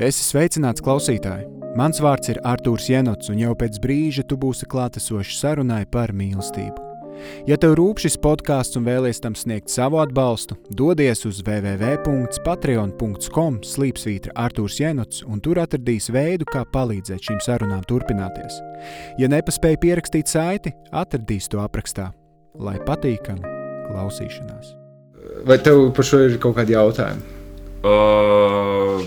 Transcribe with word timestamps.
Esi 0.00 0.24
sveicināts 0.24 0.80
klausītāji! 0.80 1.44
Mans 1.76 2.00
vārds 2.00 2.30
ir 2.32 2.38
Artūrs 2.48 2.88
Jenots, 2.88 3.28
un 3.32 3.38
jau 3.40 3.54
pēc 3.56 3.78
brīža 3.80 4.22
tu 4.28 4.36
būsi 4.40 4.66
klātesošs 4.68 5.40
sarunai 5.40 5.86
par 5.88 6.12
mīlestību. 6.16 6.76
Ja 7.46 7.56
tev 7.60 7.74
rūp 7.76 7.98
šis 8.00 8.16
podkāsts 8.20 8.76
un 8.80 8.84
vēlies 8.88 9.20
tam 9.20 9.34
sniegt 9.36 9.70
savu 9.70 9.98
atbalstu, 10.00 10.56
dodies 10.72 11.26
uz 11.28 11.42
www.patreon.com 11.44 13.58
slīpsvītra 13.68 14.32
Artūrs 14.44 14.80
Jenots, 14.80 15.22
un 15.28 15.40
tur 15.44 15.56
atradīs 15.60 16.08
veidu, 16.12 16.44
kā 16.48 16.64
palīdzēt 16.72 17.20
šīm 17.28 17.40
sarunām 17.44 17.82
turpināties. 17.88 18.54
Ja 19.20 19.26
nepaspēji 19.28 19.82
pierakstīt 19.84 20.26
saiti, 20.32 20.72
atradīs 20.88 21.48
to 21.52 21.60
aprakstā. 21.60 22.06
Lai 22.56 22.78
patīkami 22.80 23.44
klausīšanās! 23.90 24.72
Vai 25.48 25.56
tev 25.60 25.92
par 25.96 26.04
šo 26.08 26.18
ir 26.24 26.40
kaut 26.40 26.56
kādi 26.56 26.72
jautājumi? 26.74 27.22
Uh, 27.82 29.02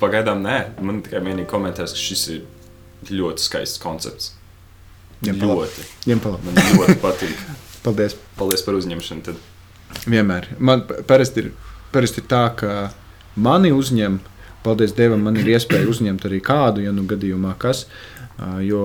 pagaidām 0.00 0.42
nē, 0.44 0.58
man 0.84 1.02
tikai 1.04 1.22
vienīgi 1.24 1.48
komentēs, 1.50 1.94
ka 1.94 2.00
šis 2.00 2.24
ir 2.34 3.12
ļoti 3.14 3.44
skaists 3.44 3.82
koncepts. 3.82 4.32
Ņem 5.24 5.40
ļoti. 5.40 5.84
Ņem. 6.10 6.22
Man 6.44 6.60
ļoti 6.74 6.98
patīk. 7.02 7.42
Paldies! 7.84 8.16
Paldies 8.38 8.64
par 8.64 8.78
uzņemšanu. 8.78 9.24
Tad. 9.26 9.40
Vienmēr. 10.08 10.48
Man 10.58 10.84
pa- 10.88 11.02
parasti 11.06 11.44
ir, 11.44 11.50
parasti 11.92 12.22
ir 12.22 12.28
tā, 12.30 12.44
ka 12.56 12.70
mani 13.36 13.72
uzņem, 13.76 14.18
paldies 14.64 14.94
Dievam, 14.96 15.20
man 15.26 15.36
ir 15.40 15.50
iespēja 15.54 15.88
uzņemt 15.90 16.24
arī 16.28 16.40
kādu, 16.44 16.84
ja 16.84 16.92
nu 16.96 17.04
gadījumā 17.08 17.52
kas. 17.60 17.84
Jo 18.64 18.80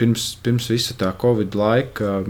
pirms, 0.00 0.32
pirms 0.42 0.66
visa 0.72 0.96
tā 0.98 1.12
Covid 1.20 1.54
laika 1.54 2.24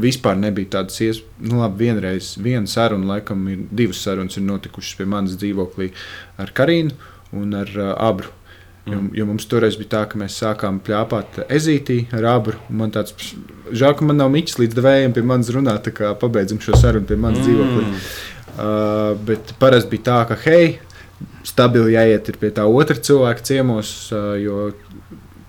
vispār 0.00 0.38
nebija 0.40 0.78
tādas 0.78 1.00
iespējas. 1.00 1.32
Nu, 1.44 1.60
labi, 1.62 1.86
vienreiz, 1.86 2.34
viena 2.40 2.70
saruna, 2.70 3.14
laikam, 3.14 3.42
ir 3.52 3.66
divas 3.70 4.02
sarunas 4.04 4.38
ir 4.38 4.46
notikušas 4.46 4.98
pie 4.98 5.08
manas 5.10 5.36
dzīvoklī 5.40 5.90
ar 6.40 6.54
Karinu 6.56 6.94
un 7.34 7.54
ar 7.58 7.70
uh, 7.76 7.92
Abru. 7.98 8.32
Jo, 8.84 8.98
jo 9.16 9.24
mums 9.24 9.46
toreiz 9.48 9.78
bija 9.80 9.94
tā, 9.94 10.00
ka 10.10 10.18
mēs 10.20 10.34
sākām 10.42 10.76
plāpāt 10.84 11.38
ezītī 11.48 12.02
ar 12.12 12.26
abru. 12.34 12.58
Man 12.68 12.90
tāds 12.92 13.14
žēl, 13.72 13.94
ka 13.96 14.04
man 14.04 14.18
nav 14.20 14.28
miķis 14.34 14.58
līdz 14.60 14.76
devējiem 14.76 15.14
pie 15.16 15.22
manis 15.24 15.48
runāt, 15.54 15.86
tā 15.86 15.92
kā 15.96 16.10
pabeidzam 16.20 16.60
šo 16.60 16.76
sarunu 16.76 17.08
pie 17.08 17.16
manas 17.16 17.40
mm. 17.40 17.46
dzīvoklī. 17.46 18.02
Uh, 18.54 19.14
bet 19.24 19.54
parasti 19.58 19.94
bija 19.94 20.04
tā, 20.10 20.18
ka 20.28 20.36
hei, 20.44 20.74
stabili 21.48 21.96
jāiet 21.96 22.28
pie 22.42 22.52
tā 22.52 22.68
otra 22.68 22.98
cilvēka 23.08 23.46
ciemos, 23.48 23.94
uh, 24.12 24.34
jo 24.42 24.68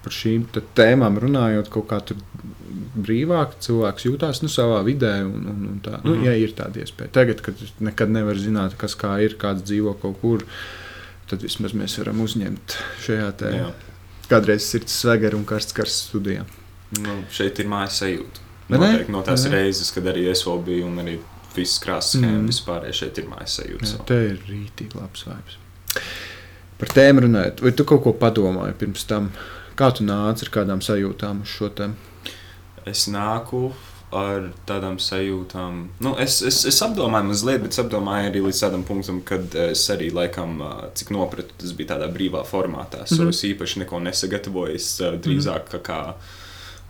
par 0.06 0.16
šīm 0.16 0.48
tēmām 0.78 1.20
runājot, 1.20 1.68
kaut 1.74 1.90
kā 1.92 2.00
tur 2.08 2.24
brīvāk 2.96 3.58
cilvēks 3.66 4.06
jūtās 4.08 4.42
nu, 4.44 4.50
savā 4.52 4.80
vidē. 4.88 5.14
Un, 5.26 5.46
un, 5.52 5.66
un 5.74 5.80
tā, 5.84 6.00
nu, 6.04 6.16
Mhm. 6.16 6.24
ja 6.26 6.34
ir 6.40 6.54
tāda 6.58 6.82
iespēja. 6.84 7.12
Tagad, 7.12 7.42
kad 7.42 7.56
nekad 7.80 8.10
nevar 8.10 8.36
zināt, 8.36 8.78
kas 8.78 8.96
kā 8.96 9.18
ir, 9.24 9.36
kāds 9.42 9.64
dzīvo 9.68 9.96
kaut 10.02 10.20
kur, 10.22 10.44
tad 11.30 11.42
vismaz 11.42 11.74
mēs 11.74 11.98
varam 12.00 12.22
uzņemt 12.22 12.78
šajā 13.06 13.30
te 13.38 13.52
Jā. 13.58 13.70
kādreiz 14.30 14.62
sirds 14.70 14.94
svegera 15.02 15.36
un 15.38 15.46
karsts 15.46 15.74
karsts 15.74 16.10
studijā. 16.12 16.46
Nu, 17.02 17.24
šeit 17.34 17.60
ir 17.60 17.66
mājas 17.68 18.00
sajūta. 18.04 18.44
Noteikti 18.70 19.12
no 19.12 19.22
tās 19.22 19.44
ne? 19.46 19.52
reizes, 19.58 19.92
kad 19.94 20.04
arī 20.10 20.28
es 20.32 20.44
vēl 20.46 20.64
biju 20.66 20.86
un 20.88 20.98
arī 21.04 21.18
viss 21.56 21.80
krāsas 21.80 22.16
schēma 22.18 22.32
Mm. 22.40 22.46
mm. 22.46 22.48
vispār 22.50 22.88
šeit 22.94 23.18
ir 23.18 23.26
mājas 23.30 23.60
sajūta. 23.60 23.86
Jā, 23.92 24.06
te 24.06 24.16
ir 24.30 24.40
rītīgi 24.50 24.96
labs 25.00 25.26
vibes. 25.28 25.58
Par 26.78 26.90
tēmu 26.92 27.22
runājot, 27.24 27.62
vai 27.64 27.72
tu 27.72 27.86
kaut 27.88 28.04
ko 28.04 28.14
padomāji 28.14 28.74
pirms 28.82 29.06
tam? 29.08 29.30
Kā 29.80 29.90
tu 29.96 30.04
nāci 30.04 30.44
ar 30.48 30.50
kādām 30.52 30.82
sajūtām 30.84 31.42
uz 31.44 31.48
šo 31.52 31.70
tēmu? 31.70 31.96
Es 32.86 33.08
nāku 33.12 33.72
ar 34.16 34.52
tādām 34.70 34.96
sajūtām. 35.02 35.80
Nu, 36.06 36.14
es, 36.22 36.38
es, 36.46 36.62
es 36.70 36.78
apdomāju 36.86 37.28
mazliet, 37.32 37.62
bet 37.64 37.74
es 37.74 37.80
apdomāju 37.82 38.30
arī 38.30 38.44
līdz 38.46 38.62
tādam 38.62 38.84
punktam, 38.88 39.20
kad 39.28 39.56
es 39.66 39.82
arī 39.92 40.12
laikam, 40.14 40.62
cik 40.96 41.10
nopratu, 41.12 41.52
tas 41.58 41.74
bija 41.76 41.96
tādā 41.96 42.08
brīvā 42.14 42.46
formātā. 42.48 43.02
Mm 43.04 43.12
Mhm. 43.12 43.22
-hmm. 43.24 43.30
Es 43.30 43.44
īpaši 43.44 43.80
neko 43.80 44.00
nesagatavoju. 44.00 44.76
Es 44.76 45.02
ā, 45.02 45.18
drīzāk 45.20 45.68
kā, 45.72 45.80
kā 45.82 46.14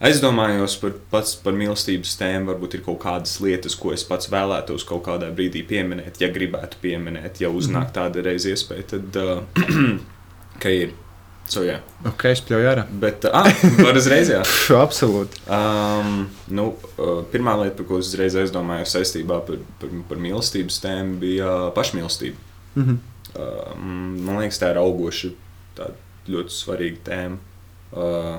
aizdomājos 0.02 0.75
par, 0.81 0.92
pats, 1.12 1.36
par 1.36 1.53
mīlestības 1.53 2.18
tēmu. 2.20 2.52
Varbūt 2.52 2.74
ir 2.74 2.81
kaut 2.81 3.00
kādas 3.00 3.40
lietas, 3.41 3.75
ko 3.75 3.94
es 3.94 4.03
pats 4.03 4.30
vēlētos 4.30 4.86
kaut 4.86 5.03
kādā 5.06 5.31
brīdī 5.36 5.66
pieminēt, 5.68 6.20
ja 6.22 6.28
gribētu 6.28 6.75
pieminēt, 6.81 7.41
ja 7.41 7.50
uznāk 7.50 7.91
tāda 7.94 8.22
reize 8.22 8.50
iespēja, 8.52 8.84
tad 8.84 9.16
uh, 9.16 9.41
ka 10.62 10.70
ir. 10.70 10.91
So, 11.48 11.62
yeah. 11.62 11.84
Ok, 12.10 12.26
es 12.32 12.42
pļauju 12.46 12.70
ārā. 12.72 12.84
Bet, 13.02 13.26
ah, 13.30 13.46
var 13.78 13.98
uzreiz, 14.00 14.32
jā. 14.34 14.40
Absolūti. 14.86 15.44
Um, 15.46 16.26
nu, 16.50 16.72
pirmā 17.34 17.54
lieta, 17.62 17.76
par 17.78 17.90
ko 17.90 18.00
es 18.02 18.10
uzreiz 18.10 18.38
aizdomājos 18.42 18.96
saistībā 18.96 19.38
par, 19.46 19.60
par, 19.82 19.94
par 20.10 20.22
mīlestības 20.24 20.80
tēmu, 20.82 21.20
bija 21.22 21.52
pašmīlestība. 21.78 22.42
Mhm. 22.80 22.98
Um, 23.36 23.94
man 24.26 24.42
liekas, 24.42 24.58
tā 24.62 24.72
ir 24.74 24.82
augoša, 24.82 25.32
tāda 25.78 26.34
ļoti 26.34 26.56
svarīga 26.56 27.02
tēma. 27.12 27.40
Uh, 27.94 28.36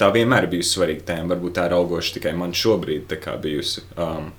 tā 0.00 0.08
vienmēr 0.14 0.46
ir 0.46 0.54
bijusi 0.56 0.78
svarīga 0.78 1.04
tēma. 1.12 1.34
Varbūt 1.34 1.58
tā 1.58 1.68
ir 1.68 1.76
augoša 1.76 2.16
tikai 2.16 2.32
man 2.38 2.56
šobrīd 2.56 3.10
tā 3.12 3.20
kā 3.20 3.36
bijusi. 3.40 3.84
Um, 3.96 4.32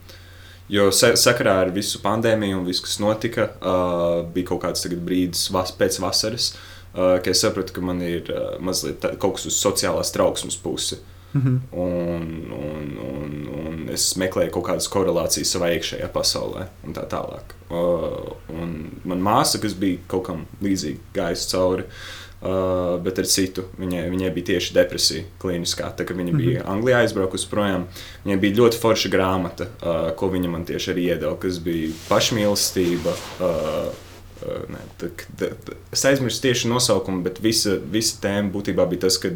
Jo 0.71 0.85
sa 0.95 1.09
sakarā 1.19 1.57
ar 1.65 1.69
visu 1.75 1.99
pandēmiju 2.01 2.61
un 2.61 2.63
visu, 2.65 2.85
kas 2.85 2.95
notika, 3.03 3.49
uh, 3.59 4.21
bija 4.33 4.47
kaut 4.47 4.61
kāds 4.63 4.87
brīdis 4.87 5.49
vas 5.51 5.73
pēc 5.75 5.97
vasaras, 6.01 6.47
uh, 6.55 6.72
kad 6.93 7.31
es 7.33 7.41
sapratu, 7.41 7.73
ka 7.73 7.81
man 7.81 8.01
ir 8.05 8.29
uh, 8.29 8.53
mazliet 8.61 9.01
tā, 9.03 9.15
kaut 9.17 9.39
kas 9.39 9.49
uz 9.49 9.57
sociālās 9.57 10.13
trauksmes 10.13 10.59
pusi. 10.61 10.99
Mhm. 11.33 11.61
Un, 11.71 12.53
un, 12.53 12.89
un, 13.01 13.31
un 13.65 13.85
es 13.93 14.11
meklēju 14.21 14.53
kaut 14.53 14.67
kādas 14.67 14.89
korelācijas 14.93 15.55
savā 15.55 15.71
iekšējā 15.73 16.09
pasaulē, 16.13 16.67
un 16.85 16.93
tā 16.93 17.07
tālāk. 17.09 17.55
Uh, 17.73 18.35
un 18.53 18.75
man 19.09 19.23
māsa, 19.25 19.61
kas 19.61 19.73
bija 19.73 20.03
kaut 20.11 20.27
kam 20.27 20.43
līdzīga, 20.61 21.01
gājusi 21.15 21.49
cauri, 21.49 21.87
uh, 21.87 23.01
bet 23.01 23.23
ar 23.23 23.29
citu, 23.33 23.65
viņai, 23.81 24.05
viņai 24.13 24.29
bija 24.37 24.51
tieši 24.53 24.77
depresija 24.77 25.25
klīniskā. 25.41 25.89
Tā 25.97 26.05
kā 26.05 26.13
viņa 26.17 26.37
bija 26.37 26.69
Anglijā 26.69 27.01
aizbraukusi 27.01 27.49
projām, 27.49 27.89
viņai 28.27 28.39
bija 28.45 28.59
ļoti 28.61 28.83
forša 28.85 29.13
grāmata, 29.17 29.71
uh, 29.81 30.05
ko 30.19 30.29
viņa 30.37 30.53
man 30.53 30.69
tieši 30.69 30.93
arī 30.93 31.09
iedeva, 31.15 31.33
kas 31.41 31.57
bija 31.65 31.89
pašmīlestība. 32.11 33.17
Uh, 33.41 34.02
ne, 34.71 34.81
tā, 35.01 35.11
tā, 35.39 35.51
tā, 35.65 35.77
es 35.93 36.03
aizmirsu 36.09 36.41
tieši 36.43 36.71
nosaukumu, 36.71 37.23
bet 37.25 37.41
visa, 37.43 37.77
visa 37.77 38.19
tēma 38.23 38.51
būtībā 38.53 38.85
bija 38.91 39.05
tas, 39.07 39.19
ka 39.21 39.33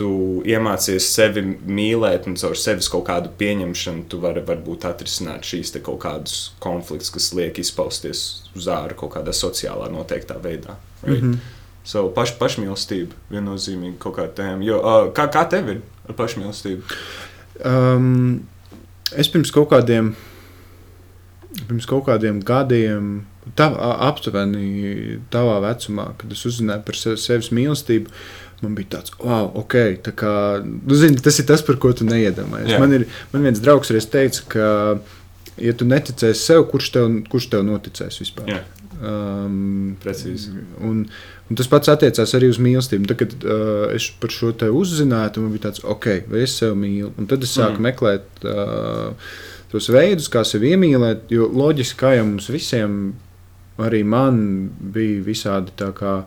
tu 0.00 0.10
iemācies 0.48 1.04
sevi 1.12 1.42
mīlēt 1.44 2.28
un 2.30 2.36
caur 2.40 2.56
sevis 2.56 2.88
kaut 2.92 3.04
kādu 3.10 3.32
pieņemšanu, 3.40 4.06
tu 4.08 4.20
vari 4.22 4.42
varbūt 4.46 4.86
atrisināt 4.88 5.44
šīs 5.44 5.74
kaut 5.84 6.00
kādus 6.04 6.36
konfliktus, 6.62 7.12
kas 7.12 7.32
liek 7.36 7.58
izpausties 7.60 8.22
uz 8.56 8.68
ārā 8.72 8.96
kaut 8.96 9.16
kādā 9.18 9.34
sociālā 9.36 9.90
noteiktā 9.92 10.38
veidā. 10.40 10.78
Right? 11.02 11.22
Mm. 11.22 11.32
-hmm. 11.32 11.58
So, 11.84 12.08
paš, 12.14 12.34
pašmīlestība 12.38 13.16
viennozīmīgi 13.32 13.96
kaut 13.98 14.18
kāda 14.18 14.34
tēma. 14.36 14.64
Jo, 14.64 14.78
uh, 14.78 15.12
kā, 15.16 15.26
kā 15.32 15.46
tev 15.48 15.68
ir 15.68 15.80
ar 16.08 16.14
pašmīlestību? 16.18 16.82
Um, 17.64 18.42
es 19.16 19.28
pirms 19.28 19.50
kaut 19.50 19.70
kādiem, 19.72 20.12
pirms 21.66 21.88
kaut 21.88 22.04
kādiem 22.06 22.42
gadiem, 22.44 23.24
tā, 23.56 23.70
aptuveni 24.08 25.18
tavā 25.32 25.58
vecumā, 25.64 26.10
kad 26.20 26.32
es 26.34 26.44
uzzināju 26.48 26.86
par 26.86 26.98
sevi, 26.98 27.20
sevis 27.20 27.50
mīlestību, 27.56 28.12
man 28.60 28.74
bija 28.76 28.96
tāds, 28.96 29.14
wow, 29.22 29.48
ok, 29.62 29.76
tā 30.04 30.12
kā, 30.16 30.32
nu, 30.64 30.96
zini, 30.98 31.20
tas 31.24 31.38
ir 31.40 31.48
tas, 31.48 31.64
par 31.64 31.80
ko 31.80 31.94
tu 31.96 32.04
neiedomājies. 32.08 32.76
Man, 32.82 32.98
ir, 32.98 33.06
man 33.32 33.48
viens 33.48 33.62
draugs 33.62 33.92
reiz 33.94 34.08
teica, 34.12 34.44
ka, 34.52 34.66
ja 35.60 35.76
tu 35.76 35.88
neticēsi 35.88 36.52
sev, 36.52 36.66
kurš 36.72 36.92
tev, 36.96 37.08
kurš 37.32 37.48
tev 37.54 37.64
noticēs 37.68 38.20
vispār? 38.20 38.52
Jā. 38.52 38.60
Um, 39.00 39.94
Precīzi. 40.02 40.52
Un, 40.84 41.06
un 41.48 41.56
tas 41.56 41.70
pats 41.72 41.88
attiecās 41.88 42.34
arī 42.36 42.50
uz 42.52 42.58
mīlestību. 42.60 43.08
Tad, 43.08 43.22
kad 43.22 43.46
uh, 43.48 43.86
es 43.96 44.10
par 44.20 44.34
šo 44.34 44.52
te 44.60 44.68
uzzināju, 44.76 45.40
man 45.40 45.54
bija 45.54 45.70
tāds, 45.70 45.80
ok, 45.88 46.10
vai 46.28 46.44
es 46.44 46.58
sevi 46.60 46.76
mīlu. 46.82 47.14
Un 47.16 47.30
tad 47.30 47.46
es 47.46 47.54
sāku 47.56 47.80
mm. 47.80 47.86
meklēt 47.88 48.44
uh, 48.44 49.32
tos 49.72 49.88
veidus, 49.94 50.28
kā 50.32 50.44
sevi 50.44 50.74
iemīlēt. 50.74 51.30
Jo 51.32 51.48
loģiski, 51.48 51.96
kā 52.02 52.12
jau 52.18 52.28
mums 52.28 52.50
visiem, 52.52 53.00
arī 53.86 54.04
man 54.04 54.70
bija 54.94 55.22
visādi 55.26 55.74
tā 55.76 55.92
kā. 55.96 56.22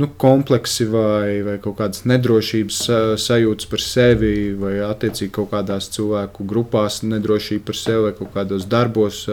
Nu, 0.00 0.06
kompleksi 0.16 0.86
vai, 0.88 1.42
vai 1.44 1.58
kaut 1.60 1.76
kādas 1.76 2.06
nedrošības 2.08 2.76
sa- 2.86 3.16
sajūtas 3.20 3.68
par 3.68 3.82
sevi, 3.84 4.54
vai 4.56 4.78
attiecīgi 4.86 5.30
kaut 5.34 5.50
kādās 5.50 5.90
cilvēku 5.92 6.46
grupās 6.48 7.02
nedrošība 7.04 7.66
par 7.68 7.76
sevi, 7.76 8.02
vai 8.06 8.12
kaut 8.16 8.30
kādos 8.32 8.64
darbos, 8.70 9.26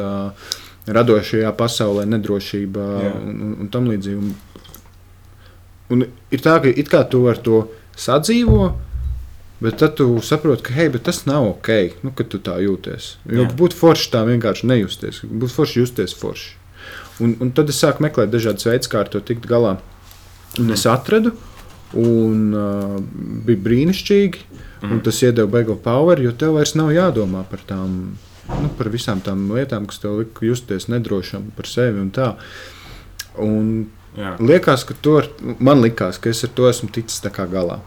radošajā 0.88 1.54
pasaulē 1.56 2.04
nedrošība 2.08 2.84
Jā. 3.04 3.14
un, 3.22 3.56
un, 3.62 3.70
tam 3.72 3.88
līdzīgi. 3.88 4.34
Un, 5.96 6.04
ir 6.36 6.44
tā, 6.44 6.58
ka 6.64 6.68
it 6.68 6.92
kā 6.92 7.06
tu 7.08 7.24
ar 7.32 7.40
to 7.40 7.62
sadzīvo, 7.96 8.74
bet 9.64 9.80
tad 9.80 9.96
tu 10.00 10.10
saproti, 10.20 10.68
ka 10.68 10.76
hei, 10.76 10.90
tas 11.00 11.24
nav 11.30 11.48
ok, 11.54 11.72
nu, 12.04 12.12
kad 12.12 12.28
tu 12.34 12.42
tā 12.44 12.58
jūties. 12.64 13.14
Jo 13.32 13.46
Jā. 13.48 13.52
būtu 13.56 13.80
forši 13.80 14.12
tā 14.12 14.26
vienkārši 14.28 14.68
nejusties, 14.68 15.24
būtu 15.24 15.56
forši 15.62 15.80
justies 15.86 16.16
forši. 16.18 16.57
Un, 17.24 17.34
un 17.42 17.52
tad 17.56 17.70
es 17.74 17.80
sāku 17.82 18.04
meklēt 18.06 18.32
dažādas 18.34 18.68
veids, 18.68 18.90
kā 18.92 19.02
ar 19.02 19.12
to 19.12 19.22
tikt 19.26 19.48
galā. 19.50 19.78
Un 20.62 20.72
es 20.74 20.86
atradu, 20.90 21.34
un 21.98 22.54
uh, 22.54 22.98
bija 23.48 23.64
brīnišķīgi. 23.68 24.46
Mm. 24.78 24.92
Un 24.94 25.00
tas 25.02 25.20
iedeva 25.26 25.50
beigu 25.50 25.74
power, 25.82 26.20
jo 26.22 26.32
tev 26.38 26.54
vairs 26.60 26.76
nav 26.78 26.92
jādomā 26.94 27.42
par 27.50 27.64
tām 27.66 28.18
nu, 28.48 28.70
par 28.78 28.90
visām 28.94 29.22
tām 29.24 29.48
lietām, 29.52 29.88
kas 29.90 30.02
tev 30.04 30.20
lika 30.22 30.46
justies 30.46 30.88
nedrošam 30.92 31.50
par 31.58 31.70
sevi 31.70 32.02
un 32.04 32.12
tā. 32.14 32.34
Un 33.42 33.72
Jā. 34.18 34.36
liekas, 34.42 34.86
ka 34.88 34.96
to, 35.02 35.18
ar, 35.22 35.30
man 35.60 35.82
likās, 35.84 36.20
ka 36.22 36.32
es 36.32 36.44
ar 36.46 36.54
to 36.58 36.70
esmu 36.70 36.90
ticis 36.94 37.22
galā. 37.52 37.80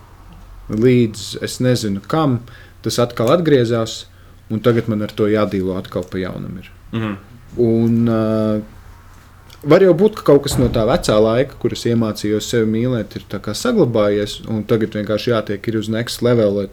Līdz 0.71 1.41
es 1.43 1.59
nezinu, 1.63 2.03
kam 2.07 2.41
tas 2.85 3.01
atkal 3.03 3.33
atgriezās, 3.35 4.05
un 4.51 4.63
tagad 4.63 4.89
man 4.91 5.03
ar 5.03 5.15
to 5.15 5.27
jādīlo 5.31 5.79
atkal 5.79 6.05
pa 6.07 6.19
jaunam. 6.19 6.59
Ir. 6.59 6.71
Mhm. 6.93 7.17
Un, 7.59 8.09
uh, 8.09 8.63
var 9.63 9.85
jau 9.85 9.93
būt, 9.97 10.19
ka 10.19 10.27
kaut 10.31 10.45
kas 10.47 10.57
no 10.61 10.69
tā 10.73 10.85
vecā 10.89 11.17
laika, 11.21 11.59
kuras 11.61 11.85
iemācījos 11.89 12.49
sevi 12.53 12.69
mīlēt, 12.71 13.17
ir 13.17 13.27
saglabājies. 13.57 14.41
Tagad 14.71 14.97
vienkārši 14.97 15.35
jātiek 15.35 15.69
uz 15.81 15.91
next 15.93 16.23
level, 16.23 16.61
lai 16.61 16.69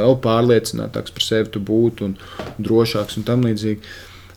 vēl 0.00 0.18
pārliecinātāks 0.24 1.14
par 1.14 1.26
sevi 1.26 1.52
tu 1.54 1.60
būtu 1.60 2.10
un 2.10 2.16
drošāks 2.58 3.18
un 3.18 3.28
tam 3.28 3.46
līdzīgi. 3.46 3.94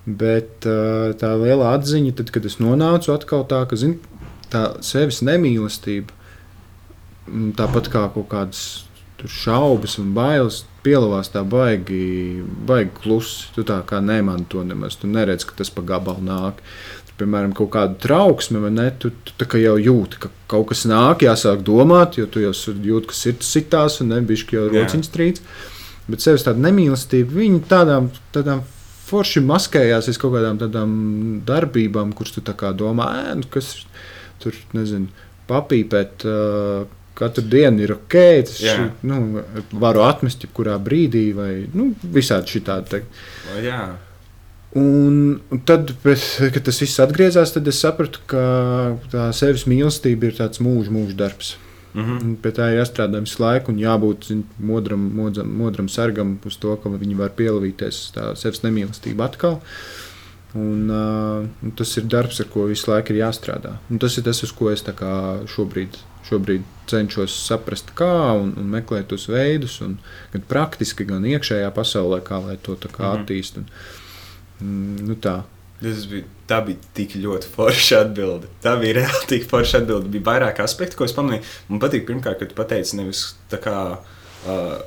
Bet 0.08 0.64
uh, 0.70 1.12
tā 1.20 1.34
liela 1.36 1.74
atziņa, 1.76 2.14
tad, 2.16 2.32
kad 2.32 2.46
es 2.48 2.62
nonācu 2.64 3.12
atkal 3.12 3.44
tā, 3.50 3.66
ka 3.68 3.76
zin, 3.76 3.98
tā 4.54 4.78
sevis 4.86 5.20
nemīlestība, 5.26 6.14
tāpat 7.60 7.90
kā 7.92 8.06
kaut 8.14 8.30
kādas 8.32 8.62
šaubas 9.26 9.98
un 10.00 10.14
bailes, 10.14 10.62
pielavās 10.86 11.32
tā 11.34 11.42
baigi, 11.48 12.44
baigi 12.68 12.94
klusi. 13.02 13.50
Tu 13.56 13.66
tā 13.68 13.80
kā 13.88 14.00
nemani 14.04 14.46
to 14.50 14.64
nemaz. 14.68 15.00
Tu 15.00 15.10
neredz, 15.10 15.46
ka 15.48 15.58
tas 15.58 15.72
pa 15.74 15.84
gabalu 15.86 16.24
nāk. 16.28 16.62
Tu, 16.62 16.97
piemēram, 17.18 17.54
kaut 17.58 17.72
kādu 17.74 17.98
trauksmi, 18.04 18.62
ne? 18.74 18.88
Tu, 19.02 19.12
tu 19.38 19.62
jau 19.62 19.75
jūti, 19.81 20.22
ka 20.22 20.31
kaut 20.52 20.69
kas 20.72 20.86
nāk, 20.90 21.25
jāsāk 21.25 21.64
domāt, 21.66 22.19
jo 22.22 22.28
tu 22.30 22.44
jau 22.44 22.54
jūti, 22.54 23.10
ka 23.10 23.18
sirds 23.18 23.50
sitās 23.56 24.00
un 24.04 24.14
nebišķi 24.14 24.58
jau 24.58 24.66
Jā. 24.68 24.74
rociņas 24.84 25.14
trīc. 25.14 25.42
Bet 26.08 26.24
sevis 26.24 26.46
tāda 26.46 26.62
nemīlestība, 26.64 27.36
viņi 27.42 27.64
tādām, 27.68 28.12
tādām 28.36 28.62
forši 29.08 29.44
maskējās 29.48 30.10
aiz 30.12 30.19
kaut 30.22 30.36
kādām 30.38 30.60
tādām 30.62 30.92
darbībām, 31.48 32.14
kuras 32.16 32.36
tu 32.36 32.44
tā 32.46 32.56
kā 32.58 32.72
domā, 32.75 33.10
nu, 33.40 33.48
kas 33.52 33.74
tur, 34.44 34.56
nezinu, 34.78 35.12
papīpēt. 35.50 36.28
Uh, 36.28 36.94
Katru 37.18 37.48
dienu 37.50 37.81
ir 37.81 37.96
ok, 37.96 38.16
tas 38.46 38.60
Jā. 38.62 38.75
nu, 39.10 39.42
varu 39.81 40.04
atmest 40.06 40.44
jebkurā 40.46 40.75
brīdī, 40.78 41.24
vai 41.34 41.64
nu, 41.74 41.88
visādi 42.14 42.54
šitādi. 42.54 43.00
Jā. 43.66 43.80
Un, 44.75 45.40
un 45.54 45.62
tad, 45.64 45.94
pēc, 46.04 46.25
kad 46.54 46.66
tas 46.68 46.81
viss 46.84 47.00
atgriezās, 47.00 47.54
tad 47.56 47.68
es 47.72 47.80
sapratu, 47.80 48.19
ka 48.28 48.42
tā 49.14 49.30
sevis 49.36 49.64
mīlestība 49.69 50.28
ir 50.28 50.36
tāds 50.42 50.60
mūža, 50.64 50.92
mūža 50.92 51.16
darbs. 51.18 51.56
Mhm. 51.98 52.18
Un 52.22 52.34
Pie 52.42 52.52
tā 52.54 52.68
ir 52.74 52.81
jāstrādā 52.81 53.22
visu 53.24 53.40
laiku, 53.42 53.72
un 53.72 53.80
jābūt 53.81 54.28
zin, 54.30 54.44
modram, 54.60 55.08
modram, 55.18 55.50
modram 55.62 55.88
sargam 55.90 56.36
uz 56.46 56.60
to, 56.62 56.75
ka 56.75 56.92
viņi 56.92 57.16
var 57.18 57.31
pielavīties 57.38 58.02
uz 58.04 58.12
tā 58.14 58.28
sevis 58.38 58.62
nemīlestību 58.66 59.24
atkal. 59.25 59.62
Un, 60.58 60.88
uh, 60.90 61.48
un 61.64 61.74
tas 61.75 61.90
ir 62.00 62.06
darbs, 62.10 62.40
ar 62.40 62.48
ko 62.52 62.68
visu 62.69 62.90
laiku 62.90 63.14
ir 63.14 63.19
jāstrādā. 63.22 63.78
Un 63.92 64.00
tas 64.00 64.16
ir 64.18 64.24
tas, 64.24 64.40
uz 64.44 64.54
ko 64.56 64.69
es 64.72 64.84
šobrīd, 64.84 65.98
šobrīd 66.30 66.64
cenšos 66.88 67.36
saprast, 67.48 67.92
kā 67.98 68.34
un, 68.38 68.54
un 68.58 68.69
meklēt 68.72 69.10
tos 69.12 69.28
veidus, 69.28 69.81
un, 69.81 69.98
gan 70.34 70.46
praktiski, 70.48 71.06
gan 71.06 71.25
iekšējā 71.28 71.69
pasaulē, 71.75 72.22
kā 72.24 72.40
lai 72.46 72.58
to 72.64 72.75
tā 72.75 72.90
kā 72.92 73.18
Mhm. 73.18 73.66
Mm, 74.62 75.07
nu 75.07 75.18
tā. 75.21 75.42
Tas 75.81 76.06
bija, 76.09 76.25
tā 76.50 76.57
bija 76.65 76.94
tik 76.98 77.15
ļoti 77.21 77.50
forša 77.54 78.01
atbilde. 78.07 78.50
Tā 78.63 78.74
bija 78.81 79.00
reāli 79.01 79.27
tik 79.30 79.50
forša 79.50 79.83
atbilde. 79.83 80.09
Bija 80.13 80.25
vairāk 80.31 80.62
aspektu, 80.63 80.98
ko 80.98 81.06
es 81.06 81.13
pamanīju. 81.18 81.45
Man 81.69 81.81
patīk, 81.83 82.07
pirmkārt, 82.07 82.39
ka 82.39 82.50
tu 82.50 82.57
pateici 82.57 83.00
nevis 83.01 83.30
tā 83.51 83.62
kā. 83.63 83.75
Uh, 84.48 84.77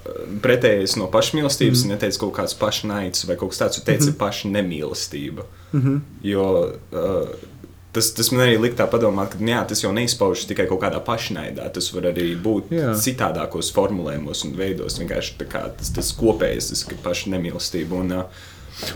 pretējais 0.41 0.95
no 0.97 1.09
pašmīlestības, 1.13 1.83
mm. 1.83 1.91
neteici 1.93 2.21
kaut 2.23 2.31
kāds 2.37 2.55
pašnaids 2.57 3.27
vai 3.29 3.35
kaut 3.37 3.51
kas 3.51 3.59
tāds, 3.61 3.77
tu 3.77 3.83
teici 3.85 4.07
mm 4.07 4.13
-hmm. 4.13 4.19
paša 4.19 4.49
nemīlestība. 4.49 5.45
Mm 5.73 5.81
-hmm. 5.83 5.99
Jo 6.23 6.45
uh, 6.93 7.29
tas, 7.93 8.13
tas 8.15 8.31
man 8.33 8.45
arī 8.45 8.59
lika 8.61 8.83
tā 8.83 8.87
padomāt, 8.91 9.35
ka 9.35 9.41
nu 9.43 9.51
jā, 9.53 9.65
tas 9.69 9.83
jau 9.83 9.91
neizpaužas 9.95 10.47
tikai 10.51 10.67
kaut 10.71 10.83
kādā 10.85 11.01
pašnaidā. 11.05 11.69
Tas 11.75 11.91
var 11.95 12.11
arī 12.13 12.29
būt 12.43 12.71
Jā. 12.75 12.93
citādākos 12.95 13.73
formulējumos 13.75 14.45
un 14.47 14.55
veidos. 14.59 14.99
Vienkārši 15.03 15.49
kā 15.51 15.67
tas, 15.79 15.93
tas 15.97 16.13
kopējais, 16.13 16.71
tas 16.71 16.87
ir 16.87 17.03
paša 17.05 17.35
nemīlestība. 17.35 18.01
Un, 18.05 18.13
uh, 18.13 18.25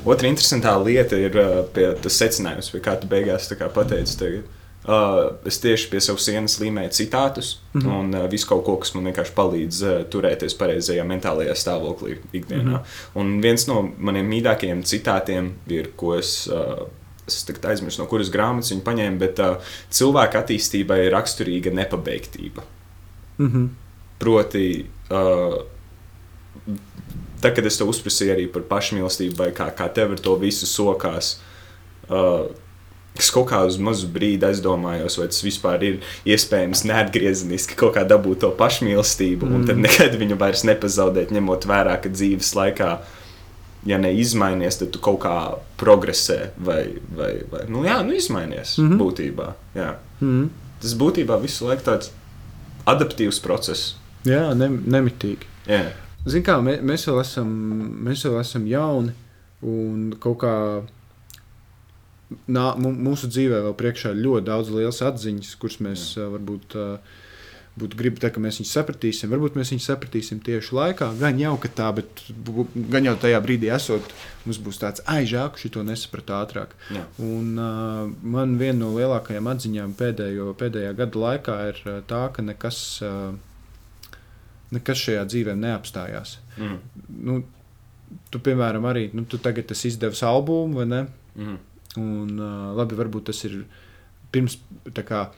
Otra 0.04 0.28
interesantā 0.28 0.74
lieta 0.84 1.16
ir 1.16 1.36
uh, 1.36 1.62
pie 1.74 1.90
tas 2.02 2.18
secinājums, 2.20 2.70
pie 2.72 2.80
kā 2.84 2.96
tu 3.00 3.10
beigās 3.10 3.50
kā 3.52 3.68
pateici. 3.72 4.18
Tagad. 4.20 4.52
Uh, 4.84 5.38
es 5.48 5.56
tieši 5.62 5.86
pie 5.88 6.00
savas 6.04 6.26
sienas 6.28 6.58
līmēju 6.60 6.90
citātus, 6.92 7.54
mm 7.72 7.80
-hmm. 7.80 8.00
un 8.00 8.14
uh, 8.14 8.26
visu 8.30 8.46
kaut 8.50 8.64
ko, 8.66 8.74
kas 8.76 8.92
man 8.94 9.06
vienkārši 9.08 9.32
palīdz 9.32 9.78
uh, 9.82 10.02
turēties 10.12 10.56
pareizajā 10.60 11.06
mentālajā 11.08 11.54
stāvoklī 11.56 12.18
ikdienā. 12.32 12.62
Mm 12.62 12.74
-hmm. 12.74 13.20
Un 13.20 13.40
viens 13.40 13.66
no 13.66 13.88
maniem 13.98 14.28
mīļākajiem 14.28 14.82
citātiem 14.84 15.52
ir, 15.66 15.90
ko 15.96 16.14
es. 16.18 16.48
Uh, 16.48 16.86
Es 17.26 17.46
aizmirsu, 17.64 18.02
no 18.02 18.06
kuras 18.06 18.28
grāmatas 18.28 18.70
viņa 18.70 18.82
paņēma, 18.84 19.18
bet 19.18 19.38
uh, 19.38 19.56
cilvēka 19.90 20.42
attīstībai 20.42 21.06
ir 21.06 21.12
raksturīga 21.12 21.72
nepabeigtība. 21.72 22.62
Mm 23.38 23.52
-hmm. 23.52 23.68
Proti, 24.18 24.86
uh, 25.10 25.64
tad, 27.44 27.54
kad 27.56 27.66
es 27.68 27.78
te 27.78 27.86
uzprasīju 27.88 28.34
arī 28.34 28.44
par 28.52 28.64
pašmīlestību, 28.70 29.36
vai 29.38 29.50
kā, 29.56 29.68
kā 29.76 29.88
tev 29.92 30.16
ar 30.16 30.22
to 30.24 30.36
visu 30.40 30.68
sokās, 30.68 31.36
uh, 32.08 32.46
es 33.18 33.30
kaut 33.34 33.50
kā 33.52 33.60
uz 33.68 33.76
mazu 33.78 34.08
brīdi 34.10 34.48
aizdomājos, 34.48 35.18
vai 35.20 35.28
tas 35.30 35.42
vispār 35.44 35.84
ir 35.86 35.98
iespējams 36.28 36.84
neatgriezeniski 36.90 37.76
kaut 37.78 37.94
kā 37.98 38.06
dabūt 38.08 38.42
to 38.42 38.50
pašmīlestību, 38.58 39.46
mm. 39.46 39.58
un 39.58 39.68
tad 39.68 39.82
nekad 39.82 40.16
viņu 40.20 40.38
vairs 40.40 40.64
nepazaudēt, 40.66 41.34
ņemot 41.34 41.68
vērā, 41.70 41.98
ka 42.02 42.12
dzīves 42.12 42.54
laikā. 42.58 42.96
Ja 43.84 43.98
neizmainies, 44.00 44.78
tad 44.80 44.94
tu 44.94 45.00
kaut 45.04 45.18
kā 45.20 45.34
progresē, 45.76 46.54
vai, 46.56 46.94
vai, 47.12 47.34
vai 47.50 47.66
nu, 47.68 47.82
jā, 47.84 47.98
nu 48.00 48.14
izmainies 48.16 48.78
mm. 48.78 48.86
-hmm. 48.86 49.00
būtībā. 49.02 49.48
Jā. 49.76 49.90
Mm 50.20 50.30
-hmm. 50.30 50.48
Tas 50.80 50.94
būtībā 50.96 51.36
visu 51.42 51.66
laiku 51.68 51.84
tāds 51.84 52.10
adaptīvs 52.86 53.42
process. 53.44 53.96
Jā, 54.24 54.54
ne, 54.54 54.68
nemitīgi. 54.68 55.46
Jā. 55.68 55.92
Ziniet, 56.24 56.46
kā 56.46 56.56
mē, 56.64 56.78
mēs, 56.80 57.04
vēl 57.10 57.20
esam, 57.20 57.50
mēs 58.06 58.24
vēl 58.24 58.38
esam 58.40 58.64
jauni 58.68 59.12
un 59.64 60.14
kaut 60.20 60.38
kā 60.40 60.54
nā, 62.48 62.70
mūsu 62.80 63.28
dzīvē 63.28 63.60
vēl 63.66 63.76
priekšā 63.76 64.14
ir 64.14 64.24
ļoti 64.24 64.48
daudz 64.48 64.72
lielas 64.72 65.02
atziņas, 65.04 65.52
kuras 65.60 65.78
mēs 65.84 66.08
uh, 66.18 66.32
varbūt. 66.38 66.80
Būtu 67.74 67.98
gribi 67.98 68.20
tā, 68.22 68.28
ka 68.30 68.38
mēs 68.38 68.60
viņus 68.60 68.70
sapratīsim. 68.70 69.32
Varbūt 69.32 69.56
mēs 69.58 69.72
viņus 69.72 69.88
sapratīsim 69.90 70.38
tieši 70.46 70.76
laikā. 70.76 71.08
Gan 71.18 71.40
jau 71.40 71.56
tā, 71.64 71.88
bet 71.96 72.20
gan 72.92 73.08
jau 73.08 73.16
tajā 73.18 73.40
brīdī 73.42 73.66
esot, 73.74 74.12
mums 74.44 74.60
būs 74.62 74.78
tāds 74.78 75.02
aizžēl, 75.10 75.48
ka 75.50 75.58
šito 75.58 75.82
nesapratu 75.82 76.36
ātrāk. 76.36 76.76
Jā. 76.94 77.02
Un, 77.26 77.48
uh, 77.58 78.12
man 78.22 78.54
viena 78.60 78.78
no 78.84 78.92
lielākajām 78.94 79.50
atziņām 79.56 79.96
pēdējo, 79.98 80.52
pēdējā 80.60 80.94
gada 81.02 81.24
laikā 81.24 81.58
ir 81.72 81.82
tā, 82.06 82.22
ka 82.36 82.46
nekas, 82.46 82.78
uh, 83.02 83.34
nekas 84.70 84.98
šajā 84.98 85.24
dzīvē 85.26 85.54
neapstājās. 85.58 86.38
Mm. 86.56 86.78
Nu, 87.08 87.42
tu, 88.30 88.38
piemēram, 88.38 88.84
arī 88.90 89.08
nu, 89.12 89.24
tu 89.24 89.38
tagad 89.38 89.70
esi 89.70 89.88
izdevis 89.88 90.22
albumu, 90.22 90.80
vai 90.80 90.86
ne? 90.86 91.06
Mm. 91.34 91.58
Un, 91.96 92.38
uh, 92.38 92.70
labi, 92.78 92.96
varbūt 92.98 93.30
tas 93.30 93.44
ir 93.44 93.64
pirms, 94.34 94.58
kā, 95.06 95.28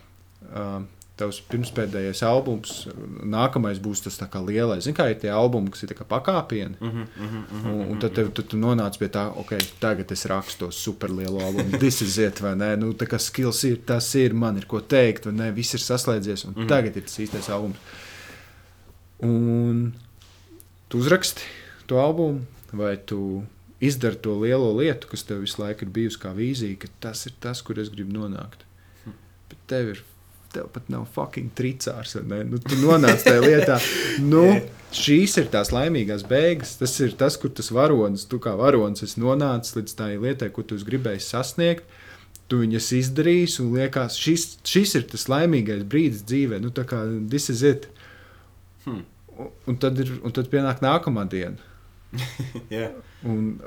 uh, 0.48 0.82
tavs 1.16 1.38
pirmspēdējais 1.48 2.20
albums. 2.28 2.82
Nākamais 3.24 3.80
būs 3.82 4.02
tas 4.04 4.18
kā 4.32 4.40
lielais. 4.44 4.84
Zini, 4.84 4.96
kā 4.96 5.08
ir 5.10 5.18
tie 5.22 5.30
albumi, 5.32 5.72
kas 5.72 5.84
ir 5.86 5.94
pakāpieni. 5.96 6.76
Mm 6.80 6.90
-hmm, 6.90 7.06
mm 7.16 7.28
-hmm, 7.28 7.66
Un, 7.72 7.90
un 7.90 7.98
tad, 7.98 8.14
tev, 8.14 8.30
tad 8.32 8.46
tu 8.46 8.56
nonāc 8.56 8.98
pie 8.98 9.08
tā, 9.08 9.32
ok, 9.36 9.52
tagad 9.80 10.12
es 10.12 10.24
rakstu 10.26 10.70
superlielu 10.70 11.40
albumu. 11.40 11.78
Tas 11.78 12.00
ir 12.02 12.08
ziet, 12.08 12.40
vai 12.40 12.54
ne? 12.56 12.76
Nu, 12.76 12.92
tā 12.92 13.06
kā 13.06 13.18
skills 13.18 13.64
ir, 13.64 13.76
tas 13.86 14.14
ir, 14.14 14.34
man 14.34 14.56
ir 14.56 14.66
ko 14.66 14.80
teikt, 14.80 15.24
vai 15.24 15.34
ne? 15.34 15.52
Viss 15.52 15.74
ir 15.74 15.80
saslēdzies, 15.80 16.44
un 16.44 16.50
mm 16.50 16.54
Mhm. 16.56 16.64
-hmm. 16.64 16.68
tagad 16.68 16.96
ir 16.96 17.02
tas 17.02 17.18
īstais 17.18 17.50
albums. 17.52 17.76
Un 19.24 19.92
tu 20.88 21.00
uzraksti 21.00 21.46
to 21.88 22.00
albumu, 22.02 22.44
vai 22.72 22.96
tu 22.96 23.44
izdari 23.80 24.16
to 24.16 24.34
lielo 24.40 24.72
lietu, 24.76 25.08
kas 25.10 25.24
tev 25.24 25.44
visu 25.44 25.62
laiku 25.62 25.86
ir 25.86 25.92
bijusi 25.92 26.20
kā 26.20 26.32
vīzija, 26.36 26.78
ka 26.80 26.90
tas 27.08 27.26
ir 27.28 27.36
tas, 27.40 27.62
kur 27.64 27.80
es 27.80 27.92
gribu 27.92 28.16
nonākt. 28.16 28.66
Bet 29.50 29.58
tev 29.70 29.94
ir. 29.94 30.04
Tev 30.54 30.68
pat 30.72 30.86
nav 30.88 31.08
fucking 31.12 31.50
tricārs. 31.58 32.14
Nu, 32.24 32.56
tu 32.62 32.76
nonāc 32.80 33.24
tajā 33.26 33.42
lietā. 33.42 33.80
Nu, 34.32 34.44
šīs 34.94 35.34
ir 35.42 35.50
tās 35.52 35.72
laimīgās 35.74 36.22
beigas. 36.24 36.76
Tas 36.80 36.94
ir 37.02 37.16
tas, 37.18 37.36
kur 37.36 37.50
tas 37.52 37.68
varonis, 37.74 38.24
tu 38.30 38.38
kā 38.40 38.54
varonis, 38.56 39.02
esi 39.04 39.20
nonācis 39.20 39.74
līdz 39.76 39.96
tai 39.98 40.08
lietai, 40.22 40.48
ko 40.54 40.64
tu 40.64 40.78
esi 40.78 40.86
gribējis 40.86 41.28
sasniegt. 41.34 41.98
Tu 42.48 42.62
viņas 42.62 42.92
izdarīsi, 43.02 43.58
un 43.64 43.74
liekas, 43.74 44.16
šis, 44.22 44.46
šis 44.64 44.94
ir 45.00 45.04
tas 45.10 45.26
laimīgais 45.28 45.82
brīdis 45.84 46.22
dzīvē. 46.30 46.62
Nu, 46.62 46.70
tā 46.72 46.86
kā 46.88 47.02
this 47.28 47.50
is 47.52 47.66
it. 47.66 47.90
Hmm. 48.86 49.04
Un, 49.68 49.76
tad 49.82 49.98
ir, 50.00 50.14
un 50.24 50.32
tad 50.32 50.48
pienāk 50.52 50.80
nākamā 50.84 51.26
diena. 51.28 51.60
Jā. 52.72 52.88
Un, 53.28 53.58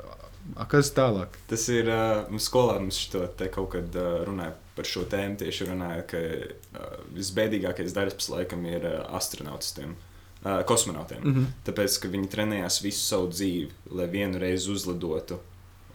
a, 0.56 0.66
kas 0.70 0.90
tālāk? 0.96 1.36
Tas 1.50 1.68
ir 1.70 1.90
uh, 1.92 2.24
mums 2.32 2.48
skolā, 2.50 2.80
mums 2.82 2.98
šo 2.98 3.26
te 3.38 3.50
kaut 3.52 3.70
kad 3.76 4.00
uh, 4.00 4.24
runāja 4.26 4.56
par 4.74 4.88
šo 4.88 5.04
tēmu. 5.10 5.38
Tieši 5.44 5.68
runāja, 5.70 6.06
ka 6.10 6.22
uh, 6.24 6.96
visbēdīgākais 7.14 7.94
darbs 7.94 8.32
laikam 8.32 8.66
ir 8.66 8.88
uh, 8.88 9.04
astronautiem, 9.20 9.94
uh, 10.42 10.64
kosmonautiem. 10.66 11.22
Mm 11.22 11.36
-hmm. 11.36 11.54
Tāpēc, 11.68 12.00
ka 12.02 12.10
viņi 12.16 12.32
trenējās 12.34 12.82
visu 12.82 13.04
savu 13.04 13.30
dzīvi, 13.30 13.70
lai 13.94 14.10
vienu 14.10 14.42
reizi 14.42 14.72
uzlidotu 14.72 15.38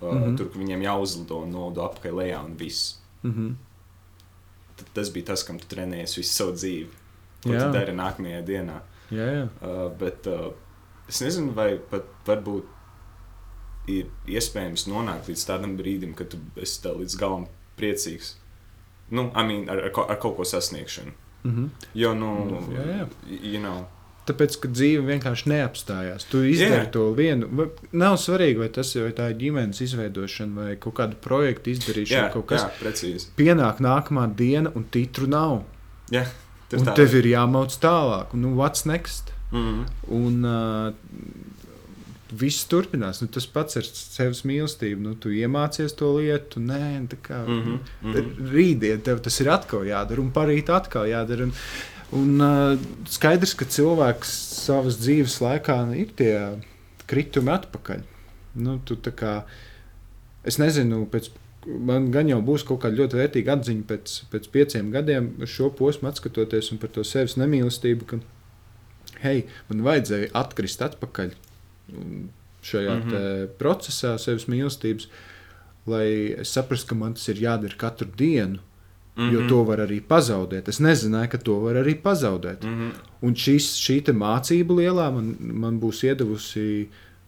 Uh, 0.01 0.13
mm 0.13 0.24
-hmm. 0.24 0.38
Tur, 0.38 0.50
kur 0.51 0.62
viņiem 0.62 0.82
jāuzlido 0.82 1.44
un 1.44 1.51
nodo 1.51 1.82
apakaļ 1.82 2.12
lejā 2.12 2.46
un 2.46 2.58
viss. 2.58 3.00
Mm 3.24 3.32
-hmm. 3.32 3.53
Tad 4.75 4.88
tas 4.94 5.10
bija 5.13 5.25
tas, 5.25 5.44
kam 5.44 5.60
tu 5.60 5.65
trenējies 5.75 6.17
visu 6.17 6.34
savu 6.34 6.51
dzīvi. 6.51 6.89
Ko 7.44 7.50
Jā. 7.50 7.60
tu 7.60 7.72
dari 7.72 7.91
nākamajā 7.91 8.44
dienā. 8.46 8.79
Jā, 9.12 9.26
jā. 9.32 9.44
Uh, 9.62 9.90
bet 10.00 10.28
uh, 10.28 10.54
es 11.10 11.22
nezinu, 11.22 11.54
vai 11.58 11.76
pat 11.92 12.08
varbūt 12.26 12.72
ir 13.92 14.08
iespējams 14.28 14.88
nonākt 14.90 15.30
līdz 15.30 15.44
tādam 15.46 15.76
brīdim, 15.78 16.16
kad 16.18 16.32
tu 16.34 16.40
esi 16.58 16.82
tā 16.82 16.96
līdz 16.98 17.18
galam 17.22 17.46
priecīgs. 17.78 18.36
Nu, 19.14 19.30
I 19.38 19.44
mean, 19.46 19.68
ar, 19.70 19.84
ar, 19.86 20.00
ar 20.10 20.18
kaut 20.22 20.38
ko 20.40 20.44
sasniegšanu. 20.44 21.12
Mm 21.44 21.52
-hmm. 21.56 21.70
Jo, 21.94 22.14
nu, 22.14 22.62
Jā, 22.74 22.86
jā. 22.98 23.08
You 23.42 23.60
know, 23.60 23.86
Tāpēc, 24.26 24.56
ka 24.58 24.68
dzīve 24.74 25.06
vienkārši 25.06 25.50
neapstājās. 25.52 26.26
Tu 26.32 26.42
izdari 26.50 26.88
Jā. 26.88 26.92
to 26.92 27.12
vienu. 27.14 27.68
Nav 27.92 28.16
svarīgi, 28.18 28.58
vai 28.58 28.70
tas 28.74 28.96
ir 28.96 29.12
ģimenes 29.14 29.82
izveidošana 29.86 30.62
vai 30.62 30.76
kaut 30.76 30.96
kāda 30.98 31.16
projekta 31.22 31.70
izdarīšana. 31.70 32.24
jā, 32.24 32.32
kaut 32.34 32.48
kas 32.50 32.66
precīzi. 32.80 33.28
pienāk 33.38 33.78
nākamā 33.86 34.26
diena, 34.36 34.72
un 34.76 34.84
titru 34.84 35.28
nav. 35.28 35.64
Jā, 36.12 36.26
tas 36.69 36.81
Un 36.81 36.88
tā. 36.89 36.95
tev 36.95 37.15
ir 37.22 37.29
jāmauc 37.34 37.75
tālāk. 37.81 38.34
Nu, 38.34 38.55
what's 38.60 38.86
next? 38.86 39.34
Mm 39.51 39.86
Un 40.10 40.43
uh, 40.43 40.93
viss 42.36 42.65
turpinās. 42.69 43.22
Nu, 43.22 43.29
tas 43.31 43.45
pats 43.48 43.77
ar 43.79 43.88
sevis 43.88 44.43
mīlestību. 44.48 45.01
Nu, 45.01 45.15
tu 45.19 45.31
iemācies 45.34 45.95
to 45.98 46.12
lietu, 46.17 46.60
nē, 46.60 47.07
tā 47.12 47.17
kā 47.22 47.45
-hmm, 47.45 47.79
mm 48.01 48.13
-hmm. 48.13 48.51
rītdien 48.51 49.01
tev 49.01 49.19
tas 49.19 49.39
ir 49.41 49.50
atkal 49.50 49.86
jādara, 49.86 50.19
un 50.19 50.31
parīt 50.31 50.69
atkal 50.69 51.05
jādara. 51.05 51.43
Un, 51.43 51.53
un 52.12 52.41
uh, 52.41 52.79
skaidrs, 53.05 53.53
ka 53.53 53.65
cilvēks 53.65 54.29
savas 54.65 54.98
dzīves 54.98 55.39
laikā 55.41 55.95
ir 55.95 56.07
tie 56.15 56.62
kritumi 57.07 57.51
atpakaļ. 57.51 58.01
Nu, 58.55 58.79
tu, 58.86 58.95
kā, 58.95 59.43
es 60.43 60.57
nezinu, 60.57 61.05
pēc, 61.12 61.29
man 61.65 62.12
gan 62.13 62.29
jau 62.29 62.39
būs 62.45 62.65
kaut 62.67 62.84
kāda 62.84 63.00
ļoti 63.00 63.19
vērtīga 63.19 63.57
atziņa 63.57 63.86
pēc, 63.89 64.15
pēc 64.31 64.50
pieciem 64.53 64.91
gadiem, 64.93 65.31
šo 65.50 65.72
posmu 65.75 66.10
atskatoties 66.10 66.72
un 66.74 66.81
par 66.81 66.93
to 66.95 67.03
sevis 67.07 67.38
nemīlestību. 67.41 68.10
Ka, 68.10 68.19
hei, 69.24 69.45
man 69.69 69.86
vajadzēja 69.88 70.34
atkrist 70.38 70.84
atpakaļ 70.86 71.34
šajā 72.65 72.93
mm. 72.95 73.10
-hmm. 73.10 73.50
procesā, 73.60 74.15
sevis 74.22 74.48
mīlestības, 74.51 75.10
lai 75.89 76.07
saprastu, 76.43 76.93
ka 76.93 76.95
man 77.01 77.13
tas 77.17 77.27
ir 77.34 77.43
jādara 77.43 77.77
katru 77.77 78.10
dienu. 78.17 78.60
Mm 79.15 79.24
-hmm. 79.24 79.34
Jo 79.34 79.39
Mhm. 79.39 79.50
to 79.50 79.63
var 79.63 79.79
arī 79.79 80.01
pazaudēt. 80.01 80.67
Es 80.67 80.79
nezināju, 80.79 81.29
ka 81.29 81.38
to 81.38 81.60
var 81.60 81.75
arī 81.75 82.01
pazaudēt. 82.01 82.63
Mm. 82.63 82.69
-hmm. 82.69 82.91
Un 83.22 83.36
šis, 83.36 83.77
šī 83.79 84.03
mācība 84.13 84.75
lielā 84.75 85.13
man, 85.13 85.36
man 85.39 85.79
būs 85.79 86.03
iedavusi 86.03 86.88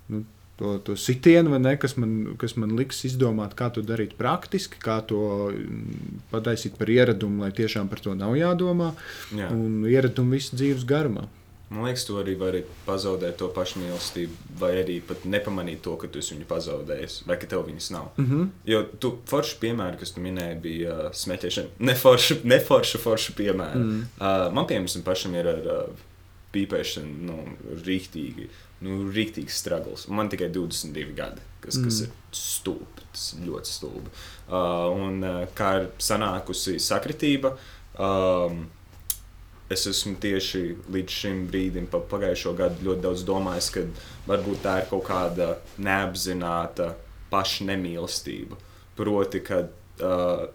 nu, 0.09 0.25
to, 0.57 0.77
to 0.83 0.97
sitienu, 0.97 1.59
ne, 1.61 1.75
kas 1.77 1.95
man, 2.01 2.35
kas 2.41 2.55
man 2.57 2.75
liks 2.77 3.03
izdomāt, 3.07 3.53
kā 3.57 3.69
to 3.73 3.83
darīt 3.85 4.17
praktiski, 4.17 4.81
kā 4.81 4.99
to 5.05 5.49
mm, 5.53 6.21
padaisīt 6.33 6.77
par 6.79 6.89
ieradumu, 6.89 7.45
lai 7.45 7.51
tiešām 7.55 7.89
par 7.91 8.01
to 8.01 8.15
nav 8.17 8.33
jādomā. 8.39 8.93
Jā. 9.37 9.51
Un 9.53 9.85
ieradumu 9.89 10.37
visu 10.37 10.57
dzīves 10.57 10.87
garumā. 10.89 11.27
Man 11.67 11.83
liekas, 11.83 12.05
tu 12.07 12.15
arī 12.15 12.37
vari 12.39 12.61
pazaudēt 12.85 13.35
to 13.41 13.49
pašmīlestību, 13.51 14.35
vai 14.59 14.69
arī 14.79 15.01
pat 15.03 15.25
nepamanīt 15.27 15.81
to, 15.83 15.97
ka 15.99 16.07
tu 16.07 16.23
viņu 16.23 16.47
pazaudējis, 16.47 17.17
vai 17.27 17.35
ka 17.41 17.49
tev 17.51 17.65
viņas 17.67 17.89
nav. 17.91 18.05
Mm 18.15 18.27
-hmm. 18.29 18.49
Jo 18.71 18.83
tu 18.99 19.17
forši 19.27 19.57
piemēri, 19.59 19.99
kas 19.99 20.15
tu 20.15 20.23
minēji, 20.23 20.61
bija 20.61 20.93
uh, 20.93 21.11
smēķēšana. 21.11 21.67
Neforša, 21.79 22.35
neforša, 22.53 22.97
forša 23.03 23.33
piemēra. 23.37 23.75
Mm. 23.75 23.91
Mm. 23.91 24.05
Uh, 24.19 24.53
man, 24.53 24.67
piemēram, 24.67 25.03
pašam 25.03 25.35
ir 25.35 25.47
ar 25.47 25.59
uh, 25.65 26.05
pīpēšanu 26.57 27.27
nu, 27.29 27.37
rīktīgi, 27.87 28.49
nu, 28.85 28.99
rīktīgs 29.13 29.61
struggles. 29.63 30.07
Man 30.11 30.31
tikai 30.33 30.49
22 30.53 31.15
gadi, 31.17 31.43
kas, 31.63 31.77
mm. 31.79 31.87
kas 31.87 32.01
ir 32.05 32.15
stulbi. 32.35 33.05
Tas 33.13 33.27
ir 33.37 33.45
ļoti 33.47 33.73
stulbi. 33.73 34.15
Uh, 34.47 34.89
un 34.97 35.21
uh, 35.23 35.43
kā 35.57 35.75
ir 35.81 35.91
sanākusi 36.09 36.79
sakritība. 36.83 37.55
Um, 37.97 38.65
Es 39.67 39.81
esmu 39.83 40.13
tieši 40.23 40.61
līdz 40.95 41.11
šim 41.11 41.39
brīdim, 41.51 41.89
pa 41.91 41.99
pagājušo 41.99 42.53
gadu, 42.55 42.85
ļoti 42.87 43.03
daudz 43.03 43.23
domājis, 43.27 43.67
ka 43.75 43.81
varbūt 44.29 44.61
tā 44.63 44.77
ir 44.79 44.85
kaut 44.87 45.03
kāda 45.09 45.47
neapzināta 45.83 46.93
pašnemīlestība. 47.33 48.55
Proti, 48.95 49.41
ka 49.43 49.65
uh, 49.67 50.45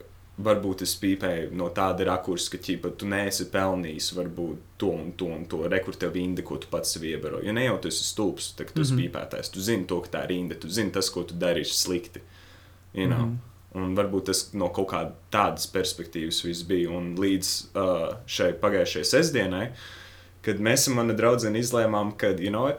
varbūt 0.40 0.82
es 0.86 0.94
pīpēju 0.96 1.52
no 1.52 1.68
tāda 1.76 2.06
rakursa, 2.08 2.50
ka 2.54 2.58
ķipa, 2.64 2.94
tu 2.96 3.06
neesi 3.06 3.44
pelnījis 3.52 4.12
varbūt 4.16 4.62
to 4.80 4.88
un 4.88 5.12
to 5.12 5.28
un 5.28 5.44
to 5.44 5.60
rekursu 5.68 6.08
rindu, 6.12 6.42
ko 6.42 6.56
tu 6.56 6.70
pats 6.72 6.94
sev 6.94 7.04
ievaro. 7.04 7.42
Jo 7.44 7.52
ne 7.52 7.66
jau 7.66 7.76
tu 7.82 7.88
esi 7.88 8.04
stulbs, 8.04 8.54
kad 8.56 8.72
tu 8.72 8.80
esi 8.80 8.94
Mhm. 8.94 9.02
pīpētājs. 9.02 9.52
Tu 9.52 9.60
zini 9.60 9.86
to, 9.86 10.00
ka 10.00 10.08
tā 10.18 10.26
rinda, 10.28 10.54
tu 10.58 10.68
zini 10.68 10.90
tas, 10.90 11.10
ko 11.10 11.22
tu 11.22 11.34
dari, 11.34 11.60
ir 11.60 11.66
slikti. 11.66 12.20
You 12.94 13.08
know? 13.08 13.26
Mhm. 13.26 13.36
Un 13.74 13.94
varbūt 13.96 14.24
tas 14.26 14.52
no 14.54 14.68
kaut 14.68 14.88
kādas 14.88 15.12
tādas 15.30 15.66
perspektīvas 15.66 16.42
viss 16.44 16.62
bija. 16.62 16.90
Un 16.90 17.14
līdz 17.16 17.52
uh, 17.74 18.16
šai 18.26 18.52
pagājušajai 18.60 19.04
sestdienai, 19.04 19.72
kad 20.42 20.58
mēs 20.58 20.88
ar 20.88 20.94
mani 20.94 21.14
draugu 21.14 21.52
izlēmām, 21.56 22.16
ka 22.16 22.34
you 22.38 22.50
know, 22.50 22.72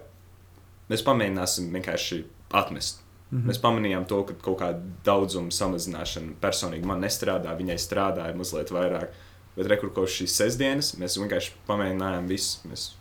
mēs 0.90 1.02
pamēģināsim 1.02 1.72
vienkārši 1.72 2.24
atmest. 2.52 3.03
Mm. 3.34 3.40
-hmm. 3.40 3.50
Mēs 3.50 3.62
pamanījām 3.62 4.06
to, 4.06 4.24
ka 4.24 4.34
kaut 4.42 4.60
kāda 4.60 4.82
daudzuma 5.06 5.52
samazināšana 5.52 6.36
personīgi 6.42 6.86
man 6.86 7.02
nestrādā, 7.02 7.58
viņai 7.58 7.78
strādāja 7.82 8.36
mazliet 8.38 8.72
vairāk. 8.72 9.08
Bet 9.56 9.68
rekur 9.68 9.94
kopš 9.94 10.20
šīs 10.22 10.36
sestdienas 10.38 10.94
mēs 10.98 11.18
vienkārši 11.18 11.52
pamēģinājām 11.68 12.28
visu. 12.28 12.60
Mēs 12.70 12.92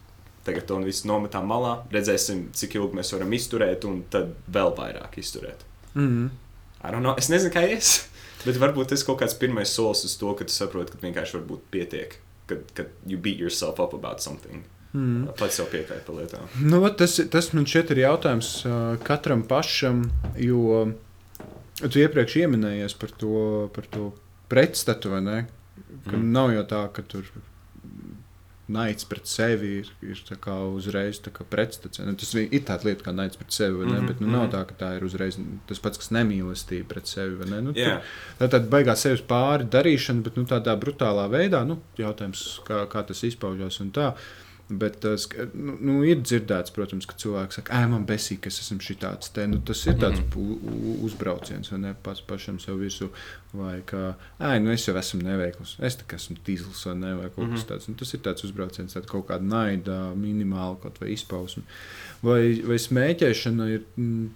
tagad 0.44 0.66
to 0.66 0.76
visu 0.76 1.08
nometām 1.08 1.46
malā, 1.46 1.82
redzēsim, 1.92 2.48
cik 2.52 2.74
ilgi 2.74 2.96
mēs 2.98 3.12
varam 3.12 3.32
izturēt, 3.32 3.84
un 3.84 4.02
tad 4.10 4.32
vēl 4.52 4.74
vairāk 4.76 5.18
izturēt. 5.18 5.64
Mm 5.94 6.08
-hmm. 6.82 7.18
Es 7.18 7.28
nezinu, 7.28 7.52
kā 7.54 7.68
ies. 7.68 8.08
Bet 8.46 8.56
varbūt 8.56 8.88
tas 8.88 9.00
ir 9.00 9.06
kaut 9.06 9.20
kāds 9.20 9.38
pirmais 9.38 9.74
solis 9.74 10.04
uz 10.04 10.16
to, 10.16 10.34
ka 10.34 10.44
tu 10.44 10.52
saproti, 10.52 10.92
ka 10.92 10.98
vienkārši 10.98 11.36
varbūt 11.36 11.60
pietiek, 11.70 12.18
kad, 12.46 12.58
kad 12.74 12.86
you 13.06 13.18
beat 13.18 13.38
yourself 13.38 13.78
up 13.80 13.94
about 13.94 14.20
something. 14.20 14.64
Mm. 14.92 15.30
Pats 15.38 15.60
jau 15.60 15.66
piekāpj 15.72 16.02
par 16.06 16.18
lietām. 16.18 16.48
Nu, 16.68 16.82
tas, 16.96 17.16
tas 17.32 17.48
man 17.56 17.64
šķiet 17.68 17.94
ir 17.94 18.02
jautājums 18.04 18.50
katram 19.06 19.44
pašam, 19.48 20.04
jo 20.36 20.82
tu 21.80 22.02
iepriekš 22.02 22.36
pieminējies 22.40 22.98
par 23.00 23.14
to, 23.22 23.38
par 23.72 23.88
to 23.92 24.10
pretstatu, 24.52 25.14
mm. 25.16 26.28
Nav 26.34 26.52
jau 26.52 26.66
tā, 26.68 26.84
ka 26.92 27.06
tur 27.08 27.24
naids 28.72 29.04
pret 29.08 29.26
sevi 29.28 29.70
ir, 29.80 29.88
ir 30.04 30.20
tā 30.26 30.54
uzreiz 30.72 31.20
tā 31.22 31.32
pretstats. 31.32 32.00
Nu, 32.02 32.14
tas 32.18 32.30
ir 32.38 32.62
tāda 32.66 32.88
lieta 32.88 33.06
kā 33.06 33.14
naids 33.14 33.38
pret 33.40 33.54
sevi, 33.54 33.84
ne? 33.88 33.98
Mhm, 33.98 34.10
Bet 34.10 34.22
nu, 34.22 34.28
nav 34.30 34.46
mhm. 34.46 34.52
tā, 34.54 34.62
ka 34.68 34.78
tā 34.78 34.90
ir 34.98 35.06
uzreiz 35.06 35.38
tas 35.68 35.82
pats, 35.82 36.00
kas 36.00 36.12
nemīlestība 36.14 36.88
pret 36.94 37.10
sevi. 37.10 37.48
Nu, 37.52 37.74
Jā, 37.76 37.98
Tā 38.38 38.48
ir 38.48 38.54
tāda 38.54 38.70
baigā 38.72 38.96
sevis 38.98 39.24
pāri 39.26 39.68
darīšana, 39.72 40.24
bet 40.26 40.38
nu, 40.38 40.46
tādā 40.48 40.76
brutālā 40.80 41.26
veidā. 41.32 41.64
Nu, 41.68 41.80
jautājums, 41.98 42.46
kā, 42.66 42.84
kā 42.92 43.04
tas 43.08 43.24
izpaužās. 43.28 43.80
un 43.84 43.92
tā. 43.94 44.12
Bet 44.72 44.94
tas 45.02 45.26
nu, 45.52 45.74
nu, 45.84 45.94
ir 46.08 46.20
dzirdēts, 46.22 46.72
protams, 46.72 47.04
ka 47.10 47.16
cilvēks 47.20 47.58
saka, 47.58 47.74
ah, 47.76 47.86
man 47.90 48.06
besīk, 48.08 48.38
ka 48.44 48.48
es 48.48 48.60
esmu 48.62 48.78
šitāds. 48.80 49.28
Te, 49.34 49.44
nu, 49.50 49.58
tas 49.68 49.80
ir 49.90 49.98
tāds 50.00 50.22
Mhm. 50.22 51.02
uzbrauciens, 51.04 51.68
vai 51.72 51.78
ne? 51.82 51.90
Pats 52.02 52.22
pašam 52.24 52.60
sev 52.62 52.78
virsū. 52.80 53.10
Vai 53.52 53.82
kā, 53.84 54.14
ah, 54.40 54.54
nu 54.58 54.70
es 54.72 54.86
jau 54.86 54.94
esmu 54.96 55.20
neveikls, 55.26 55.74
es 55.84 55.96
kā 56.08 56.16
esmu 56.16 56.38
tīzls 56.46 56.86
vai, 56.86 56.94
ne, 57.02 57.14
vai 57.18 57.28
kaut 57.28 57.50
kas 57.50 57.64
Mhm. 57.64 57.68
tāds. 57.68 57.88
Nu, 57.88 57.94
tas 58.00 58.14
ir 58.14 58.20
tāds 58.20 58.44
uzbrauciens, 58.48 58.94
tāda 58.96 59.06
kaut 59.06 59.26
kāda 59.28 59.42
naida, 59.44 59.98
minimāla 60.16 60.80
kaut 60.80 60.98
vai 61.00 61.10
izpausme. 61.12 61.62
Vai, 62.22 62.62
vai 62.62 62.78
smēķēšana 62.78 63.68
ir. 63.74 63.82
Mm, 63.98 64.30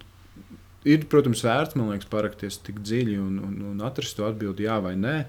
Ir, 0.87 0.99
protams, 1.09 1.41
vērts, 1.43 1.75
man 1.75 1.89
liekas, 1.89 2.07
parakties 2.07 2.57
tik 2.63 2.75
dziļi 2.79 3.17
un, 3.19 3.39
un, 3.43 3.55
un 3.71 3.77
atrast 3.83 4.15
to 4.15 4.23
atbildi, 4.23 4.63
jā 4.69 4.77
vai 4.81 4.93
nē. 4.95 5.25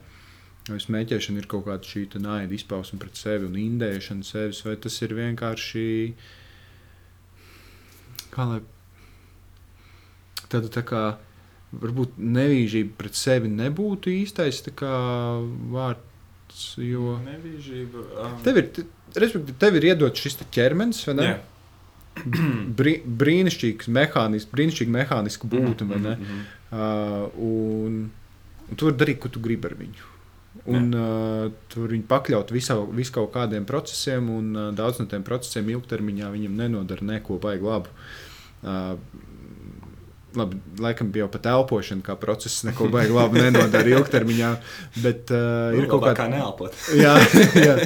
Vai 0.68 0.80
smēķēšana 0.82 1.40
ir 1.40 1.48
kaut 1.50 1.66
kāda 1.68 1.88
šī 1.88 2.04
naida 2.20 2.54
izpausme 2.56 2.98
pret 3.00 3.16
sevi 3.16 3.48
un 3.48 3.56
indēšana 3.58 4.26
sevis, 4.26 4.60
vai 4.66 4.76
tas 4.80 4.98
ir 5.04 5.14
vienkārši. 5.16 5.86
Kā 8.34 8.46
lai. 8.50 8.60
Tāda 10.48 10.72
tā 10.72 10.84
kā. 10.88 11.06
Varbūt 11.68 12.14
nevīžība 12.16 12.94
pret 12.96 13.16
sevi 13.18 13.50
nebūtu 13.52 14.08
īstais 14.22 14.62
vārds, 15.74 16.62
jo. 16.80 17.18
Nevīžība. 17.26 18.04
Um, 18.24 18.38
Tev 18.46 18.62
ir, 18.62 18.70
respektīvi, 19.12 19.56
tev 19.60 19.76
ir 19.76 19.88
iedots 19.90 20.24
šis 20.24 20.38
ķermenis, 20.48 21.02
vai 21.10 21.16
ne? 21.18 21.26
jā. 21.28 21.38
Brī, 22.78 22.94
brīnišķīgs 23.04 23.90
mehānisms, 23.94 24.48
brīnišķīga 24.50 24.94
mehāniska 24.96 25.50
būtne, 25.52 25.90
vai 25.92 26.00
ne? 26.06 26.14
Mhm, 26.16 26.46
Uh, 26.68 27.30
un, 27.40 28.10
un 28.68 28.76
tu 28.76 28.84
vari 28.84 28.98
darīt, 29.00 29.18
ko 29.22 29.30
tu 29.32 29.40
gribi 29.40 29.70
ar 29.70 29.72
viņu. 29.78 30.08
Un 30.68 30.90
uh, 30.92 31.46
tu 31.72 31.84
vari 31.84 31.96
viņu 31.96 32.08
pakļaut 32.10 32.52
visau, 32.52 32.82
vis 32.92 33.08
kaut 33.14 33.30
kādiem 33.36 33.64
procesiem, 33.68 34.28
un 34.34 34.50
uh, 34.56 34.68
daudz 34.76 35.00
no 35.00 35.06
tiem 35.08 35.24
procesiem 35.24 35.70
ilgtermiņā 35.72 36.28
viņam 36.34 36.58
nenodara 36.60 37.06
neko 37.14 37.38
baigi 37.42 37.64
labu. 37.68 37.94
Uh, 38.62 38.96
Labi, 40.36 40.58
laikam 40.78 41.08
bija 41.08 41.24
jau 41.24 41.30
pat 41.32 41.46
elpošana, 41.48 42.02
kā 42.04 42.12
process, 42.20 42.60
neko 42.66 42.90
baigi 42.92 43.14
labi 43.16 43.40
nenodara 43.40 43.88
ilgtermiņā. 43.96 44.50
Bet 45.00 45.32
uh, 45.32 45.72
Nu, 45.72 45.80
ir 45.80 45.86
kaut 45.88 46.04
kāda 46.04 46.18
kā 46.18 46.26
neelpot. 46.28 46.76
jā, 47.04 47.14
jā. 47.56 47.78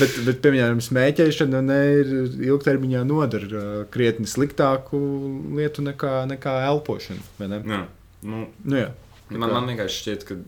Bet, 0.00 0.16
bet, 0.24 0.38
piemēram, 0.42 0.80
smēķēšana 0.82 1.60
ne, 1.68 1.78
ir 2.00 2.14
ilgtermiņā 2.48 3.04
nodara 3.06 3.50
uh, 3.52 3.68
krietni 3.92 4.24
sliktāku 4.26 5.02
lietu 5.58 5.84
nekā, 5.84 6.14
nekā 6.32 6.56
elpošana. 6.70 7.20
vai 7.38 7.50
ne? 7.52 7.60
Jā. 7.60 7.82
Nu, 8.24 8.46
Nu, 8.64 8.80
jā. 8.80 8.88
man, 9.36 9.52
man 9.52 9.68
vienkārši 9.74 10.00
šķiet, 10.06 10.26
ka. 10.30 10.40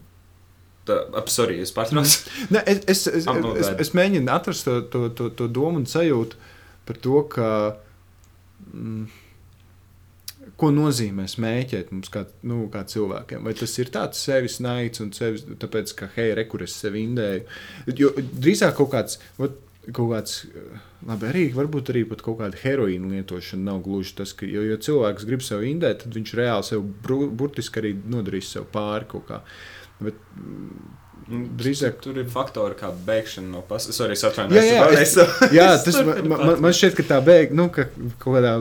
Tā, 0.85 0.99
ap, 1.17 1.31
sorry, 1.33 1.61
es 1.64 1.73
pārtraucu. 1.73 2.33
Ne, 2.53 2.61
es, 2.69 2.83
es, 2.93 3.07
es, 3.09 3.29
es, 3.29 3.69
es 3.87 3.93
mēģinu 3.97 4.29
atrast 4.33 4.67
to, 4.69 4.81
to, 4.93 5.07
to, 5.17 5.31
to 5.38 5.49
domu 5.49 5.81
un 5.81 5.87
sajūtu 5.88 6.37
par 6.85 6.99
to, 7.00 7.21
ka, 7.33 7.50
mm, 8.69 9.07
ko 10.61 10.71
nozīmē 10.76 11.25
smēķēt 11.31 11.93
mums 11.95 12.12
kā, 12.12 12.26
nu, 12.45 12.67
kā 12.73 12.85
cilvēkiem. 12.91 13.45
Vai 13.47 13.57
tas 13.57 13.79
ir 13.81 13.93
tāds 13.95 14.21
sevis 14.21 14.59
naids 14.64 15.00
un 15.00 15.12
sevis, 15.17 15.47
tāpēc, 15.61 15.95
ka, 15.99 16.11
hei, 16.19 16.35
rekur 16.37 16.67
es 16.67 16.76
sevi 16.76 17.07
indēju. 17.09 17.47
Jo 17.97 18.12
drīzāk 18.21 18.76
kaut 18.81 18.93
kāds. 18.97 19.23
Ot, 19.43 19.61
Kaut 19.85 20.14
kāds, 20.14 20.47
labi, 21.05 21.26
arī 21.29 21.41
varbūt 21.53 21.91
arī 21.93 22.07
kaut 22.09 22.38
kāda 22.38 22.57
heroīna 22.57 23.11
lietošana 23.11 23.67
nav 23.67 23.83
gluži 23.85 24.14
tas, 24.17 24.31
ka, 24.33 24.47
jo, 24.49 24.62
jo 24.64 24.79
cilvēks 24.81 25.26
grib 25.29 25.43
sev 25.45 25.61
indēt, 25.69 25.99
tad 26.00 26.17
viņš 26.17 26.33
reāli 26.38 26.64
sev 26.64 26.87
burtiski 27.05 27.83
arī 27.83 27.91
nodarīs 28.14 28.49
sev 28.55 28.64
pāri 28.73 29.05
kaut 29.11 29.26
kā. 29.29 29.43
Bet, 30.03 30.19
Drīzāk- 31.25 32.03
tur 32.05 32.19
ir 32.21 32.27
faktori 32.29 32.77
kā 32.77 32.91
bēgšana 33.07 33.49
no 33.49 33.63
pasaules. 33.65 33.97
Sorry, 33.97 34.13
es 34.13 34.25
atvainojos. 34.29 34.61
Jā, 34.61 34.75
jā, 34.77 34.89
es, 35.01 35.15
es, 35.17 35.55
Jā, 35.57 35.69
tas 35.87 35.97
man, 36.05 36.19
man, 36.29 36.61
man 36.61 36.75
šķiet, 36.77 36.99
ka 36.99 37.07
tā 37.15 37.21
beigas, 37.25 37.57
nu, 37.57 37.71
ka 37.73 37.87
kaut 38.21 38.35
kādā 38.37 38.53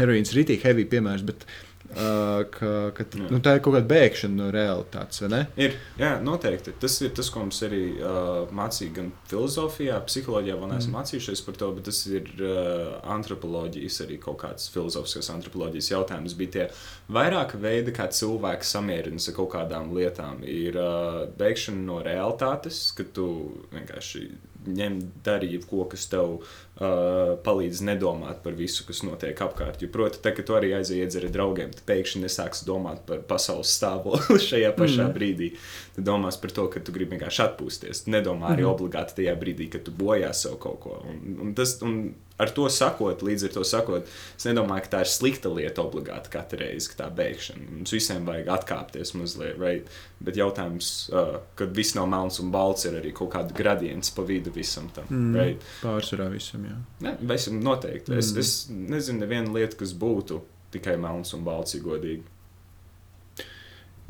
heroīnas 0.00 0.34
rītīgi 0.34 0.64
heavy 0.66 0.88
piemērs, 0.90 1.22
bet 1.28 1.46
uh, 1.46 1.71
ka, 1.92 2.70
ka, 2.96 3.06
Jā. 3.06 3.28
nu, 3.30 3.40
tā 3.44 3.56
ir 3.56 3.62
kaut 3.64 3.76
kāda 3.76 3.88
bēgšana 3.90 4.38
no 4.38 4.48
realitātes, 4.54 5.22
vai 5.24 5.30
ne? 5.32 5.40
Ir, 5.60 5.76
jā, 6.00 6.12
noteikti. 6.24 6.74
Tas 6.82 6.98
ir 7.04 7.12
tas, 7.16 7.30
ko 7.32 7.44
mums 7.44 7.60
arī 7.66 7.82
uh, 7.98 8.50
mācīja 8.54 8.96
gan 8.98 9.10
filozofijā, 9.30 9.98
psiholoģijā, 10.08 10.58
vēl 10.60 10.72
neesam 10.72 10.92
mm. 10.92 10.98
mācījušies 10.98 11.44
par 11.46 11.58
to, 11.60 11.70
bet 11.76 11.88
tas 11.90 12.02
ir 12.10 12.30
uh, 12.38 12.94
antropoloģijas, 13.16 14.00
arī 14.06 14.20
kaut 14.22 14.40
kāds 14.44 14.70
filozofiskas 14.74 15.32
antropoloģijas 15.34 15.92
jautājums. 15.94 16.36
Bija 16.38 16.56
tie 16.56 16.68
vairāk 17.12 17.56
veidi, 17.62 17.94
kā 17.96 18.08
cilvēki 18.12 18.68
samierinas 18.68 19.28
ar 19.30 19.38
kaut 19.40 19.52
kādām 19.56 19.92
lietām. 19.96 20.40
Ir 20.48 20.78
uh, 20.80 21.26
bēgšana 21.38 21.84
no 21.86 22.00
realitātes, 22.04 22.88
ka 22.96 23.06
tu 23.16 23.28
vienkārši 23.74 24.26
ņem 24.62 24.98
darīt 25.26 25.66
ko, 25.70 25.84
kas 25.90 26.06
tev 26.10 26.42
uh, 26.82 27.34
palīdz 27.44 27.82
nedomāt 27.86 28.42
par 28.44 28.56
visu, 28.58 28.84
kas 28.88 29.02
notiek 29.06 29.38
apkārt. 29.44 29.82
Jo, 29.82 29.90
proti, 29.94 30.20
tā, 30.24 30.34
ka 30.36 30.44
tu 30.46 30.56
arī 30.58 30.72
aizies 30.76 30.98
iedzert 30.98 31.30
ar 31.30 31.34
draugiem, 31.36 31.70
tad 31.74 31.84
pēkšņi 31.88 32.24
nesāks 32.24 32.64
domāt 32.68 33.04
par 33.08 33.22
pasaules 33.28 33.72
stāvokli 33.78 34.40
šajā 34.50 34.72
pašā 34.78 35.06
mm. 35.06 35.14
brīdī. 35.16 35.52
Tu 35.96 36.04
domās 36.06 36.40
par 36.42 36.54
to, 36.56 36.66
ka 36.72 36.82
tu 36.84 36.94
gribi 36.94 37.16
vienkārši 37.16 37.46
atpūsties. 37.46 38.04
Tu 38.06 38.14
nedomā 38.14 38.52
arī 38.52 38.66
mm. 38.66 38.72
obligāti 38.74 39.20
tajā 39.20 39.36
brīdī, 39.40 39.70
kad 39.72 39.86
tu 39.86 39.94
bojā 39.96 40.32
sev 40.36 40.58
kaut 40.62 40.82
ko. 40.84 40.98
Un, 41.08 41.38
un 41.46 41.56
tas, 41.58 41.78
un 41.86 42.02
ar 42.40 42.52
to 42.56 42.66
sakot, 42.72 43.22
līdz 43.24 43.46
ar 43.48 43.52
to 43.54 43.64
sakot, 43.66 44.08
es 44.36 44.46
nedomāju, 44.48 44.86
ka 44.86 44.92
tā 44.94 45.02
ir 45.04 45.10
slikta 45.10 45.50
lieta 45.52 45.84
obligāti 45.84 46.32
katru 46.32 46.62
reizi, 46.62 46.90
ka 46.92 47.02
tā 47.02 47.08
bēgšana. 47.18 47.68
Mums 47.78 47.92
visiem 47.94 48.26
vajag 48.28 48.50
atkāpties 48.56 49.14
mazliet, 49.18 49.58
right? 49.60 49.90
bet 50.22 50.38
jautājums, 50.38 50.88
uh, 51.10 51.40
kad 51.58 51.74
viss 51.76 51.96
nav 51.98 52.08
melns 52.10 52.38
un 52.42 52.52
balts, 52.54 52.86
ir 52.86 52.96
arī 53.00 53.12
kaut 53.16 53.32
kāda 53.34 53.54
gradients 53.56 54.12
pa 54.14 54.24
vidu 54.26 54.52
visam 54.54 54.88
tam. 54.94 55.08
Mm. 55.10 55.38
Right? 55.38 55.68
Pārsvarā 55.82 56.28
visam, 56.32 56.66
jā. 56.68 56.78
Ne, 57.02 57.16
visam 57.32 57.58
noteikti. 57.62 58.14
Mm. 58.14 58.22
Es, 58.22 58.32
es 58.38 58.52
nezinu, 58.70 59.24
nevienu 59.24 59.56
lietu, 59.56 59.80
kas 59.82 59.94
būtu 59.98 60.40
tikai 60.72 60.96
melns 61.00 61.34
un 61.36 61.44
balts, 61.46 61.76
ja 61.76 61.82
godīgi. 61.84 62.22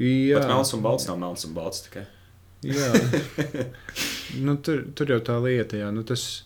Jā, 0.00 0.38
Bet 0.38 0.48
melns 0.48 0.72
un 0.76 0.84
balts 0.84 1.08
nav 1.08 1.18
melns 1.20 1.44
un 1.48 1.56
balts 1.56 1.84
tikai. 1.86 2.06
jā. 2.64 2.88
nu, 4.44 4.56
tur, 4.64 4.86
tur 4.96 5.16
jau 5.16 5.20
tā 5.24 5.36
lieta, 5.42 5.80
jā. 5.80 5.90
Nu, 5.94 6.04
tas 6.06 6.44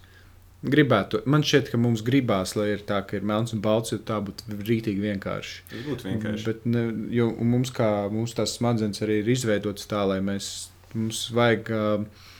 gribētu. 0.65 1.21
Man 1.29 1.45
šķiet, 1.47 1.71
ka 1.73 1.81
mums 1.81 2.05
gribās, 2.07 2.55
lai 2.59 2.71
ir 2.75 2.85
tā, 2.89 3.01
ka 3.07 3.19
ir 3.19 3.27
melns 3.27 3.55
un 3.57 3.63
balts, 3.65 3.93
jo 3.93 3.99
tā 3.99 4.21
būtu 4.25 4.61
rītīgi 4.67 5.03
vienkārši. 5.05 5.59
Tas 5.73 5.85
būtu 5.89 6.09
vienkārši. 6.09 6.47
Bet 6.49 6.65
ne, 6.71 6.87
jo, 7.15 7.31
mums, 7.41 7.73
kā 7.75 7.91
mums 8.13 8.37
tās 8.37 8.57
smadzenes 8.59 9.05
arī 9.05 9.21
ir 9.23 9.35
izveidotas 9.37 9.89
tā, 9.91 10.07
lai 10.09 10.23
mēs, 10.25 10.71
mums 10.95 11.27
vajag. 11.37 11.75
Uh, 11.75 12.33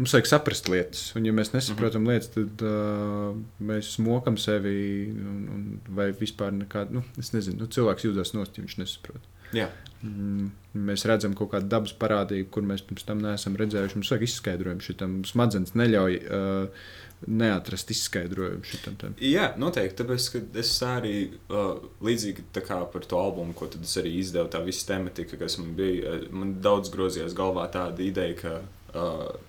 Mums 0.00 0.14
vajag 0.14 0.28
saprast 0.30 0.68
lietas, 0.72 1.00
un, 1.12 1.26
ja 1.28 1.32
mēs 1.36 1.50
nesaprotam 1.52 2.00
mm 2.00 2.06
-hmm. 2.06 2.12
lietas, 2.14 2.28
tad 2.32 2.62
uh, 2.64 3.34
mēs 3.60 3.98
mokam 4.00 4.38
sevi. 4.40 5.10
Un, 5.12 5.42
un, 5.54 5.66
vai 5.92 6.06
vispār 6.16 6.54
nekādu, 6.56 6.94
nu, 6.94 7.02
es 7.20 7.34
nezinu, 7.34 7.58
nu, 7.60 7.66
cilvēks 7.66 8.06
jūtas 8.06 8.32
nost, 8.32 8.56
ja 8.56 8.64
viņš 8.64 8.78
nesaprot. 8.78 9.28
Jā. 9.52 9.68
Mm, 10.00 10.50
Mēs 10.86 11.02
redzam 11.04 11.32
kaut 11.34 11.50
kādu 11.50 11.66
dabas 11.68 11.92
parādību, 11.98 12.46
kur 12.54 12.62
mēs 12.62 12.84
pirms 12.86 13.04
tam 13.04 13.18
neesam 13.24 13.56
redzējuši. 13.58 13.98
Mums 13.98 14.10
vajag 14.12 14.22
izskaidrojumu 14.22 14.84
šitam. 14.86 15.16
Smadzenes 15.26 15.74
neļauj 15.74 16.18
uh, 16.20 16.84
neatrast 17.26 17.90
izskaidrojumu 17.92 18.64
šitam. 18.64 18.96
Tam. 19.00 19.14
Jā, 19.20 19.50
noteikti. 19.60 19.98
Tāpēc, 20.00 20.28
es 20.60 20.72
arī 20.86 21.14
uh, 21.50 21.76
līdzīgi 22.04 22.46
par 22.54 23.04
to 23.06 23.20
albumu, 23.20 23.54
ko 23.56 23.68
es 23.80 23.96
arī 24.00 24.14
izdevu, 24.20 24.48
tā 24.52 24.62
visa 24.64 24.86
tematika, 24.94 25.36
kas 25.40 25.58
man 25.60 25.74
bija, 25.76 26.16
eh, 26.16 26.26
man 26.32 26.56
daudz 26.64 26.92
grozījās 26.92 27.36
galvā 27.36 27.68
tāda 27.72 28.04
ideja, 28.06 28.36
ka. 28.40 28.58
Uh, 28.94 29.46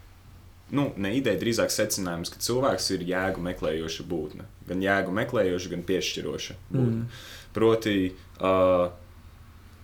Nu, 0.71 0.85
ne 1.03 1.09
ideja, 1.17 1.35
drīzāk 1.35 1.67
secinājums, 1.67 2.29
ka 2.31 2.39
cilvēks 2.39 2.85
ir 2.95 3.01
jēgu 3.03 3.41
meklējoša 3.43 4.05
būtne. 4.07 4.45
Gan 4.69 4.79
jēgu 4.79 5.11
meklējoša, 5.17 5.71
gan 5.73 5.81
piešķiroša 5.89 6.55
būtne. 6.69 7.01
Mm. 7.01 7.17
Proti, 7.51 7.95
uh, 8.39 8.85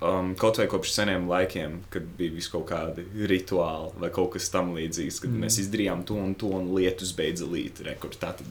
um, 0.01 0.33
kaut 0.39 0.59
vai 0.61 0.67
kopš 0.71 0.93
seniem 0.95 1.27
laikiem, 1.29 1.81
kad 1.93 2.05
bija 2.17 2.35
vis 2.35 2.49
kaut 2.51 2.67
kādi 2.69 3.05
rituāli 3.29 4.03
vai 4.03 4.11
kaut 4.13 4.35
kas 4.35 4.51
tamlīdzīgs, 4.53 5.21
kad 5.23 5.33
mm. 5.33 5.43
mēs 5.45 5.59
izdarījām 5.65 6.05
to 6.07 6.19
un 6.21 6.33
to, 6.37 6.53
un 6.59 6.71
lietus 6.77 7.13
beidza 7.17 7.49
līt. 7.49 7.83
Rekur, 7.87 8.15
tā 8.17 8.33
tad 8.37 8.47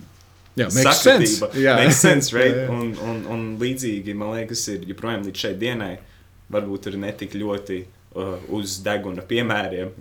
Jā. 0.57 0.71
Sakatība. 0.73 1.51
Jā. 1.53 1.77
Makes 1.77 1.99
sense, 2.01 2.33
right? 2.37 2.55
Jā, 2.57 2.65
jā. 2.65 2.73
Un, 2.73 2.95
un, 3.05 3.19
un 3.33 3.45
līdzīgi, 3.61 4.15
man 4.17 4.33
liekas, 4.39 4.65
ir 4.73 4.87
joprojām 4.89 5.27
līdz 5.29 5.43
šai 5.45 5.53
dienai, 5.61 5.93
varbūt 6.53 6.89
ir 6.91 6.97
netik 7.03 7.37
ļoti 7.37 7.83
uh, 7.85 8.39
uz 8.57 8.79
deguna 8.85 9.25
piemēriem. 9.29 9.93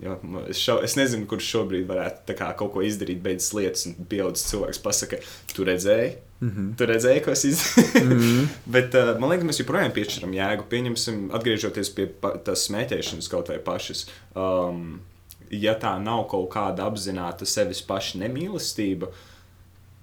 Es, 0.47 0.61
šo, 0.63 0.77
es 0.85 0.95
nezinu, 0.99 1.27
kurš 1.29 1.49
šobrīd 1.57 1.89
varētu 1.89 2.37
kā, 2.39 2.53
kaut 2.57 2.71
ko 2.75 2.85
izdarīt, 2.87 3.19
beidzas 3.25 3.51
lietas, 3.57 3.83
un 3.89 4.07
pieaugušs 4.11 4.47
cilvēks 4.53 4.81
pasakā, 4.85 5.19
tu 5.51 5.67
redzēji. 5.67 6.15
Mm. 6.41 6.49
-hmm. 6.49 6.75
Tu 6.77 6.85
redzēji, 6.85 7.23
ko 7.23 7.31
es 7.31 7.45
izdarīju. 7.45 8.05
Mm 8.05 8.19
-hmm. 8.19 8.47
Bet 8.75 8.95
uh, 8.95 9.19
man 9.19 9.29
liekas, 9.29 9.45
mēs 9.47 9.59
joprojām 9.59 9.91
piešķiram 9.91 10.33
jēgu. 10.33 10.63
Pieņemsim, 10.69 11.29
atgriežoties 11.31 11.89
pie 11.95 12.07
tās 12.21 12.67
smēķēšanas 12.69 13.29
kaut 13.31 13.49
vai 13.49 13.57
pašas. 13.57 14.07
Um, 14.35 15.01
ja 15.49 15.73
tā 15.79 15.95
nav 16.03 16.27
kaut 16.27 16.49
kāda 16.53 16.85
apzināta 16.85 17.45
sevis 17.45 17.81
paša 17.81 18.19
nemīlestība, 18.19 19.07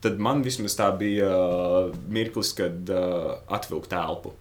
tad 0.01 0.19
man 0.19 0.43
vismaz 0.43 0.77
tā 0.77 0.91
bija 0.99 1.29
uh, 1.29 1.97
mirklis, 2.09 2.53
kad 2.53 2.91
uh, 2.91 3.33
atvilkt 3.49 3.93
elpu. 3.93 4.33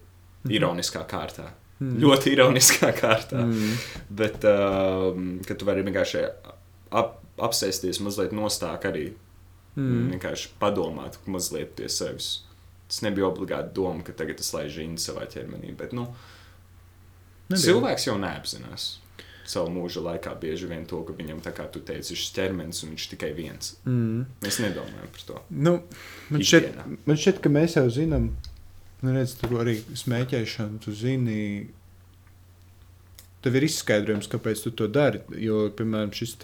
Ironiskā 0.49 1.03
kārtā. 1.07 1.51
Mm. 1.79 1.97
Ļoti 2.01 2.31
ironiskā 2.35 2.91
kārtā. 2.93 3.41
Mm. 3.45 3.73
Bet, 4.09 4.43
um, 4.45 5.39
kad 5.47 5.57
tu 5.57 5.65
vari 5.65 5.83
vienkārši 5.85 6.23
ap, 6.91 7.19
apsēsties 7.37 7.99
mazliet 7.99 8.31
nostāk 8.31 8.85
arī. 8.89 9.11
Mm. 9.75 10.09
Vienkārši 10.15 10.53
padomāt 10.61 11.19
mazliet 11.31 11.75
pie 11.77 11.87
sevis. 11.91 12.41
Tas 12.91 13.03
nebija 13.05 13.29
obligāti 13.29 13.71
doma, 13.77 14.03
ka 14.03 14.15
tagad 14.17 14.41
es 14.43 14.51
laižu 14.55 14.81
žīnu 14.81 14.99
savā 14.99 15.23
ķermenī. 15.31 15.71
Bet, 15.79 15.95
nu, 15.95 16.09
Nebija. 17.47 17.63
cilvēks 17.69 18.09
jau 18.09 18.17
neapzinās 18.19 18.89
savu 19.51 19.71
mūža 19.73 20.03
laikā 20.05 20.33
bieži 20.39 20.69
vien 20.69 20.85
to, 20.87 21.01
ka 21.07 21.15
viņam, 21.17 21.41
tā 21.43 21.53
kā 21.55 21.65
tu 21.71 21.81
teici, 21.85 22.13
ir 22.13 22.21
šis 22.21 22.33
ķermenis 22.35 22.83
un 22.85 22.93
viņš 22.93 23.07
tikai 23.13 23.31
viens. 23.37 23.75
Mm. 23.87 24.23
Mēs 24.43 24.59
nedomājam 24.63 25.11
par 25.15 25.27
to. 25.27 25.41
Nu, 25.49 25.75
man, 26.29 26.45
šķiet, 26.45 26.81
man 27.09 27.19
šķiet, 27.23 27.41
ka 27.43 27.51
mēs 27.53 27.77
jau 27.79 27.85
zinām, 27.93 28.29
nu, 29.01 29.15
redz, 29.15 29.35
tur 29.41 29.57
arī 29.63 29.77
smēķēšanu. 30.03 30.81
Tu 30.85 30.95
zini, 30.97 31.39
tev 33.41 33.57
ir 33.57 33.65
izskaidrojums, 33.65 34.29
kāpēc 34.31 34.63
tu 34.65 34.73
to 34.77 34.87
dari. 34.91 35.21
Jo, 35.41 35.65
piemēram, 35.77 36.13
šis 36.15 36.35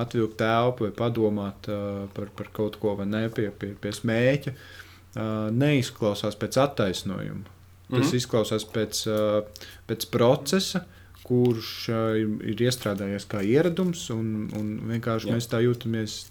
atvilkt 0.00 0.38
telpu 0.40 0.88
vai 0.88 0.94
padomāt 0.96 1.68
uh, 1.72 2.04
par, 2.16 2.30
par 2.36 2.50
kaut 2.56 2.78
ko 2.82 2.96
vai 2.98 3.08
ne 3.08 3.26
pie, 3.32 3.48
pie, 3.50 3.72
pie 3.80 3.92
smēķa, 3.94 4.54
uh, 4.54 5.48
neizklausās 5.54 6.36
pēc 6.40 6.60
attaisnojuma. 6.66 7.54
Tas 7.88 7.98
mm. 7.98 8.04
-hmm. 8.04 8.16
izklausās 8.16 8.64
pēc, 8.64 9.06
uh, 9.08 9.68
pēc 9.88 10.10
procesa. 10.10 10.84
Kurš 11.24 11.88
uh, 11.88 12.16
ir, 12.20 12.58
iestrādājies 12.60 13.24
kā 13.24 13.40
ieradums, 13.40 14.10
un, 14.12 14.50
un 14.52 14.66
vienkārši 14.90 15.30
Jā. 15.30 15.34
mēs 15.34 15.48
tā 15.48 15.62
jūtamies. 15.64 16.26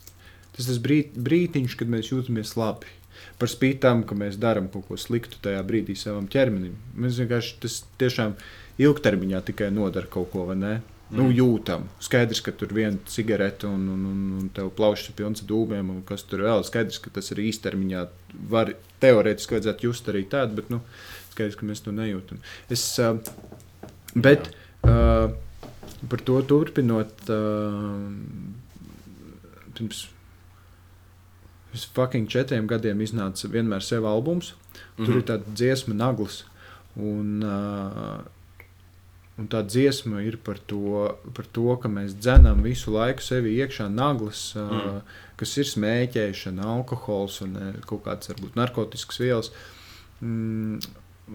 Tas 0.54 0.68
ir 0.70 0.82
brīt, 0.86 1.16
brīdiņš, 1.18 1.78
kad 1.80 1.90
mēs 1.90 2.12
jūtamies 2.12 2.54
labi. 2.58 2.86
Par 3.40 3.50
spīti 3.50 3.80
tam, 3.80 4.04
ka 4.04 4.14
mēs 4.16 4.38
darām 4.38 4.68
kaut 4.70 4.86
ko 4.88 4.98
sliktu 4.98 5.40
tajā 5.42 5.64
brīdī 5.66 5.96
savam 5.98 6.28
ķermenim. 6.30 6.76
Mēs 6.94 7.18
vienkārši 7.18 7.56
tas 7.64 7.80
tiešām 7.98 8.36
ilgtermiņā 8.82 9.42
tikai 9.50 9.70
nodara 9.74 10.08
kaut 10.10 10.32
ko, 10.32 10.46
vai 10.50 10.56
ne? 10.58 10.74
Mm. 11.12 11.18
Nu, 11.20 11.28
jūtam. 11.30 11.86
Skaidrs, 12.02 12.42
ka 12.42 12.52
tur 12.58 12.72
ir 12.72 12.78
viena 12.78 12.98
cigarete 13.06 13.68
un, 13.70 13.84
un, 13.94 14.06
un, 14.10 14.22
un 14.40 14.48
tev 14.56 14.72
plaušas 14.78 15.12
ir 15.12 15.18
pilns 15.20 15.44
ar 15.44 15.50
dūmiem, 15.52 15.92
un 15.94 16.02
kas 16.08 16.24
tur 16.26 16.46
vēl. 16.48 16.64
Skaidrs, 16.66 17.02
ka 17.04 17.14
tas 17.14 17.30
arī 17.36 17.50
īstermiņā 17.52 18.06
var 18.50 18.74
teorētiski 19.04 19.58
vajadzētu 19.58 19.90
just 19.90 20.10
arī 20.10 20.24
tādu, 20.32 20.58
bet 20.58 20.72
nu, 20.74 20.82
skaidrs, 21.36 21.60
ka 21.60 21.70
mēs 21.70 21.84
to 21.86 21.94
nejūtam. 21.94 22.42
Es, 22.74 22.88
uh, 23.04 23.20
bet 24.16 24.50
uh, 24.88 25.30
par 26.10 26.26
to 26.26 26.40
turpinot, 26.50 27.14
uh, 27.30 28.10
pirms 29.78 30.08
pirms 31.74 31.86
fucking 31.94 32.30
četriem 32.30 32.68
gadiem 32.70 33.02
iznāca 33.02 33.50
vienmēr 33.50 33.82
sev 33.82 34.06
albums. 34.06 34.54
Tur 34.54 35.06
mm 35.06 35.10
Mhm. 35.10 35.12
-hmm. 35.12 35.18
ir 35.18 35.24
tāda 35.24 35.44
dziesma, 35.54 35.94
naglas. 35.94 36.46
Un, 36.96 37.44
uh, 37.44 38.22
Un 39.42 39.48
tā 39.50 39.64
dziesma 39.66 40.22
ir 40.22 40.38
par 40.46 40.60
to, 40.70 41.08
par 41.34 41.48
to 41.56 41.74
ka 41.82 41.90
mēs 41.90 42.14
dzenam 42.14 42.62
visu 42.66 42.94
laiku 42.94 43.24
sevi 43.26 43.56
iekšā 43.64 43.88
naglas, 43.90 44.52
mm. 44.54 44.82
uh, 45.00 45.24
kas 45.40 45.56
ir 45.58 45.70
smēķēšana, 45.72 46.68
alkohols 46.76 47.40
un 47.46 47.56
uh, 47.58 47.72
kaut 47.90 48.04
kāds 48.06 48.30
varbūt 48.30 48.60
narkotisks 48.60 49.18
vielas. 49.24 49.50
Mm, 50.22 50.78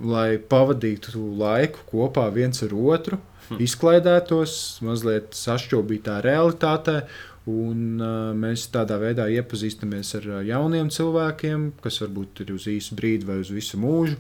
lai 0.04 0.36
pavadītu 0.38 1.18
laiku 1.40 1.82
kopā 1.90 2.28
viens 2.30 2.62
ar 2.62 2.74
otru, 2.76 3.18
hm. 3.48 3.58
izklaidētos, 3.64 4.54
mazliet 4.84 5.32
sašķobītā 5.36 6.20
realitātē 6.24 7.00
Un, 7.48 8.00
uh, 8.02 8.32
mēs 8.36 8.66
tādā 8.74 8.98
veidā 9.00 9.24
iepazīstamies 9.32 10.10
ar 10.18 10.26
uh, 10.28 10.40
jauniem 10.44 10.90
cilvēkiem, 10.92 11.68
kas 11.80 12.00
varbūt 12.02 12.42
ir 12.44 12.50
uz 12.52 12.66
īsu 12.68 12.96
brīdi 12.98 13.28
vai 13.28 13.38
uz 13.40 13.52
visu 13.54 13.78
mūžu, 13.80 14.18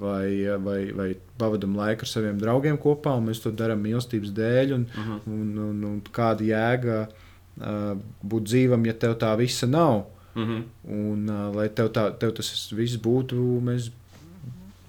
vai, 0.00 0.26
vai, 0.64 0.78
vai 0.96 1.08
pavadām 1.38 1.76
laiku 1.78 2.06
ar 2.06 2.10
saviem 2.10 2.40
draugiem 2.40 2.78
kopā, 2.80 3.12
un 3.14 3.28
mēs 3.28 3.44
to 3.44 3.52
darām 3.54 3.84
mīlestības 3.84 4.32
dēļ. 4.34 4.74
Un, 4.78 4.88
uh 4.90 5.06
-huh. 5.10 5.20
un, 5.36 5.52
un, 5.68 5.84
un 5.92 6.00
kāda 6.10 6.48
jēga 6.48 6.98
uh, 7.06 7.94
būt 8.22 8.50
dzīvam, 8.50 8.88
ja 8.90 8.96
tev 8.98 9.18
tā 9.22 9.36
visa 9.38 9.70
nav? 9.70 10.06
Uh 10.34 10.42
-huh. 10.42 10.62
Un, 10.88 11.28
uh, 11.28 11.54
lai 11.54 11.68
tev, 11.68 11.92
tā, 11.94 12.10
tev 12.18 12.32
tas 12.34 12.72
viss 12.72 12.96
būtu, 12.96 13.60
mēs 13.62 13.90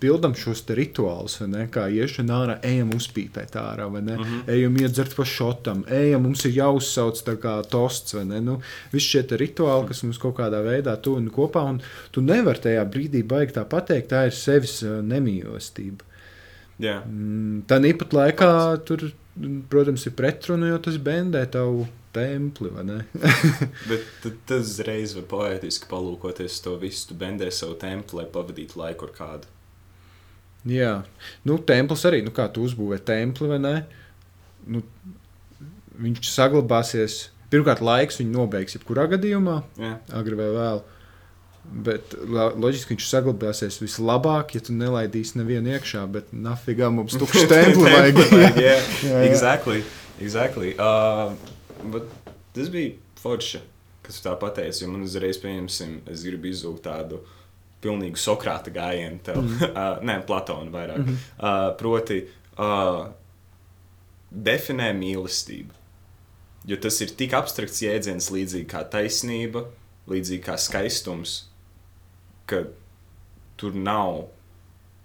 pildām 0.06 0.36
šos 0.38 0.62
rituālus, 0.78 1.40
ne, 1.50 1.66
kā 1.74 1.88
iešana 1.90 2.40
ārā, 2.40 2.56
ejam 2.70 2.94
uzpīpēt 2.96 3.58
ārā, 3.60 3.90
vai 3.92 4.04
ne, 4.06 4.16
mhm. 4.20 4.24
-huh. 4.32 4.54
ejam 4.56 4.78
iedzert 4.82 5.16
pa 5.18 5.26
šotam, 5.26 5.84
ejam, 5.90 6.24
mums 6.30 6.46
ir 6.46 6.56
jāuzsauc 6.60 7.22
tā 7.26 7.38
kā 7.42 7.58
tosts, 7.70 8.14
vai 8.14 8.26
ne. 8.26 8.42
Nu, 8.46 8.60
Visi 8.92 9.16
šie 9.16 9.24
rituāli, 9.42 9.88
kas 9.90 10.04
mums 10.04 10.22
kaut 10.22 10.38
kādā 10.38 10.62
veidā 10.64 10.96
tuvina 11.02 11.32
kopā, 11.34 11.66
un 11.70 11.82
tu 12.12 12.22
nevari 12.22 12.62
tajā 12.62 12.86
brīdī 12.86 13.24
baigt 13.26 13.58
tā 13.58 13.66
pateikt, 13.66 14.12
tā 14.14 14.26
ir 14.30 14.36
sevis 14.38 14.82
nemīlestība. 14.84 16.06
Yeah. 16.78 17.06
Mm, 17.08 17.64
tā 17.70 17.80
nīpat 17.80 18.14
laikā 18.16 18.50
tur, 18.88 19.12
protams, 19.72 20.06
ir 20.08 20.16
pretruna, 20.18 20.74
jo 20.74 20.80
tas 20.84 20.98
bendē 21.00 21.46
tavu 21.52 21.88
templi. 22.16 22.72
Bet 23.90 24.08
tas 24.48 24.64
uzreiz 24.64 25.16
var 25.18 25.28
poētiski 25.32 25.90
palūkoties 25.92 26.62
to 26.64 26.76
visu. 26.82 27.10
Tu 27.10 27.20
bendē 27.20 27.52
savu 27.52 27.78
templi, 27.80 28.22
lai 28.22 28.28
pavadītu 28.32 28.80
laiku 28.82 29.10
ar 29.10 29.16
kādu. 29.16 29.55
Jā, 30.66 31.04
nu, 31.46 31.60
templis 31.62 32.04
arī, 32.10 32.24
nu, 32.26 32.34
kā 32.34 32.48
tu 32.50 32.64
uzbūvē 32.66 32.98
templi 33.06 33.50
vai 33.52 33.60
ne? 33.62 33.76
Nu, 34.66 34.82
viņš 36.02 36.30
saglabāsies. 36.32 37.20
Pirmkārt, 37.54 37.84
laiks 37.86 38.18
viņu 38.18 38.34
nobeigs 38.34 38.74
jebkurā 38.74 39.06
gadījumā, 39.12 39.60
Jā. 39.78 39.92
agri 40.18 40.38
vai 40.40 40.48
vēl. 40.56 40.82
Bet 41.86 42.16
loģiski 42.26 42.96
viņš 42.96 43.06
saglabāsies 43.12 43.78
vislabāk, 43.82 44.56
ja 44.58 44.64
tu 44.66 44.74
nelaidīsi 44.74 45.38
nevienu 45.38 45.76
iekšā. 45.76 46.02
Bet 46.12 46.34
nafigā 46.34 46.90
mums 46.94 47.14
tukšs 47.22 47.46
templis 47.52 47.86
vajag. 47.86 48.20
yeah, 48.34 48.58
jā, 48.66 48.76
jā. 49.06 49.22
Exactly. 49.30 49.86
exactly. 50.18 50.74
Uh, 50.82 51.38
tas 52.58 52.74
bija 52.74 52.98
forši, 53.22 53.62
kas 54.06 54.22
tā 54.26 54.34
pateica. 54.42 54.90
Man 54.90 55.06
uzreiz, 55.06 55.38
pieņemsim, 55.42 56.00
es 56.10 56.26
gribu 56.26 56.50
izzūgt 56.50 56.86
tādu 56.90 57.22
uh, 57.22 57.35
pilnīgu 57.86 58.20
Sokrāta 58.20 58.74
gājienu, 58.74 59.22
tev, 59.26 59.42
mm. 59.44 59.70
uh, 59.70 60.02
nē, 60.08 60.20
Platona 60.28 60.74
vairāk. 60.74 61.00
Mm 61.04 61.08
-hmm. 61.08 61.32
uh, 61.40 61.78
proti, 61.80 62.22
uh, 62.58 63.08
definē 64.32 64.92
mīlestību. 64.98 65.74
Jo 66.66 66.78
tas 66.82 66.98
ir 67.02 67.14
tik 67.18 67.34
abstrakts 67.38 67.84
jēdziens, 67.84 68.32
līdzīgi 68.34 68.66
kā 68.72 68.82
taisnība, 68.90 69.68
līdzīgi 70.10 70.42
kā 70.48 70.58
skaistums, 70.58 71.44
ka 72.50 72.64
tur 73.58 73.76
nav 73.76 74.26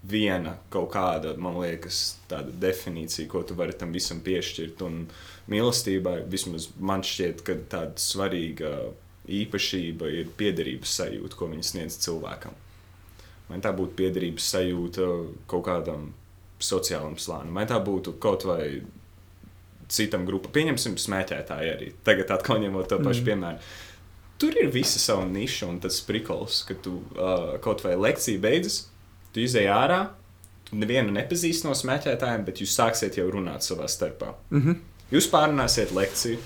viena 0.03 0.57
kaut 0.73 0.89
kāda, 0.95 1.35
man 1.37 1.59
liekas, 1.61 2.17
tāda 2.31 2.53
definīcija, 2.63 3.29
ko 3.29 3.43
tu 3.43 3.55
vari 3.55 3.77
tam 3.77 3.93
visam 3.93 4.23
piešķirt. 4.25 4.81
Un 4.87 5.03
mīlestībai 5.53 6.23
vismaz 6.33 6.71
man 6.79 7.05
šķiet, 7.05 7.45
ka 7.45 7.59
tāda 7.69 8.01
svarīga 8.01 8.73
īpašība 9.29 10.09
ir 10.17 10.33
piederības 10.37 10.97
sajūta, 10.97 11.37
ko 11.37 11.51
viņi 11.53 11.69
sniedz 11.75 12.01
cilvēkam 12.01 12.57
vai 13.51 13.61
tā 13.63 13.75
būtu 13.77 13.97
piederības 13.99 14.49
sajūta 14.55 15.11
kaut 15.51 15.67
kādam 15.67 16.11
sociālam 16.61 17.17
slānim, 17.19 17.55
vai 17.57 17.67
tā 17.69 17.81
būtu 17.83 18.17
kaut 18.23 18.47
vai 18.49 18.83
citam 19.91 20.27
grupam, 20.29 20.53
pieņemsim, 20.55 20.97
smēķētāji 21.01 21.73
arī. 21.73 21.89
Tagad 22.07 22.31
atkal 22.37 22.61
ņemot 22.63 22.91
to 22.91 23.01
pašu 23.03 23.25
mm. 23.25 23.29
piemēru. 23.31 23.73
Tur 24.41 24.57
ir 24.57 24.71
visa 24.73 25.01
sava 25.03 25.27
niša 25.29 25.67
un 25.69 25.81
tas 25.83 25.99
prikals, 26.07 26.63
ka 26.69 26.77
tu 26.85 27.01
uh, 27.17 27.57
kaut 27.65 27.83
vai 27.85 27.97
lekcija 27.99 28.41
beidzas, 28.41 28.85
tu 29.35 29.43
izēj 29.43 29.69
ārā, 29.75 29.99
tu 30.69 30.79
nevienu 30.81 31.13
nepazīsti 31.17 31.67
no 31.67 31.75
smēķētājiem, 31.77 32.47
bet 32.47 32.63
jūs 32.63 32.77
sāksiet 32.79 33.19
jau 33.21 33.27
runāt 33.35 33.67
savā 33.67 33.91
starpā. 33.91 34.33
Mm 34.55 34.63
-hmm. 34.63 34.81
Jūs 35.11 35.29
pārunāsiet 35.31 35.93
lekciju. 35.93 36.39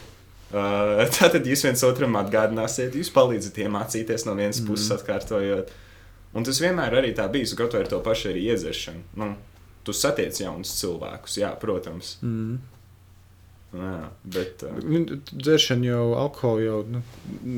Uh, 0.55 1.05
tātad 1.19 1.47
jūs 1.47 1.64
viens 1.67 1.83
otram 1.85 2.17
atgādināsiet, 2.17 2.97
jūs 2.97 3.12
palīdzat 3.12 3.59
iemācīties 3.67 4.27
no 4.27 4.35
vienas 4.35 4.61
mm. 4.61 4.67
puses, 4.67 4.90
atkārtojot. 4.90 5.71
Uh, 6.35 6.38
Un 6.38 6.47
tas 6.47 6.59
vienmēr 6.59 6.99
arī 6.99 7.14
tā 7.14 7.29
bijis, 7.31 7.55
kaut 7.55 7.77
vai 7.77 7.85
ar 7.85 7.90
to 7.90 8.01
pašu 8.03 8.33
arī 8.33 8.49
iedzeršanu. 8.51 9.03
Nu, 9.20 9.35
tu 9.87 9.94
satiec 9.94 10.40
jaunus 10.40 10.73
cilvēkus, 10.81 11.38
jā, 11.38 11.53
protams. 11.62 12.16
Mm. 12.27 12.57
Jā, 13.75 13.94
bet. 14.37 14.62
Uh... 14.66 15.14
Dzeršana 15.31 15.88
jau, 15.88 16.03
alkohola 16.18 16.64
jau 16.64 16.81
nu, 16.97 17.03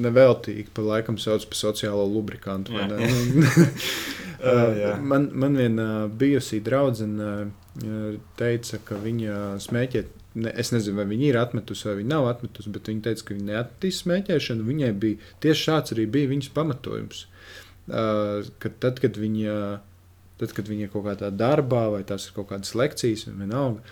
neveltīgi 0.07 0.69
pa 0.77 0.85
laikam 0.85 1.19
sauc 1.21 1.45
par 1.49 1.61
sociālo 1.61 2.07
lubrikantu. 2.09 2.77
Jā. 2.77 4.53
uh, 4.53 5.01
man, 5.01 5.31
man 5.33 5.57
viena 5.57 5.87
bijusī 6.13 6.61
draudzene 6.65 7.51
teica, 8.37 8.81
ka 8.85 9.01
viņa 9.01 9.57
smēķē. 9.65 10.05
Ne, 10.37 10.53
es 10.61 10.69
nezinu, 10.73 10.99
vai 11.01 11.07
viņa 11.09 11.31
ir 11.31 11.39
atmetusi 11.41 11.89
vai 11.89 11.95
viņa 12.03 12.11
nav 12.13 12.27
atmetusi, 12.29 12.73
bet 12.73 12.91
viņa 12.93 13.07
teica, 13.09 13.25
ka 13.25 13.37
viņa 13.37 13.47
neatmetīs 13.51 14.03
smēķēšanu. 14.05 14.67
Viņai 14.69 14.93
bija 15.01 15.33
tieši 15.45 15.69
šāds 15.71 15.97
arī 15.97 16.05
bija 16.13 16.33
viņas 16.33 16.53
pamatojums. 16.57 17.25
Ka 17.87 18.73
tad, 18.81 18.99
kad 19.03 19.19
viņa, 19.21 19.55
tad, 20.41 20.53
kad 20.57 20.69
viņa 20.69 20.89
ir 20.89 20.93
kaut 20.93 21.07
kādā 21.07 21.31
darbā, 21.31 21.87
vai 21.95 22.03
tās 22.07 22.29
ir 22.29 22.37
kaut 22.37 22.51
kādas 22.51 22.75
lekcijas, 22.79 23.27
vienalga, 23.31 23.85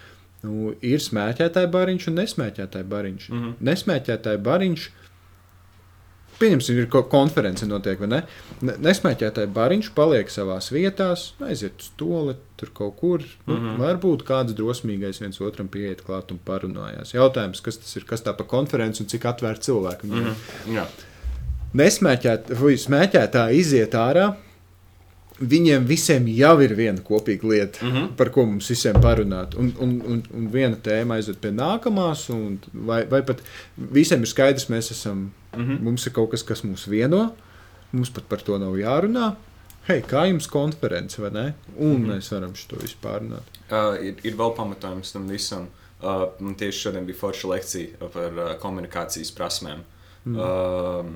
nu, 0.45 0.75
ir 0.85 1.03
smēķētāja 1.03 1.71
bariņš 1.73 2.11
un 2.11 2.21
nesmēķētāja 2.21 2.91
bariņš. 2.91 3.31
Mm 3.31 3.41
-hmm. 3.41 3.57
Nesmēķētāja 3.71 4.43
bariņš. 4.51 4.91
Pieņemsim, 6.35 6.79
ir 6.83 6.89
konference, 6.91 7.67
notiek, 7.71 8.01
vai 8.01 8.09
ne? 8.11 8.21
Nesmēķētāji 8.61 9.53
bariņš 9.55 9.93
paliek 9.95 10.31
savā 10.35 10.59
vietā, 10.75 11.13
aiziet 11.47 11.79
uz 11.79 11.93
to, 11.97 12.35
tur 12.59 12.73
kaut 12.75 12.97
kur. 12.99 13.23
Nu, 13.47 13.55
mm 13.55 13.61
-hmm. 13.61 13.79
Varbūt 13.79 14.27
kāds 14.27 14.57
drosmīgais 14.59 15.21
viens 15.21 15.41
otram 15.41 15.69
pieiet 15.69 16.03
klāt 16.03 16.33
un 16.33 16.41
parunājās. 16.45 17.15
Jautājums, 17.15 17.63
kas 17.63 17.79
tas 17.79 17.97
ir, 17.97 18.05
kas 18.05 18.25
tā 18.25 18.37
pa 18.37 18.45
konferenci 18.45 19.03
un 19.03 19.09
cik 19.09 19.25
atvērti 19.25 19.71
cilvēki. 19.71 20.07
Mm 20.07 20.25
-hmm. 20.25 20.75
Jā 20.75 20.87
nesmēķēt, 21.79 22.51
vai 22.61 22.75
smēķētāji 22.81 23.61
iziet 23.61 23.95
ārā. 23.99 24.33
Viņiem 25.35 25.87
visiem 25.89 26.29
jau 26.31 26.53
ir 26.63 26.77
viena 26.79 27.03
kopīga 27.03 27.49
lieta, 27.51 27.81
mm 27.83 27.93
-hmm. 27.93 28.11
par 28.17 28.29
ko 28.31 28.45
mums 28.47 28.69
visiem 28.71 29.01
parunāt. 29.03 29.57
Un, 29.59 29.73
un, 29.83 29.97
un, 30.07 30.21
un 30.31 30.51
viena 30.51 30.77
tēma 30.77 31.19
aiziet 31.19 31.41
pie 31.43 31.51
nākamās, 31.51 32.29
un, 32.31 32.61
vai, 32.73 33.03
vai 33.11 33.23
pat 33.23 33.43
visiem 33.77 34.23
ir 34.23 34.31
skaidrs, 34.31 34.69
mēs 34.71 34.93
esam, 34.95 35.33
mm 35.57 35.65
-hmm. 35.65 35.81
mums 35.81 36.07
ir 36.07 36.13
kaut 36.13 36.31
kas, 36.31 36.43
kas 36.43 36.63
mūs 36.63 36.87
vieno. 36.89 37.33
Mums 37.93 38.11
pat 38.11 38.29
par 38.29 38.43
to 38.43 38.59
nav 38.59 38.79
jārunā. 38.79 39.35
Hei, 39.89 40.01
kā 40.03 40.25
jums 40.29 40.47
konference, 40.47 41.23
vai 41.23 41.31
ne? 41.31 41.55
Un 41.77 41.91
mm 41.91 42.05
-hmm. 42.05 42.15
mēs 42.15 42.33
varam 42.33 42.53
to 42.69 42.77
visu 42.77 42.97
pārunāt. 43.03 43.45
Uh, 43.71 44.07
ir, 44.07 44.15
ir 44.23 44.37
vēl 44.37 44.57
pamatojums 44.57 45.13
tam 45.13 45.29
visam. 45.29 45.67
Uh, 46.03 46.55
tieši 46.57 46.79
šodien 46.79 47.07
bija 47.07 47.19
forša 47.19 47.49
lekcija 47.49 48.09
par 48.13 48.33
uh, 48.33 48.61
komunikācijas 48.61 49.33
prasmēm. 49.35 49.79
Mm. 50.25 50.37
Uh, 50.37 51.07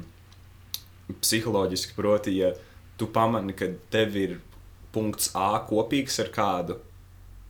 psiholoģiski, 1.21 1.97
proti, 1.97 2.37
ja 2.43 2.53
tu 2.99 3.09
pamani, 3.13 3.55
ka 3.57 3.71
tev 3.93 4.17
ir 4.17 4.37
punkts 4.93 5.33
A 5.37 5.59
kopīgs 5.69 6.19
ar 6.23 6.31
kādu, 6.35 6.79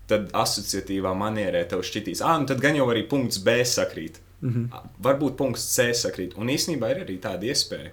tad 0.08 0.30
asociatīvā 0.36 1.12
manierē 1.16 1.64
tev 1.68 1.84
šķitīs, 1.86 2.22
ah, 2.24 2.38
nu 2.40 2.48
tad 2.48 2.62
gan 2.64 2.76
jau 2.78 2.88
arī 2.92 3.04
punkts 3.08 3.40
B 3.44 3.60
sakrīt. 3.64 4.20
Mm 4.40 4.50
-hmm. 4.54 4.90
Varbūt 5.02 5.36
punkts 5.36 5.64
C 5.74 5.90
sakrīt. 5.94 6.36
Un 6.38 6.48
īsnībā 6.48 6.90
ir 6.90 7.04
arī 7.04 7.18
tāda 7.20 7.42
iespēja. 7.44 7.90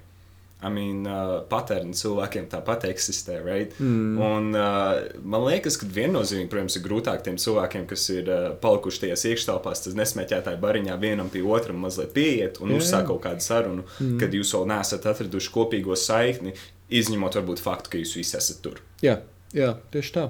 I 0.66 0.72
mean, 0.74 1.04
uh, 1.06 1.44
patērni 1.50 1.94
cilvēkiem 1.98 2.48
tāpat 2.50 2.88
eksistē. 2.90 3.38
Right? 3.46 3.76
Mm. 3.80 4.16
Un, 4.26 4.48
uh, 4.58 5.02
man 5.22 5.46
liekas, 5.46 5.78
ka 5.82 5.90
viennozīmīgi, 5.94 6.50
protams, 6.52 6.78
ir 6.80 6.86
grūtāk 6.88 7.26
tiem 7.26 7.38
cilvēkiem, 7.42 7.86
kas 7.90 8.06
ir 8.14 8.32
uh, 8.32 8.48
palikuši 8.62 9.04
tajās 9.04 9.26
iekštelpās, 9.32 9.84
tas 9.86 9.98
nesmēķētāji 10.00 10.62
bariņā 10.64 10.98
vienam 11.02 11.30
pie 11.34 11.44
otram 11.46 11.84
mazliet 11.86 12.16
pieiet 12.16 12.62
un 12.64 12.78
uzsāk 12.80 13.10
kaut 13.12 13.22
kādu 13.28 13.46
sarunu, 13.46 13.86
mm. 14.00 14.16
kad 14.22 14.34
jūs 14.34 14.56
vēl 14.58 14.70
neesat 14.74 15.06
atraduši 15.12 15.54
kopīgo 15.54 15.98
saikni, 16.00 16.56
izņemot 16.90 17.38
varbūt 17.40 17.62
faktu, 17.64 17.94
ka 17.94 18.02
jūs 18.02 18.16
visi 18.20 18.40
esat 18.40 18.64
tur. 18.66 18.82
Jā, 19.06 19.20
jā 19.56 19.76
tieši 19.94 20.16
tā. 20.18 20.30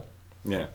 Jā. 0.52 0.66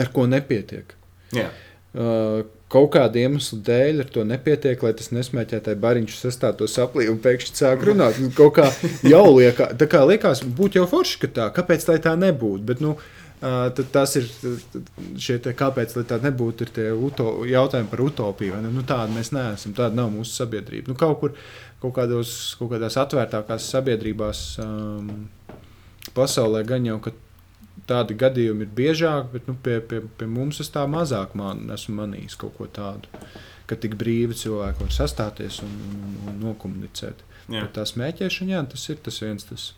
Ar 0.00 0.14
ko 0.14 0.24
nepietiek. 0.30 0.96
Jā. 1.36 1.50
Uh, 1.90 2.46
kaut 2.70 2.92
kāda 2.94 3.22
iemesla 3.24 3.60
dēļ 3.66 4.04
ar 4.04 4.10
to 4.14 4.24
nepietiek, 4.26 4.82
lai 4.86 4.92
tas 4.96 5.10
nesmēķētāji 5.14 5.80
bariņš 5.82 6.18
sastātos 6.20 6.76
aplī 6.82 7.08
un 7.10 7.18
pēkšņi 7.22 7.56
sāk 7.62 7.86
runāt. 7.88 8.20
Nu, 8.22 8.30
kaut 8.34 8.54
kā 8.60 8.68
jau 9.06 9.24
liekas, 9.36 9.74
tā 9.80 9.88
kā 9.90 10.04
liekas, 10.06 10.44
būtu 10.44 10.82
jau 10.82 10.86
forši, 10.90 11.18
ka 11.24 11.32
tā, 11.38 11.48
kāpēc 11.56 11.88
tā 11.88 11.98
tā 12.02 12.14
nebūtu. 12.20 12.66
Bet, 12.68 12.84
nu, 12.84 12.94
tad 13.40 13.82
tas 13.94 14.14
ir 14.20 14.28
šie 15.18 15.40
te, 15.42 15.54
kāpēc 15.56 15.96
tā 16.06 16.20
nebūtu 16.22 16.68
tie 16.76 16.90
uto, 16.92 17.40
jautājumi 17.48 17.90
par 17.90 18.04
utopiju. 18.06 18.60
Nu, 18.68 18.84
tāda 18.86 19.10
mēs 19.14 19.32
neesam, 19.34 19.74
tāda 19.76 20.02
nav 20.02 20.12
mūsu 20.14 20.42
sabiedrība. 20.42 20.92
Nu, 20.92 20.98
kaut 21.00 21.18
kur 21.24 21.34
kaut, 21.80 21.94
kādos, 21.96 22.34
kaut 22.60 22.74
kādās 22.74 22.98
atvērtākās 23.00 23.68
sabiedrībās 23.72 24.44
um, 24.62 25.10
pasaulē 26.16 26.62
gan 26.68 26.86
jau, 26.86 26.98
ka 27.02 27.14
tādi 27.88 28.16
gadījumi 28.18 28.66
ir 28.66 28.74
biežāk, 28.76 29.30
bet 29.34 29.48
nu, 29.48 29.56
pie, 29.64 29.78
pie, 29.80 30.02
pie 30.18 30.28
mums 30.30 30.60
es 30.64 30.72
tā 30.74 30.86
mazāk 30.90 31.36
man, 31.38 31.66
esmu 31.74 31.96
manījis 32.02 32.38
kaut 32.40 32.56
ko 32.58 32.68
tādu. 32.80 33.10
Ka 33.70 33.78
tik 33.78 33.94
brīvi 33.98 34.34
cilvēki 34.34 34.82
var 34.82 34.94
sastāties 34.94 35.60
un, 35.62 35.76
un, 35.90 36.16
un 36.32 36.40
nokomunicēt. 36.48 37.22
Tā 37.74 37.84
smēķēšana, 37.86 38.56
jā, 38.56 38.64
tas 38.72 38.88
ir 38.90 38.98
tas 39.04 39.20
viens. 39.22 39.46
Tas, 39.46 39.70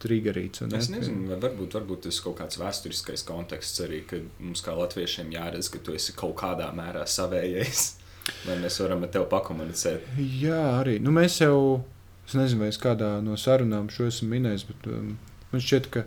triggerīts. 0.00 0.64
Ne? 0.64 0.78
Es 0.80 0.88
nezinu, 0.92 1.28
vai 1.30 1.38
varbūt, 1.40 1.76
varbūt 1.76 2.06
tas 2.06 2.18
ir 2.18 2.24
kaut 2.24 2.38
kāds 2.40 2.58
vēsturiskais 2.60 3.24
konteksts 3.28 3.82
arī, 3.84 4.02
ka 4.08 4.20
mums 4.40 4.64
kā 4.64 4.74
latviešiem 4.76 5.32
jāredz, 5.34 5.70
ka 5.72 5.80
tu 5.84 5.94
esi 5.96 6.14
kaut 6.16 6.36
kādā 6.40 6.70
mērā 6.76 7.06
savējais. 7.08 7.88
Vai 8.46 8.54
mēs 8.60 8.76
varam 8.78 9.02
ar 9.02 9.10
tevi 9.10 9.26
pakomunicēt? 9.30 10.04
Jā, 10.38 10.60
arī. 10.78 10.98
Nu, 11.02 11.10
mēs 11.14 11.40
jau, 11.40 11.80
es 12.28 12.34
nezinu, 12.36 12.60
vai 12.62 12.68
es 12.70 12.78
kādā 12.78 13.08
no 13.24 13.34
sarunām 13.40 13.88
šo 13.90 14.06
esmu 14.06 14.28
minējis, 14.30 14.66
bet 14.68 14.86
um, 14.92 15.08
man 15.50 15.64
šķiet, 15.64 15.88
ka 15.90 16.04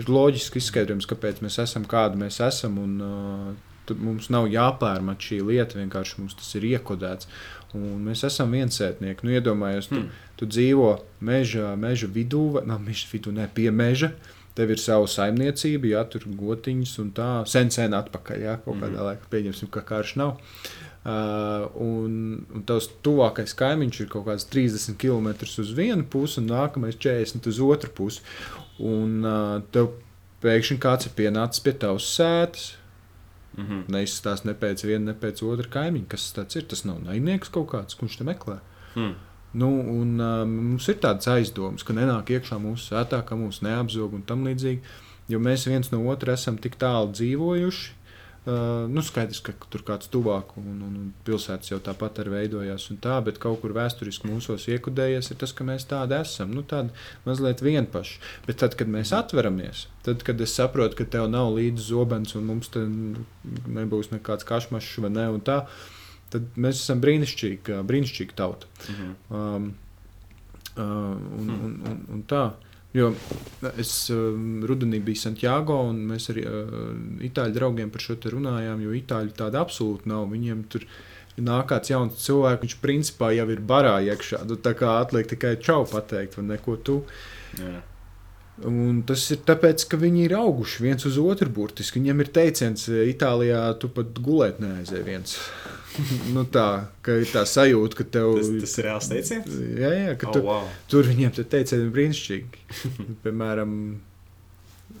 ir 0.00 0.10
loģiski 0.10 0.60
izskaidrojums, 0.60 1.08
kāpēc 1.10 1.42
mēs 1.44 1.60
esam 1.62 1.84
kādi 1.88 2.20
mēs 2.20 2.40
esam. 2.44 2.78
Un, 2.80 2.96
uh, 3.04 3.66
mums 3.98 4.28
nav 4.30 4.48
jāpārmet 4.50 5.22
šī 5.24 5.40
lieta, 5.46 5.78
vienkārši 5.80 6.20
mums 6.20 6.36
tas 6.38 6.50
ir 6.58 6.66
iekodēts. 6.72 7.30
Un 7.76 8.02
mēs 8.06 8.24
esam 8.26 8.52
viensētnieki. 8.54 9.26
Nu, 9.26 9.34
iedomājieties, 9.36 9.88
tu, 9.90 10.00
hmm. 10.00 10.26
tu 10.38 10.50
dzīvo 10.50 10.90
meža, 11.26 11.72
meža 11.78 12.10
vidū, 12.10 12.44
vai 12.56 12.66
nu, 12.68 12.78
meža 12.82 13.10
vidū, 13.12 13.34
ne 13.34 13.46
pie 13.54 13.70
meža. 13.74 14.12
Tev 14.58 14.72
ir 14.74 14.80
sava 14.82 15.06
saimniecība, 15.08 15.92
ja 15.92 16.04
tur 16.10 16.24
gotiņas 16.26 16.96
un 17.02 17.12
tā, 17.14 17.30
sen, 17.48 17.70
sen 17.70 17.94
atpakaļ. 17.96 18.40
Ja, 18.42 18.56
kaut 18.64 18.80
kādā 18.80 18.96
mm. 18.96 19.04
laikā 19.06 19.30
pieņemsim, 19.30 19.70
ka 19.72 19.84
karš 19.86 20.16
nav. 20.18 20.40
Uh, 21.00 21.64
un, 21.80 22.16
un 22.52 22.64
tavs 22.68 22.90
tuvākais 23.06 23.54
kaimiņš 23.56 24.02
ir 24.02 24.08
kaut 24.12 24.26
kāds 24.26 24.44
30 24.52 24.98
km 25.00 25.30
uz 25.62 25.70
vienu 25.72 26.04
pusi, 26.04 26.42
un 26.42 26.50
nākamais 26.50 26.98
40 27.00 27.46
uz 27.48 27.62
otru 27.64 27.94
pusi. 27.96 28.26
Un 28.80 29.24
tev 29.72 29.90
pēkšņi 30.40 30.76
kāds 30.80 31.08
ir 31.08 31.16
pienācis 31.18 31.62
pie 31.64 31.74
tavas 31.76 32.06
sēdes 32.16 32.70
Mm 33.58 33.66
-hmm. 33.66 33.92
Neizstāsta 33.92 34.46
ne 34.46 34.54
pēc 34.54 34.84
viena, 34.86 35.04
ne 35.04 35.14
pēc 35.14 35.42
otra 35.42 35.68
kaimiņa. 35.68 36.06
Kas 36.08 36.32
tas 36.32 36.56
ir? 36.56 36.62
Tas 36.62 36.84
nav 36.84 37.00
naidnieks 37.04 37.50
kaut 37.50 37.68
kāds, 37.72 37.96
kurš 37.98 38.16
te 38.16 38.24
meklē. 38.24 38.58
Mm. 38.96 39.14
Nu, 39.52 39.68
un, 40.00 40.20
uh, 40.20 40.46
mums 40.46 40.88
ir 40.88 40.94
tādas 40.94 41.26
aizdomas, 41.26 41.82
ka 41.82 41.92
nenāk 41.92 42.30
iekšā 42.30 42.58
mūsu 42.58 42.94
sētā, 42.94 43.24
ka 43.24 43.34
mūs 43.34 43.62
neapzog 43.62 44.14
un 44.14 44.22
tam 44.22 44.46
līdzīgi. 44.46 44.80
Jo 45.28 45.38
mēs 45.38 45.66
viens 45.66 45.90
no 45.90 46.06
otra 46.06 46.32
esam 46.32 46.58
tik 46.58 46.76
tālu 46.78 47.12
dzīvojuši, 47.12 47.90
Uh, 48.50 48.88
nu, 48.90 49.02
skaidrs, 49.04 49.38
ka 49.44 49.52
tur 49.70 49.82
kāds 49.86 50.08
tuvāk 50.10 50.54
un, 50.58 50.70
un, 50.72 50.94
un 50.98 51.10
pilsētas 51.26 51.70
jau 51.70 51.76
tāpat 51.84 52.22
arī 52.22 52.32
veidojās. 52.32 52.86
Tā, 53.04 53.18
bet 53.22 53.36
kaut 53.42 53.60
kur 53.62 53.74
vēsturiski 53.76 54.26
mūsos 54.26 54.64
iekudējies 54.72 55.28
tas, 55.38 55.52
ka 55.54 55.66
mēs 55.68 55.84
tādi 55.90 56.16
esam. 56.16 56.54
Nu, 56.56 56.64
tādi 56.66 56.90
mazliet 57.26 57.62
vienpaši. 57.62 58.16
Bet 58.48 58.58
tad, 58.64 58.74
kad 58.80 58.90
mēs 58.90 59.12
atveramies, 59.14 59.84
tad, 60.06 60.24
kad 60.26 60.40
es 60.42 60.56
saprotu, 60.56 60.98
ka 60.98 61.06
tev 61.12 61.28
nav 61.30 61.52
līdzi 61.58 61.84
zobens 61.92 62.34
un 62.40 62.48
mums 62.48 62.72
te 62.74 62.82
nebūs 62.88 64.10
nekāds 64.14 64.48
kašmašs 64.48 64.98
vai 65.04 65.12
ne, 65.14 65.28
un 65.36 65.44
tā, 65.46 65.60
tad 66.32 66.48
mēs 66.56 66.80
esam 66.80 67.04
brīnišķīgi, 67.04 67.78
brīnišķīgi 67.86 68.38
tauta. 68.40 68.72
Mhm. 68.88 69.14
Um, 69.30 69.70
uh, 70.74 70.82
un, 71.38 71.54
un, 71.54 71.78
un, 71.92 72.02
un 72.16 72.26
tā. 72.34 72.48
Jo 72.96 73.12
es 73.78 73.92
um, 74.10 74.64
rudenī 74.66 74.98
biju 75.04 75.20
Santiago, 75.20 75.76
un 75.92 76.00
mēs 76.10 76.26
arī 76.32 76.42
uh, 76.48 76.72
itāļu 77.22 77.54
draugiem 77.54 77.92
par 77.94 78.02
šo 78.02 78.16
runājām, 78.34 78.82
jo 78.82 78.94
itāļu 78.98 79.36
tāda 79.38 79.62
absolūti 79.62 80.10
nav. 80.10 80.26
Viņiem 80.32 80.64
tur 80.72 80.86
nāk 81.38 81.68
kāds 81.70 81.92
jauns 81.92 82.18
cilvēks, 82.24 82.64
viņš 82.64 82.76
principā 82.82 83.30
jau 83.36 83.46
ir 83.54 83.62
barā 83.62 84.00
iekšā. 84.10 84.42
Nu, 84.48 84.58
tā 84.58 84.74
kā 84.78 84.98
atliek 85.04 85.30
tikai 85.30 85.54
čau 85.62 85.84
pateikt, 85.86 86.40
vai 86.40 86.48
neko 86.50 86.76
tu. 86.82 86.98
Jā. 87.60 87.78
Un 88.68 88.98
tas 89.08 89.22
ir 89.32 89.40
tāpēc, 89.48 89.86
ka 89.88 89.96
viņi 89.96 90.26
ir 90.26 90.34
auguši 90.36 90.82
viens 90.84 91.06
uz 91.08 91.16
otru 91.22 91.48
burtiski. 91.48 92.00
Viņiem 92.00 92.18
ir 92.20 92.32
teiciens, 92.34 92.82
Itālijā 93.08 93.62
tu 93.80 93.88
pat 93.94 94.18
gulēt 94.20 94.60
neaizēji 94.60 95.06
viens. 95.06 95.38
nu 96.34 96.44
tā, 96.44 96.66
ka 97.04 97.16
ir 97.22 97.30
tā 97.30 97.46
sajūta, 97.48 97.98
ka 97.98 98.06
tev 98.18 98.34
tas, 98.36 98.52
tas 98.66 98.76
ir 98.78 98.88
reāls 98.88 99.10
teiciens. 99.10 99.56
Jā, 99.80 99.90
jā 99.96 100.14
ka 100.20 100.28
oh, 100.28 100.36
tu, 100.36 100.44
wow. 100.46 100.68
tur 100.92 101.08
viņiem 101.08 101.34
te 101.38 101.46
teicieni 101.56 101.90
brīnišķīgi. 101.94 102.64
Piemēram, 103.24 103.74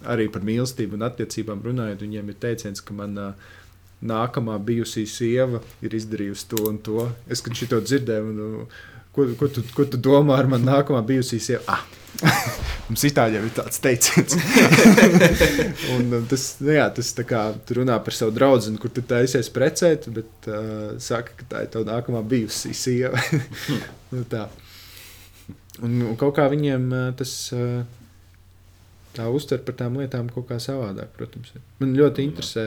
arī 0.08 0.30
par 0.32 0.46
mīlestību 0.46 0.96
un 0.96 1.06
attiecībām 1.10 1.62
runājot, 1.66 2.04
viņiem 2.06 2.32
ir 2.32 2.40
teiciens, 2.42 2.80
ka 2.80 2.96
manā 2.96 3.32
nākamā 4.00 4.56
bijusī 4.64 5.04
sieva 5.04 5.60
ir 5.84 5.94
izdarījusi 5.96 6.46
to 6.48 6.64
un 6.70 6.80
to. 6.80 7.10
Es, 7.28 7.44
kad 7.44 7.56
šito 7.56 7.82
dzirdēju, 7.84 8.34
nu, 8.36 8.66
ko, 9.12 9.28
ko, 9.36 9.50
tu, 9.52 9.64
ko 9.76 9.84
tu 9.84 10.00
domā 10.00 10.40
ar 10.40 10.48
mani 10.48 10.68
nākamā 10.68 11.02
bijusī 11.04 11.40
sieva? 11.42 11.76
Ah, 11.76 11.84
Mums 12.90 13.04
Itālijā 13.06 13.42
ir 13.46 13.52
tāds 13.54 13.82
teiciens. 13.82 14.34
un, 15.94 16.08
un 16.18 16.24
tas, 16.30 16.46
nu, 16.62 16.72
jā, 16.74 16.88
tas 16.96 17.12
kā, 17.28 17.42
runā 17.78 17.98
par 18.02 18.16
savu 18.16 18.34
draugu, 18.34 18.74
kur 18.82 18.92
tu 18.94 19.04
taisies 19.06 19.50
precēt, 19.54 20.08
bet 20.14 20.50
uh, 20.50 20.96
saka, 21.02 21.36
ka 21.38 21.48
tā 21.52 21.62
ir 21.66 21.70
tava 21.74 21.86
nākamā 21.92 22.24
bijusī 22.26 22.74
sieva. 22.74 23.22
nu, 24.14 24.24
tā. 24.30 24.48
un, 25.84 26.00
un 26.10 26.18
kaut 26.20 26.34
kā 26.40 26.50
viņiem 26.52 26.90
uh, 26.90 27.08
tas. 27.18 27.38
Uh, 27.56 27.80
Tā 29.10 29.24
uztver 29.34 29.58
par 29.66 29.74
tām 29.74 29.96
lietām 29.98 30.28
kaut 30.30 30.46
kā 30.46 30.60
savādāk, 30.62 31.08
protams. 31.16 31.50
Man 31.80 31.96
ļoti 31.98 32.22
interesē, 32.28 32.62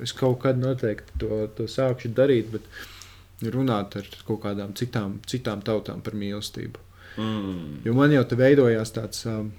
es 0.00 0.14
kaut 0.16 0.38
kad 0.46 0.56
noteikti 0.56 1.18
to, 1.20 1.42
to 1.52 1.66
sākšu 1.68 2.14
darīt, 2.16 2.48
bet 2.54 3.50
runāt 3.52 3.98
ar 4.00 4.08
kaut 4.24 4.40
kādām 4.46 4.72
citām, 4.78 5.18
citām 5.28 5.60
tautām 5.66 6.00
par 6.00 6.16
mīlestību. 6.16 6.85
Mm. 7.16 7.80
Jo 7.84 7.94
man 7.96 8.12
jau 8.12 8.24
te 8.28 8.38
veidojās 8.38 8.92
tāds 8.92 9.24
um, 9.30 9.50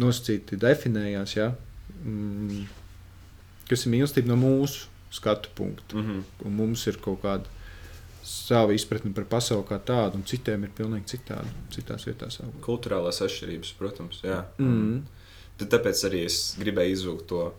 nosacīti 0.00 0.58
definējās, 0.60 1.36
ja, 1.36 1.52
mm, 2.02 2.66
kas 3.68 3.86
ir 3.86 3.94
mīlestība 3.94 4.32
no 4.32 4.38
mūsu 4.40 4.88
skatu 5.12 5.48
punkta. 5.54 5.96
Mm 5.96 6.06
-hmm. 6.06 6.46
Un 6.46 6.56
mums 6.56 6.86
ir 6.86 6.96
kaut 7.00 7.22
kāda 7.22 7.44
sava 8.22 8.72
izpratne 8.72 9.12
par 9.14 9.24
pasauli 9.24 9.66
kā 9.68 9.78
tādu, 9.78 10.16
un 10.20 10.24
citiem 10.24 10.64
ir 10.64 10.70
pilnīgi 10.76 11.16
citādi. 11.16 11.50
Citās 11.74 12.06
vietās 12.06 12.38
jau. 12.38 12.52
Kulturālās 12.64 13.20
atšķirības, 13.24 13.74
protams. 13.78 14.20
Jā. 14.24 14.44
Mm. 14.58 15.02
Tad 15.58 15.68
tāpēc 15.74 16.04
arī 16.08 16.24
es 16.24 16.56
gribēju 16.58 16.92
izvilkt 16.92 17.26
to 17.26 17.52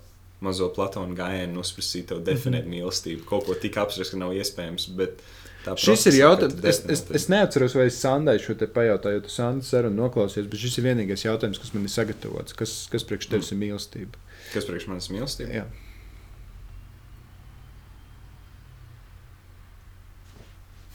mazo 0.44 0.70
platonu 0.76 1.16
gājienu, 1.16 1.54
nosprāstīt, 1.60 2.12
definēt 2.24 2.66
mm 2.66 2.72
-hmm. 2.72 2.76
mīlestību. 2.76 3.26
Kaut 3.26 3.46
ko 3.46 3.54
tik 3.54 3.78
abstraktu, 3.78 4.12
ka 4.12 4.18
nav 4.18 4.34
iespējams. 4.34 4.88
Bet, 4.98 5.22
Šis 5.64 6.10
ir 6.12 6.18
jautājums, 6.18 6.58
es, 6.68 6.82
es, 6.92 7.04
es 7.16 7.30
neatceros, 7.32 7.76
vai 7.78 7.86
es 7.88 7.96
Sandai 8.04 8.36
šo 8.44 8.56
te 8.60 8.68
pajautāju, 8.68 9.22
jo 9.22 9.24
tu 9.24 9.32
Sandai 9.32 9.64
sarunu 9.68 10.02
noklausies, 10.02 10.50
bet 10.52 10.60
šis 10.60 10.76
ir 10.82 10.90
vienīgais 10.90 11.24
jautājums, 11.24 11.62
kas 11.62 11.72
man 11.76 11.88
ir 11.88 11.94
sagatavots. 11.94 12.56
Kas, 12.60 12.76
kas 12.92 13.08
priekš 13.08 13.30
tevis 13.32 13.52
mm. 13.52 13.56
ir 13.56 13.62
mīlestība? 13.62 14.24
Kas 14.52 14.68
priekš 14.68 14.90
manis 14.92 15.08
ir 15.08 15.16
mīlestība? 15.16 15.62
Jā. 15.62 15.66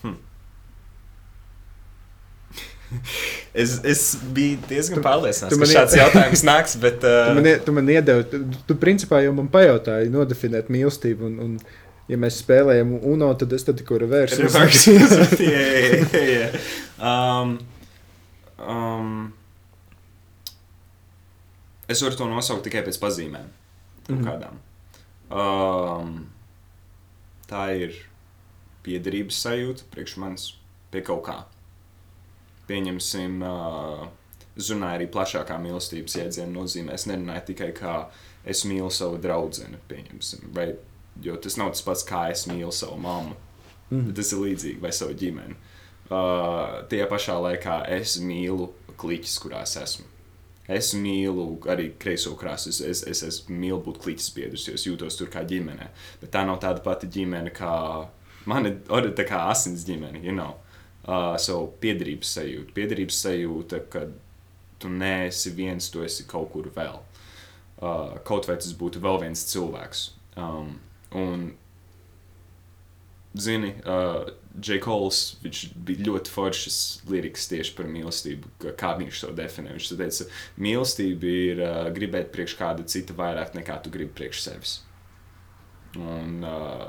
Hmm. 0.02 0.18
es, 3.64 3.78
es 3.88 4.04
biju 4.36 4.60
diezgan 4.68 5.02
pārliecināts, 5.04 5.56
ka 5.56 5.72
šāds 5.72 5.96
ied... 5.96 6.02
jautājums 6.04 6.44
nāks. 6.44 6.78
Bet, 6.84 7.02
uh... 7.08 7.32
tu, 7.32 7.40
man, 7.40 7.52
tu 7.64 7.76
man 7.80 7.92
iedevi, 7.96 8.30
tu, 8.30 8.44
tu 8.68 8.78
principā 8.84 9.24
jau 9.24 9.34
man 9.40 9.48
pajautāji, 9.52 10.12
nodefinēt 10.12 10.68
mīlestību. 10.72 11.32
Un, 11.32 11.44
un, 11.44 11.60
ja 12.08 12.18
mēs 12.20 12.40
spēlējam 12.42 12.94
UNO, 12.98 13.32
tad 13.40 13.52
es 13.56 13.66
tad 13.66 13.80
jā, 15.52 15.66
jā, 15.84 16.22
jā. 16.32 16.48
Um, 16.98 17.54
um, 18.58 19.12
es 21.88 22.02
varu 22.04 22.18
to 22.20 22.28
nosaukt 22.30 22.66
tikai 22.68 22.84
pēc 22.86 23.00
pazīmēm. 23.02 23.52
Mm. 24.08 24.24
Kādām. 24.24 24.60
Um, 25.28 26.14
tā 27.48 27.66
ir 27.76 27.98
piederības 28.86 29.42
sajūta 29.44 29.88
priekš 29.92 30.16
manis 30.22 30.50
pie 30.92 31.04
kaut 31.04 31.26
kā. 31.28 31.42
Pieņemsim, 32.68 33.42
uh, 33.44 34.06
runāju 34.72 34.98
arī 34.98 35.06
plašākā 35.12 35.56
mīlestības 35.62 36.16
jēdziena 36.18 36.52
nozīmē. 36.54 36.96
Es 36.96 37.06
nerunāju 37.08 37.50
tikai 37.52 37.70
kā 37.76 37.98
es 38.48 38.64
mīlu 38.68 38.90
savu 38.92 39.20
draugu, 39.22 39.68
pieņemsim, 39.90 40.48
vai 40.56 40.72
Jo 41.24 41.38
tas 41.42 41.58
nav 41.58 41.72
tas 41.74 41.84
pats, 41.86 42.04
kā 42.06 42.28
es 42.32 42.46
mīlu 42.50 42.70
savu 42.74 42.98
mammu. 43.02 43.34
Mm. 43.90 44.12
Tas 44.16 44.32
ir 44.32 44.44
līdzīgi 44.44 44.82
vai 44.82 44.92
savu 44.94 45.16
ģimeni. 45.18 45.56
Uh, 46.08 46.84
tie 46.88 47.02
pašā 47.08 47.36
laikā 47.42 47.82
es 47.98 48.16
mīlu 48.24 48.70
kliķus, 49.00 49.38
kurās 49.42 49.76
esmu. 49.80 50.06
Es 50.68 50.92
mīlu 50.96 51.46
arī 51.72 51.90
kreiso 52.00 52.34
krāsu. 52.36 52.70
Es, 52.72 52.80
es, 52.84 53.02
es, 53.08 53.22
es 53.24 53.40
mīlu 53.48 53.80
būt 53.86 54.00
kliķis 54.04 54.30
biedrs, 54.36 54.68
jo 54.68 54.76
es 54.76 54.86
jūtos 54.86 55.16
tur 55.16 55.30
kā 55.32 55.42
ģimene. 55.48 55.88
Bet 56.20 56.32
tā 56.36 56.44
nav 56.48 56.60
tāda 56.64 56.84
pati 56.84 57.08
ģimene 57.12 57.52
kā 57.56 57.72
mana 58.48 58.74
tā 59.16 59.24
kā 59.28 59.46
asins 59.48 59.86
ģimene. 59.88 60.20
You 60.24 60.36
know? 60.36 60.56
uh, 61.08 61.36
so 61.40 61.60
piederības 61.82 62.32
sajūta. 62.38 62.74
Piederības 62.76 63.22
sajūta, 63.24 63.82
ka 63.92 64.04
tu 64.78 64.90
neesi 64.92 65.52
viens, 65.56 65.90
tu 65.92 66.04
esi 66.04 66.26
kaut 66.28 66.52
kur 66.54 66.70
vēl. 66.74 67.00
uh, 67.78 68.18
kaut 68.26 68.48
vai 68.48 68.56
tas 68.58 68.72
būtu 68.74 69.00
vēl 69.02 69.20
viens 69.22 69.44
cilvēks. 69.52 70.00
Um, 70.38 70.78
un, 71.16 71.48
zini, 73.38 73.74
uh, 73.86 74.28
J. 74.58 74.80
Kols, 74.82 75.36
viņš 75.44 75.60
bija 75.86 76.06
ļoti 76.08 76.32
foršs 76.34 76.78
liriks 77.08 77.46
tieši 77.50 77.74
par 77.78 77.86
mīlestību, 77.86 78.50
kā- 78.80 78.96
viņš 78.98 79.20
to 79.22 79.32
definē. 79.38 79.76
Viņš 79.76 79.90
teica, 80.00 80.26
mīlestība 80.58 81.30
ir 81.30 81.62
uh, 81.62 81.90
gribēt 81.94 82.32
priekš 82.34 82.56
kāda 82.58 82.86
cita 82.88 83.14
vairāk 83.14 83.54
nekā 83.54 83.78
tu 83.84 83.92
gribi 83.94 84.10
priekš 84.18 84.42
sevis. 84.42 84.74
Un 85.96 86.42
uh, 86.44 86.88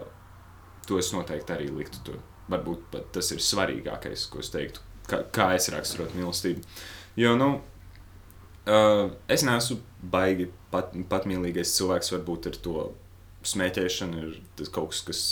to 0.88 0.98
es 1.00 1.12
noteikti 1.14 1.54
arī 1.56 1.70
liktu. 1.72 2.02
To. 2.10 2.18
Varbūt 2.50 2.88
pat 2.92 3.12
tas 3.14 3.30
ir 3.32 3.44
svarīgākais, 3.46 4.26
ko 4.32 4.42
es 4.42 4.50
teiktu, 4.50 4.82
kā, 5.08 5.22
kā 5.36 5.52
es 5.56 5.70
raksturotu 5.70 6.18
mīlestību. 6.18 6.64
Jo, 7.20 7.36
nu, 7.38 7.52
uh, 8.66 9.12
es 9.30 9.46
neesmu 9.46 9.78
baigi 10.02 10.50
pat, 10.74 10.96
patmīlīgais 11.12 11.76
cilvēks, 11.78 12.10
varbūt 12.16 12.50
ar 12.50 12.58
to 12.66 12.88
smēķēšanu 13.48 14.24
ir 14.26 14.72
kaut 14.74 14.94
kas, 14.94 15.02
kas 15.08 15.24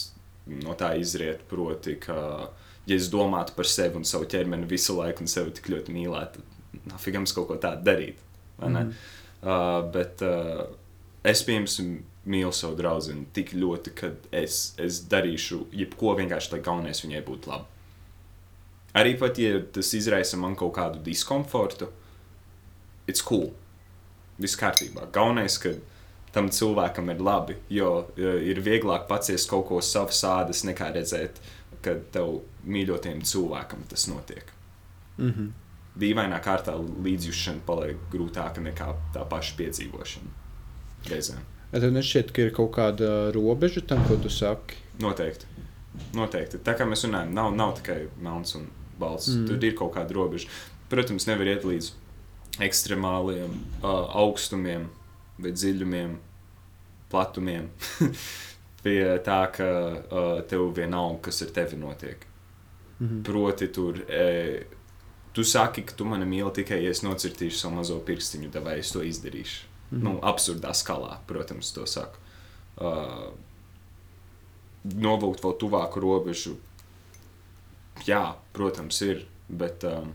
no 0.64 0.76
tā 0.80 0.94
izriet. 1.00 1.44
Proti, 1.50 1.98
ka, 2.02 2.18
ja 2.88 2.98
es 2.98 3.12
domātu 3.14 3.56
par 3.58 3.70
sevi 3.70 4.00
un 4.00 4.08
savu 4.08 4.30
ķermeni 4.30 4.70
visu 4.70 4.98
laiku 4.98 5.26
un 5.26 5.32
sevi 5.32 5.56
tik 5.58 5.72
ļoti 5.74 5.96
mīlētu, 5.96 6.44
tad 6.44 6.92
nafigams 6.94 7.36
kaut 7.36 7.50
ko 7.52 7.62
tādu 7.62 7.88
darīt. 7.88 8.22
Mhm. 8.64 8.94
Uh, 9.38 9.84
bet 9.94 10.24
uh, 10.26 10.64
es, 11.28 11.44
piemēram, 11.46 12.00
mīlu 12.28 12.52
savu 12.56 12.76
draugu 12.80 13.16
tik 13.36 13.54
ļoti, 13.56 13.94
ka 13.96 14.12
es, 14.36 14.74
es 14.82 15.04
darīšu 15.08 15.68
jebko 15.78 16.16
vienkārši, 16.18 16.56
lai 16.56 16.64
galvenais 16.66 17.04
viņai 17.04 17.22
būtu 17.28 17.52
labi. 17.52 17.70
Arī 18.98 19.14
pat, 19.20 19.38
ja 19.40 19.60
tas 19.74 19.92
izraisa 19.94 20.40
man 20.42 20.56
kaut 20.58 20.74
kādu 20.76 21.00
diskomfortu, 21.06 21.92
it's 23.08 23.22
cool. 23.24 23.52
Viss 24.42 24.58
kārtībā. 24.60 25.08
Galvenais, 25.14 25.58
ka 25.62 25.76
tam 26.38 26.52
cilvēkam 26.54 27.10
ir 27.14 27.22
labi, 27.26 27.58
jo 27.74 27.92
ir 28.18 28.62
vieglāk 28.62 29.08
paciest 29.10 29.50
kaut 29.50 29.68
ko 29.72 29.82
savas 29.82 30.22
ādas, 30.28 30.62
nekā 30.68 30.92
redzēt, 30.94 31.42
ka 31.82 31.98
tev 32.14 32.42
mīļotiem 32.68 33.24
cilvēkam 33.26 33.88
tas 33.90 34.06
notiek. 34.12 34.54
Mm 35.18 35.32
-hmm. 35.32 35.52
Dīvainā 35.98 36.38
kārtā 36.46 36.76
līdzjūšana 36.78 37.66
paliek 37.66 38.02
grūtāka 38.14 38.62
nekā 38.62 38.92
tā 39.14 39.24
paša 39.30 39.56
piedzīvošana. 39.58 40.34
Reizēm. 41.10 41.46
Tad 41.72 41.84
nešķiet, 41.94 42.32
ka 42.32 42.42
ir 42.42 42.54
kaut 42.56 42.72
kāda 42.76 43.32
robeža 43.36 43.82
tam, 43.88 44.04
ko 44.08 44.16
tu 44.22 44.30
saki. 44.30 44.78
Noteikti. 45.00 45.46
Noteikti. 46.14 46.62
Tā 46.64 46.78
kā 46.78 46.86
mēs 46.86 47.04
runājam, 47.08 47.34
nav, 47.34 47.56
nav 47.56 47.74
tikai 47.80 48.08
melns 48.22 48.56
un 48.56 48.70
balts. 49.00 49.28
Mm. 49.28 49.48
Tur 49.48 49.66
ir 49.66 49.76
kaut 49.76 49.96
kāda 49.96 50.14
robeža. 50.14 50.48
Protams, 50.90 51.28
nevar 51.28 51.50
iet 51.50 51.66
līdz 51.68 51.92
ekstremāliem 52.64 53.52
uh, 53.82 53.90
augstumiem, 54.22 54.88
vai 55.42 55.52
dziļumiem, 55.52 56.16
platumiem. 57.10 57.70
Pie 58.84 59.18
tā, 59.26 59.40
ka 59.52 59.68
uh, 59.68 60.42
tev 60.48 60.70
vienalga, 60.78 61.28
kas 61.28 61.42
ar 61.44 61.54
tevi 61.56 61.78
notiek. 61.78 62.26
Mm 63.00 63.08
-hmm. 63.08 63.24
Proti, 63.24 63.68
tur 63.68 63.98
e, 64.10 64.64
tu 65.34 65.44
saki, 65.44 65.82
ka 65.82 65.94
tu 65.94 66.06
mani 66.06 66.26
mīli 66.26 66.54
tikai, 66.54 66.84
ja 66.84 66.90
es 66.90 67.02
nocirtīšu 67.04 67.58
savu 67.58 67.76
mazo 67.76 68.00
pirkstiņu, 68.00 68.50
vai 68.64 68.80
es 68.80 68.92
to 68.92 69.02
izdarīšu. 69.04 69.66
Mm 69.92 69.98
-hmm. 69.98 70.04
Nu, 70.04 70.20
absurdā 70.22 70.74
skalā, 70.74 71.18
protams, 71.28 71.72
to 71.74 71.86
saku. 71.86 72.18
Uh, 72.78 73.34
novilkt 74.84 75.44
vēl 75.44 75.58
tuvāku 75.58 76.00
robežu. 76.00 76.58
Jā, 78.06 78.36
protams, 78.54 79.02
ir. 79.02 79.26
Bet, 79.48 79.84
um, 79.84 80.14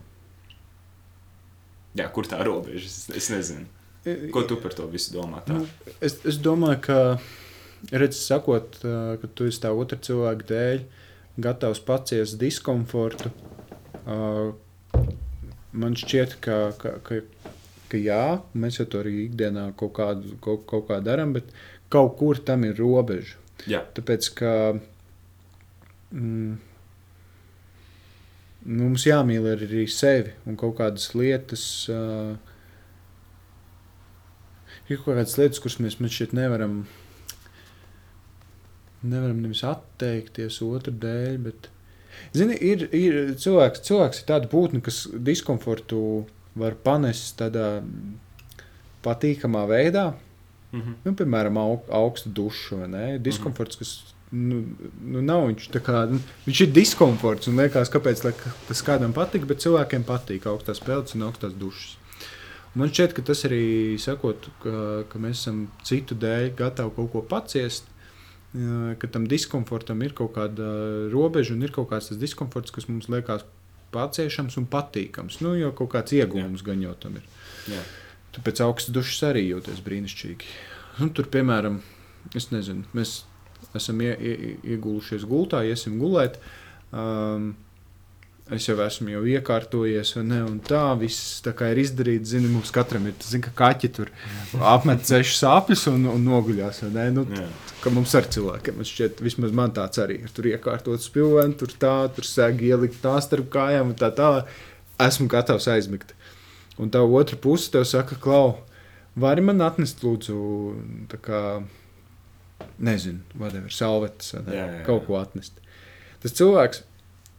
jā, 1.97 2.11
kur 2.11 2.27
tā 2.29 2.43
robeža? 2.43 2.85
Es, 2.85 3.09
es 3.09 3.29
nezinu. 3.29 3.65
Ko 4.03 4.43
tu 4.43 4.57
par 4.59 4.73
to 4.75 4.85
visu 4.91 5.13
domā? 5.15 5.39
Tā? 5.47 5.55
Nu, 5.55 5.93
es, 6.03 6.17
es 6.27 6.39
domāju, 6.43 6.79
ka, 6.83 6.97
redz, 7.95 8.19
sakot, 8.19 8.81
ka 8.81 9.29
tu 9.31 9.47
esi 9.47 9.61
tā 9.63 9.71
otra 9.71 9.99
cilvēka 10.03 10.47
dēļ, 10.49 10.83
gatavs 11.43 11.79
paciest 11.87 12.35
diskomfortu. 12.41 13.31
Man 15.73 15.95
šķiet, 15.97 16.35
ka, 16.43 16.57
ka, 16.81 16.97
ka, 17.07 17.21
ka 17.89 18.01
jā, 18.01 18.25
mēs 18.59 18.81
jau 18.81 18.89
to 18.91 19.05
arī 19.05 19.15
ikdienā 19.29 19.69
kaut 19.79 19.95
kādu 19.95 20.35
kaut, 20.43 20.67
kaut 20.69 20.89
kā 20.91 20.99
darām, 21.05 21.31
bet 21.37 21.55
kaut 21.93 22.17
kur 22.19 22.43
tam 22.43 22.67
ir 22.67 22.75
robeža. 22.83 23.39
Jā, 23.69 23.85
Tāpēc, 23.95 24.33
ka 24.35 24.53
mm, 26.11 26.55
nu, 28.67 28.81
mums 28.83 29.07
jāmīl 29.07 29.47
arī 29.55 29.87
sevi 29.87 30.35
un 30.43 30.59
kaut 30.59 30.75
kādas 30.81 31.13
lietas. 31.15 31.63
Uh, 31.87 32.35
ir 34.93 35.01
kaut 35.01 35.17
kādas 35.17 35.37
lietas, 35.39 35.61
kuras 35.63 35.79
mēs, 35.83 35.99
mēs 36.03 36.17
šeit 36.17 36.35
nevaram. 36.37 36.83
Nevaram 39.03 39.41
nevis 39.43 39.63
atteikties 39.67 40.61
otru 40.63 40.93
dēļ, 41.03 41.37
bet. 41.43 41.69
Zini, 42.37 42.55
ir, 42.61 42.85
ir 42.95 43.33
cilvēks, 43.41 43.81
cilvēks 43.87 44.21
ir 44.21 44.29
tāda 44.29 44.49
būtne, 44.51 44.79
kas 44.85 45.03
diskomfortu 45.11 45.99
var 46.59 46.77
panest 46.85 47.35
tādā 47.41 47.81
patīkamā 49.03 49.65
veidā. 49.67 50.13
mm 50.71 50.81
-hmm. 50.81 50.95
Nu, 51.05 51.13
piemēram, 51.13 51.57
aug, 51.57 51.81
augsta 51.89 52.29
duša 52.29 52.75
vai 52.75 52.87
ne? 52.87 53.19
Diskomforts, 53.19 53.75
kas 53.75 54.13
nu, 54.33 54.63
nu, 55.05 55.21
nav 55.21 55.47
viņš 55.47 55.67
kā. 55.85 56.05
Nu, 56.09 56.19
viņš 56.45 56.61
ir 56.65 56.71
diskomforts 56.73 57.47
un 57.47 57.59
liekas, 57.61 57.91
kāpēc 57.93 58.23
lai, 58.25 58.33
tas 58.67 58.81
kādam 58.81 59.13
patīk, 59.13 59.45
bet 59.45 59.61
cilvēkiem 59.61 60.03
patīk 60.03 60.47
augstās 60.49 60.79
peldas 60.79 61.15
un 61.15 61.27
augstās 61.27 61.53
dušas. 61.53 61.97
Un 62.73 62.81
man 62.81 62.89
šķiet, 62.89 63.13
ka 63.13 63.21
tas 63.25 63.43
arī 63.45 63.63
sakot, 64.01 64.47
ka, 64.63 64.77
ka 65.09 65.19
mēs 65.21 65.43
esam 65.43 65.67
citu 65.85 66.17
dēļ 66.17 66.53
gatavi 66.57 66.95
kaut 66.95 67.11
ko 67.13 67.21
paciest. 67.29 67.89
jā, 68.57 68.95
Ka 69.01 69.09
tam 69.13 69.27
diskomfortam 69.29 70.01
ir 70.05 70.15
kaut 70.17 70.33
kāda 70.37 70.69
robeža 71.13 71.53
un 71.53 71.61
ir 71.65 71.73
kaut 71.75 71.91
kāds 71.91 72.09
tas 72.09 72.21
diskomforts, 72.21 72.73
kas 72.73 72.89
mums 72.89 73.09
liekas 73.13 73.45
paciešams 73.93 74.57
un 74.57 74.65
patīkams. 74.65 75.39
Nu, 75.45 75.53
jo 75.57 75.69
kaut 75.77 75.91
kāds 75.93 76.15
iegūms 76.17 76.65
gan 76.65 76.81
jau 76.81 76.95
tam 76.97 77.19
ir. 77.21 77.27
Jā. 77.69 77.83
Tu 78.33 78.41
pēc 78.41 78.63
augstas 78.65 78.93
dušas 78.95 79.21
arī 79.29 79.45
jūties 79.51 79.83
brīnišķīgi. 79.85 80.49
Nu, 81.01 81.11
tur, 81.13 81.29
piemēram, 81.29 81.79
es 82.37 82.49
nezinu, 82.53 82.85
mēs 82.97 83.19
esam 83.77 84.01
ie, 84.01 84.13
ie, 84.17 84.55
iegulušies 84.73 85.25
gultā, 85.29 85.61
iesim 85.65 85.99
gulēt. 86.01 86.39
Um, 86.89 87.53
es 88.51 88.65
jau 88.67 88.75
esmu 88.83 89.13
jau 89.13 89.21
iekārtojies, 89.29 90.13
vai 90.17 90.23
ne? 90.27 90.39
Un 90.43 90.57
tā 90.63 90.81
viss 90.99 91.39
tā 91.45 91.53
kā 91.55 91.69
ir 91.71 91.79
izdarīts. 91.83 92.33
Zini, 92.33 92.49
mums 92.51 92.73
katram 92.75 93.07
ir, 93.07 93.15
zini, 93.23 93.43
ka 93.45 93.53
kaķi 93.61 93.91
tur 93.95 94.11
apmet 94.59 95.05
sešas 95.07 95.39
sāpes 95.45 95.85
un, 95.91 96.05
un 96.11 96.25
noguļās. 96.27 96.83
vai 96.83 96.91
ne? 96.97 97.05
Nu, 97.15 97.23
Jā. 97.31 97.47
ka 97.83 97.93
mums 97.93 98.13
ar 98.19 98.27
cilvēkiem 98.35 98.79
man 98.79 98.89
šķiet, 98.89 99.23
vismaz 99.23 99.55
man 99.55 99.71
tāds 99.75 100.01
arī 100.03 100.19
ir. 100.25 100.33
Tur 100.35 100.49
iekārtot 100.51 101.03
spilveni, 101.03 101.55
tur 101.59 101.71
tā, 101.79 101.95
tur 102.15 102.27
sēž 102.27 102.61
ielikt 102.67 102.99
tā 103.03 103.15
starp 103.23 103.49
kājām 103.53 103.93
un 103.93 103.97
tā 103.99 104.11
tālāk. 104.15 104.51
Esmu 105.01 105.29
gatavs 105.31 105.69
aizmigt. 105.71 106.13
Un 106.81 106.91
tā 106.93 107.01
otra 107.01 107.37
puse 107.37 107.71
tev 107.71 107.85
saka, 107.85 108.17
Klau, 108.21 108.57
vari 109.19 109.43
man 109.45 109.61
atnest, 109.61 110.03
lūdzu, 110.05 110.37
tā 111.11 111.19
kā, 111.21 111.41
nezinu, 112.81 113.21
whatever, 113.37 113.71
salvetes, 113.73 114.33
ne? 114.35 114.45
Jā, 114.47 114.57
jā, 114.57 114.79
jā. 114.79 114.85
kaut 114.87 115.05
ko 115.07 115.19
atnest. 115.19 115.59
Tas 116.23 116.35
cilvēks, 116.37 116.81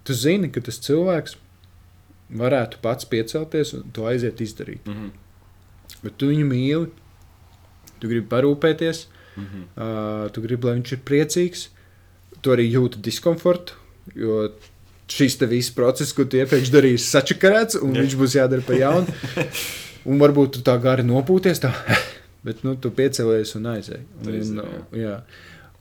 tu 0.05 0.15
zini, 0.15 0.51
ka 0.53 0.61
tas 0.61 0.81
cilvēks 0.85 1.37
varētu 2.35 2.81
pats 2.83 3.09
piecelties 3.09 3.75
un 3.77 3.91
to 3.93 4.07
aiziet 4.11 4.41
izdarīt. 4.41 4.87
Mm 4.87 4.95
-hmm. 4.95 5.11
Bet 6.03 6.17
tu 6.17 6.29
viņu 6.29 6.47
mīli, 6.49 6.89
tu 8.01 8.09
gribi 8.09 8.29
parūpēties, 8.29 9.07
Mm 9.37 9.45
-hmm. 9.45 9.83
Uh, 9.83 10.31
tu 10.31 10.41
gribi, 10.41 10.67
lai 10.67 10.75
viņš 10.79 10.93
ir 10.93 10.99
priecīgs, 11.05 11.69
tu 12.41 12.51
arī 12.51 12.71
jūti 12.71 13.01
diskomfortu, 13.01 13.73
jo 14.15 14.53
šis 15.09 15.39
te 15.39 15.47
viss 15.47 15.71
process, 15.71 16.13
ko 16.13 16.25
tu 16.25 16.37
iepriekš 16.37 16.71
darīji, 16.71 16.93
ir 16.93 16.99
sačakarēts, 16.99 17.83
un 17.83 17.95
Jā. 17.95 18.01
viņš 18.03 18.15
būs 18.17 18.37
jādara 18.39 18.63
pa 18.67 18.73
jaunu. 18.73 19.07
Un 20.05 20.19
varbūt 20.21 20.51
tu 20.53 20.61
tā 20.61 20.77
gari 20.83 21.03
nopūties, 21.03 21.61
tā, 21.61 21.73
bet 22.47 22.63
nu, 22.65 22.75
tu 22.77 22.91
piecēlies 22.91 23.55
un 23.57 23.67
aizēji. 23.67 24.05
Un, 24.27 24.59
un, 24.59 24.67
jā. 24.93 25.23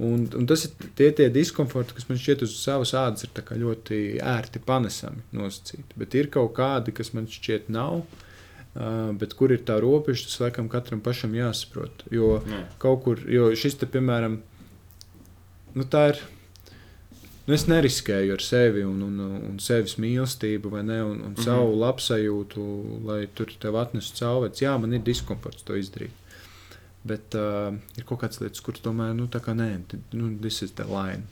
Un, 0.02 0.24
un 0.34 0.46
tas 0.50 0.64
ir 0.66 0.72
tie, 0.98 1.12
tie 1.14 1.28
diskomforti, 1.30 1.94
kas 1.94 2.08
man 2.10 2.18
šķiet 2.18 2.42
uz 2.48 2.56
savas 2.58 2.94
ādas 2.98 3.28
ir 3.28 3.30
ļoti 3.62 4.00
ērti 4.26 4.60
panesami 4.66 5.22
nosacīti. 5.38 5.94
Bet 6.02 6.16
ir 6.18 6.32
kaut 6.34 6.56
kādi, 6.58 6.92
kas 6.98 7.14
man 7.14 7.28
šķiet 7.30 7.70
nav. 7.70 8.02
Uh, 8.74 9.12
bet 9.14 9.36
kur 9.38 9.52
ir 9.54 9.62
tā 9.62 9.76
robeža, 9.78 10.26
tas 10.26 10.40
laikam 10.42 10.66
katram 10.68 11.00
pašam 11.06 11.36
jāsaprot. 11.38 12.08
Jo 12.10 12.40
Jā. 12.42 12.64
kaut 12.82 13.04
kur, 13.06 13.20
jo 13.30 13.52
šis 13.54 13.76
te, 13.78 13.86
piemēram, 13.86 14.40
nu, 15.76 15.86
tā 15.86 16.08
ir. 16.16 16.24
Nu, 17.46 17.54
es 17.54 17.68
neriskēju 17.68 18.34
ar 18.34 18.42
sevi 18.42 18.82
un, 18.88 19.02
un, 19.04 19.20
un 19.52 19.58
sevis 19.62 19.98
mīlestību, 20.00 20.70
vai 20.74 20.82
ne, 20.88 21.02
un, 21.04 21.18
un 21.28 21.34
Mhm. 21.36 21.44
savu 21.44 21.76
labsajūtu, 21.82 22.66
lai 23.06 23.28
tur 23.36 23.52
tev 23.60 23.76
atnestu 23.78 24.24
caurvērts. 24.24 24.64
Jā, 24.64 24.74
man 24.80 24.94
ir 24.98 25.04
diskomforts 25.06 25.66
to 25.68 25.76
izdarīt. 25.78 26.16
Bet 27.08 27.36
uh, 27.36 27.74
ir 28.00 28.06
kaut 28.08 28.22
kādas 28.22 28.40
lietas, 28.40 28.64
kuras 28.64 28.84
tomēr, 28.84 29.12
nu, 29.18 29.28
tā 29.32 29.42
kā 29.44 29.56
nē, 29.58 29.70
nu, 30.16 30.30
this 30.40 30.62
is 30.64 30.72
the 30.78 30.88
line. 30.88 31.28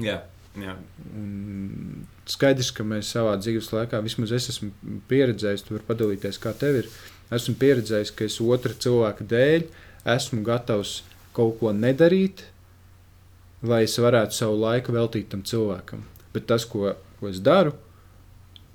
Jā. 0.00 0.20
Jā. 0.58 0.74
Un 1.14 2.06
skaidrs, 2.30 2.72
ka 2.74 2.86
mēs 2.86 3.12
savā 3.14 3.36
dzīves 3.38 3.70
laikā, 3.74 4.00
vismaz 4.02 4.32
es 4.34 4.48
esmu 4.50 5.00
pieredzējis, 5.10 5.66
tu 5.66 5.76
vari 5.76 5.86
padalīties, 5.86 6.40
kā 6.42 6.54
tev 6.58 6.80
ir. 6.82 6.88
Esmu 7.30 7.54
pieredzējis, 7.60 8.10
ka 8.18 8.26
es 8.26 8.40
otra 8.42 8.74
cilvēka 8.74 9.26
dēļ 9.30 9.68
esmu 10.16 10.42
gatavs 10.46 11.00
kaut 11.36 11.60
ko 11.60 11.74
nedarīt, 11.76 12.42
lai 13.62 13.84
es 13.86 13.94
varētu 14.00 14.34
savu 14.34 14.58
laiku 14.64 14.94
veltīt 14.96 15.30
tam 15.30 15.44
cilvēkam. 15.46 16.02
Bet 16.34 16.48
tas, 16.50 16.66
ko, 16.66 16.94
ko 17.20 17.30
es 17.30 17.38
daru, 17.44 17.74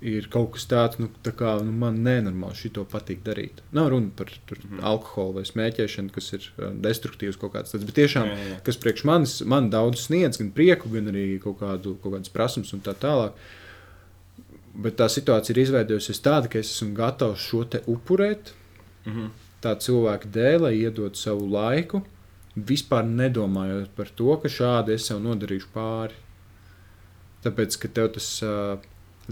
ir 0.05 0.27
kaut 0.33 0.51
kas 0.55 0.67
tāds, 0.69 0.99
nu, 1.01 1.09
tā 1.25 1.31
kā 1.35 1.55
nu, 1.65 1.73
man 1.81 1.97
nenormāli 2.05 2.57
šito 2.59 2.83
patīk 2.91 3.23
darīt. 3.25 3.61
Nav 3.75 3.89
runa 3.93 4.11
par 4.15 4.29
tur, 4.49 4.59
mm. 4.61 4.83
alkoholu 4.85 5.39
vai 5.39 5.45
smēķēšanu, 5.49 6.13
kas 6.15 6.31
ir 6.37 6.47
uh, 6.55 6.71
destruktīvs 6.85 7.39
kaut 7.41 7.55
kāds 7.55 7.73
tāds, 7.73 7.87
bet 7.87 7.97
tiešām, 7.99 8.29
Jā, 8.29 8.47
jā, 8.51 8.57
kas 8.67 8.79
priekš 8.81 9.05
manis, 9.09 9.35
man 9.49 9.71
daudz 9.73 10.05
sniedz, 10.07 10.39
gan 10.41 10.51
prieku, 10.55 10.91
gan 10.93 11.09
arī 11.13 11.27
kaut, 11.43 11.57
kādu, 11.63 11.95
kaut 12.03 12.17
kādas 12.17 12.33
prasības 12.33 12.75
un 12.77 12.83
tā 12.85 12.93
tālāk. 13.01 13.37
Bet 14.75 14.97
tā 14.99 15.07
situācija 15.11 15.55
ir 15.55 15.63
izveidojusies 15.63 16.21
tāda, 16.23 16.51
ka 16.51 16.59
es 16.59 16.73
esmu 16.75 16.93
gatavs 16.97 17.41
šo 17.49 17.63
te 17.71 17.81
upurēt 17.87 18.53
Mhm. 19.05 19.29
tā 19.61 19.75
cilvēka 19.81 20.29
dēļ, 20.33 20.59
lai 20.61 20.73
iedotu 20.81 21.19
savu 21.19 21.47
laiku, 21.49 22.03
vispār 22.55 23.05
nedomājot 23.05 23.89
par 23.95 24.09
to, 24.15 24.35
ka 24.41 24.49
šādi 24.51 24.95
es 24.95 25.07
sev 25.09 25.21
nodarīšu 25.23 25.71
pāri. 25.73 26.17
Tāpēc, 27.45 27.77
ka 27.81 27.87
tev 27.93 28.11
tas, 28.15 28.27
ā, 28.41 28.77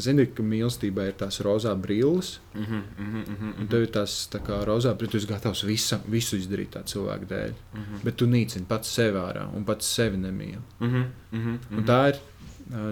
zini, 0.02 0.26
ka 0.34 0.44
mīlestībā 0.46 1.08
ir 1.10 1.18
tās 1.20 1.39
rozā 1.46 1.74
brilles, 1.80 2.39
Mhm, 2.54 2.80
mhm, 2.98 3.20
mhm, 3.20 3.50
un 3.50 3.64
mhm. 3.64 3.68
tev 3.70 3.86
ir 3.86 3.91
tās 3.94 4.16
tā 4.32 4.39
kā 4.46 4.64
rozā 4.66 4.94
brilles, 4.98 5.12
tu 5.12 5.18
esi 5.18 5.28
gatavs 5.30 5.64
visa, 5.68 6.00
visu 6.08 6.38
izdarīt 6.38 6.74
tā 6.74 6.84
cilvēka 6.84 7.30
dēļ. 7.30 7.54
Mhm. 7.74 8.02
Bet 8.04 8.18
tu 8.18 8.26
nīcini 8.26 8.66
pats 8.70 8.89
sevi 8.89 9.18
ārā 9.18 9.46
un 9.56 9.66
pats 9.66 9.86
sevi 9.86 10.18
nemīli. 10.18 10.62
Mhm, 10.80 11.06
mhm, 11.32 11.60
Un 11.72 11.78
mhm. 11.78 11.86
tā, 11.86 12.00
ir, 12.10 12.20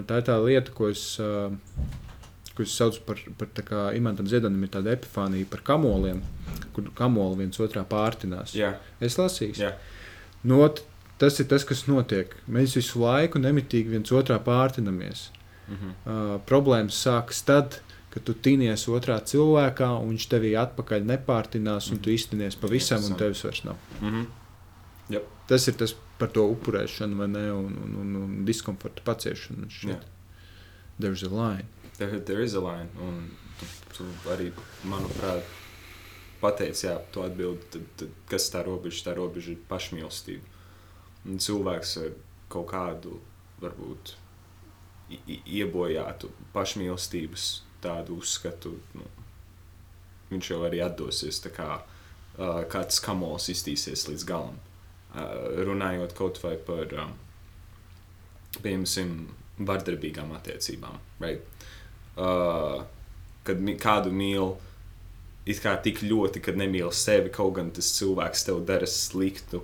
tā 0.06 0.20
ir 0.22 0.28
tā 0.28 0.38
lieta, 0.44 0.70
ko 0.70 0.88
es, 0.88 1.16
ko 2.54 2.62
es 2.62 2.76
saucu 2.76 3.00
par, 3.06 3.18
par 3.38 3.48
tā 3.48 3.62
kā 3.66 3.96
imantam 3.96 4.26
ziedonim, 4.26 4.62
ir 4.62 4.68
tāda 4.74 4.92
epifānija 4.96 5.48
par 5.50 5.62
kamoliem, 5.64 6.22
kur 6.72 6.90
kamoli 6.94 7.44
viens 7.44 7.58
otrā 7.58 7.84
pārtinās. 7.84 8.54
Jā, 8.54 8.76
Es 9.00 9.16
lasīju. 9.18 9.56
Jā. 9.58 9.72
Not, 10.44 10.82
tas 11.18 11.38
ir 11.40 11.46
tas, 11.50 11.64
kas 11.64 11.86
notiek. 11.86 12.34
Mēs 12.50 12.76
visu 12.76 13.00
laiku 13.02 13.38
nemitīgi 13.38 13.94
viens 13.94 14.10
otrā 14.10 14.38
pārtinamies. 14.42 15.30
Mhm. 15.72 15.96
Uh, 16.04 16.36
problēmas 16.48 17.00
sākas 17.06 17.42
tad, 17.48 17.80
kad 18.12 18.24
tu 18.28 18.34
tinies 18.34 18.84
otrā 18.92 19.16
cilvēkā, 19.24 19.88
un 20.02 20.12
viņš 20.12 20.28
tevī 20.28 20.52
atpakaļ 20.60 21.06
nepārtinās, 21.08 21.88
un 21.94 22.00
tu 22.04 22.12
iztinies 22.12 22.58
pavisam, 22.60 23.04
un 23.08 23.16
tevis 23.20 23.44
vairs 23.46 23.64
nav. 23.64 23.90
Mhm. 24.00 24.30
Tas 25.50 25.66
ir 25.68 25.74
tas 25.76 25.92
par 26.20 26.30
to 26.32 26.44
upurēšanu, 26.52 27.18
vai 27.18 27.26
ne, 27.28 27.42
un, 27.52 27.74
un, 27.84 27.94
un, 28.00 28.12
un 28.20 28.44
diskomforta 28.48 29.02
paciešanu. 29.04 29.66
Jā. 29.88 29.98
There's 31.02 31.24
a 31.26 31.28
line. 31.28 31.66
There, 31.98 32.20
there 32.20 32.44
is 32.44 32.54
a 32.54 32.62
line. 32.62 32.88
Un 33.02 33.26
tu, 33.58 33.66
tu 33.96 34.06
arī, 34.30 34.52
manuprāt, 34.88 35.42
pateici, 36.42 36.86
jā, 36.86 36.94
tu 37.14 37.24
atbildi, 37.26 37.68
tad, 37.74 37.90
tad, 38.00 38.14
kas 38.30 38.48
tā 38.54 38.62
robeža, 38.66 39.08
tā 39.08 39.16
robeža 39.18 39.54
ir 39.56 39.60
pašmīlestība. 39.70 40.62
Un 41.26 41.42
cilvēks 41.42 41.96
ar 42.02 42.14
kaut 42.52 42.70
kādu, 42.72 43.18
varbūt, 43.62 44.14
iebojātu 45.26 46.30
pašmīlestības 46.54 47.48
tādu 47.82 48.20
uzskatu, 48.22 48.76
nu, 48.98 49.08
viņš 50.30 50.50
jau 50.54 50.60
arī 50.66 50.80
atdosies, 50.84 51.40
kā, 51.54 51.82
uh, 51.82 52.62
kā 52.70 52.84
tas 52.88 53.00
kamols 53.04 53.50
iztīsies 53.52 54.06
līdz 54.08 54.26
galam. 54.28 54.58
Uh, 55.12 55.62
runājot 55.68 56.14
kaut 56.16 56.40
vai 56.44 56.56
par, 56.56 56.92
um, 57.02 57.14
piemēram, 58.62 59.16
vardarbīgām 59.62 60.32
attiecībām. 60.38 60.98
Right? 61.20 61.44
Uh, 62.16 62.84
kad 63.44 63.60
mi- 63.60 63.76
kādu 63.80 64.12
mīl 64.14 64.56
it 65.46 65.58
kā 65.62 65.74
tik 65.82 66.02
ļoti, 66.06 66.42
kad 66.44 66.58
nemīl 66.58 66.92
sevi, 66.94 67.30
kaut 67.34 67.56
gan 67.58 67.70
tas 67.74 67.90
cilvēks 67.98 68.46
tev 68.46 68.62
dara 68.66 68.86
sliktu. 68.86 69.62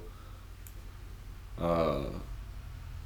Uh, 1.58 2.10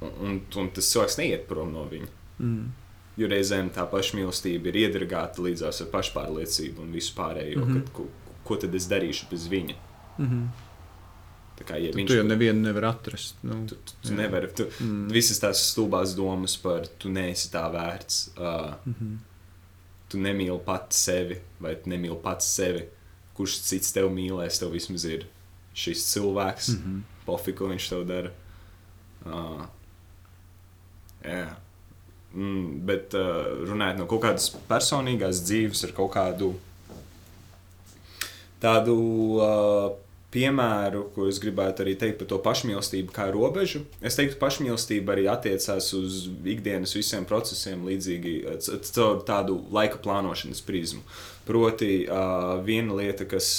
un, 0.01 0.41
un 0.41 0.69
tas 0.73 0.89
cilvēks 0.89 1.17
neiet 1.21 1.47
prom 1.49 1.71
no 1.73 1.85
viņa. 1.89 2.09
Mm. 2.39 2.71
Jo 3.17 3.29
reizēm 3.29 3.69
tā 3.69 3.85
pašmīlestība 3.91 4.71
ir 4.71 4.79
iedragāta 4.87 5.43
līdzās 5.45 5.83
ar 5.83 5.89
pašpārliecību 5.93 6.81
un 6.81 6.91
visu 6.91 7.13
pārējo. 7.17 7.59
Mm. 7.59 7.63
-hmm. 7.63 7.73
kad, 7.73 7.91
ko, 7.93 8.07
ko 8.43 8.55
tad 8.55 8.75
es 8.75 8.87
darīšu 8.89 9.29
bez 9.31 9.47
viņa? 9.47 9.75
Mm 10.17 10.29
-hmm. 10.29 10.47
Tā 11.53 11.67
kā, 11.67 11.77
ja 11.77 11.91
Tu, 11.91 11.97
viņš 11.97 12.09
tu 12.09 12.17
jau 12.17 12.25
nevienu 12.25 12.65
nevar 12.65 12.85
atrast. 12.85 13.37
Nu, 13.43 13.59
Tu, 13.69 13.75
tu, 13.75 13.93
tu 14.01 14.13
nevari. 14.17 14.49
Tu, 14.55 14.65
mm. 14.79 15.11
visas 15.13 15.39
tās 15.39 15.61
stulbās 15.71 16.15
domas 16.17 16.57
par 16.57 16.87
tu 16.97 17.09
neesi 17.09 17.51
tā 17.53 17.67
vērts. 17.71 18.33
Uh, 18.37 18.73
Mm 18.85 18.95
-hmm. 18.99 19.17
tu 20.09 20.17
nemīli 20.17 20.59
pats 20.65 21.03
sevi, 21.03 21.39
vai 21.59 21.75
tu 21.75 21.89
nemīli 21.89 22.21
pats 22.23 22.55
sevi. 22.55 22.87
Kurš 23.33 23.61
cits 23.61 23.91
tev 23.93 24.09
mīlēs, 24.09 24.59
tev 24.59 24.71
vismaz 24.71 25.05
ir 25.05 25.25
šis 25.73 26.13
cilvēks, 26.13 26.69
mm. 26.69 26.75
Mm 26.75 26.93
-hmm. 26.93 27.25
pofi, 27.25 27.53
ko 27.53 27.67
viņš 27.67 27.89
tev 27.89 28.05
dara. 28.05 28.31
Uh, 29.25 29.65
jā. 31.23 31.55
Mm, 32.33 32.79
bet 32.87 33.13
uh, 33.13 33.43
runājot 33.61 33.99
no 33.99 34.07
kaut 34.09 34.23
kādas 34.23 34.47
personīgās 34.65 35.43
dzīves, 35.45 35.83
ar 35.85 35.91
kaut 35.93 36.15
kādu 36.15 36.47
tādu 38.63 38.95
uh, 39.37 39.91
piemēru, 40.33 41.03
ko 41.13 41.27
es 41.29 41.37
gribētu 41.43 41.83
arī 41.83 41.93
teikt 41.99 42.17
par 42.23 42.29
to 42.31 42.39
pašmīlestību, 42.41 43.13
kā 43.13 43.27
robežu. 43.35 43.83
Es 44.01 44.17
teiktu, 44.17 44.39
ka 44.39 44.47
pašmīlestība 44.47 45.13
arī 45.13 45.27
attiecās 45.29 45.91
uz 45.93 46.23
ikdienas 46.55 46.95
visiem 46.97 47.27
procesiem, 47.29 47.85
līdzīgi 47.85 48.33
uh, 48.55 48.71
caur 48.89 49.21
tādu 49.27 49.59
laika 49.75 50.01
plānošanas 50.01 50.63
prizmu. 50.65 51.05
Proti, 51.45 52.07
uh, 52.07 52.55
viena 52.65 52.97
lieta, 52.97 53.29
kas 53.29 53.51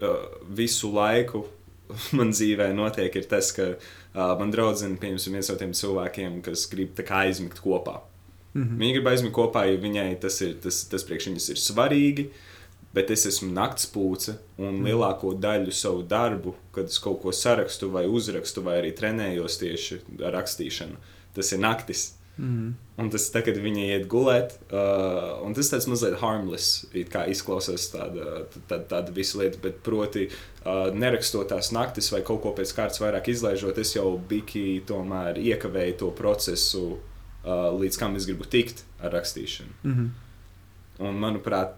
uh, 0.00 0.16
visu 0.48 0.94
laiku 0.96 1.44
man 2.16 2.32
dzīvē 2.32 2.72
notiek, 2.72 3.20
ir 3.20 3.28
tas, 3.28 3.52
ka 3.52 3.74
uh, 3.74 4.32
man 4.40 4.56
draudzene, 4.56 4.96
piemēram, 4.96 5.36
viens 5.36 5.52
no 5.52 5.60
tiem 5.60 5.76
cilvēkiem, 5.76 6.40
kas 6.48 6.64
grib 6.72 7.04
aizmigt 7.04 7.60
kopā. 7.60 8.00
Mm 8.54 8.62
-hmm. 8.62 8.78
Viņa 8.78 8.92
grib 8.92 9.06
aizmigt 9.06 9.34
kopā, 9.34 9.64
jo 9.66 9.78
viņai 9.82 10.20
tas, 10.20 10.40
ir, 10.40 10.54
tas, 10.62 10.84
tas 10.84 11.04
priekš 11.04 11.26
viņas 11.26 11.50
ir 11.50 11.56
svarīgi. 11.56 12.26
Bet 12.94 13.10
es 13.10 13.26
esmu 13.26 13.52
naktspūce 13.52 14.36
un 14.58 14.74
Mhm. 14.74 14.84
lielāko 14.86 15.34
daļu 15.34 15.72
savu 15.72 16.02
darbu, 16.02 16.54
kad 16.72 16.84
es 16.84 16.98
kaut 16.98 17.22
ko 17.22 17.32
sarakstu, 17.32 17.90
vai 17.90 18.06
uzrakstu, 18.06 18.62
vai 18.62 18.80
arī 18.80 18.92
trenējos 18.94 19.58
tieši 19.58 19.98
ar 20.24 20.32
rakstīšanu, 20.32 20.96
tas 21.34 21.52
ir 21.52 21.58
naktis. 21.58 22.12
Mm. 22.38 22.74
Un 22.98 23.10
tas 23.10 23.30
tā, 23.30 23.44
kad 23.44 23.54
viņi 23.54 23.88
iet 23.88 24.08
gulēt, 24.08 24.52
uh, 24.72 25.46
un 25.46 25.54
tas 25.54 25.70
tāds 25.70 25.86
mazliet 25.86 26.16
harmless, 26.18 26.84
kā 26.92 27.28
izklausās 27.30 27.92
tāda, 27.92 28.46
tāda, 28.68 28.84
tāda 28.88 29.12
visa 29.14 29.38
lieta, 29.38 29.58
bet 29.62 29.82
proti, 29.82 30.28
uh, 30.66 30.90
nerakstot 30.94 31.48
tās 31.48 31.70
naktis 31.72 32.10
vai 32.12 32.22
kaut 32.22 32.42
ko 32.42 32.50
pēc 32.50 32.74
kārtas 32.74 32.98
vairāk 33.00 33.28
izlaižot, 33.28 33.78
es 33.78 33.94
jau 33.94 34.18
biki 34.28 34.82
tomēr 34.86 35.38
iekavēju 35.38 35.96
to 35.98 36.10
procesu, 36.10 36.98
līdz 37.44 37.98
kam 38.00 38.16
es 38.16 38.26
gribu 38.28 38.44
tikt 38.48 38.84
ar 39.00 39.12
rakstīšanu. 39.12 39.72
Mm 39.82 39.94
-hmm. 39.94 40.08
Un, 40.98 41.18
manuprāt, 41.18 41.74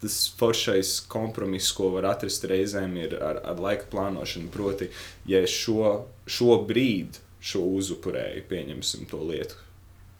tas 0.00 0.34
foršais 0.38 1.00
kompromiss, 1.08 1.72
ko 1.72 1.90
var 1.90 2.04
atrast 2.04 2.44
reizēm, 2.44 2.96
ir 2.96 3.22
ar, 3.22 3.40
ar 3.44 3.60
laika 3.60 3.86
plānošanu. 3.90 4.48
Proti, 4.48 4.88
ja 5.26 5.40
es 5.40 5.50
šo, 5.50 6.04
šo 6.26 6.64
brīdi 6.68 7.22
šo 7.46 7.62
uzupurēju, 7.78 8.44
pieņemsim 8.50 9.06
to 9.10 9.20
lietu, 9.22 9.58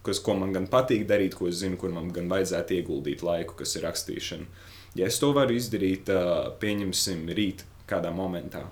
kas, 0.06 0.20
ko 0.22 0.36
man 0.38 0.52
gan 0.54 0.68
patīk 0.70 1.06
darīt, 1.08 1.34
ko 1.34 1.48
es 1.50 1.60
zinu, 1.62 1.78
kur 1.80 1.90
man 1.94 2.12
gan 2.14 2.28
vajadzētu 2.30 2.78
ieguldīt 2.78 3.24
laiku, 3.26 3.56
kas 3.58 3.76
ir 3.76 3.86
rakstīšana. 3.88 4.46
Ja 4.96 5.08
es 5.10 5.18
to 5.20 5.32
varu 5.36 5.56
izdarīt, 5.56 6.08
ā, 6.12 6.52
pieņemsim, 6.60 7.26
rīt, 7.36 7.64
kādā 7.90 8.12
momentā, 8.14 8.62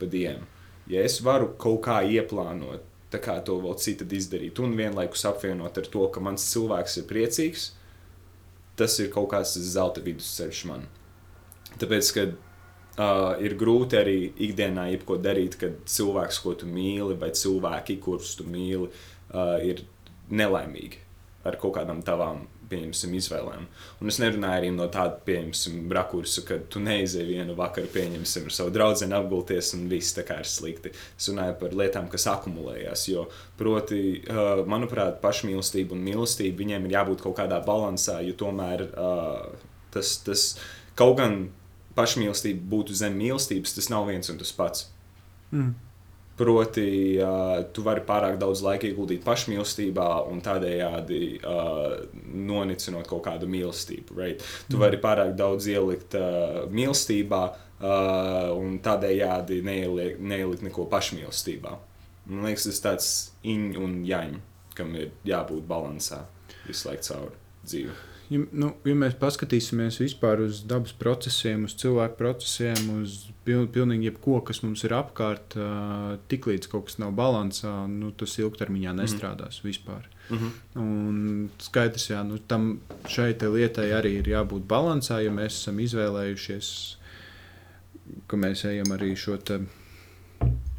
pa 0.00 0.08
dienu, 0.08 0.48
ja 0.90 1.04
es 1.04 1.20
varu 1.24 1.52
kaut 1.60 1.82
kā 1.84 2.00
ieplānot, 2.08 2.86
kā 3.18 3.40
to 3.42 3.56
vēl 3.64 3.74
citādi 3.82 4.20
izdarīt, 4.20 4.60
un 4.62 4.76
vienlaikus 4.78 5.26
apvienot 5.26 5.80
ar 5.80 5.88
to, 5.90 6.06
ka 6.14 6.22
mans 6.22 6.46
cilvēks 6.52 7.00
ir 7.00 7.08
priecīgs, 7.10 7.66
tas 8.78 8.94
ir 9.02 9.10
kaut 9.10 9.32
kāds 9.32 9.56
zelta 9.58 10.02
vidusceļš 10.04 10.62
man. 10.70 10.86
Tāpēc, 11.80 12.12
ka 12.14 12.26
uh, 12.30 13.34
ir 13.42 13.56
grūti 13.58 13.98
arī 13.98 14.18
ikdienā 14.46 14.86
jebko 14.92 15.18
darīt, 15.22 15.58
kad 15.60 15.82
cilvēks, 15.90 16.40
ko 16.44 16.54
tu 16.60 16.70
mīli, 16.70 17.18
vai 17.18 17.32
cilvēki, 17.34 17.98
kurus 18.04 18.36
tu 18.38 18.46
mīli, 18.46 18.88
uh, 18.88 19.56
ir 19.64 19.82
nelaimīgi 20.30 21.02
ar 21.44 21.56
kaut 21.60 21.78
kādām 21.78 22.02
tavām 22.06 22.44
pieņemsim, 22.70 23.14
izvēlēm. 23.18 23.66
Un 24.00 24.12
es 24.12 24.18
nerunāju 24.22 24.60
arī 24.60 24.70
no 24.74 24.86
tāda, 24.92 25.18
pieņemsim, 25.26 25.82
rakursa, 25.96 26.44
ka 26.48 26.60
tu 26.72 26.82
neizēji 26.84 27.34
vienu 27.34 27.56
vakaru, 27.58 27.90
pieņemsim, 27.94 28.46
ar 28.48 28.56
savu 28.56 28.72
draugu 28.74 29.08
apgulties 29.18 29.72
un 29.76 29.88
viss 29.90 30.16
tā 30.16 30.24
kā 30.28 30.38
ir 30.42 30.48
slikti. 30.48 30.94
Es 31.18 31.28
runāju 31.30 31.58
par 31.60 31.76
lietām, 31.82 32.08
kas 32.12 32.28
akumulējās. 32.30 33.06
Jo, 33.10 33.26
proti, 33.60 34.00
manuprāt, 34.70 35.20
pašmīlestība 35.24 35.96
un 35.96 36.04
mīlestība 36.06 36.62
viņiem 36.62 36.88
ir 36.88 36.96
jābūt 36.98 37.26
kaut 37.26 37.38
kādā 37.42 37.60
balansā, 37.66 38.20
jo 38.26 38.36
tomēr 38.38 38.86
tas, 39.94 40.16
tas 40.26 40.46
kaut 40.98 41.18
gan 41.20 41.38
pašmīlestība 41.98 42.66
būtu 42.72 42.96
zem 42.96 43.18
mīlestības, 43.20 43.76
tas 43.76 43.90
nav 43.92 44.08
viens 44.10 44.30
un 44.32 44.40
tas 44.40 44.52
pats. 44.56 44.88
Mm. 45.50 45.74
Proti, 46.40 47.18
uh, 47.20 47.58
tu 47.74 47.84
vari 47.84 48.00
pārāk 48.06 48.38
daudz 48.40 48.62
laika 48.64 48.88
ieguldīt 48.88 49.20
pašmīlestībā 49.26 50.06
un 50.30 50.40
tādējādi 50.44 51.20
uh, 51.36 51.98
nonicinot 52.50 53.08
kaut 53.10 53.26
kādu 53.26 53.48
mīlestību. 53.50 54.16
Right? 54.16 54.46
Tu 54.70 54.80
vari 54.80 54.96
pārāk 55.02 55.34
daudz 55.36 55.68
ielikt 55.68 56.16
uh, 56.16 56.62
mīlestībā 56.72 57.42
uh, 57.50 58.50
un 58.56 58.78
tādējādi 58.80 59.60
neielikt, 59.66 60.22
neielikt 60.24 60.64
neko 60.70 60.88
pašmīlestībā. 60.92 61.76
Man 62.30 62.46
liekas, 62.48 62.68
tas 62.68 62.78
ir 62.78 62.86
tāds 62.86 63.10
iņ 63.52 63.66
un 63.84 63.98
jaņ, 64.08 64.38
kam 64.78 64.94
ir 64.96 65.12
jābūt 65.28 65.66
balansā 65.68 66.24
visu 66.66 66.88
laiku 66.88 67.10
cauri 67.10 67.36
dzīvei. 67.66 68.09
Ja, 68.30 68.38
nu, 68.54 68.68
ja 68.86 68.92
mēs 68.94 69.16
paskatīsimies 69.18 69.96
vispār 69.98 70.44
uz 70.44 70.60
dabas 70.70 70.92
procesiem, 70.94 71.64
uz 71.66 71.72
cilvēku 71.80 72.14
procesiem, 72.20 73.00
uz 73.00 73.24
pil, 73.46 73.64
pilnīgi 73.74 74.06
jebko, 74.06 74.36
kas 74.46 74.62
mums 74.62 74.84
ir 74.86 74.94
apkārt, 74.94 75.56
uh, 75.58 76.12
tiklīdz 76.30 76.68
kaut 76.70 76.86
kas 76.86 77.00
nav 77.02 77.10
balansā, 77.18 77.72
nu, 77.90 78.12
tas 78.14 78.36
ilgtermiņā 78.38 78.92
nestrādās 79.00 79.58
mm. 79.58 79.66
vispār. 79.66 80.06
Mm 80.30 80.38
-hmm. 80.38 80.52
Un 80.78 81.48
skaidrs, 81.58 82.10
jā, 82.12 82.22
nu, 82.22 82.38
tam 82.38 82.80
šai 83.08 83.34
lietai 83.34 83.88
arī 83.98 84.12
ir 84.20 84.30
jābūt 84.30 84.62
balansā, 84.62 85.18
ja 85.24 85.32
mēs 85.34 85.58
esam 85.58 85.80
izvēlējušies, 85.82 86.68
ka 88.26 88.36
mēs 88.36 88.64
ejam 88.64 88.92
arī 88.94 89.16
šo 89.16 89.36
te. 89.36 89.60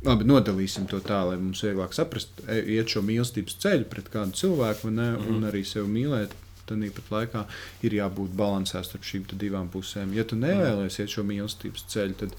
Labi, 0.06 0.24
nodalīsim 0.24 0.88
to 0.88 1.00
tā, 1.00 1.20
lai 1.28 1.38
mums 1.38 1.64
vieglāk 1.64 1.94
saprast, 1.94 2.30
e, 2.48 2.64
iet 2.78 2.88
šo 2.88 3.02
mīlestības 3.02 3.60
ceļu 3.60 3.86
pret 3.90 4.10
kādu 4.10 4.32
cilvēku, 4.32 4.90
ne, 4.90 5.12
mm 5.12 5.18
-hmm. 5.18 5.36
un 5.36 5.44
arī 5.44 5.66
sevi 5.66 5.88
mīlēt 5.88 6.32
tāpat 6.80 7.12
laikā 7.12 7.46
ir 7.88 7.96
jābūt 8.00 8.34
līdzsvarā 8.38 8.84
starp 8.88 9.06
šīm 9.08 9.28
divām 9.34 9.70
pusēm. 9.74 10.14
Ja 10.14 10.26
tu 10.28 10.40
nevēlies 10.40 11.00
šo 11.12 11.24
mīlestības 11.28 11.86
ceļu, 11.94 12.18
tad, 12.22 12.36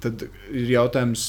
tad 0.00 0.24
ir 0.50 0.72
jautājums, 0.76 1.26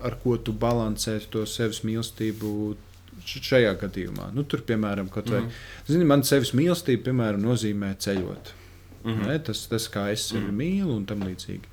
ar 0.00 0.16
ko 0.22 0.36
tu 0.36 0.52
balansē 0.52 1.20
to 1.30 1.46
sevis 1.46 1.84
mīlestību. 1.86 2.76
Šajā 3.20 3.74
gadījumā, 3.76 4.30
nu, 4.32 4.46
tur, 4.48 4.62
piemēram, 4.64 5.10
mm 5.12 5.44
-hmm. 5.44 5.48
zini, 5.86 6.04
man 6.08 6.22
sevis 6.24 6.54
mīlestība, 6.56 7.10
piemēram, 7.10 7.42
nozīmē 7.44 7.90
ceļot. 8.00 8.54
Mm 9.04 9.12
-hmm. 9.12 9.26
ne, 9.26 9.38
tas, 9.38 9.66
tas, 9.68 9.88
kā 9.92 10.10
es 10.12 10.28
sevi 10.28 10.40
mm 10.40 10.50
-hmm. 10.50 10.56
mīlu 10.56 10.96
un 10.96 11.04
tam 11.06 11.20
līdzīgi. 11.20 11.68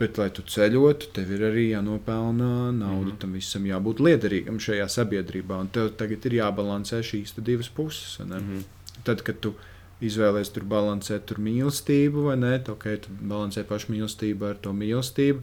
Bet, 0.00 0.16
lai 0.16 0.30
tu 0.32 0.42
ceļotu, 0.48 1.10
tev 1.12 1.32
ir 1.36 1.42
arī 1.50 1.66
jānopelnā 1.74 2.70
nauda. 2.72 3.00
Mm 3.00 3.10
-hmm. 3.10 3.18
Tam 3.20 3.32
visam 3.36 3.66
jābūt 3.68 4.00
liederīgam 4.00 4.56
šajā 4.56 4.86
sabiedrībā. 4.88 5.60
Un 5.60 5.68
tev 5.68 5.90
tagad 5.96 6.26
ir 6.26 6.32
jābalansē 6.32 7.02
šīs 7.04 7.34
divas 7.36 7.68
puses. 7.68 8.18
Mm 8.18 8.32
-hmm. 8.32 8.62
Tad, 9.04 9.22
kad 9.22 9.40
tu 9.40 9.54
izvēlēsies 10.00 10.52
tur 10.54 10.64
balansēt 10.64 11.26
tur 11.28 11.40
mīlestību, 11.44 12.26
vai 12.30 12.36
ne, 12.36 12.58
tad 12.58 12.74
okay, 12.74 12.96
tu 12.96 13.08
balansē 13.20 13.64
pašmīlestību 13.68 14.48
ar 14.50 14.56
to 14.62 14.72
mīlestību. 14.72 15.40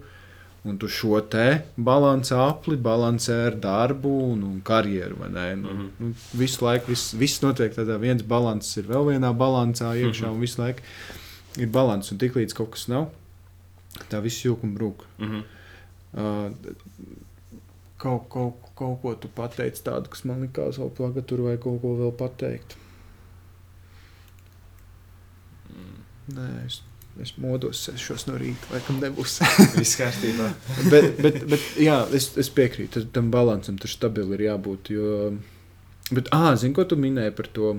Un 0.67 0.77
tu 0.77 0.87
šo 0.87 1.21
te 1.21 1.61
balanci 1.77 2.33
apli 2.33 2.75
balansē 2.75 3.35
ar 3.45 3.55
darbu 3.55 4.09
un, 4.31 4.41
un 4.43 4.61
karjeru. 4.61 5.15
Nu, 5.19 5.27
mm 5.27 5.63
-hmm. 5.63 5.89
nu, 5.99 6.13
visu 6.33 6.65
laiku 6.65 6.91
viss, 6.91 7.13
viss 7.13 7.41
notiek 7.41 7.77
tādā 7.77 7.99
viens 7.99 8.23
balanss, 8.23 8.77
ir 8.77 8.83
vēl 8.83 9.05
vienā 9.13 9.37
balansā 9.37 9.93
iekšā, 9.95 10.25
mm 10.25 10.29
-hmm. 10.29 10.33
un 10.33 10.39
visu 10.39 10.61
laiku 10.61 10.79
ir 11.57 11.67
balanss. 11.67 12.11
Un 12.11 12.17
tiklīdz 12.17 12.53
kaut 12.53 12.71
kas 12.71 12.87
nav, 12.87 13.07
tā 14.11 14.21
viss 14.23 14.45
jūka 14.45 14.67
un 14.67 14.75
brūk. 14.77 15.05
Mm 15.17 15.31
-hmm. 15.31 15.43
uh, 16.13 16.51
kaut, 17.97 18.27
kaut, 18.29 18.53
kaut 18.75 19.01
ko 19.01 19.13
tu 19.15 19.29
pateici 19.33 19.83
tādu, 19.85 20.11
kas 20.13 20.25
man 20.29 20.43
likās 20.45 20.77
vēl 20.81 20.91
plaga 20.97 21.23
tur 21.25 21.41
vai 21.47 21.57
kaut 21.61 21.81
ko 21.81 21.95
vēl 21.97 22.13
pateikt. 22.17 22.77
Mm. 25.73 25.97
Nē, 26.37 26.47
es, 26.65 26.81
es 27.21 27.33
modos, 27.41 27.81
sešos 27.87 28.27
no 28.29 28.37
rīta, 28.37 28.69
laikam 28.73 29.01
nebūs. 29.01 29.39
Viss 29.79 29.97
kārtībā. 29.99 30.51
bet, 30.91 31.21
bet, 31.21 31.41
bet 31.49 31.67
jā, 31.81 31.99
es, 32.13 32.31
es 32.37 32.51
piekrītu, 32.53 33.07
tam 33.13 33.31
balansam 33.33 33.79
tur 33.81 33.89
stabili 33.91 34.37
ir 34.37 34.47
jābūt. 34.51 34.93
Jo, 34.93 35.33
bet, 36.11 36.29
ah, 36.35 36.53
zini, 36.55 36.75
ko 36.77 36.85
tu 36.85 36.99
minēji 36.99 37.35
par 37.37 37.51
to, 37.57 37.75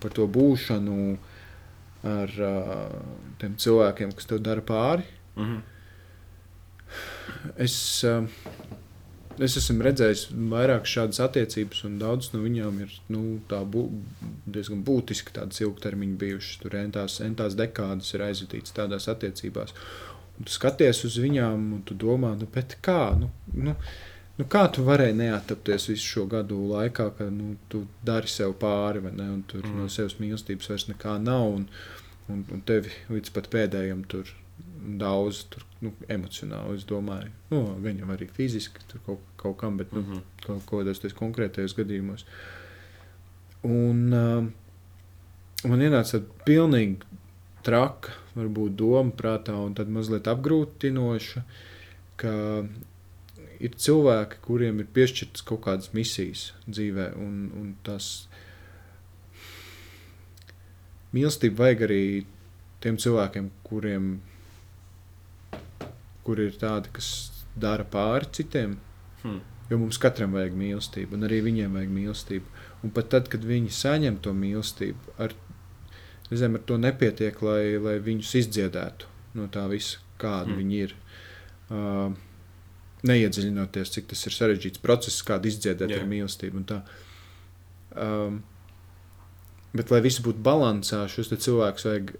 par 0.00 0.16
to 0.16 0.28
būšanu. 0.30 1.16
Ar 2.04 2.32
uh, 2.44 2.88
tiem 3.40 3.54
cilvēkiem, 3.60 4.12
kas 4.16 4.28
tev 4.28 4.42
dara 4.44 4.60
pāri. 4.60 5.06
Mm 5.36 5.44
-hmm. 5.44 5.62
Es, 7.56 8.04
uh, 8.04 8.26
es 9.38 9.56
esmu 9.56 9.82
redzējis 9.82 10.28
vairāk 10.52 10.86
šādas 10.86 11.20
attiecības, 11.24 11.84
un 11.88 11.98
daudzas 11.98 12.32
no 12.32 12.40
viņām 12.44 12.80
ir 12.84 12.92
nu, 13.08 13.40
bū, 13.48 13.84
diezgan 14.46 14.84
būtiski 14.84 15.32
tādas 15.32 15.60
ilgtermiņa 15.60 16.16
bijušas. 16.16 16.58
Tur 16.62 16.76
entās, 16.76 17.20
entās 17.20 17.56
dekādas 17.58 18.14
ir 18.14 18.26
aizvadītas 18.28 18.76
tādās 18.76 19.08
attiecībās. 19.08 19.74
Un 20.38 20.44
tu 20.44 20.52
skaties 20.52 21.04
uz 21.04 21.18
viņām, 21.22 21.72
un 21.76 21.82
tu 21.82 21.94
domā, 21.94 22.34
nu, 22.38 22.46
kā? 22.82 23.14
Nu, 23.18 23.30
nu, 23.54 23.74
Nu, 24.34 24.46
kā 24.50 24.64
tu 24.74 24.82
varēji 24.82 25.14
neattapties 25.14 25.88
visu 25.92 26.06
šo 26.10 26.24
gadu 26.30 26.56
laikā, 26.72 27.10
ka 27.18 27.28
nu, 27.30 27.52
tu 27.70 27.84
dari 28.02 28.30
sev 28.30 28.56
pāri, 28.58 29.02
ne? 29.06 29.28
Un 29.30 29.44
tur 29.46 29.62
mm. 29.62 29.76
no 29.78 29.90
sevis 29.92 30.16
mīlestības 30.18 30.70
vairs 30.72 30.88
nekā 30.90 31.18
nav. 31.22 31.44
Un, 31.60 31.68
un, 32.32 32.40
un 32.50 32.64
tevi 32.66 32.90
līdz 33.14 33.30
pat 33.36 33.46
pēdējiem 33.52 34.02
tur 34.10 34.32
daudz 34.98 35.44
tur, 35.52 35.62
nu, 35.84 35.92
emocionāli. 36.10 36.80
Es 36.80 36.86
domāju, 36.88 37.30
nu, 37.52 37.62
gan 37.84 38.00
jau 38.02 38.10
arī 38.14 38.28
fiziski 38.34 38.82
kaut, 39.06 39.22
kaut 39.40 39.56
kam, 39.60 39.78
bet 39.80 39.92
nu, 39.94 40.02
mm 40.02 40.12
-hmm. 40.12 40.22
kaut 40.46 40.66
kādos 40.70 41.14
konkrētajos 41.14 41.76
gadījumos. 41.78 42.26
Un 43.64 44.12
uh, 44.12 44.44
man 45.64 45.80
ienāca 45.80 46.18
tāda 46.18 46.44
pilnīgi 46.44 47.22
traka, 47.62 48.12
varbūt 48.34 48.74
doma 48.76 49.10
prātā, 49.10 49.54
un 49.66 49.74
tad 49.74 49.88
mazliet 49.88 50.26
apgrūtinoša, 50.28 51.42
ka 52.16 52.34
ir 53.64 53.74
cilvēki, 53.80 54.42
kuriem 54.44 54.82
ir 54.82 54.90
piešķirtas 54.96 55.44
kaut 55.48 55.64
kādas 55.66 55.92
misijas 55.96 56.50
dzīvē, 56.66 57.10
un, 57.20 57.48
un 57.56 57.72
tas 57.86 58.28
mīlestību 61.14 61.62
vajag 61.62 61.84
arī 61.86 62.04
tiem 62.84 62.98
cilvēkiem, 63.00 63.48
kuriem 63.64 64.14
kur 66.24 66.40
ir 66.40 66.56
tādi, 66.60 66.90
kas 66.96 67.08
dara 67.60 67.84
pāri 67.88 68.28
citiem. 68.34 68.78
Hmm. 69.22 69.40
Jo 69.70 69.78
mums 69.80 69.96
katram 70.00 70.34
vajag 70.36 70.56
mīlestību, 70.60 71.16
un 71.16 71.24
arī 71.24 71.40
viņiem 71.46 71.76
vajag 71.78 71.92
mīlestību. 71.92 72.50
Un 72.84 72.92
pat 72.96 73.08
tad, 73.14 73.30
kad 73.32 73.44
viņi 73.48 73.72
saņem 73.72 74.18
to 74.24 74.34
mīlestību, 74.36 75.14
ar, 75.24 75.32
zem, 76.28 76.58
ar 76.58 76.64
to 76.68 76.76
nepietiek, 76.80 77.40
lai, 77.44 77.78
lai 77.80 77.96
viņus 78.04 78.34
izdziedētu 78.42 79.08
no 79.40 79.48
tā 79.52 79.64
visa, 79.72 80.02
kāda 80.20 80.50
hmm. 80.52 80.60
viņi 80.60 80.82
ir. 80.84 80.96
Uh, 81.72 82.33
neiedziļinoties, 83.08 83.92
cik 83.96 84.08
tas 84.10 84.24
ir 84.28 84.34
sarežģīts 84.34 84.82
process, 84.84 85.24
kādu 85.26 85.50
izdziedēt 85.50 85.92
yeah. 85.92 86.02
ar 86.02 86.08
mīlestību. 86.10 86.64
Um, 87.94 88.40
bet, 89.76 89.92
lai 89.92 90.00
viss 90.04 90.22
būtu 90.24 90.42
balansā, 90.44 91.04
šos 91.10 91.32
cilvēkus 91.34 91.88
vajag, 91.88 92.14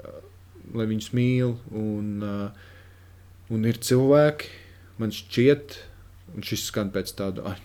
lai 0.77 0.89
viņus 0.91 1.11
mīl. 1.17 1.57
Un, 1.75 2.11
uh, 2.25 3.53
un 3.55 3.69
ir 3.69 3.81
cilvēki, 3.81 4.51
man 5.01 5.15
šķiet, 5.15 5.79
un 6.35 6.47
šis 6.47 6.69
skan 6.71 6.93
pēc 6.95 7.15
tāda 7.19 7.57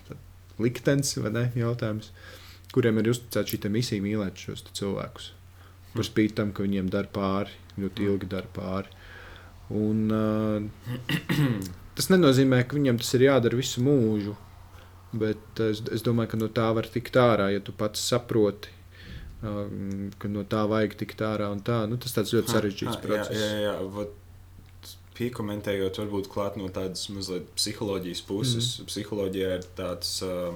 liktenes 0.59 1.15
vai 1.24 1.34
ne 1.36 1.45
jautājums, 1.57 2.11
kuriem 2.76 2.99
ir 3.01 3.11
uzticēta 3.13 3.55
šī 3.55 3.74
misija 3.74 4.03
mīlēt 4.03 4.39
šos 4.39 4.65
cilvēkus. 4.78 5.34
Par 5.95 6.05
spīti 6.05 6.38
tam, 6.38 6.53
ka 6.53 6.63
viņiem 6.65 6.89
dara 6.93 7.09
pāri, 7.09 7.55
ļoti 7.82 8.05
ilgi 8.05 8.30
dara 8.30 8.49
pāri. 8.53 8.91
Un, 9.70 10.09
uh, 10.13 11.70
Tas 12.00 12.08
nenozīmē, 12.08 12.62
ka 12.64 12.78
viņam 12.78 12.95
tas 13.02 13.10
ir 13.18 13.26
jādara 13.26 13.58
visu 13.60 13.82
mūžu. 13.84 14.38
Bet 15.20 15.60
es, 15.66 15.82
es 15.91 16.04
domāju, 16.06 16.30
ka 16.32 16.38
no 16.39 16.47
tā 16.47 16.70
var 16.78 16.88
tikt 16.88 17.18
ārā, 17.20 17.50
ja 17.52 17.60
tu 17.60 17.74
pats 17.76 18.00
saproti, 18.08 18.72
um, 19.43 20.06
ka 20.22 20.30
no 20.32 20.45
tā 20.47 20.62
vajag 20.72 20.95
tikt 21.02 21.24
ārā. 21.28 21.50
Tā, 21.66 21.82
nu, 21.91 21.97
tas 22.00 22.16
ir 22.22 22.38
ļoti 22.38 22.54
sarežģīts 22.56 22.93
ha, 22.93 23.02
process. 23.04 23.36
Jā, 23.36 23.50
jā, 23.52 23.60
jā. 23.66 23.74
Vat, 23.97 24.93
piekomentējot, 25.18 26.00
varbūt 26.06 26.32
klāt 26.32 26.56
no 26.62 26.70
tādas 26.72 27.04
mazliet 27.12 27.52
psiholoģijas 27.58 28.24
puses. 28.30 28.72
Mm. 28.80 28.88
Psiholoģija 28.93 29.52
ir 29.58 29.68
tāds 29.82 30.14
uh, 30.24 30.56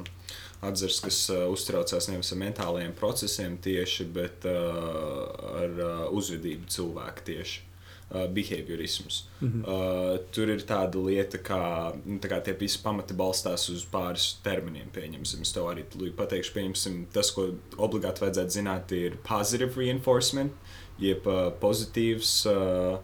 atzars, 0.64 1.02
kas 1.04 1.20
uh, 1.34 1.44
uztraucās 1.52 2.08
nevis 2.14 2.32
ar 2.32 2.40
mentālajiem 2.46 2.96
procesiem 2.96 3.60
tieši, 3.68 4.08
bet 4.16 4.48
uh, 4.48 5.28
ar 5.66 5.76
uh, 5.76 6.02
uzvedību 6.16 6.72
cilvēku 6.72 7.28
tieši 7.34 7.73
uh, 8.14 8.28
behaviorisms. 8.28 9.24
Mm 9.42 9.48
-hmm. 9.48 9.62
uh, 9.68 10.20
tur 10.32 10.50
ir 10.50 10.60
tāda 10.60 11.06
lieta, 11.06 11.38
kā, 11.38 11.94
nu, 12.06 12.20
kā 12.20 12.42
tie 12.44 12.54
visi 12.54 12.80
pamati 12.84 13.14
balstās 13.14 13.70
uz 13.70 13.86
pāris 13.86 14.36
terminiem. 14.44 14.88
Pieņemsim, 14.94 15.42
es 15.42 15.52
tev 15.52 15.64
arī 15.64 15.84
pateikšu, 16.16 16.54
pieņemsim, 16.54 17.06
tas, 17.14 17.32
ko 17.32 17.50
obligāti 17.78 18.22
vajadzētu 18.22 18.50
zināt, 18.50 18.92
ir 18.92 19.18
positive 19.28 19.74
reinforcement, 19.76 20.52
jeb 21.00 21.28
uh, 21.28 21.52
pozitīvs. 21.60 22.46
Uh, 22.46 23.00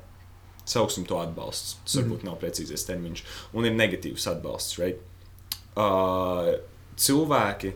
Sauksim 0.70 1.06
to 1.06 1.18
atbalsts. 1.18 1.78
Tas 1.84 1.96
mm 1.96 2.02
-hmm. 2.02 2.10
varbūt 2.10 2.24
nav 2.24 2.36
precīzais 2.40 2.86
termiņš. 2.86 3.24
Un 3.54 3.66
ir 3.66 3.72
negatīvs 3.72 4.32
atbalsts. 4.32 4.78
Right? 4.80 4.98
Uh, 5.78 6.60
cilvēki, 6.96 7.72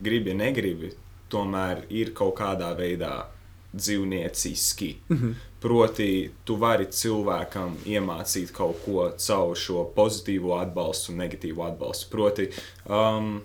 gribi, 0.00 0.34
negribi, 0.34 0.92
tomēr 1.30 1.84
ir 1.90 2.12
kaut 2.14 2.34
kādā 2.38 2.76
veidā 2.76 3.26
dzīvnieciski. 3.72 4.96
Mm. 5.08 5.16
-hmm. 5.16 5.34
Proti, 5.60 6.30
tu 6.44 6.56
vari 6.56 6.86
cilvēkam 6.86 7.76
iemācīt 7.86 8.50
kaut 8.52 8.80
ko 8.84 9.12
caur 9.16 9.56
šo 9.56 9.84
pozitīvo 9.96 10.56
atbalstu 10.58 11.12
un 11.12 11.18
negatīvo 11.18 11.66
atbalstu. 11.66 12.10
Proti, 12.10 12.48
um, 12.88 13.42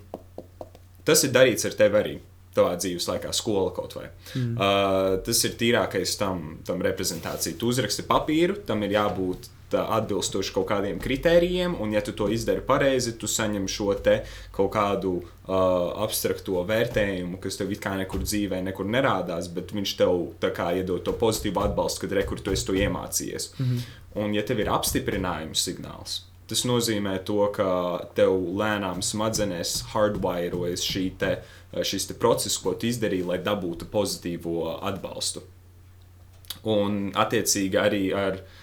tas 1.04 1.24
ir 1.24 1.32
darīts 1.32 1.66
ar 1.66 1.74
tevi 1.74 1.98
arī. 1.98 2.18
Tavā 2.58 2.74
dzīves 2.76 3.06
laikā, 3.08 3.32
skola 3.34 3.70
kaut 3.72 3.94
vai. 3.96 4.08
Mm. 4.36 4.56
Uh, 4.58 5.24
tas 5.24 5.44
ir 5.46 5.52
tīrākais 5.52 6.18
tam, 6.18 6.58
tam 6.66 6.82
reprezentācija. 6.82 7.58
Tu 7.58 7.68
uzraksti 7.68 8.04
papīru, 8.04 8.56
tam 8.66 8.84
ir 8.84 8.90
jābūt 8.92 9.50
atbilstoši 9.76 10.54
kaut 10.56 10.68
kādiem 10.70 11.00
kritērijiem, 11.02 11.76
un, 11.82 11.92
ja 11.96 12.02
tu 12.06 12.14
to 12.16 12.30
izdari 12.32 12.64
pareizi, 12.64 13.18
tu 13.20 13.28
saņem 13.28 13.68
šo 13.72 13.92
te 14.04 14.22
kaut 14.56 14.72
kādu 14.76 15.18
uh, 15.20 15.26
abstrakto 16.06 16.62
vērtējumu, 16.68 17.42
kas 17.44 17.60
tev 17.60 17.74
it 17.76 17.84
kā 17.84 17.98
nekur 18.00 18.24
dzīvē 18.24 18.62
nekur 18.70 18.88
nerādās, 18.88 19.50
bet 19.54 19.74
viņš 19.76 19.96
tev 20.00 20.24
kā 20.56 20.72
iedod 20.80 21.04
to 21.04 21.16
pozitīvu 21.20 21.66
atbalstu, 21.66 22.06
kad 22.06 22.16
rekur 22.22 22.40
tu 22.40 22.56
esi 22.56 22.68
to 22.70 22.78
iemācījies. 22.78 23.52
Mm 23.58 23.66
-hmm. 23.66 23.94
Un, 24.24 24.34
ja 24.34 24.44
tev 24.46 24.60
ir 24.60 24.72
apstiprinājuma 24.72 25.56
signāls, 25.56 26.24
Tas 26.48 26.64
nozīmē, 26.64 27.26
to, 27.26 27.52
ka 27.52 28.08
tev 28.16 28.32
lēnām 28.32 29.02
smadzenēs 29.04 29.82
hardwireojas 29.92 30.80
šī 30.80 31.12
te, 31.20 31.44
šis 31.84 32.08
te 32.08 32.14
process, 32.14 32.58
ko 32.58 32.74
tu 32.74 32.88
izdarīji, 32.88 33.26
lai 33.26 33.38
dabūtu 33.38 33.86
pozitīvo 33.92 34.80
atbalstu. 34.82 35.42
Un, 36.64 37.12
attiecīgi, 37.16 37.78
arī 37.78 38.14
ar 38.16 38.34
uh, 38.34 38.57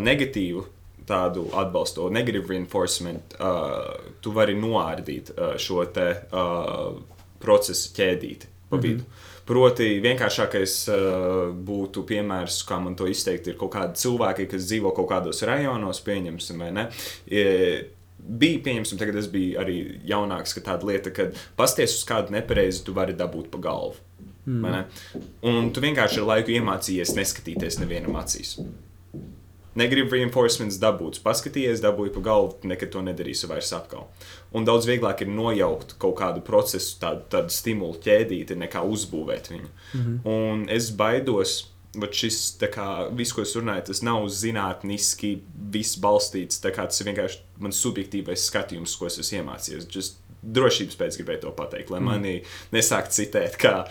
negatīvu 0.00 0.64
tādu 1.06 1.46
atbalstu, 1.54 2.08
negatīvu 2.12 2.50
reinforcement, 2.50 3.36
uh, 3.38 4.10
tu 4.22 4.32
vari 4.34 4.56
noārdīt 4.58 5.32
uh, 5.34 5.54
šo 5.60 5.84
te 5.94 6.08
uh, 6.16 6.98
procesu 7.42 7.94
ķēdīti 7.96 8.52
pa 8.70 8.76
vidu. 8.76 9.02
Mm 9.02 9.06
-hmm. 9.06 9.24
Proti, 9.46 10.00
vienkāršākais 10.02 10.72
uh, 10.90 11.52
būtu 11.54 12.02
piemērs, 12.06 12.64
kā 12.66 12.80
man 12.82 12.96
to 12.96 13.06
izteikt, 13.06 13.46
ir 13.46 13.56
kaut 13.56 13.74
kādi 13.74 13.94
cilvēki, 13.94 14.48
kas 14.50 14.66
dzīvo 14.66 14.90
kaut 14.94 15.08
kādos 15.10 15.42
rajonos, 15.46 16.00
pieņemsim, 16.00 16.58
vai 16.58 16.72
ne. 16.72 16.88
E, 17.30 17.84
bija, 18.18 18.58
pieņemsim, 18.58 18.98
tagad 18.98 19.16
es 19.16 19.26
biju 19.26 19.60
arī 19.60 20.00
jaunāks, 20.04 20.54
ka 20.54 20.60
tāda 20.60 20.86
lieta, 20.86 21.10
ka 21.10 21.28
pasties 21.56 21.94
uz 21.94 22.04
kādu 22.04 22.34
nepareizi, 22.34 22.84
tu 22.84 22.92
vari 22.92 23.12
dabūt 23.12 23.46
pa 23.50 23.58
galvu. 23.58 23.94
Mm. 24.46 24.84
Un 25.42 25.70
tu 25.70 25.80
vienkārši 25.80 26.20
ar 26.20 26.26
laiku 26.26 26.50
iemācījies 26.50 27.14
neskatīties 27.14 27.78
nevienam 27.78 28.16
acīs. 28.16 28.58
Negribu 29.76 30.16
reinforcements 30.16 30.78
dabūts, 30.80 31.20
paskatījies, 31.24 31.82
dabūju 31.84 32.14
pa 32.16 32.24
galvu, 32.30 32.56
nekad 32.70 32.94
to 32.94 33.04
nedarīšu 33.04 33.50
vairs 33.50 33.72
atkal. 33.76 34.08
Un 34.56 34.64
daudz 34.68 34.88
vieglāk 34.88 35.24
ir 35.24 35.32
nojaukt 35.32 35.96
kaut 36.02 36.16
kādu 36.20 36.42
procesu, 36.44 36.96
tādu, 37.02 37.26
tādu 37.32 37.52
stimulu 37.52 38.00
ķēdīti, 38.04 38.56
nekā 38.64 38.82
uzbūvēt 38.82 39.50
viņu. 39.52 39.68
-hmm. 39.92 40.20
Un 40.24 40.68
es 40.72 40.90
baidos, 40.90 41.58
ka 42.00 42.08
šis, 42.12 42.58
kā, 42.72 42.88
viss, 43.16 43.32
ko 43.32 43.42
es 43.42 43.54
runāju, 43.56 43.86
tas 43.90 44.02
nav 44.02 44.26
zinātniski, 44.28 45.40
viss 45.72 45.98
balstīts. 46.00 46.60
Tas 46.60 47.00
ir 47.00 47.06
vienkārši 47.10 47.40
mans 47.58 47.80
subjektīvais 47.80 48.48
skatījums, 48.50 48.96
ko 48.96 49.06
es 49.06 49.18
esmu 49.18 49.42
iemācījies. 49.42 49.88
Just 49.92 50.20
drošības 50.46 50.98
pēc 51.00 51.18
gribēju 51.20 51.42
to 51.46 51.52
pateikt, 51.56 51.90
lai 51.90 52.00
mm. 52.00 52.10
mani 52.10 52.34
nesākt 52.74 53.14
citēt, 53.16 53.56
kā 53.60 53.86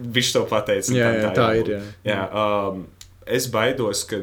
viņš 0.00 0.32
to 0.36 0.44
pateica. 0.50 0.94
Jā, 0.96 1.10
jā, 1.14 1.22
tā, 1.26 1.32
tā 1.36 1.48
jābūt. 1.54 1.68
ir. 1.68 1.90
Jā. 2.04 2.14
Jā, 2.14 2.22
um, 2.70 2.86
es 3.26 3.46
baidos, 3.52 4.04
ka 4.08 4.22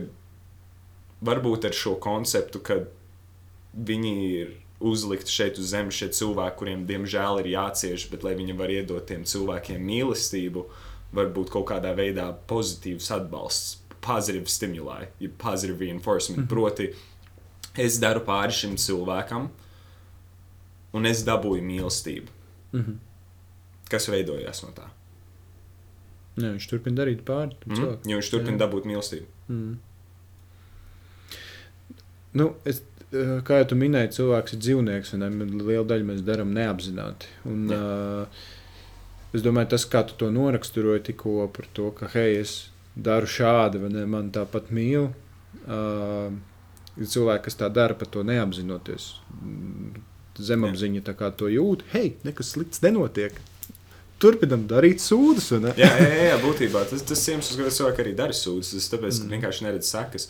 varbūt 1.22 1.66
ar 1.66 1.76
šo 1.76 1.96
konceptu, 2.02 2.62
ka 2.62 2.82
viņi 3.74 4.14
ir 4.42 4.56
uzlikti 4.80 5.34
šeit 5.34 5.58
uz 5.58 5.72
zemes, 5.74 5.98
šie 5.98 6.12
cilvēki, 6.14 6.58
kuriem 6.60 6.86
diemžēl 6.90 7.42
ir 7.42 7.52
jācieš, 7.56 8.08
bet 8.12 8.26
lai 8.26 8.36
viņi 8.38 8.58
var 8.58 8.74
iedot 8.74 9.06
tiem 9.10 9.26
cilvēkiem 9.26 9.82
mīlestību, 9.82 10.66
varbūt 11.18 11.52
kaut 11.54 11.70
kādā 11.72 11.94
veidā 11.98 12.30
pozitīvs 12.50 13.10
atbalsts, 13.16 13.78
pozitīvs 14.06 14.60
stimulai, 14.60 15.08
ja 15.24 15.32
pozitīvs 15.42 15.82
reinforcement. 15.82 16.38
Mm 16.38 16.44
-hmm. 16.44 16.50
Proti, 16.50 16.94
es 17.78 17.98
daru 18.00 18.22
pāri 18.26 18.54
šim 18.54 18.78
cilvēkam, 18.78 19.50
un 20.94 21.06
es 21.06 21.26
dabūju 21.26 21.64
mīlestību. 21.64 22.28
Mm 22.72 22.82
-hmm. 22.82 22.96
Kas 23.90 24.08
veidojās 24.10 24.64
no 24.64 24.70
tā? 24.70 24.88
Jā, 26.38 26.52
viņš 26.54 26.70
turpina 26.70 27.04
darīt 27.04 27.24
pāri. 27.26 27.56
Mm 27.66 27.76
-hmm. 27.76 27.98
Jo 28.06 28.18
viņš 28.18 28.30
turpina 28.30 28.58
dabūt 28.58 28.86
mīlestību. 28.86 29.26
Mm. 29.48 29.78
Nu, 32.38 32.52
es, 32.68 32.82
kā 33.48 33.62
jau 33.62 33.78
minēji, 33.80 34.14
cilvēks 34.20 34.56
ir 34.56 34.64
dzīvnieks, 34.66 35.14
un 35.18 35.46
liela 35.62 35.86
daļa 35.88 36.08
mēs 36.12 36.24
darām 36.28 36.54
neapzināti. 36.56 37.30
Un, 37.50 37.68
uh, 37.74 38.50
es 39.36 39.46
domāju, 39.46 39.72
tas, 39.76 39.88
kā 39.90 40.04
tu 40.08 40.18
to 40.20 40.32
noraksturoji 40.34 41.08
tikko 41.12 41.48
par 41.56 41.70
to, 41.78 41.92
ka, 41.98 42.12
hei, 42.16 42.42
es 42.44 42.58
daru 42.98 43.30
šādi, 43.30 43.82
vai 43.84 43.92
ne, 43.94 44.06
man 44.10 44.32
tāpat 44.36 44.72
mīl. 44.76 45.12
Uh, 45.68 46.32
ir 46.98 47.10
cilvēki, 47.12 47.46
kas 47.48 47.60
tā 47.60 47.70
dara, 47.74 47.98
pat 47.98 48.12
to 48.14 48.24
neapzinoties. 48.28 49.12
Zemapziņa 50.38 51.04
tā 51.06 51.16
kā 51.18 51.32
to 51.34 51.50
jūt, 51.50 51.86
hei, 51.94 52.16
nekas 52.28 52.54
slikts 52.54 52.84
nenotiek. 52.84 53.38
Turpinam 54.22 54.64
darīt 54.70 55.02
sūdzes. 55.02 55.52
jā, 55.78 55.90
jā, 56.02 56.14
jā, 56.32 56.38
būtībā 56.42 56.84
tas, 56.90 57.04
tas 57.06 57.26
iemesls, 57.30 57.58
kāpēc 57.60 57.80
cilvēki 57.80 58.04
arī 58.04 58.14
dara 58.18 58.34
sūdzes, 58.34 58.74
tas 58.74 58.94
tāpēc, 58.96 59.20
ka 59.20 59.28
mm. 59.28 59.34
vienkārši 59.36 59.68
neredz 59.68 59.92
sekas. 59.94 60.30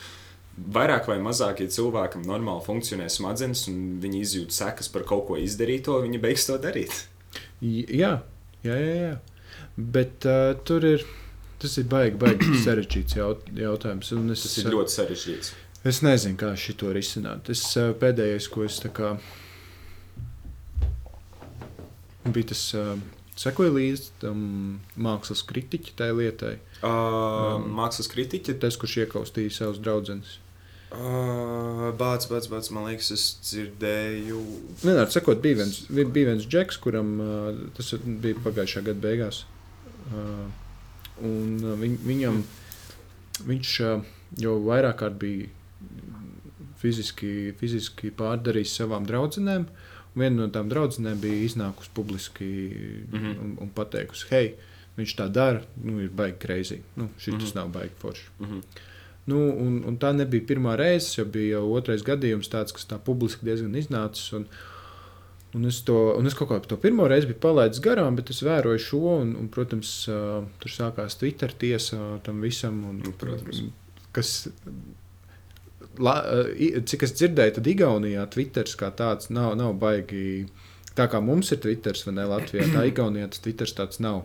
Vairāk 0.57 1.05
vai 1.05 1.19
mazāk, 1.21 1.61
ja 1.61 1.69
cilvēkam 1.69 2.23
normāli 2.25 2.65
funkcionē 2.65 3.05
smadzenes 3.13 3.67
un 3.69 3.99
viņi 4.01 4.21
izjūt 4.25 4.55
sekas 4.55 4.89
par 4.89 5.05
kaut 5.05 5.27
ko 5.27 5.37
izdarīto, 5.37 5.99
viņi 6.01 6.21
beigs 6.23 6.47
to 6.49 6.57
darīt. 6.61 7.03
Jā, 7.61 8.15
jā, 8.65 8.77
jā. 8.77 8.95
jā. 9.03 9.15
Bet 9.77 10.25
uh, 10.25 10.55
tur 10.65 10.85
ir. 10.85 11.05
Tas 11.57 11.73
ir 11.81 11.87
baigi, 11.89 12.17
baigi 12.21 12.53
sarežģīts 12.65 13.17
jaut, 13.17 13.45
jautājums. 13.57 14.11
Es, 14.33 14.45
tas 14.45 14.57
ir 14.61 14.71
ļoti 14.73 14.93
sarežģīts. 14.93 15.53
Es 15.87 16.01
nezinu, 16.05 16.37
kā 16.37 16.51
šo 16.57 16.91
risināt. 16.93 17.49
Es 17.53 17.61
uh, 17.77 17.93
pēdējais, 17.97 18.49
ko 18.53 18.65
es 18.65 18.81
tā 18.81 18.91
kā. 18.93 19.15
bija 22.25 22.53
tas. 22.53 22.65
Uh, 22.73 22.97
Sekoju 23.37 23.75
līdzi 23.75 24.15
tam 24.23 24.39
mākslas 24.97 25.43
kritiķim, 25.45 25.93
tai 25.99 26.07
lietai. 26.17 26.55
Uh, 26.81 27.59
um, 27.59 27.67
mākslas 27.77 28.09
kritiķi? 28.09 28.55
Tas, 28.63 28.79
kurš 28.81 28.95
iekaustīja 29.03 29.53
savus 29.53 29.77
draugus. 29.77 30.39
Uh, 30.87 31.89
bāc, 31.99 32.29
bāc, 32.31 32.45
bāc, 32.47 32.69
man 32.71 32.85
liekas, 32.87 33.09
es 33.11 33.23
dzirdēju. 33.43 34.39
Vienmēr 34.85 35.09
sakot, 35.11 35.41
bija 35.43 35.59
viens, 35.59 35.81
bija 35.91 36.29
viens 36.29 36.47
džeks, 36.47 36.79
kuram 36.79 37.09
uh, 37.19 37.49
tas 37.75 37.91
bija 38.07 38.39
pagājušā 38.45 38.85
gada 38.87 39.03
beigās. 39.03 39.41
Uh, 40.07 40.47
un 41.27 41.59
viņ, 41.81 41.99
viņam, 42.07 42.39
viņš 43.49 43.73
uh, 43.83 44.07
jau 44.39 44.55
vairāk 44.63 45.01
kārt 45.03 45.19
bija 45.19 45.51
fiziski, 46.79 47.51
fiziski 47.59 48.13
pārdarījis 48.15 48.79
savām 48.79 49.07
draudzenēm. 49.09 49.67
Viena 50.17 50.39
no 50.39 50.49
tām 50.53 50.71
draudzenēm 50.71 51.19
bija 51.21 51.43
iznākusi 51.45 51.91
publiski 51.93 52.47
mm 52.47 53.17
-hmm. 53.19 53.39
un, 53.43 53.55
un 53.65 53.69
pateikusi, 53.75 54.27
hei, 54.31 54.53
viņš 54.97 55.19
tā 55.19 55.27
dara, 55.29 55.61
nu, 55.83 55.99
ir 56.01 56.09
baigi 56.09 56.39
greizi. 56.41 56.79
Nu, 56.95 57.09
šis 57.17 57.33
mm 57.33 57.39
-hmm. 57.39 57.55
nav 57.55 57.67
baigi 57.75 57.99
forši. 57.99 58.29
Mm 58.39 58.47
-hmm. 58.47 58.61
Nu, 59.27 59.41
un, 59.59 59.81
un 59.87 59.97
tā 59.99 60.13
nebija 60.15 60.45
pirmā 60.47 60.77
reize, 60.79 61.17
jau 61.17 61.25
bija 61.27 61.57
jau 61.57 61.67
otrais 61.75 62.03
gadījums, 62.07 62.47
tāds, 62.51 62.71
kas 62.75 62.87
tā 62.87 62.99
publiski 63.03 63.43
diezgan 63.47 63.75
iznācis. 63.75 64.29
Un, 64.37 64.45
un, 65.57 65.65
es 65.67 65.81
to, 65.87 65.97
un 66.15 66.29
es 66.29 66.37
kaut 66.37 66.53
kā 66.53 66.59
to 66.63 66.77
pirmo 66.79 67.09
reizi 67.11 67.27
biju 67.27 67.41
palaidis 67.43 67.83
garām, 67.83 68.15
bet 68.19 68.31
es 68.31 68.39
vēroju 68.45 68.83
šo, 68.85 69.01
un, 69.25 69.33
un 69.41 69.49
protams, 69.51 69.91
tur 70.07 70.71
sākās 70.71 71.19
Twitter 71.19 71.51
tiesa 71.51 72.21
tam 72.23 72.39
visam. 72.45 72.79
Un, 72.87 73.01
nu, 73.03 73.11
protams. 73.19 73.65
Kas, 74.15 74.31
la, 75.99 76.15
cik 76.87 77.03
es 77.09 77.17
dzirdēju, 77.19 77.57
tad 77.59 77.67
Igaunijā 77.73 78.23
Twitter 78.31 78.71
kā 78.79 78.93
tāds 78.95 79.27
nav, 79.33 79.57
nav 79.59 79.75
baigi. 79.81 80.47
Tā 80.97 81.05
kā 81.11 81.19
mums 81.21 81.51
ir 81.53 81.59
Twitter, 81.61 81.99
vai 82.07 82.15
ne 82.15 82.31
Latvijā, 82.31 82.71
tā 82.71 82.87
Igaunijā 82.87 83.27
tas 83.35 83.43
Twitter 83.43 83.75
tāds 83.83 83.99
nav. 84.01 84.23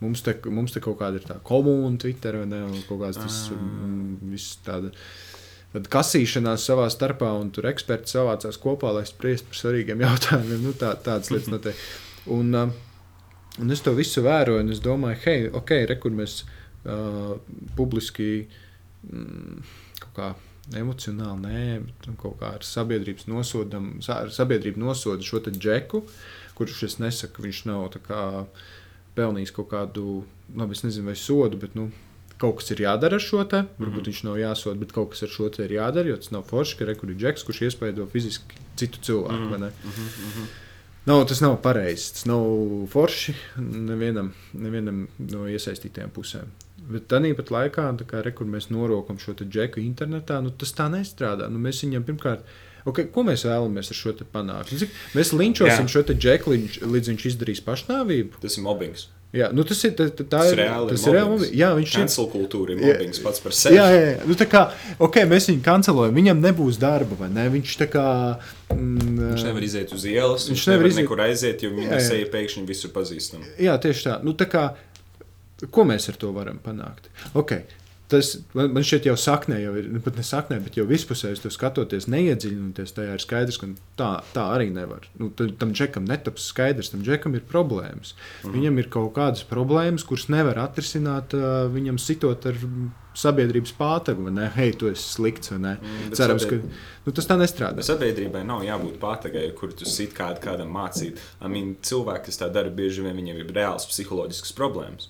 Mums 0.00 0.22
te, 0.24 0.32
mums 0.48 0.72
te 0.72 0.80
kaut 0.80 0.96
kāda 1.00 1.20
ir 1.20 1.26
tā 1.28 1.36
komūna, 1.44 1.98
Twitter, 2.00 2.38
vai 2.40 2.48
ne? 2.48 2.60
Kaut 2.88 3.02
kāds 3.02 3.20
tas 3.20 3.40
viss 4.30 4.60
tāda. 4.64 4.92
Tad 5.70 5.86
kasīšanās 5.92 6.64
savā 6.66 6.88
starpā, 6.90 7.28
un 7.38 7.52
tur 7.54 7.68
eksperti 7.70 8.10
savācās 8.16 8.56
kopā, 8.58 8.90
lai 8.96 9.04
spriestu 9.06 9.52
par 9.52 9.60
svarīgiem 9.60 10.00
jautājumiem. 10.02 10.64
Nu, 10.66 10.72
tā, 10.74 10.96
tādas 11.04 11.30
lietas 11.30 11.52
notiek. 11.54 11.84
Un, 12.34 12.50
uh, 12.58 12.72
un 13.62 13.76
es 13.76 13.84
to 13.84 13.94
visu 13.94 14.24
vēroju, 14.26 14.64
un 14.64 14.74
es 14.74 14.82
domāju, 14.82 15.20
hei, 15.28 15.44
ok, 15.60 15.74
re, 15.92 15.98
kur 16.02 16.16
mēs 16.16 16.40
uh, 16.42 17.36
publiski 17.78 18.30
mm, 19.06 19.60
kaut 20.02 20.16
kā 20.16 20.32
emocionāli, 20.80 21.40
nē, 21.46 21.62
bet 21.86 22.10
kaut 22.20 22.38
kā 22.40 22.54
ar 22.58 22.66
sabiedrības 22.66 23.26
nosodam, 23.30 23.92
ar 24.12 24.30
sabiedrību 24.34 24.82
nosoda 24.82 25.24
šo 25.24 25.42
džeku, 25.50 26.04
kurš 26.58 26.82
es 26.86 26.98
nesaku, 27.02 27.46
viņš 27.46 27.64
nav 27.70 27.96
kā, 28.06 28.22
pelnījis 29.14 29.52
kaut 29.56 29.70
kādu, 29.72 30.22
labi, 30.56 30.78
es 30.78 30.84
nezinu, 30.86 31.10
vai 31.10 31.16
sodu, 31.18 31.58
bet 31.60 31.74
nu, 31.78 31.90
kaut 32.40 32.60
kas 32.60 32.72
ir 32.72 32.84
jādara 32.86 33.18
ar 33.20 33.24
šo 33.24 33.44
te. 33.44 33.64
Varbūt 33.78 33.86
mm 33.86 33.98
-hmm. 33.98 34.06
viņš 34.08 34.24
nav 34.24 34.38
jāsoda, 34.40 34.78
bet 34.80 34.92
kaut 34.92 35.10
kas 35.10 35.22
ar 35.22 35.28
šo 35.28 35.48
te 35.48 35.64
ir 35.64 35.76
jādara, 35.76 36.08
jo 36.08 36.16
tas 36.16 36.30
nav 36.30 36.42
forši, 36.48 36.76
ka 36.78 36.84
rekurbi 36.84 37.14
džeks, 37.14 37.44
kurš 37.44 37.62
iespaido 37.62 38.06
fiziski 38.06 38.56
citu 38.76 38.98
cilvēku. 39.02 39.44
Mm 39.44 39.52
-hmm. 39.52 39.70
Mm 39.84 40.32
-hmm. 40.36 40.46
Nav, 41.06 41.26
tas 41.28 41.40
nav 41.40 41.56
pareizi. 41.62 42.12
Tas 42.12 42.24
nav 42.24 42.42
forši 42.92 43.34
nevienam, 43.56 44.32
nevienam 44.52 45.06
no 45.18 45.46
iesaistītajām 45.48 46.10
pusēm. 46.14 46.50
Bet 46.90 47.08
tāpat 47.08 47.50
laikā, 47.50 47.86
tā 47.96 48.04
kā 48.04 48.22
re, 48.24 48.32
mēs 48.32 48.70
norokam 48.70 49.18
šo 49.18 49.32
džeku 49.32 49.80
internetā, 49.80 50.40
nu, 50.42 50.50
tas 50.50 50.72
tā 50.72 50.88
nestrādā. 50.92 51.48
Nu, 51.48 51.58
mēs 51.58 51.84
viņam 51.84 52.04
pirmkārt. 52.04 52.40
Okay, 52.88 53.08
ko 53.12 53.22
mēs 53.28 53.44
vēlamies 53.44 53.90
ar 53.92 53.98
šo 53.98 54.12
te 54.16 54.24
panākt? 54.24 54.72
Cik 54.80 54.90
Mēs 55.14 55.32
linčosim 55.36 55.84
Jā. 55.86 55.92
šo 55.92 56.02
te 56.08 56.14
džeku, 56.14 56.54
līdz, 56.54 56.82
līdz 56.88 57.10
viņš 57.14 57.26
izdarīs 57.34 57.60
pašnāvību. 57.66 58.40
Tas 58.40 58.56
ir 58.56 58.64
mobbings. 58.64 59.08
Jā, 59.30 59.46
nu, 59.54 59.62
tas 59.62 59.78
ir, 59.86 59.92
tā, 59.94 60.08
tā, 60.10 60.24
Tas 60.26 60.48
ir 60.50 60.58
reāli 60.58 60.88
tas 60.90 61.04
ir 61.06 61.14
reāli. 61.14 61.48
Jā, 61.54 61.68
viņš 61.78 61.92
ir. 61.92 62.00
Cancel 62.00 62.26
kultūra 62.32 62.72
ir 62.74 62.80
mobbings 62.82 63.20
pats 63.22 63.38
par 63.44 63.54
sevi. 63.54 63.76
Jā, 63.76 63.84
jā, 63.94 64.00
jā. 64.08 64.24
Nu, 64.26 64.34
tā 64.34 64.48
kā 64.50 64.62
okay, 64.98 65.22
mēs 65.30 65.46
viņu 65.52 65.62
kancelējam, 65.62 66.16
viņam 66.18 66.40
nebūs 66.42 66.80
darba, 66.82 67.14
vai 67.20 67.28
ne? 67.30 67.44
Viņš 67.52 67.76
tā 67.78 67.86
kā. 67.92 68.06
Mm, 68.74 69.20
Viņš 69.36 69.44
nevar 69.46 69.62
iziet 69.68 69.94
uz 69.94 70.02
ielas, 70.10 70.48
Viņš 70.50 70.56
viņš, 70.56 70.66
nevar 70.72 70.80
nevar 70.82 70.90
iziet- 70.90 71.02
nekur 71.04 71.22
aiziet, 71.28 71.62
jo 71.62 71.70
viņa 71.76 72.00
seja 72.08 72.26
pēkšņi 72.32 72.66
visur 72.66 72.90
pazīstama. 72.96 73.46
Jā, 73.62 73.76
tieši 73.78 74.08
tā. 74.08 74.16
Nu, 74.26 74.34
tā 74.34 74.50
kā, 74.50 74.64
ko 75.70 75.84
mēs 75.86 76.08
ar 76.10 76.18
to 76.18 76.32
varam 76.34 76.58
panākt? 76.58 77.06
Okay. 77.34 77.62
Tas 78.10 78.32
man 78.58 78.72
man 78.74 78.82
šķiet, 78.86 79.04
jau 79.06 79.14
saknē, 79.20 79.60
jau 79.62 79.74
ir 79.78 79.88
nu, 79.94 80.00
pat 80.02 80.16
ne 80.18 80.24
saknē, 80.26 80.56
bet 80.64 80.74
jau 80.78 80.86
vispusēji 80.88 81.42
to 81.44 81.50
skatoties, 81.54 82.08
neiedziļinoties 82.10 82.94
tajā, 82.96 83.12
ir 83.14 83.22
skaidrs, 83.22 83.58
ka 83.62 83.68
tā, 84.00 84.08
tā 84.34 84.46
arī 84.56 84.70
nevar. 84.74 85.06
Nu, 85.20 85.28
tam, 85.36 85.70
džekam 85.76 86.08
netaps 86.10 86.48
skaidrs, 86.50 86.90
tam 86.90 87.04
džekam 87.06 87.36
ir 87.38 87.44
problēmas. 87.46 88.16
Mhm. 88.42 88.54
Viņam 88.56 88.80
ir 88.82 88.88
kaut 88.90 89.12
kādas 89.18 89.44
problēmas, 89.46 90.06
kuras 90.08 90.26
nevar 90.32 90.58
atrisināt, 90.64 91.36
viņam 91.70 92.00
sitot 92.02 92.46
ar 92.50 92.58
mm, 92.58 92.90
sabiedrības 93.20 93.72
pātagu, 93.78 94.26
vai 94.26 94.32
ne? 94.34 94.48
Hei, 94.54 94.72
tu 94.78 94.90
esi 94.90 95.06
slikts, 95.14 95.50
vai 95.54 95.58
ne? 95.62 95.72
Mm, 95.82 96.10
Cerams, 96.18 96.44
ka 96.46 96.56
sabied- 96.58 97.06
nu, 97.06 97.12
tas 97.14 97.26
tā 97.30 97.36
nestrādā. 97.38 97.82
Sabiedrībai 97.86 98.42
nav 98.46 98.62
jābūt 98.66 98.98
pātagai, 99.02 99.46
kur 99.58 99.72
tu 99.74 99.84
sit 99.86 100.14
kādu, 100.14 100.42
kādam 100.42 100.70
mācīt. 100.74 101.18
I 101.42 101.48
mean, 101.50 101.76
cilvēki, 101.82 102.24
kas 102.30 102.38
tā 102.42 102.50
dara, 102.52 102.70
bieži 102.70 103.02
vien 103.06 103.14
viņiem 103.18 103.42
ir 103.44 103.54
reāls 103.54 103.86
psiholoģisks 103.90 104.54
problēmas. 104.58 105.08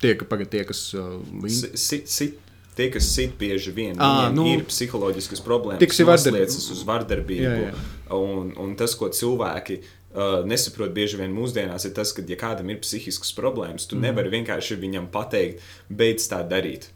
Tie, 0.00 0.14
ka, 0.16 0.28
pagad, 0.28 0.50
tie 0.52 0.64
kas 0.68 0.86
uh, 0.96 1.18
līdz 1.44 1.60
Si- 1.60 1.80
Sit, 1.80 2.10
sit, 2.12 2.38
tie, 2.76 2.88
kas 2.92 3.08
sit 3.12 3.34
bieži 3.40 3.72
vien, 3.76 3.96
Ā, 3.96 4.08
viņiem 4.08 4.36
nu, 4.38 4.46
ir 4.54 4.66
psiholoģiskas 4.68 5.42
problēmas, 5.44 5.82
kas 5.84 6.28
liecas 6.32 6.68
uz 6.72 6.84
vardarbību. 6.88 7.48
Jā, 7.48 7.72
jā. 7.72 7.88
Un, 8.16 8.54
un 8.58 8.72
tas, 8.80 8.94
ko 8.98 9.10
cilvēki 9.12 9.80
uh, 9.80 10.40
nesaprot 10.48 10.94
bieži 10.96 11.20
vien 11.20 11.34
mūsdienās, 11.34 11.84
ir 11.86 11.94
tas, 11.96 12.14
ka, 12.16 12.24
ja 12.26 12.38
kādam 12.40 12.72
ir 12.72 12.80
psihiskas 12.82 13.34
problēmas, 13.36 13.86
tu 13.90 13.98
mm. 13.98 14.08
nevari 14.08 14.32
vienkārši 14.38 14.80
viņam 14.80 15.10
pateikt, 15.12 15.60
beidz 15.92 16.30
tā 16.32 16.40
darīt. 16.48 16.88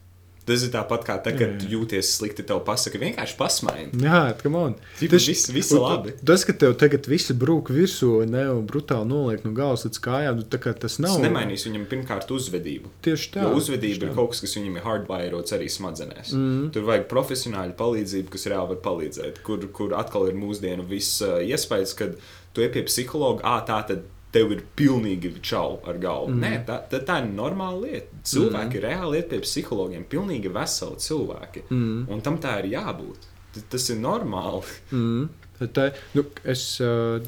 Tas 0.44 0.64
ir 0.66 0.72
tāpat 0.74 1.06
kā 1.06 1.14
tad, 1.24 1.38
kad 1.40 1.54
Jā, 1.54 1.64
jā. 1.64 1.70
jūties 1.72 2.10
slikti, 2.18 2.44
tev 2.44 2.58
pasaka, 2.66 2.98
vienkārši 3.00 3.36
pasmaini. 3.38 4.00
Jā, 4.04 4.34
come 4.42 4.60
on. 4.60 4.74
Tipa, 4.98 5.16
viss- 5.16 5.48
viss 5.54 5.72
ir 5.72 5.80
labi. 5.80 6.12
Tas, 6.20 6.44
ka 6.44 6.52
tev 6.52 6.74
tagad 6.80 7.08
viss 7.08 7.32
brūk 7.32 7.72
virsū 7.72 8.10
ne, 8.28 8.44
un 8.52 8.66
brutāli 8.68 9.08
noliek 9.08 9.46
no 9.46 9.54
galvas 9.56 9.86
līdz 9.88 10.02
kājām, 10.04 10.42
nu, 10.42 10.46
tas 10.52 10.98
nav. 11.00 11.16
Tas 11.16 11.24
nemainīs 11.24 11.64
viņam 11.64 11.88
pirmkārt 11.88 12.30
uzvedību. 12.36 12.92
Tieši 13.06 13.32
tā. 13.38 13.46
Jo 13.46 13.56
uzvedība 13.56 13.94
tieši 13.94 14.04
ir 14.04 14.12
tā. 14.12 14.14
kaut 14.20 14.34
kas, 14.34 14.44
kas 14.44 14.56
viņam 14.60 14.76
ir 14.76 14.86
hardwireots 14.90 15.56
arī 15.56 15.70
smadzenēs. 15.72 16.34
Mm. 16.36 16.70
Tur 16.76 16.88
vajag 16.92 17.08
profesionāļu 17.08 17.76
palīdzību, 17.80 18.34
kas 18.36 18.48
reāli 18.52 18.74
var 18.74 18.82
palīdzēt. 18.84 19.40
Kur, 19.46 19.64
kur 19.72 19.96
atkal 19.96 20.28
ir 20.28 20.36
mūsdienu 20.36 20.84
viss 20.88 21.22
uh, 21.24 21.40
iespējas, 21.40 21.96
kad 21.96 22.18
tu 22.54 22.62
ej 22.62 22.70
pie 22.76 22.84
psihologa, 22.86 23.42
ah, 23.48 23.64
tā 23.66 23.80
tad 23.88 24.04
tev 24.34 24.52
ir 24.54 24.64
pilnīgi 24.78 25.30
čau 25.44 25.78
ar 25.86 25.98
galvu. 26.02 26.34
Mm. 26.34 26.42
Nē, 26.42 26.52
tā, 26.68 26.80
tā, 26.90 27.00
tā 27.06 27.20
ir 27.22 27.30
normāla 27.30 27.80
lieta. 27.84 28.20
Cilvēki 28.34 28.80
mm. 28.80 28.84
reāli 28.84 29.20
iet 29.20 29.30
pie 29.30 29.40
psihologiem, 29.44 30.06
pilnīgi 30.10 30.52
veseli 30.54 31.00
cilvēki. 31.06 31.64
Mm. 31.70 32.04
Un 32.10 32.22
tam 32.26 32.40
tā 32.42 32.58
ir 32.62 32.72
jābūt. 32.74 33.28
T- 33.54 33.64
Tas 33.74 33.88
ir 33.94 34.00
normāli. 34.02 34.78
Mm. 34.94 35.28
Tā, 35.74 35.88
nu, 36.16 36.26
es 36.50 36.66
uh, 36.82 37.22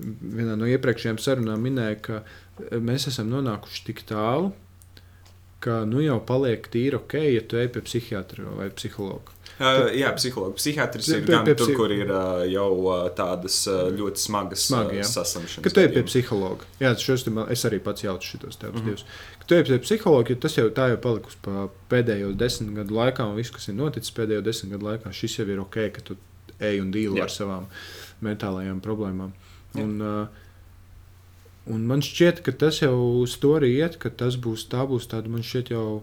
vienā 0.00 0.56
no 0.58 0.68
iepriekšējām 0.70 1.20
sarunām 1.22 1.62
minēju, 1.64 2.00
ka 2.08 2.80
mēs 2.82 3.08
esam 3.10 3.30
nonākuši 3.30 3.84
tik 3.90 4.02
tālu, 4.10 4.50
ka 5.64 5.82
nu 5.88 6.02
jau 6.04 6.18
paliek 6.26 6.66
tīri 6.70 6.98
ok, 6.98 7.16
ja 7.36 7.44
tu 7.48 7.60
ej 7.60 7.70
pie 7.72 7.84
psihiatra 7.86 8.58
vai 8.58 8.68
psihologa. 8.74 9.33
Uh, 9.60 9.86
jā, 9.94 10.08
psihologs. 10.16 10.56
Psihiatrs 10.58 11.08
ir 11.14 11.20
pie- 11.22 11.30
gan 11.30 11.44
pie 11.46 11.54
tur, 11.54 11.68
psi- 11.68 11.76
kur 11.78 11.92
ir 11.94 12.08
uh, 12.10 12.42
jau 12.50 12.70
uh, 12.90 13.04
tādas 13.14 13.60
uh, 13.70 13.84
ļoti 13.94 14.18
smagas 14.18 14.64
Smagi, 14.66 14.96
jā. 14.98 15.04
uh, 15.06 15.10
saslimšanas. 15.12 15.62
Kad 15.62 15.72
tu 15.76 15.80
ej 15.84 15.88
pie 15.94 16.02
psihologa, 16.08 16.64
jā, 16.80 16.90
šos 16.98 17.26
man- 17.30 17.46
es 17.54 17.62
arī 17.64 17.78
pats 17.84 18.02
jaucu 18.02 18.26
šitos 18.32 18.58
Mhm. 18.62 18.78
mm 18.78 18.86
-hmm. 18.88 19.04
Kad 19.38 19.46
tu 19.48 19.54
ej 19.54 19.64
pie 19.68 19.78
psihologa, 19.78 20.34
tas 20.40 20.56
jau 20.58 20.68
tā 20.70 20.88
jau 20.90 20.96
palikusi 20.96 21.36
pa 21.42 21.68
pēdējo 21.90 22.32
desmit 22.36 22.74
gadu 22.74 22.94
laikā, 22.94 23.20
un 23.30 23.36
viss, 23.36 23.50
kas 23.50 23.68
ir 23.68 23.74
noticis 23.74 24.10
pēdējo 24.10 24.42
desmit 24.42 24.72
gadu 24.72 24.84
laikā, 24.86 25.12
šis 25.12 25.38
jau 25.38 25.46
ir 25.48 25.60
ok, 25.60 25.90
ka 25.92 26.00
tu 26.00 26.16
ej 26.60 26.80
un 26.80 26.90
dīli 26.92 27.16
Jā. 27.18 27.22
ar 27.22 27.28
savām 27.28 27.66
mentālajām 28.22 28.80
problēmām. 28.80 29.30
Un, 29.76 30.00
uh, 30.00 30.26
un 31.66 31.86
man 31.86 32.00
šķiet, 32.00 32.42
ka 32.42 32.52
tas 32.52 32.80
jau 32.80 33.24
iet, 33.62 33.98
ka 33.98 34.10
tas 34.10 34.36
būs, 34.36 34.66
tā 34.68 34.82
būs 34.88 35.06
tāda, 35.06 35.28
man 35.28 35.42
šķiet 35.42 35.68
jau. 35.70 36.02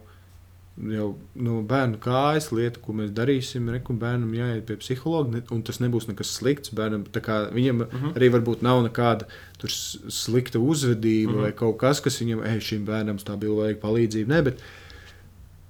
Jau 0.79 1.07
no 1.35 1.59
bērnu 1.67 1.99
kājas 2.01 2.47
lieta, 2.55 2.79
ko 2.81 2.93
mēs 2.95 3.11
darīsim, 3.13 3.67
ka 3.83 3.93
bērnam 3.93 4.31
jāiet 4.33 4.63
pie 4.69 4.77
psihologa, 4.79 5.41
un 5.51 5.61
tas 5.67 5.81
nebūs 5.83 6.07
nekas 6.07 6.31
slikts. 6.37 6.71
Bērnam, 6.73 7.03
kā 7.11 7.41
viņam 7.51 7.75
mm 7.75 7.89
-hmm. 7.91 8.13
arī 8.15 8.31
varbūt 8.37 8.63
nav 8.63 8.81
nekāda 8.87 9.27
slikta 9.67 10.59
uzvedība 10.59 11.31
mm 11.31 11.37
-hmm. 11.37 11.41
vai 11.41 11.51
kaut 11.51 11.77
kas, 11.77 11.99
kas 11.99 12.21
viņam, 12.21 12.45
ej, 12.45 12.59
šim 12.59 12.85
bērnam 12.85 13.19
stabili 13.19 13.55
vajag 13.55 13.79
palīdzību. 13.83 14.29
Nē, 14.31 14.41
bet 14.43 14.63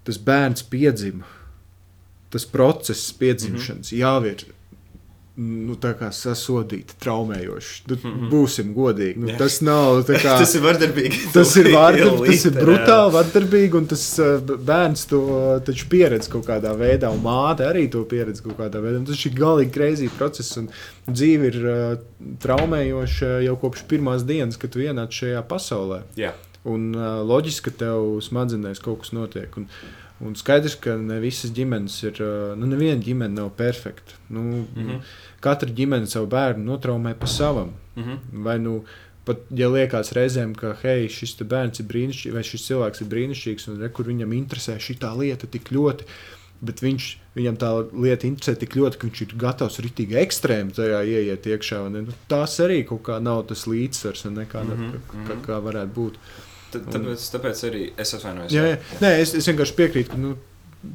tas 0.03 0.17
bērns 0.17 0.63
piedzima. 0.63 1.25
Tas 2.29 2.45
process 2.45 3.11
piedzimšanas 3.13 3.91
mm 3.91 3.97
-hmm. 3.97 4.25
ir 4.27 4.45
nu, 5.41 5.75
tā 5.81 5.93
kā 5.97 6.09
sasodīti, 6.13 6.95
traumējoši. 7.01 7.81
Nu, 7.87 7.95
mm 7.95 8.11
-hmm. 8.11 8.29
Būsim 8.31 8.73
godīgi. 8.75 9.17
Nu, 9.17 9.27
Jā. 9.31 9.37
tas 9.37 9.61
nav 9.61 10.03
tā 10.07 10.19
kā. 10.23 10.37
tas 10.39 10.55
ir 10.55 10.61
vardarbīgi. 10.61 11.21
Tas 11.33 11.55
ir, 11.57 11.71
vardar, 11.73 12.11
tas 12.25 12.45
ir 12.45 12.51
brutāli 12.51 13.13
vardarbīgi, 13.17 13.77
un 13.77 13.85
tas 13.87 14.03
b- 14.47 14.57
bērns 14.69 15.05
to 15.09 15.21
taču 15.65 15.85
pieredz 15.89 16.27
kaut 16.29 16.45
kādā 16.45 16.75
veidā, 16.77 17.09
un 17.11 17.21
māte 17.23 17.65
arī 17.67 17.87
to 17.89 18.03
pieredz 18.03 18.41
kaut 18.41 18.57
kādā 18.57 18.81
veidā. 18.81 18.97
Un 18.97 19.05
Tas 19.05 19.25
ir 19.25 19.31
galīgi 19.35 19.71
greizi 19.71 20.09
process, 20.17 20.57
un 20.57 20.69
dzīve 21.07 21.47
ir 21.51 21.57
uh, 21.65 21.97
traumējoša 22.43 23.31
jau 23.45 23.55
kopš 23.61 23.83
pirmās 23.89 24.25
dienas, 24.27 24.57
kad 24.61 24.69
tu 24.73 24.79
ienāc 24.83 25.11
šajā 25.15 25.41
pasaulē. 25.47 26.01
Jā. 26.19 26.33
Un 26.63 26.91
uh, 26.95 27.21
loģiski, 27.25 27.71
ka 27.71 27.85
tev 27.85 28.19
smadzenēs 28.21 28.81
kaut 28.83 29.01
kas 29.01 29.11
notiek. 29.17 29.55
Un, 29.57 29.65
un 30.21 30.35
skaidrs, 30.37 30.75
ka 30.81 30.95
ne 31.01 31.17
visas 31.23 31.51
ģimenes 31.55 31.95
ir. 32.05 32.21
Nu, 32.57 32.69
neviena 32.69 33.01
ģimene 33.01 33.33
nav 33.39 33.49
perfekta. 33.57 34.13
Nu, 34.29 34.41
mm. 34.41 34.67
-hmm. 34.75 34.99
Katra 35.41 35.69
ģimene 35.77 36.07
savu 36.07 36.27
bērnu 36.31 36.63
notraumē 36.67 37.15
pa 37.19 37.27
savam. 37.27 37.73
Mhm. 37.95 38.43
Vai 38.45 38.57
nu 38.59 38.83
pat, 39.25 39.41
ja 39.53 39.69
liekas 39.69 40.13
reizēm, 40.17 40.53
ka 40.57 40.75
hei, 40.83 41.07
šis 41.11 41.35
bērns 41.45 41.81
ir 41.81 41.85
brīnišķīgs, 41.89 42.33
vai 42.33 42.43
šis 42.43 42.67
cilvēks 42.69 43.01
ir 43.03 43.09
brīnišķīgs, 43.13 43.67
un 43.69 43.81
re, 43.81 43.89
kur 43.89 44.05
viņam 44.09 44.31
interesē 44.37 44.77
šī 44.81 44.97
lieta 45.17 45.47
tik 45.47 45.69
ļoti. 45.71 46.05
Bet 46.61 46.77
viņš, 46.85 47.05
viņam 47.35 47.55
tā 47.57 47.69
lieta 47.97 48.27
interesē 48.29 48.53
tik 48.61 48.75
ļoti, 48.77 48.97
ka 49.01 49.07
viņš 49.07 49.21
ir 49.25 49.31
gatavs 49.41 49.79
ritīgi 49.81 50.13
ekstrēmi 50.21 50.75
tajā 50.77 50.99
ieiet 51.09 51.47
iekšā. 51.49 51.79
un, 51.87 51.93
Nu, 52.05 52.13
tās 52.29 52.59
arī 52.61 52.83
kaut 52.85 53.01
kā 53.03 53.17
nav 53.19 53.47
tas 53.49 53.65
līdzsvars, 53.65 54.25
un 54.29 54.35
nekā, 54.35 54.61
mm 54.61 54.69
Mhm, 54.77 54.91
-hmm, 54.93 55.27
kā, 55.27 55.35
kā 55.47 55.57
varētu 55.57 55.93
būt. 55.95 56.13
T- 56.71 56.79
Tāpēc, 56.79 57.21
tāpēc 57.33 57.63
arī 57.69 57.91
es 57.97 58.13
atvainojos. 58.13 58.51
Jā, 58.51 58.63
jā. 58.63 58.77
Nē, 59.01 59.09
es, 59.21 59.33
es 59.33 59.47
vienkārši 59.47 59.75
piekrītu, 59.75 60.09
ka 60.11 60.17
nu, 60.17 60.37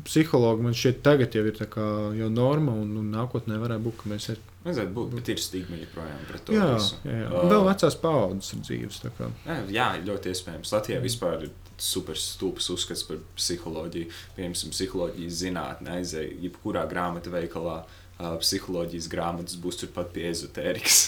psihologi 0.07 0.65
man 0.67 0.75
šķiet, 0.77 1.03
tagad 1.07 1.35
jau 1.37 1.45
ir 1.47 1.57
tā 1.57 1.69
kā 1.71 1.85
jau 2.17 2.29
norma, 2.33 2.75
un, 2.75 2.95
un 3.01 3.11
nākotnē 3.15 3.59
varētu 3.63 3.85
būt, 3.87 3.99
ka 4.01 4.11
mēs 4.13 4.31
ir. 4.35 4.41
Vajadzētu 4.65 4.95
būt, 4.97 5.13
bet 5.15 5.31
ir 5.31 5.43
stigma 5.43 5.79
joprojām 5.79 6.25
pret 6.27 6.45
to 6.47 6.57
Jā, 6.57 6.67
visu. 6.73 6.99
jā, 7.07 7.21
jā. 7.21 7.29
Uh, 7.31 7.47
vēl 7.53 7.69
vecās 7.69 7.99
paudzes 8.03 8.57
ir 8.57 8.65
dzīves. 8.67 8.99
Jā, 9.47 9.59
jā, 9.77 9.87
ļoti 10.09 10.33
iespējams. 10.33 10.73
Latvijā 10.75 10.99
vispār 11.05 11.47
ir 11.47 11.53
super 11.79 12.19
stulbs 12.19 12.67
uzskats 12.75 13.05
par 13.07 13.21
psiholoģiju. 13.39 14.11
Piemēram, 14.39 14.75
psiholoģijas 14.75 15.39
zinātnē 15.45 16.01
aizēja 16.01 16.35
jebkurā 16.49 16.87
grāmatu 16.91 17.35
veikalā. 17.35 17.83
Uh, 18.17 18.35
psiholoģijas 18.41 19.11
grāmatas 19.13 19.59
būs 19.61 19.83
turpat 19.85 20.11
pie 20.15 20.31
ezotērikas. 20.33 21.03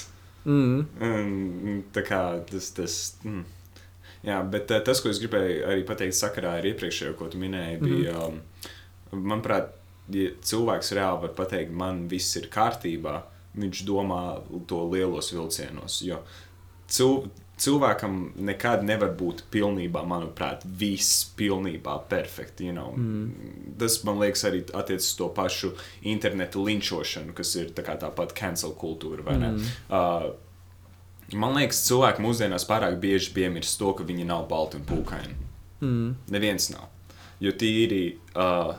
Mm. 0.49 0.85
Un, 1.03 1.81
tā 1.93 2.05
kā 2.07 2.21
tas. 2.49 2.71
tas 2.77 2.99
mm. 3.27 3.47
Jā, 4.27 4.41
bet 4.51 4.73
uh, 4.75 4.83
tas, 4.85 5.03
ko 5.03 5.13
es 5.13 5.21
gribēju 5.23 5.63
arī 5.71 5.87
pateikt 5.87 6.19
sakarā 6.19 6.57
ar 6.59 6.69
iepriekšējo, 6.73 7.15
ko 7.19 7.31
tu 7.31 7.41
minēji, 7.41 7.81
bija, 7.85 8.17
um, 8.27 8.41
manuprāt, 9.15 9.75
ja 10.15 10.33
cilvēks 10.51 10.95
reāli 10.99 11.27
var 11.27 11.35
pateikt, 11.39 11.75
man 11.75 12.07
viss 12.11 12.37
ir 12.41 12.49
kārtībā, 12.53 13.21
viņš 13.59 13.85
domā 13.89 14.23
to 14.71 14.83
lielos 14.91 15.33
vilcienos. 15.35 16.01
Jo 16.07 16.23
cil, 16.89 17.29
cilvēkam 17.59 18.19
nekad 18.49 18.85
nevar 18.87 19.13
būt 19.19 19.45
pilnībā, 19.53 20.05
manuprāt, 20.09 20.65
viss 20.65 21.25
pilnībā 21.39 21.99
perfekti. 22.11 22.69
You 22.71 22.77
know? 22.77 22.93
mm. 22.97 23.77
Tas 23.81 24.01
man 24.09 24.21
liekas 24.23 24.45
arī 24.49 24.63
attiecas 24.67 25.11
uz 25.11 25.17
to 25.19 25.31
pašu 25.35 25.73
internetu 26.11 26.63
linčošanu, 26.67 27.35
kas 27.37 27.55
ir 27.61 27.73
tā 27.77 27.97
tāpat 27.99 28.35
cancel 28.39 28.77
kultūra. 28.79 29.39
ne? 29.43 29.55
Uh, 29.89 30.31
Man 31.37 31.57
liekas, 31.59 31.83
cilvēki 31.85 32.23
mūsdienās 32.25 32.65
pārāk 32.69 32.97
bieži 33.03 33.35
piemirst 33.37 33.77
to, 33.81 33.91
ka 33.97 34.07
viņi 34.09 34.25
nav 34.29 34.47
balti 34.49 34.79
un 34.79 34.85
pūkaini. 34.89 35.35
Mm. 35.83 36.13
Neviens 36.33 36.71
nav. 36.73 36.87
Jo 37.45 37.53
tīri 37.53 38.03
uh, 38.33 38.73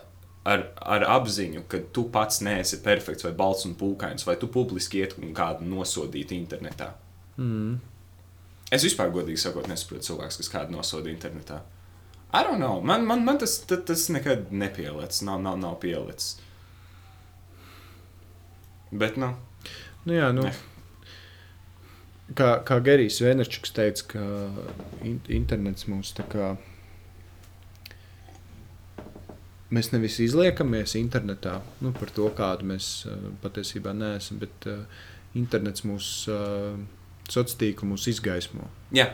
ar, 0.49 0.63
ar 0.81 1.05
apziņu, 1.19 1.63
ka 1.69 1.83
tu 1.93 2.07
pats 2.13 2.41
neesi 2.45 2.81
perfekts 2.83 3.27
vai 3.27 3.35
balts 3.37 3.67
un 3.69 3.75
pūkains, 3.77 4.25
vai 4.25 4.35
tu 4.41 4.49
publiski 4.51 5.03
iet 5.03 5.13
un 5.21 5.35
kādu 5.37 5.67
nosodīt 5.69 6.33
internetā. 6.35 6.89
Mm. 7.37 7.77
Es 8.73 8.85
vispār, 8.85 9.13
godīgi 9.13 9.41
sakot, 9.41 9.69
nesaprotu 9.69 10.09
cilvēku, 10.09 10.41
kas 10.41 10.51
kādu 10.51 10.73
nosodīja 10.73 11.17
internetā. 11.17 11.61
I 12.33 12.43
don't 12.45 12.61
know. 12.61 12.81
Man, 12.85 13.05
man, 13.09 13.23
man 13.25 13.37
tas, 13.41 13.59
tas, 13.69 13.85
tas 13.85 14.07
nekad 14.13 14.49
nepielicis. 14.53 15.23
Nav, 15.25 15.39
nav, 15.41 15.57
nav 15.61 15.77
pielicis. 15.81 16.35
Bet, 18.89 19.17
nu, 19.21 19.35
Nu, 20.07 20.15
jā, 20.15 20.29
nu, 20.33 20.45
Ne. 20.47 20.53
Kā, 22.37 22.49
kā 22.65 22.79
Gerijs 22.85 23.21
Venerčiks 23.23 23.73
teica, 23.75 24.05
ka 24.13 24.25
in, 25.05 25.19
internets 25.39 25.87
mūs 25.89 26.13
tā 26.17 26.25
kā. 26.29 26.53
Mēs 29.69 29.91
nevis 29.93 30.17
izliekamies 30.23 30.95
internetā 30.97 31.59
nu, 31.85 31.93
par 31.93 32.09
to, 32.13 32.25
kādu 32.33 32.65
mēs 32.71 32.89
uh, 33.05 33.29
patiesībā 33.43 33.93
neesam, 33.93 34.39
bet 34.41 34.65
uh, 34.69 34.81
internets 35.37 35.85
mūs 35.85 36.07
uh, 36.33 36.73
sociālā 37.29 37.59
tīkla 37.61 37.91
mūs 37.91 38.07
izgaismo. 38.09 38.65
jā, 38.95 39.11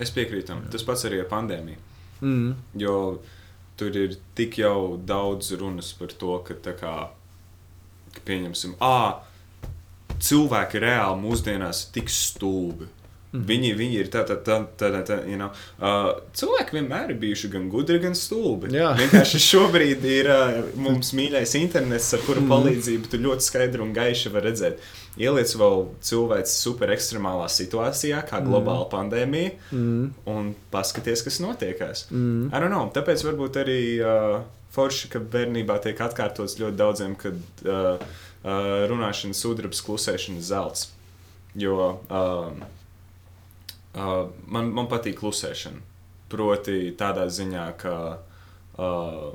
es 0.00 0.12
piekrītu 0.14 0.48
tam. 0.48 0.64
Tas 0.72 0.86
pats 0.88 1.04
arī 1.04 1.20
ar 1.20 1.28
pandēmiju. 1.28 1.90
Mm. 2.22 2.54
Jo 2.80 2.96
tur 3.76 3.96
ir 3.98 4.16
tik 4.38 4.58
jau 4.62 4.96
daudz 4.96 5.52
runas 5.60 5.92
par 5.98 6.12
to, 6.16 6.38
ka, 6.46 6.56
kā, 6.78 6.94
ka 8.14 8.24
pieņemsim, 8.28 8.76
ah, 8.80 9.22
cilvēki 10.22 10.82
reāli 10.84 11.20
mūsdienās 11.26 11.86
ir 11.86 11.94
tik 12.00 12.10
stulbi. 12.12 12.88
Mhm. 13.32 13.44
Viņi, 13.48 13.68
viņi 13.78 13.94
ir 13.96 14.08
tādi, 14.12 14.34
tā, 14.44 14.58
tā, 14.76 14.88
tā, 14.92 14.98
tā, 15.08 15.14
you 15.24 15.38
know, 15.40 15.46
uh, 15.80 16.10
cilvēki 16.36 16.74
vienmēr 16.76 17.14
ir 17.14 17.16
bijuši 17.22 17.48
gan 17.54 17.70
gudri, 17.72 17.96
gan 18.02 18.12
stulbi. 18.12 18.68
Jā. 18.76 18.90
Vienkārši 18.98 19.38
šobrīd 19.50 20.02
ir 20.04 20.26
uh, 20.28 20.58
mums 20.76 21.14
mīļais 21.16 21.54
internets, 21.56 22.10
ar 22.12 22.20
kuru 22.26 22.42
Mhm. 22.42 22.50
palīdzību 22.52 23.08
tu 23.08 23.20
ļoti 23.24 23.46
skaidri 23.46 23.80
un 23.80 23.94
gaiši 23.96 24.32
vari 24.34 24.50
redzēt. 24.50 24.84
Ieliec 25.16 25.48
vēl 25.60 25.80
cilvēks 26.04 26.52
super 26.60 26.92
ekstremālā 26.92 27.48
situācijā, 27.52 28.20
kā 28.28 28.40
globāla 28.44 28.84
pandēmija, 28.92 29.54
Mm. 29.72 30.10
un 30.28 30.54
paskaties, 30.72 31.24
kas 31.24 31.40
notiekās. 31.40 32.04
Mm. 32.12 32.50
I 32.52 32.60
don't 32.60 32.68
know, 32.72 32.90
tāpēc 32.92 33.24
varbūt 33.24 33.56
arī 33.64 33.80
uh, 34.00 34.42
forši, 34.76 35.08
ka 35.12 35.20
bērnībā 35.20 35.80
tiek 35.84 35.96
atkārtots 36.04 36.58
ļoti 36.60 36.76
daudziem, 36.76 37.16
kad 37.16 37.40
uh, 37.64 37.96
uh, 38.42 38.84
runāšana 38.90 39.36
sudrabs, 39.36 39.82
klusēšana 39.84 40.42
zelts. 40.44 40.90
Jo 41.58 41.76
uh, 42.08 42.52
uh, 43.94 44.28
man, 44.46 44.72
man 44.72 44.90
patīk 44.90 45.18
klusēšana. 45.20 45.82
Proti, 46.32 46.94
tādā 46.96 47.26
ziņā, 47.28 47.66
ka 47.80 47.96
uh, 48.80 49.32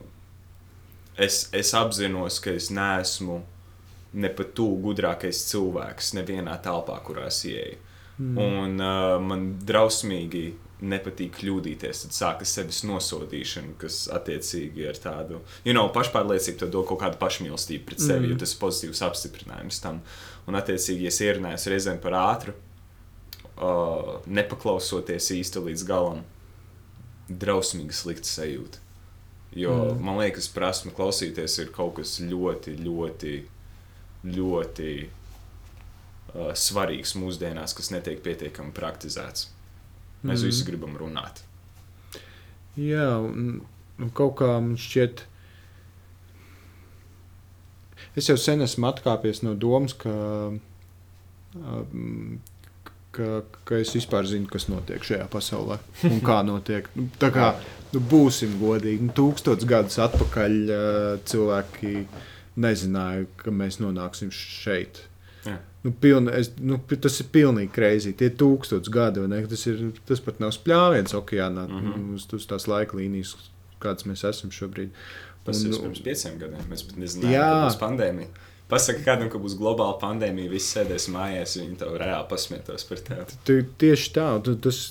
es, 1.18 1.44
es 1.54 1.74
apzinos, 1.78 2.40
ka 2.42 2.56
es 2.58 2.72
neesmu 2.74 3.44
ne 4.18 4.32
pat 4.34 4.56
tu 4.58 4.66
gudrākais 4.82 5.44
cilvēks 5.52 6.16
nevienā 6.18 6.56
telpā, 6.64 6.98
kurā 7.06 7.28
es 7.30 7.44
ieeju. 7.46 7.78
Mm. 8.18 8.38
Un 8.42 8.82
uh, 8.82 9.18
man 9.22 9.52
drausmīgi 9.66 10.46
nepatīk 10.86 11.34
kļūdīties. 11.40 12.04
Tad 12.06 12.16
sākas 12.16 12.54
sevis 12.58 12.84
nosodīšana, 12.86 13.76
kas 13.82 14.04
attiecīgi 14.14 14.86
ir 14.86 15.00
tādu, 15.02 15.42
you 15.66 15.74
know, 15.74 15.90
pašpārliecību, 15.94 16.60
tad 16.62 16.74
dod 16.74 16.88
kaut 16.90 17.02
kādu 17.02 17.20
pašmīlestību 17.22 17.86
pret 17.90 18.02
sevi, 18.04 18.26
mm. 18.28 18.34
jo 18.34 18.40
tas 18.44 18.54
ir 18.54 18.62
pozitīvs 18.62 19.04
apstiprinājums 19.08 19.82
tam. 19.84 20.02
Un, 20.48 20.58
attiecīgi, 20.60 21.08
ja 21.08 21.14
es 21.14 21.22
ierunājos 21.26 21.68
reizēm 21.74 22.02
par 22.04 22.18
ātru, 22.20 22.56
uh, 23.58 24.18
nepaklausoties 24.30 25.32
īsti 25.38 25.66
līdz 25.70 25.86
galam, 25.90 26.22
drausmīgi 27.28 27.98
slikta 27.98 28.30
sajūta. 28.30 28.84
Jo 29.58 29.74
mm. 29.74 30.02
man 30.04 30.22
liekas, 30.22 30.50
prasme 30.54 30.94
klausīties 30.96 31.58
ir 31.64 31.72
kaut 31.76 31.98
kas 31.98 32.18
ļoti, 32.22 32.78
ļoti, 32.86 33.38
ļoti 34.28 34.92
uh, 36.34 36.52
svarīgs 36.58 37.16
mūsdienās, 37.20 37.76
kas 37.78 37.92
netiek 37.94 38.22
pietiekami 38.26 38.74
praktizēts. 38.76 39.50
Mēs 40.24 40.42
mm. 40.42 40.50
visi 40.50 40.68
gribam 40.68 40.98
runāt. 40.98 41.44
Jā, 42.78 43.10
un, 43.22 43.62
un 43.98 44.14
kaut 44.18 44.38
kā 44.42 44.52
man 44.60 44.76
šķiet, 44.78 45.24
es 48.18 48.30
jau 48.30 48.38
sen 48.38 48.62
esmu 48.66 48.90
atkāpies 48.92 49.42
no 49.46 49.56
domas, 49.58 49.96
ka, 49.98 50.14
um, 51.58 52.38
ka, 53.18 53.42
ka 53.66 53.82
es 53.82 53.96
vispār 53.98 54.30
zinu, 54.30 54.50
kas 54.52 54.68
notiek 54.70 55.06
šajā 55.06 55.26
pasaulē 55.34 55.80
un 56.12 56.22
kā 56.26 56.40
notiek. 56.46 56.90
Nu, 56.98 57.10
Tā 57.22 57.32
kā 57.34 57.52
nu, 57.96 58.02
būsim 58.14 58.58
godīgi, 58.62 59.10
nu, 59.10 59.16
tūkstotis 59.18 59.70
gadus 59.70 59.98
atpakaļ 60.06 60.58
uh, 60.66 61.12
cilvēki 61.30 62.08
nezināja, 62.62 63.26
ka 63.42 63.54
mēs 63.54 63.82
nonāksim 63.82 64.34
šeit. 64.34 65.04
Nu, 65.88 65.94
pilni, 66.02 66.32
es, 66.36 66.50
nu, 66.60 66.82
tas 67.00 67.16
ir 67.24 67.30
pilnīgi 67.32 67.72
greizi. 67.72 68.12
Tie 68.18 68.28
ir 68.28 68.34
tūkstoši 68.36 68.92
gadi, 68.92 69.22
vai 69.24 69.30
ne? 69.32 69.38
Tas, 69.48 69.62
ir, 69.72 69.86
tas 70.10 70.20
pat 70.26 70.42
nav 70.44 70.52
spļāviens 70.52 71.16
okeānā, 71.16 71.64
mm. 71.70 71.86
-hmm. 71.86 72.10
uz, 72.18 72.26
uz 72.36 72.48
tās 72.50 72.68
laika 72.68 72.98
līnijas, 73.00 73.32
kādas 73.80 74.08
mēs 74.10 74.26
esam 74.28 74.52
šobrīd. 74.52 74.92
Tas 75.48 75.62
Un- 75.64 75.72
ir 75.72 75.80
pirms 75.86 76.04
pieciem 76.04 76.36
gadiem. 76.42 76.68
Mēs 76.68 76.84
pat 76.90 77.00
nezinājām, 77.00 77.32
Jā. 77.38 77.48
ka 77.54 77.64
būs 77.70 77.80
pandēmija. 77.86 78.44
Pasaka 78.68 79.06
kādam, 79.06 79.32
ka 79.32 79.40
būs 79.40 79.56
globāla 79.56 79.96
pandēmija, 80.02 80.52
visi 80.52 80.74
sēdēs 80.76 81.08
mājās, 81.14 81.56
viņi 81.62 81.80
tev 81.80 81.96
reāli 82.02 82.28
pasmietos 82.28 82.84
par 82.90 83.04
tevi. 83.08 83.40
Tu, 83.48 83.62
tieši 83.80 84.12
tā, 84.18 84.28
tu, 84.44 84.58
tas, 84.60 84.82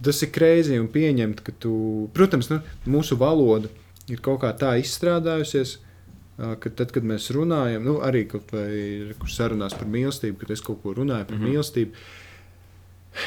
tas 0.00 0.24
ir 0.24 0.32
greizi 0.32 0.80
un 0.80 0.88
pieņemt, 0.88 1.44
ka 1.44 1.52
tu, 1.60 1.74
protams, 2.16 2.48
nu, 2.48 2.62
mūsu 2.88 3.20
valoda 3.20 3.68
ir 4.08 4.24
kaut 4.24 4.40
kā 4.40 4.56
tā 4.56 4.72
izstrādājusies. 4.80 5.76
ā, 5.76 5.91
Ka 6.36 6.70
tad, 6.74 6.90
kad 6.94 7.04
mēs 7.04 7.28
runājam, 7.36 7.84
nu, 7.84 7.98
arī 8.02 8.24
kaut 8.30 8.50
vai 8.54 9.12
kur 9.20 9.28
sarunās 9.30 9.74
par 9.76 9.86
mīlestību, 9.92 10.38
kad 10.40 10.50
es 10.54 10.62
kaut 10.64 10.80
ko 10.82 10.94
runāju 10.96 11.26
par 11.28 11.36
mm. 11.36 11.42
-hmm. 11.42 11.50
mīlestību, 11.52 11.92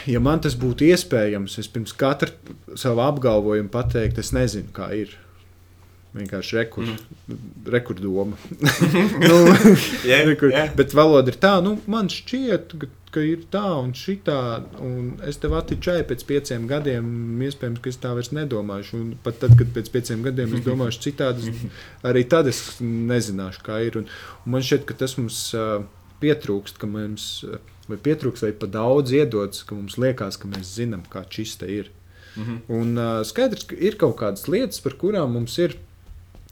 ja 0.09 0.19
man 0.19 0.41
tas 0.41 0.55
būtu 0.57 0.87
iespējams, 0.89 1.59
es 1.61 1.67
pirms 1.67 1.93
katra 1.93 2.31
savu 2.75 2.99
apgalvojumu 3.05 3.69
pateiktu, 3.69 4.19
es 4.19 4.31
nezinu, 4.33 4.73
kā 4.73 4.89
ir. 4.97 5.13
Vienkārši 6.15 6.55
rekur, 6.55 6.83
Mhm. 6.83 6.97
mm. 7.27 7.37
rekordoma. 7.71 8.37
nu, 9.29 9.37
Jā, 10.07 10.23
Rekur, 10.25 10.49
jā. 10.51 10.65
bet 10.75 10.93
valoda 10.93 11.31
ir 11.31 11.37
tā, 11.37 11.61
nu, 11.63 11.77
man 11.87 12.07
šķiet, 12.07 12.73
ka, 12.79 12.87
ka 13.15 13.23
ir 13.23 13.45
tā 13.51 13.63
un 13.79 13.93
šitā. 13.95 14.39
Un 14.83 15.13
es 15.27 15.39
tev 15.41 15.55
attičēju 15.57 16.07
pēc 16.09 16.25
pieciem 16.29 16.67
gadiem. 16.69 17.07
Iespējams, 17.47 17.81
ka 17.83 17.91
es 17.91 17.99
tā 18.03 18.13
vairs 18.17 18.33
nedomāšu. 18.35 18.99
Un 18.99 19.13
pat 19.25 19.39
tad, 19.43 19.55
kad 19.59 19.71
pēc 19.75 19.91
pieciem 19.93 20.25
gadiem 20.25 20.57
es 20.57 20.65
domāšu 20.65 21.05
citādi, 21.07 21.53
arī 22.07 22.25
tad 22.31 22.51
es 22.51 22.61
nezināšu, 22.83 23.63
kā 23.65 23.79
ir. 23.87 24.01
Un, 24.01 24.09
un 24.43 24.57
man 24.57 24.65
šķiet, 24.65 24.87
ka 24.89 24.97
tas 25.05 25.17
mums 25.19 25.39
uh, 25.57 25.85
pietrūkst, 26.23 26.79
ka 26.81 26.89
mums 26.89 27.29
vai 27.89 27.99
pietrūkst, 28.01 28.47
vai 28.47 28.53
pa 28.57 28.69
daudz 28.71 29.13
iedodas, 29.13 29.63
ka 29.67 29.77
mums 29.77 29.99
liekas, 30.01 30.39
ka 30.41 30.49
mēs 30.49 30.73
zinām, 30.79 31.05
kā 31.11 31.23
šis 31.29 31.55
te 31.61 31.69
ir. 31.71 31.91
Mhm. 32.35 32.57
Un 32.75 32.97
uh, 32.99 33.21
skaidrs, 33.27 33.67
ka 33.69 33.77
ir 33.79 33.97
kaut 34.01 34.17
kādas 34.19 34.49
lietas, 34.51 34.81
par 34.83 34.97
kurām 34.99 35.37
mums 35.37 35.55
ir 35.61 35.77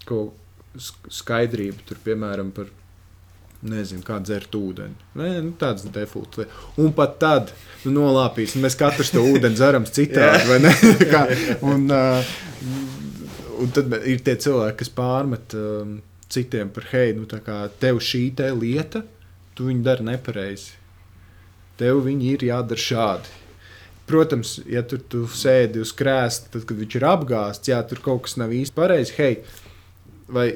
kaut 0.07 0.37
skaidrība. 0.79 1.83
Tur, 1.89 1.99
piemēram, 2.05 2.53
par 2.55 2.71
nezinu, 3.67 4.03
kā 4.05 4.19
dzert 4.23 4.53
ūdeni. 4.57 4.95
Nē, 5.19 5.29
nu, 5.45 5.53
tāds 5.59 5.85
lietas. 5.87 6.47
Un 6.79 6.93
pat 6.95 7.17
tad 7.21 7.53
nu, 7.85 7.95
nolāpīs. 7.99 8.57
Mēs 8.61 8.77
katrs 8.79 9.13
to 9.13 9.23
ūdeni 9.23 9.57
dzeram 9.57 9.87
citādi. 9.87 10.47
vai 10.51 10.59
ne? 10.63 10.73
Kā, 11.11 11.23
un, 11.65 11.85
uh, 11.93 12.33
un 13.63 13.75
tad 13.75 13.93
ir 14.01 14.23
tie 14.25 14.35
cilvēki, 14.45 14.79
kas 14.83 14.93
pārmet 14.93 15.55
um, 15.59 15.97
citiem 16.33 16.71
par 16.73 16.89
hei, 16.91 17.13
nu, 17.17 17.27
tā 17.29 17.39
kā 17.45 17.63
tev 17.81 18.01
šī 18.03 18.25
te 18.37 18.49
lieta, 18.55 19.03
tu 19.57 19.69
viņu 19.69 19.85
dari 19.85 20.09
nepareizi. 20.09 20.73
Tev 21.79 22.03
viņi 22.05 22.35
ir 22.35 22.45
jādara 22.51 22.83
šādi. 22.83 23.39
Protams, 24.09 24.57
ja 24.67 24.83
tur 24.83 24.99
tu 25.09 25.23
sēdi 25.31 25.79
uz 25.79 25.93
krēsla, 25.95 26.51
tad, 26.51 26.65
kad 26.67 26.79
viņš 26.79 26.95
ir 26.99 27.05
apgāzts, 27.07 27.69
jā, 27.71 27.79
tur 27.87 28.01
kaut 28.03 28.25
kas 28.25 28.35
nav 28.41 28.51
īsti 28.51 28.75
pareizi. 28.75 29.15
Hei, 29.15 29.37
vai, 30.27 30.49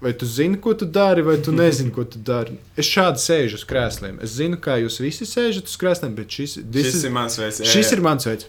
vai 0.00 0.12
tu 0.12 0.26
zini, 0.26 0.58
ko 0.62 0.74
tu 0.78 0.86
dari, 0.86 1.24
vai 1.26 1.38
tu 1.42 1.52
nezini, 1.54 1.90
ko 1.94 2.04
tu 2.04 2.20
dari? 2.22 2.58
Es 2.78 2.86
šādi 2.86 3.22
sēžu 3.22 3.58
uz 3.60 3.64
krēsliem. 3.68 4.20
Es 4.24 4.36
zinu, 4.38 4.60
kā 4.62 4.78
jūs 4.82 5.00
visi 5.02 5.26
sēžat 5.28 5.70
uz 5.70 5.74
krēsliem, 5.80 6.14
bet 6.18 6.30
šis, 6.30 6.60
Šis 6.62 6.94
is, 6.94 7.04
ir 7.04 7.14
mans 7.14 7.38
veids. 7.40 7.60
jā, 7.64 7.72
šis 7.72 7.90
jā. 7.90 7.98
ir 7.98 8.04
mans 8.06 8.28
veids. 8.28 8.48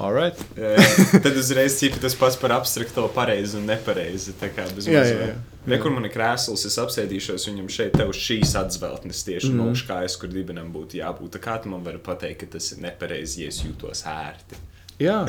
All 0.00 0.14
right. 0.14 0.38
Jā, 0.56 0.76
jā. 0.78 1.20
Tad 1.24 1.36
uzreiz 1.36 1.76
ir 1.84 1.96
tas 2.00 2.14
pats 2.16 2.38
par 2.40 2.54
abstrakto 2.56 3.04
pareizi 3.12 3.58
un 3.58 3.66
nepareizi. 3.68 4.32
Tā 4.40 4.48
kā 4.54 4.64
bez 4.72 4.88
mazliet. 4.88 5.34
jā. 5.34 5.40
Re, 5.68 5.78
kur 5.78 5.92
man 5.94 6.08
ir 6.08 6.10
krēsls, 6.10 6.64
es 6.66 6.78
apsēdīšos 6.82 7.44
viņam 7.46 7.68
šeit, 7.70 7.92
tev 7.94 8.10
šīs 8.16 8.56
atzveltnes 8.58 9.20
tieši 9.28 9.52
mm. 9.52 9.60
No 9.60 9.68
kājas, 9.86 10.16
kur 10.18 10.32
dibenam 10.32 10.72
būtu 10.74 10.98
jābūt. 10.98 11.36
Tā 11.36 11.42
kā 11.44 11.58
tu 11.62 11.70
man 11.70 11.84
vari 11.86 12.00
pateikt, 12.02 12.40
ka 12.40 12.56
tas 12.56 12.72
ir 12.74 12.80
nepareizi, 12.82 13.44
ja 13.44 13.52
es 13.52 13.60
jūtos 13.62 14.02
ērti. 14.10 14.58
Jā, 15.02 15.20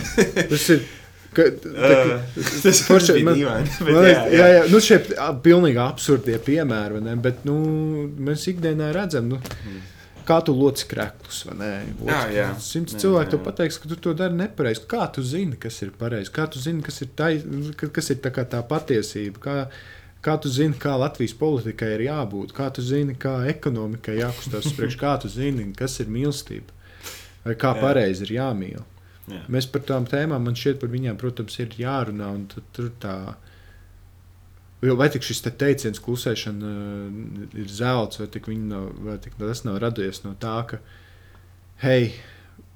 tas 0.50 0.70
ir. 0.74 0.88
Ka, 1.34 1.48
tā, 1.64 1.72
Uh, 1.74 2.44
tas 2.64 2.82
forši- 2.88 3.24
man- 3.26 3.36
dīvaini, 3.40 3.72
Man 3.88 4.04
jā, 4.06 4.12
jā, 4.12 4.28
jā. 4.38 4.50
jā. 4.58 4.62
Nu, 4.72 4.80
šie 4.84 5.00
ir 5.00 5.18
pilnīgi 5.46 5.82
absurdie 5.84 6.38
piemēri, 6.46 7.02
ne? 7.06 7.16
bet 7.16 7.44
nu, 7.48 7.56
mēs 8.30 8.46
ikdienā 8.54 8.92
redzam, 8.96 9.28
nu, 9.34 9.40
kā 10.28 10.38
tu 10.46 10.54
loci 10.56 10.86
krēklus. 10.88 11.42
vai 11.50 11.56
ne? 11.60 11.72
Jā, 12.08 12.20
jā. 12.32 12.46
Simts 12.64 12.96
cilvēku 13.02 13.34
tev 13.34 13.42
pateiks, 13.48 13.80
ka 13.84 13.90
tu 13.92 13.98
to 14.06 14.14
dari 14.14 14.38
nepareizi. 14.40 14.86
Kā 14.88 15.08
tu 15.12 15.24
zini, 15.26 15.58
kas 15.60 15.82
ir 15.84 15.92
pareizi? 16.00 16.32
Kā 16.32 16.46
tu 16.54 16.60
zini, 16.64 16.82
kas 16.86 17.02
ir, 17.04 17.10
tai, 17.20 17.34
ka- 17.76 17.90
kas 17.98 18.10
ir 18.14 18.22
tā, 18.24 18.32
tā 18.32 18.62
patiesība? 18.70 19.42
Kā, 19.44 19.58
kā 20.24 20.38
tu 20.40 20.48
zini, 20.54 20.78
kā 20.80 20.94
Latvijas 21.02 21.34
politikai 21.36 21.90
ir 21.98 22.06
jābūt? 22.08 22.54
Kā 22.56 22.70
tu 22.72 22.82
zini, 22.86 23.18
kā 23.20 23.42
ekonomikai 23.52 24.16
jākustās 24.22 24.70
uz 24.72 24.78
priekšu? 24.78 25.02
Kā 25.02 25.18
tu 25.20 25.28
zini, 25.28 25.74
kas 25.76 26.00
ir 26.00 26.08
mīlestība? 26.08 26.72
Vai 27.44 27.58
kā 27.60 27.74
pareizi 27.76 28.24
ir 28.30 28.38
jāmīl? 28.38 28.80
Jā. 29.32 29.40
Mēs 29.48 29.68
par 29.72 29.82
tām 29.88 30.04
tēmām, 30.10 30.44
man 30.44 30.56
šķiet, 30.60 30.82
par 30.82 30.90
viņām, 30.92 31.16
protams, 31.22 31.56
ir 31.64 31.70
jārunā. 31.80 32.28
un 32.36 32.48
tu- 32.52 32.64
Tur 32.76 32.90
tā. 33.00 33.36
Vai 34.84 35.08
tik 35.10 35.24
šis 35.24 35.40
te 35.46 35.52
teiciens, 35.56 36.00
klusēšana 36.04 36.70
uh, 36.70 37.46
ir 37.56 37.68
zelts, 37.72 38.20
vai, 38.20 38.28
nav, 38.60 38.90
vai 39.00 39.18
tik 39.24 39.38
tas 39.40 39.62
nav 39.64 39.78
radies 39.80 40.26
no 40.26 40.34
tā, 40.36 40.58
ka, 40.68 40.80
hei, 41.86 42.10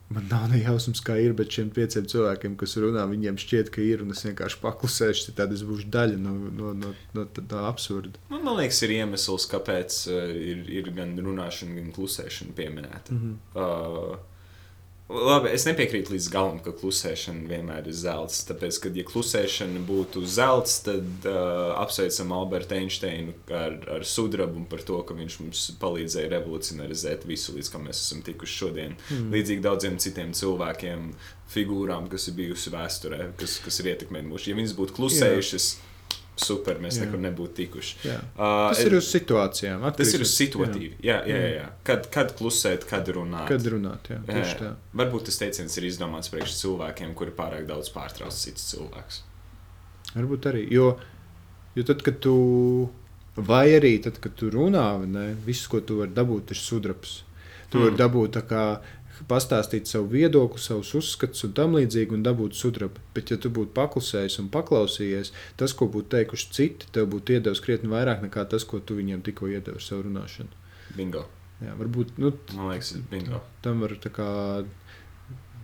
man 0.10 0.24
nav 0.32 0.46
ne 0.54 0.62
jausmas, 0.62 1.02
kā 1.04 1.18
ir, 1.20 1.34
bet 1.36 1.52
šiem 1.52 1.68
pieciem 1.76 2.08
cilvēkiem, 2.08 2.56
kas 2.56 2.78
runā, 2.80 3.04
viņiem 3.12 3.36
šķiet, 3.44 3.74
ka 3.76 3.84
ir, 3.84 4.06
un 4.06 4.16
es 4.16 4.24
vienkārši 4.24 4.62
paklusēšu, 4.64 5.36
tad 5.36 5.52
es 5.52 5.66
būšu 5.68 5.90
daļa 5.92 6.16
no, 6.24 6.38
no, 6.48 6.72
no, 6.80 6.94
no 7.18 7.26
tā, 7.36 7.66
absurda. 7.68 8.16
Man, 8.32 8.46
man 8.48 8.56
liekas, 8.62 8.80
ir 8.88 8.96
iemesls, 9.02 9.50
kāpēc 9.52 10.00
uh, 10.08 10.32
ir, 10.32 10.64
ir 10.80 10.88
gan 10.96 11.12
runāšana, 11.20 11.76
gan 11.82 11.92
klusēšana 11.92 12.56
pieminēta. 12.56 13.12
Mhm. 13.20 13.36
Uh, 13.52 14.16
labi, 15.10 15.52
es 15.56 15.64
nepiekrītu 15.68 16.14
līdz 16.14 16.28
galam, 16.34 16.58
ka 16.64 16.74
klusēšana 16.76 17.48
vienmēr 17.48 17.88
ir 17.88 17.96
zelts. 17.96 18.42
Tāpēc, 18.50 18.80
kad 18.84 18.98
ja 18.98 19.06
klusēšana 19.08 19.82
būtu 19.88 20.24
zelts, 20.28 20.82
tad 20.88 21.28
uh, 21.30 21.78
apsveicam 21.80 22.34
Albertu 22.36 22.78
Einsteinu 22.78 23.36
ar, 23.48 23.78
ar 23.98 24.06
sudrabu 24.08 24.66
par 24.70 24.84
to, 24.88 25.00
ka 25.08 25.16
viņš 25.18 25.40
mums 25.44 25.64
palīdzēja 25.82 26.34
revolucionarizēt 26.36 27.28
visu, 27.30 27.56
līdz 27.56 27.72
kam 27.74 27.88
mēs 27.88 28.04
esam 28.04 28.24
tikuši 28.28 28.62
šodien. 28.64 28.98
Mm. 29.08 29.32
Līdzīgi 29.36 29.66
daudziem 29.66 30.00
citiem 30.04 30.36
cilvēkiem, 30.38 31.12
figūrām, 31.52 32.10
kas 32.12 32.28
ir 32.28 32.38
bijusi 32.42 32.74
vēsturē, 32.74 33.32
kas, 33.40 33.60
kas 33.64 33.80
ir 33.82 33.94
ietekmējuši 33.94 34.32
mūsu. 34.34 34.52
Ja 34.52 34.60
viņas 34.60 34.76
būtu 34.78 34.98
klusējušas, 35.00 35.70
super, 36.42 36.80
mēs 36.84 36.98
Jā. 36.98 37.06
nekur 37.06 37.22
nebūtu 37.24 37.56
tikuši. 37.58 37.96
Jā. 38.08 38.18
Uh, 38.36 38.68
Tas 38.72 38.82
ir 38.84 38.96
uz 38.98 39.10
situācijām. 39.12 39.84
Tas 39.84 39.94
atkarīgs 39.94 40.16
ir 40.18 40.26
uz 40.26 40.34
situatīvi. 40.36 40.92
Jā, 41.06 41.18
jā, 41.30 41.40
jā. 41.42 41.52
jā. 41.56 41.68
Kad, 41.88 42.10
kad 42.14 42.34
klusēt, 42.38 42.88
kad 42.90 43.10
runāt. 43.16 43.48
Kad 43.50 43.68
runāt, 43.74 44.10
jā, 44.12 44.20
Jā, 44.22 44.40
tieši 44.40 44.58
tā. 44.62 44.72
Varbūt 45.02 45.28
tas 45.30 45.42
teiciens 45.42 45.78
ir 45.80 45.90
izdomāts 45.90 46.32
priekš 46.34 46.58
cilvēkiem, 46.62 47.14
kuri 47.18 47.36
pārāk 47.38 47.68
daudz 47.70 47.92
pārtrauc 47.96 48.36
citus 48.38 48.68
cilvēkus. 48.72 49.22
Varbūt 50.16 50.50
arī. 50.52 50.66
Jo, 50.74 50.92
jo 51.78 51.88
tad, 51.88 52.04
kad 52.06 52.20
tu, 52.24 52.36
vai 53.38 53.66
arī 53.78 53.98
tad, 54.04 54.22
kad 54.24 54.36
tu 54.40 54.52
runā, 54.54 54.90
ne, 55.06 55.30
viss, 55.46 55.70
ko 55.72 55.82
tu 55.86 56.02
vari 56.02 56.16
dabūt, 56.18 56.54
ir 56.56 56.62
sudrabs. 56.62 57.22
Tu 57.68 57.76
mm. 57.76 57.84
vari 57.84 58.00
dabūt 58.00 58.38
tā 58.38 58.46
kā 58.48 58.64
pastāstīt 59.28 59.90
savu 59.90 60.08
viedokli, 60.14 60.62
savus 60.64 60.94
uzskatus 60.98 61.44
un 61.48 61.56
tam 61.58 61.76
līdzīgi, 61.78 62.16
un 62.16 62.24
dabūt 62.26 62.56
sudrabu. 62.56 63.02
Bet, 63.16 63.32
ja 63.34 63.38
tu 63.42 63.52
būtu 63.54 63.74
paklusējis 63.78 64.40
un 64.44 64.50
paklausījies, 64.54 65.34
tas, 65.60 65.74
ko 65.78 65.90
būtu 65.92 66.14
teikuši 66.16 66.52
citi, 66.56 66.92
tev 66.96 67.10
būtu 67.14 67.38
iedevis 67.38 67.64
krietni 67.64 67.92
vairāk 67.92 68.24
nekā 68.26 68.46
tas, 68.52 68.64
ko 68.68 68.80
tu 68.80 69.00
viņiem 69.00 69.24
tikko 69.28 69.50
iedevi 69.52 69.80
ar 69.80 69.84
savu 69.84 70.08
runāšanu. 70.08 70.64
Bingo. 70.96 71.26
Jā, 71.64 71.74
varbūt 71.80 72.20
nu, 72.22 72.32
Man 72.54 72.72
liekas, 72.72 72.94
ir 72.96 73.04
bingo. 73.12 73.42
tam 73.66 73.82
var 73.82 73.96
tā 74.04 74.12
kā. 74.14 74.30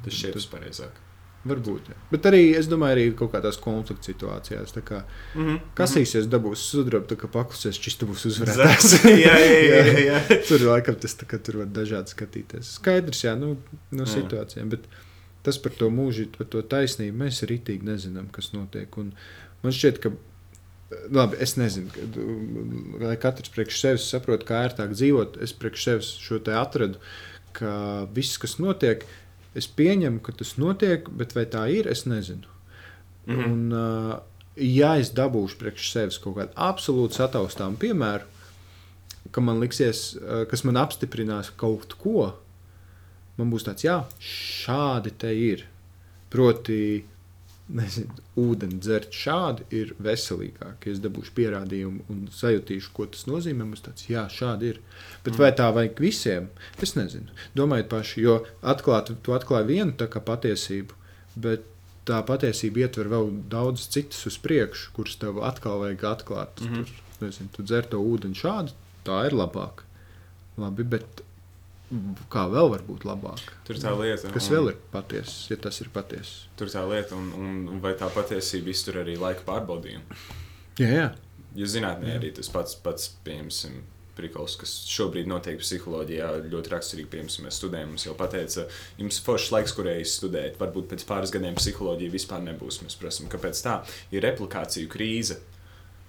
Tas 0.04 0.16
šķiet 0.20 0.50
pareizāk. 0.52 1.03
Varbūt. 1.44 1.90
Jā. 1.92 1.98
Bet 2.08 2.28
arī 2.30 2.42
es 2.56 2.70
domāju, 2.72 2.96
arī 2.96 3.06
kaut 3.20 3.34
kādās 3.34 3.58
konflikta 3.60 4.08
situācijās. 4.08 4.72
tā 4.72 4.82
Kā, 4.82 5.04
Mm 5.36 5.46
-hmm. 5.46 5.60
kasīsies, 5.76 6.30
dabūs 6.32 6.64
sudrabu, 6.72 7.06
tā 7.06 7.16
kā 7.20 7.28
paklusies, 7.28 7.76
šis 7.76 7.98
būs 8.00 8.26
uzvarētājs. 8.30 9.04
jā, 9.26 9.36
jā, 9.40 9.82
jā, 9.84 9.98
jā. 10.06 10.20
tur 10.48 10.62
laikam 10.62 10.96
tas 10.96 11.16
tā, 11.16 11.26
ka 11.28 11.38
tur 11.38 11.58
var 11.58 11.68
dažādi 11.68 12.08
skatīties. 12.16 12.76
Skaidrs, 12.80 13.24
jā, 13.24 13.36
nu, 13.36 13.58
no 13.92 14.04
Jā. 14.04 14.14
situācijām. 14.14 14.70
Bet 14.70 14.88
tas 15.44 15.58
par 15.58 15.72
to 15.72 15.90
mūžu, 15.90 16.30
par 16.38 16.48
to 16.48 16.62
taisnību 16.62 17.18
mēs 17.18 17.44
ritīgi 17.44 17.84
nezinām, 17.84 18.32
kas 18.32 18.54
notiek. 18.54 18.98
Un 18.98 19.12
man 19.64 19.74
šķiet, 19.74 20.00
ka. 20.00 20.12
Labi, 21.10 21.38
es 21.42 21.56
nezinu, 21.58 21.90
lai 23.02 23.16
katrs 23.18 23.50
priekš 23.50 23.80
sevis 23.82 24.10
saprot, 24.10 24.44
kā 24.46 24.60
ērtāk 24.70 24.92
dzīvot. 24.94 25.42
Es 25.42 25.52
priekš 25.52 25.84
sevis 25.84 26.18
šo 26.22 26.38
te 26.40 26.54
atradu, 26.54 27.00
ka 27.52 28.06
viss, 28.14 28.38
kas 28.38 28.60
notiek, 28.60 29.06
es 29.56 29.68
pieņemu, 29.68 30.22
ka 30.26 30.36
tas 30.38 30.56
notiek, 30.62 31.10
bet 31.10 31.36
vai 31.38 31.46
tā 31.50 31.66
ir, 31.72 31.88
es 31.88 32.06
nezinu. 32.06 32.50
Mm. 33.26 33.36
-hmm. 33.36 33.46
Un, 33.46 33.74
uh, 33.74 34.20
ja 34.56 34.96
es 35.00 35.14
dabūšu 35.14 35.58
priekš 35.60 35.92
sevis 35.92 36.20
kaut 36.20 36.38
kādu 36.38 36.52
absolūti 36.56 37.18
sataustāmu 37.18 37.78
piemēru, 37.78 38.24
ka 39.32 39.42
man 39.42 39.60
liksies, 39.60 40.16
uh, 40.16 40.46
kas 40.50 40.64
man 40.64 40.78
apstiprinās 40.78 41.52
kaut 41.58 41.94
ko, 41.98 42.34
man 43.38 43.52
būs 43.52 43.66
tāds, 43.66 43.84
jā, 43.84 44.04
šādi 44.20 45.12
te 45.18 45.34
ir. 45.36 45.66
Proti, 46.30 47.06
nezinu, 47.72 48.14
ūdeni 48.40 48.80
dzert 48.84 49.16
šādi 49.16 49.66
ir 49.76 49.94
veselīgāk. 50.04 50.88
Es 50.92 51.00
dabūšu 51.04 51.34
pierādījumu 51.38 52.06
un 52.12 52.26
sajutīšu, 52.34 52.92
ko 52.96 53.08
tas 53.12 53.26
nozīmē, 53.30 53.68
būs 53.72 53.86
tāds, 53.86 54.08
jā, 54.12 54.26
šādi 54.32 54.74
ir. 54.74 54.82
Bet 55.26 55.40
vai 55.40 55.54
tā 55.56 55.70
vajag 55.76 56.02
visiem? 56.04 56.50
Es 56.84 56.96
nezinu. 57.00 57.32
Domājiet 57.58 57.90
paši, 57.94 58.26
jo 58.26 58.40
atklāt, 58.62 59.14
tu 59.24 59.36
atklāji 59.36 59.70
vienu 59.72 59.96
tā 60.00 60.10
kā 60.12 60.22
patiesību, 60.24 61.00
bet 61.40 61.66
tā 62.08 62.20
patiesība 62.28 62.84
ietver 62.84 63.10
vēl 63.12 63.32
daudz 63.52 63.88
citas 63.94 64.26
uz 64.28 64.38
priekšu, 64.44 64.92
kuras 64.98 65.16
tev 65.22 65.40
atkal 65.48 65.80
vajag 65.86 66.08
atklāt. 66.12 66.62
Mm. 66.62 66.74
-hmm. 66.74 66.86
Tur, 66.86 67.28
nezinu, 67.28 67.50
tu 67.56 67.64
dzer 67.64 67.88
to 67.88 68.00
ūdeni 68.04 68.36
šādi, 68.36 68.76
tā 69.08 69.26
ir 69.28 69.34
labāk. 69.40 69.86
Labi, 70.58 70.84
bet 70.84 71.24
kā 72.34 72.46
vēl 72.52 72.70
var 72.74 72.84
būt 72.88 73.06
labāk? 73.08 73.42
Tur 73.68 73.76
tā 73.82 73.92
lieta. 74.00 74.32
Kas 74.34 74.50
un- 74.50 74.56
vēl 74.58 74.70
ir 74.74 74.78
patiesa, 74.94 75.50
ja 75.52 75.58
tas 75.58 75.80
ir 75.82 75.90
patiesa? 75.94 76.48
Tur 76.60 76.68
tā 76.74 76.84
lieta, 76.90 77.16
un, 77.16 77.32
un, 77.38 77.80
vai 77.84 77.94
tā 78.00 78.10
patiesība 78.14 78.70
iztur 78.74 79.02
arī 79.04 79.18
laika 79.20 79.46
pārbaudījumu. 79.48 80.22
Jā, 80.82 80.90
jā. 80.90 81.08
Jo 81.56 81.66
zinātnē 81.70 82.10
Jā. 82.16 82.20
arī 82.20 82.32
tas 82.34 82.48
pats, 82.50 82.74
pats 82.82 83.12
pieņemsim, 83.26 83.82
prikals, 84.18 84.56
kas 84.62 84.72
šobrīd 84.90 85.28
notiek 85.30 85.60
psiholoģijā, 85.62 86.28
ļoti 86.50 86.72
raksturīgi, 86.74 87.10
piemēram, 87.12 87.46
mēs 87.46 87.58
studējam. 87.62 87.92
Mums 87.94 88.06
jau 88.08 88.14
pateica, 88.18 88.66
jums 88.98 89.20
foršs 89.26 89.52
laiks, 89.54 89.74
kurējais 89.78 90.18
studēt. 90.20 90.58
Varbūt 90.62 90.90
pēc 90.94 91.06
pāris 91.10 91.34
gadiem 91.34 91.56
psiholoģija 91.58 92.14
vispār 92.14 92.42
nebūs. 92.46 92.82
Mēs 92.86 92.98
prasām, 92.98 93.30
kāpēc 93.30 93.62
tā 93.66 93.80
ir 94.14 94.22
replikāciju 94.26 94.90
krīze. 94.94 95.40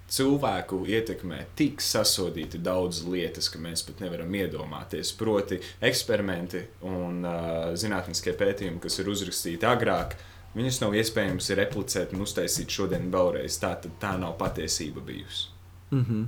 Cilvēku 0.05 0.83
ietekmē 0.87 1.41
tik 1.57 1.81
sasodīti 1.83 2.61
daudz 2.63 3.01
lietas, 3.09 3.49
ka 3.49 3.59
mēs 3.59 3.83
pat 3.87 4.03
nevaram 4.05 4.35
iedomāties. 4.37 5.15
Proti, 5.17 5.59
eksperimenti 5.81 6.61
un 6.91 7.25
uh, 7.25 7.73
zinātniskie 7.79 8.37
pētījumi, 8.39 8.83
kas 8.85 9.01
ir 9.01 9.09
uzrakstīti 9.11 9.67
agrāk, 9.67 10.15
viņus 10.55 10.83
nav 10.85 10.95
iespējams 11.01 11.51
replicēt 11.59 12.15
un 12.15 12.27
uztaisīt 12.27 12.71
šodien 12.71 13.09
vēlreiz. 13.15 13.59
Tā 13.63 13.75
tā 13.81 14.15
nav 14.21 14.37
patiesība 14.39 15.01
bijusi. 15.01 15.49
Mm 15.91 16.05
-hmm. 16.05 16.25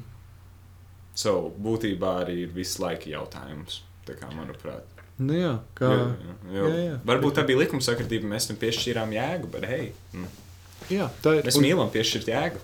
So, 1.15 1.53
būtībā 1.63 2.25
arī 2.25 2.43
ir 2.45 2.53
visu 2.53 2.83
laiku 2.83 3.09
jautājums. 3.09 3.83
Tā 4.07 4.15
kā, 4.15 4.29
manuprāt, 4.37 4.97
Nu, 5.17 5.33
jā, 5.33 5.55
kā, 5.73 5.89
jā, 5.89 6.01
jā, 6.05 6.33
jā, 6.53 6.57
jā. 6.57 6.65
jā, 6.69 6.81
jā. 6.85 6.97
varbūt 7.09 7.39
tā 7.39 7.45
bija 7.49 7.63
likumsakritība, 7.63 8.29
mēs 8.29 8.51
tam 8.51 8.59
piešķīrām 8.61 9.15
jēgu, 9.17 9.49
bet 9.55 9.65
hei, 9.65 9.87
mm, 10.13 10.27
jā, 10.93 11.07
tā 11.25 11.39
ir. 11.39 11.47
mēs 11.49 11.57
un 11.57 11.65
mīlam 11.65 11.93
piešķirt 11.95 12.29
jēgu. 12.29 12.61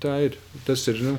Tā 0.00 0.14
ir. 0.24 0.36
Tas 0.66 0.86
ir. 0.88 1.00
Nu, 1.04 1.16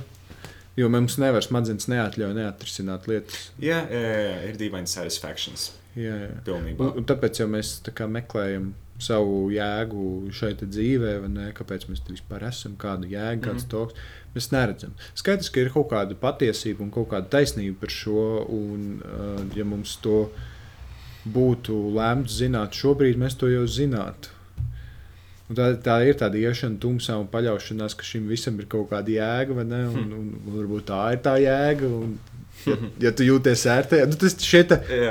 jo 0.79 0.87
mums 0.89 1.17
nevar 1.21 1.43
smadzenes 1.45 1.87
neatļauj 1.91 2.33
neatrisināt 2.37 3.07
lietas. 3.11 3.51
Jā, 3.61 3.83
jā, 3.91 4.01
jā, 4.25 4.37
ir 4.49 4.57
dīvaini 4.61 4.89
satisfakcijas. 4.89 5.71
Jā, 5.95 6.15
jā. 6.25 6.29
Pilnībā. 6.47 6.79
Un, 6.87 7.01
un 7.01 7.05
tāpēc 7.09 7.41
jau 7.43 7.47
mēs 7.51 7.75
tā 7.85 7.91
kā 7.93 8.07
meklējam 8.07 8.71
savu 9.01 9.49
jēgu 9.51 10.29
šeit 10.37 10.61
dzīvē, 10.61 11.13
ne? 11.33 11.47
Kāpēc 11.57 11.87
mēs 11.89 12.03
vispār 12.07 12.45
esam, 12.47 12.75
kādu 12.79 13.09
jēgu, 13.09 13.41
kāds 13.47 13.65
Mhm. 13.65 13.69
toks. 13.73 13.93
Mēs 14.35 14.47
neredzam. 14.53 14.93
Skaidrs, 15.17 15.49
ka 15.51 15.59
ir 15.59 15.69
kaut 15.73 15.89
kāda 15.91 16.15
patiesība 16.15 16.79
un 16.85 16.91
kaut 16.93 17.09
kāda 17.09 17.27
taisnība 17.33 17.79
par 17.81 17.89
šo. 17.89 18.45
Un, 18.47 19.01
uh, 19.03 19.41
ja 19.57 19.65
mums 19.65 19.97
to 20.01 20.29
būtu 21.27 21.75
lēmts 21.93 22.37
zināt 22.41 22.77
šobrīd, 22.77 23.17
mēs 23.21 23.35
to 23.37 23.49
jau 23.51 23.65
zinātu. 23.69 24.31
Un 25.52 25.58
tā, 25.58 25.66
tā 25.84 25.97
ir 26.08 26.16
tāda 26.16 26.39
iešana 26.39 26.80
tumsā 26.80 27.18
un 27.20 27.26
paļaušanās, 27.28 27.97
ka 27.99 28.06
šim 28.08 28.30
visam 28.32 28.56
ir 28.62 28.70
kaut 28.72 28.88
kāda 28.93 29.12
jēga, 29.12 29.58
vai 29.58 29.66
ne? 29.68 29.82
Un, 29.89 30.14
un, 30.16 30.30
un 30.39 30.54
varbūt 30.56 30.86
tā 30.88 30.99
ir 31.12 31.20
tā 31.26 31.34
jēga. 31.43 31.89
Un, 31.91 32.14
ja, 32.70 32.78
ja 33.04 33.12
tu 33.12 33.28
jūties 33.28 33.66
ērtā, 33.74 33.99
nu, 34.08 34.16
tas 34.22 34.38
šie 34.39 34.62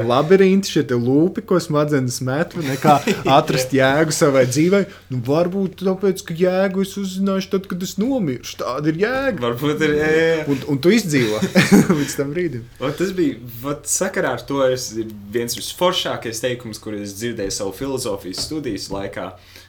labirinti, 0.09 0.72
šie 0.72 0.86
te 0.88 0.97
lūpi, 0.97 1.45
ko 1.45 1.61
smadzenes 1.61 2.22
met, 2.24 2.57
vai 2.57 2.64
ne? 2.70 2.78
Kā 2.80 2.97
atrast 3.36 3.76
jēgu 3.76 4.16
savai 4.16 4.47
dzīvei. 4.49 4.86
Nu, 5.12 5.20
varbūt 5.28 5.84
tāpēc, 5.84 6.24
ka 6.24 6.38
jēgu 6.41 6.88
es 6.88 6.97
uzzināšu 7.05 7.53
tad, 7.59 7.68
kad 7.68 7.84
es 7.84 7.99
nomiršu. 8.01 8.62
Tāda 8.64 8.95
ir 8.95 9.05
jēga. 9.05 9.45
Varbūt 9.45 9.86
ir. 9.91 9.97
Jā. 10.01 10.11
Un, 10.49 10.66
un 10.72 10.80
tu 10.80 10.97
izdzīvo 10.97 11.45
līdz 12.01 12.16
tam 12.16 12.32
brīdim. 12.32 12.64
O, 12.80 12.88
tas 12.97 13.12
bija 13.12 13.36
vat, 13.61 13.84
sakarā 13.93 14.38
ar 14.41 14.49
to. 14.49 14.64
Es, 14.72 14.88
ir 14.97 15.12
viens 15.36 15.61
no 15.61 15.70
foršākajiem 15.84 16.45
teikumiem, 16.49 16.80
kurus 16.80 17.11
es 17.11 17.18
dzirdēju 17.20 17.61
savu 17.61 17.76
filozofijas 17.76 18.47
studijas 18.49 18.88
laikā, 18.88 19.32
uh, 19.34 19.59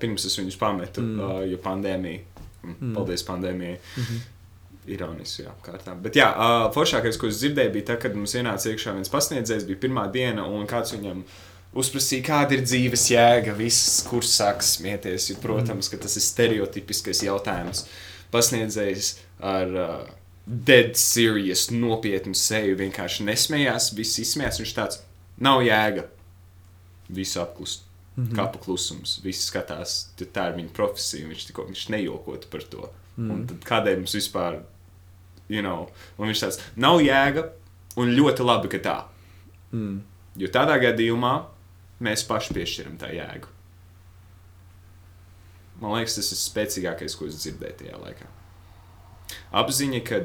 pirms 0.00 0.24
es 0.28 0.38
viņus 0.38 0.58
pametu, 0.60 1.02
Mm. 1.02 1.16
mm. 1.16 1.30
uh, 1.30 1.42
jo 1.50 1.58
pandēmija. 1.64 2.20
Mm. 2.62 2.76
Mm. 2.80 2.94
Paldies 2.96 3.24
pandēmijai. 3.28 3.78
Mm 3.96 4.02
-hmm. 4.02 4.30
Ironiski, 4.86 5.42
jā, 5.42 5.52
kārtā. 5.64 5.94
Bet 6.02 6.16
jā, 6.16 6.26
uh, 6.36 6.66
foršākais, 6.74 7.16
ko 7.20 7.26
es 7.26 7.38
dzirdēju, 7.40 7.72
bija 7.72 7.84
tas, 7.84 7.98
kad 8.02 8.16
mums 8.16 8.34
ienāca 8.34 8.68
iekšā 8.68 8.92
viens 8.92 9.08
pasniedzējs, 9.08 9.64
bija 9.64 9.78
pirmā 9.80 10.10
diena, 10.12 10.44
un 10.44 10.66
kāds 10.66 10.92
viņam 10.92 11.22
uzprasīja, 11.74 12.24
kāda 12.26 12.52
ir 12.52 12.64
dzīves 12.66 13.06
jēga, 13.10 13.54
viss 13.56 14.02
kurs 14.08 14.34
sāks 14.40 14.74
smieties. 14.76 15.30
Jo, 15.30 15.36
protams, 15.42 15.88
ka 15.88 15.96
tas 15.96 16.16
ir 16.16 16.22
stereotipiskais 16.22 17.22
jautājums. 17.22 17.86
Pasniedzējs 18.30 19.14
ar 19.40 19.66
uh, 19.72 20.06
dead 20.46 20.96
serious, 21.00 21.70
nopietnu 21.70 22.34
seju 22.34 22.76
vienkārši 22.76 23.24
nesmējās, 23.24 23.94
viss 23.96 24.18
izsmējās. 24.20 24.60
Viņš 24.60 24.74
tāds 24.76 25.00
nav 25.40 25.62
jēga. 25.64 26.04
Viss 27.08 27.36
apklust. 27.40 27.83
Mm 28.16 28.24
-hmm. 28.24 28.36
Kapu 28.36 28.58
klusums, 28.58 29.20
visi 29.24 29.42
skatās, 29.42 30.10
tā 30.18 30.48
ir 30.48 30.56
viņa 30.56 30.68
profesija, 30.72 31.28
viņš, 31.28 31.46
tiko, 31.46 31.64
viņš 31.66 31.88
nejokotu 31.88 32.46
par 32.50 32.62
to. 32.62 32.90
Mm. 33.16 33.30
Un 33.30 33.46
tad 33.46 33.64
kādēļ 33.64 33.96
mums 33.96 34.14
vispār, 34.14 34.62
you 35.48 35.60
know, 35.60 35.88
un 36.18 36.28
viņš 36.28 36.40
tāds 36.44 36.60
nav 36.76 37.00
jēga, 37.00 37.50
un 37.96 38.14
ļoti 38.14 38.44
labi, 38.44 38.68
ka 38.68 38.78
tā. 38.78 39.04
Mm. 39.72 40.02
Jo 40.36 40.48
tādā 40.48 40.78
gadījumā 40.82 41.34
mēs 42.00 42.26
paši 42.26 42.54
piešķiram 42.54 42.96
tā 42.98 43.10
jēgu. 43.14 43.50
Man 45.80 45.96
liekas, 45.96 46.14
tas 46.14 46.32
ir 46.32 46.38
spēcīgākais, 46.38 47.16
ko 47.18 47.26
es 47.26 47.40
dzirdēju 47.42 47.78
tajā 47.82 47.98
laikā. 47.98 48.26
Apziņa, 49.52 50.00
ka 50.06 50.20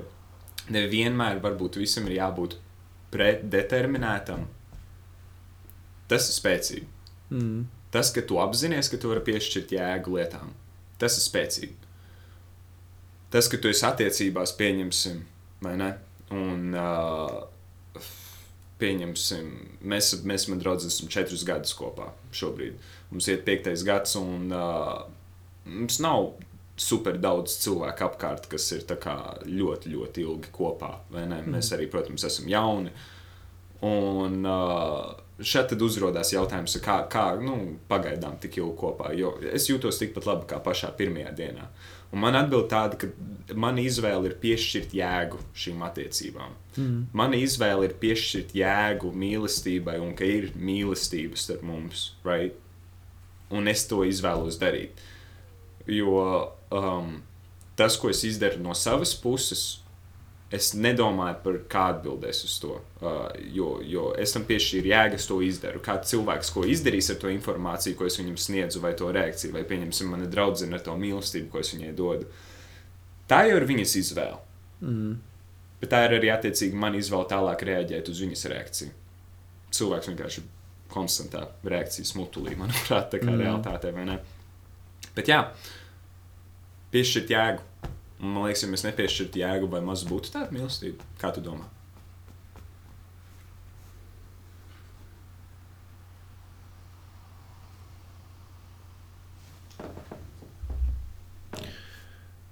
nevienmēr 0.70 1.42
varbūt 1.42 1.80
visam 1.82 2.08
ir 2.10 2.20
jābūt 2.20 2.56
predeterminētam, 3.14 4.46
tas 6.10 6.30
ir 6.30 6.38
spēcīgi. 6.38 6.88
Mm. 7.34 7.66
Tas, 7.94 8.12
ka 8.14 8.22
tu 8.26 8.38
apzinājies, 8.42 8.92
ka 8.92 9.00
tu 9.02 9.10
vari 9.10 9.24
piešķirt 9.26 9.74
jēgu 9.74 10.18
lietām, 10.18 10.52
tas 11.02 11.18
ir 11.18 11.26
spēcīgi. 11.26 11.78
Tas, 13.34 13.50
ka 13.50 13.58
tu 13.62 13.70
esi 13.70 13.86
attiecībās, 13.86 14.54
pieņemsim, 14.58 15.24
vai 15.66 15.76
ne? 15.78 15.90
Un, 16.34 16.76
uh, 16.78 18.04
pieņemsim, 18.80 19.48
mēs, 19.90 20.14
mēs 20.28 20.48
man 20.50 20.62
draugi 20.62 20.90
esam 20.90 21.10
četrus 21.12 21.46
gadus 21.48 21.74
kopā 21.78 22.12
šobrīd. 22.36 22.78
Mums 23.12 23.28
ir 23.32 23.42
piektais 23.46 23.84
gads, 23.86 24.16
un 24.20 24.54
uh, 24.54 25.02
mums 25.70 26.00
nav 26.04 26.32
super 26.80 27.18
daudz 27.20 27.58
cilvēku 27.64 28.06
apkārt, 28.06 28.48
kas 28.52 28.70
ir 28.76 28.86
ļoti, 28.88 29.92
ļoti 29.96 30.24
ilgi 30.24 30.54
kopā. 30.56 30.94
Mm. 31.12 31.50
Mēs 31.52 31.74
arī, 31.76 31.90
protams, 31.92 32.24
esam 32.30 32.48
jauni. 32.52 32.94
Un 33.86 34.46
uh, 34.48 35.12
šeit 35.46 35.70
tad 35.72 35.84
uzrādās 35.84 36.34
jautājums, 36.34 36.76
kā, 36.84 37.00
kā 37.12 37.26
nu, 37.42 37.56
pagaidām 37.90 38.38
tik 38.42 38.60
ilgi 38.60 38.76
kopā. 38.80 39.14
Jo 39.18 39.34
es 39.54 39.70
jūtos 39.70 40.00
tikpat 40.02 40.28
labi 40.30 40.50
kā 40.50 40.60
pašā 40.64 40.92
pirmajā 40.98 41.34
dienā. 41.38 41.70
Un 42.10 42.24
man 42.24 42.38
atbild 42.40 42.70
tāda, 42.72 42.98
ka 42.98 43.54
mana 43.54 43.84
izvēle 43.86 44.32
ir 44.32 44.38
piešķirt 44.42 44.96
jēgu 44.98 45.42
šīm 45.54 45.84
attiecībām. 45.86 46.56
Mm. 46.76 47.04
Mana 47.14 47.38
izvēle 47.38 47.86
ir 47.86 47.96
piešķirt 48.02 48.56
jēgu 48.58 49.12
mīlestībai, 49.14 50.00
un 50.02 50.16
ka 50.18 50.26
ir 50.26 50.50
mīlestība 50.58 51.38
starp 51.38 51.66
mums. 51.70 52.10
Right? 52.26 52.58
Un 53.54 53.70
es 53.70 53.86
to 53.90 54.02
izvēlos 54.08 54.58
darīt. 54.62 54.98
Jo 55.90 56.18
um, 56.74 57.20
tas, 57.78 57.98
ko 57.98 58.10
es 58.10 58.24
izdaru 58.28 58.62
no 58.64 58.74
savas 58.78 59.14
puses, 59.18 59.80
es 60.54 60.72
nedomāju 60.74 61.38
par 61.44 61.58
kā 61.70 61.84
atbildēs 61.94 62.42
uz 62.48 62.56
to. 62.62 62.80
Uh, 63.00 63.30
jo, 63.54 63.70
jo 63.86 64.10
es 64.18 64.34
tam 64.34 64.46
piešķīru 64.50 64.90
jēgas, 64.90 65.28
to 65.30 65.40
izdaru. 65.46 65.82
Kā 65.86 66.00
cilvēks, 66.02 66.52
ko 66.56 66.66
izdarīs 66.66 67.12
ar 67.14 67.20
to 67.22 67.32
informāciju, 67.34 67.98
ko 68.00 68.08
es 68.10 68.18
viņam 68.20 68.38
sniedzu, 68.42 68.82
vai 68.84 68.96
to 68.98 69.12
reakciju, 69.14 69.54
vai 69.54 69.64
pieņemsim, 69.70 70.10
mana 70.16 70.30
draudzene 70.30 70.80
ar 70.80 70.86
to 70.86 70.96
mīlestību, 70.98 71.52
ko 71.54 71.62
es 71.62 71.74
viņai 71.76 71.94
dodu. 71.98 72.30
Tā 73.30 73.44
jau 73.46 73.60
ir 73.60 73.68
viņas 73.70 73.98
izvēle. 74.02 74.40
Mm. 74.82 75.18
Bet 75.80 75.94
tā 75.94 76.02
ir 76.08 76.18
arī 76.18 76.32
attiecīgi 76.34 76.80
mana 76.80 76.98
izvēle 77.00 77.30
tālāk 77.30 77.64
reaģēt 77.70 78.10
uz 78.10 78.24
viņas 78.26 78.48
reakciju. 78.52 78.96
Cilvēks 79.78 80.10
vienkārši 80.10 80.42
ir 80.42 80.50
konstantā 80.90 81.46
reakcijas 81.62 82.16
mutulī, 82.18 82.58
manuprāt, 82.58 83.12
tā 83.14 83.22
kā 83.22 83.30
mm. 83.30 83.42
realitātē, 83.44 83.94
vai 83.94 84.10
ne? 84.10 84.18
Bet 85.14 85.30
jā, 85.30 85.44
piešķirt 86.94 87.34
jēgu. 87.36 87.69
Man 88.20 88.44
liekas, 88.44 88.66
ja 88.66 88.68
mēs 88.68 88.84
nepiešķirtu 88.84 89.40
jēgu, 89.40 89.68
vai 89.72 89.80
maz 89.80 90.04
būtu 90.08 90.34
tāda 90.34 90.52
mīlestība. 90.52 91.06
Kā 91.22 91.32
tu 91.32 91.44
domā? 91.44 91.70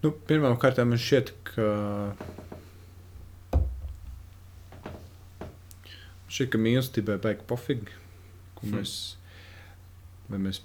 Nu, 0.08 0.14
Pirmkārt, 0.30 0.80
man 0.88 1.00
šķiet, 1.04 1.34
ka, 1.50 1.70
šķiet, 6.32 6.52
ka 6.54 6.62
mīlestībai 6.64 7.18
vajag 7.24 7.44
pofīgi. 7.50 7.96
Hmm. 8.62 8.78
Mēs, 8.78 8.94
vai 10.32 10.40
mēs 10.48 10.62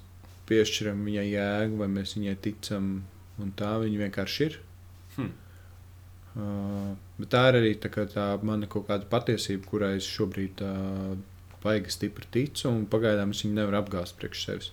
piešķiram 0.47 1.03
viņai 1.09 1.25
jēgu, 1.33 1.81
vai 1.81 1.89
mēs 1.91 2.15
viņai 2.15 2.37
ticam, 2.45 2.93
un 3.43 3.51
tā 3.59 3.73
viņi 3.83 4.05
vienkārši 4.05 4.47
ir. 4.47 4.63
Hmm. 5.15 5.31
Uh, 6.33 6.93
bet 7.19 7.29
tā 7.29 7.43
ir 7.51 7.59
arī 7.59 7.73
tā, 7.77 7.91
tā 8.09 8.25
mana 8.41 8.69
kaut 8.69 8.87
kāda 8.87 9.05
patiesība, 9.09 9.67
kurai 9.69 9.91
es 9.99 10.07
šobrīd 10.09 10.63
uh, 10.65 11.13
baigi 11.63 11.93
stipri 11.93 12.29
ticu, 12.33 12.67
un 12.71 12.87
pagaidām 12.89 13.35
es 13.35 13.43
viņu 13.45 13.59
nevaru 13.59 13.79
apgāzt 13.83 14.17
priekš 14.19 14.45
sevis. 14.47 14.69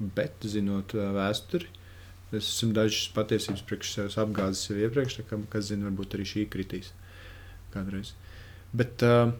Bet, 0.00 0.46
zinot 0.48 0.96
uh, 0.96 1.10
vēsturi, 1.14 1.68
es 2.32 2.48
esmu 2.48 2.72
dažas 2.76 3.10
patiesības 3.14 3.64
priekš 3.68 3.94
sevis 3.98 4.18
apgāzis 4.20 4.70
jau 4.70 4.78
iepriekš, 4.80 5.20
kā, 5.28 5.38
kas 5.52 5.68
zina, 5.70 5.90
varbūt 5.90 6.16
arī 6.16 6.28
šī 6.30 6.46
kritīs 6.50 6.94
kādreiz. 7.74 8.14
Bet, 8.74 9.04
uh, 9.04 9.34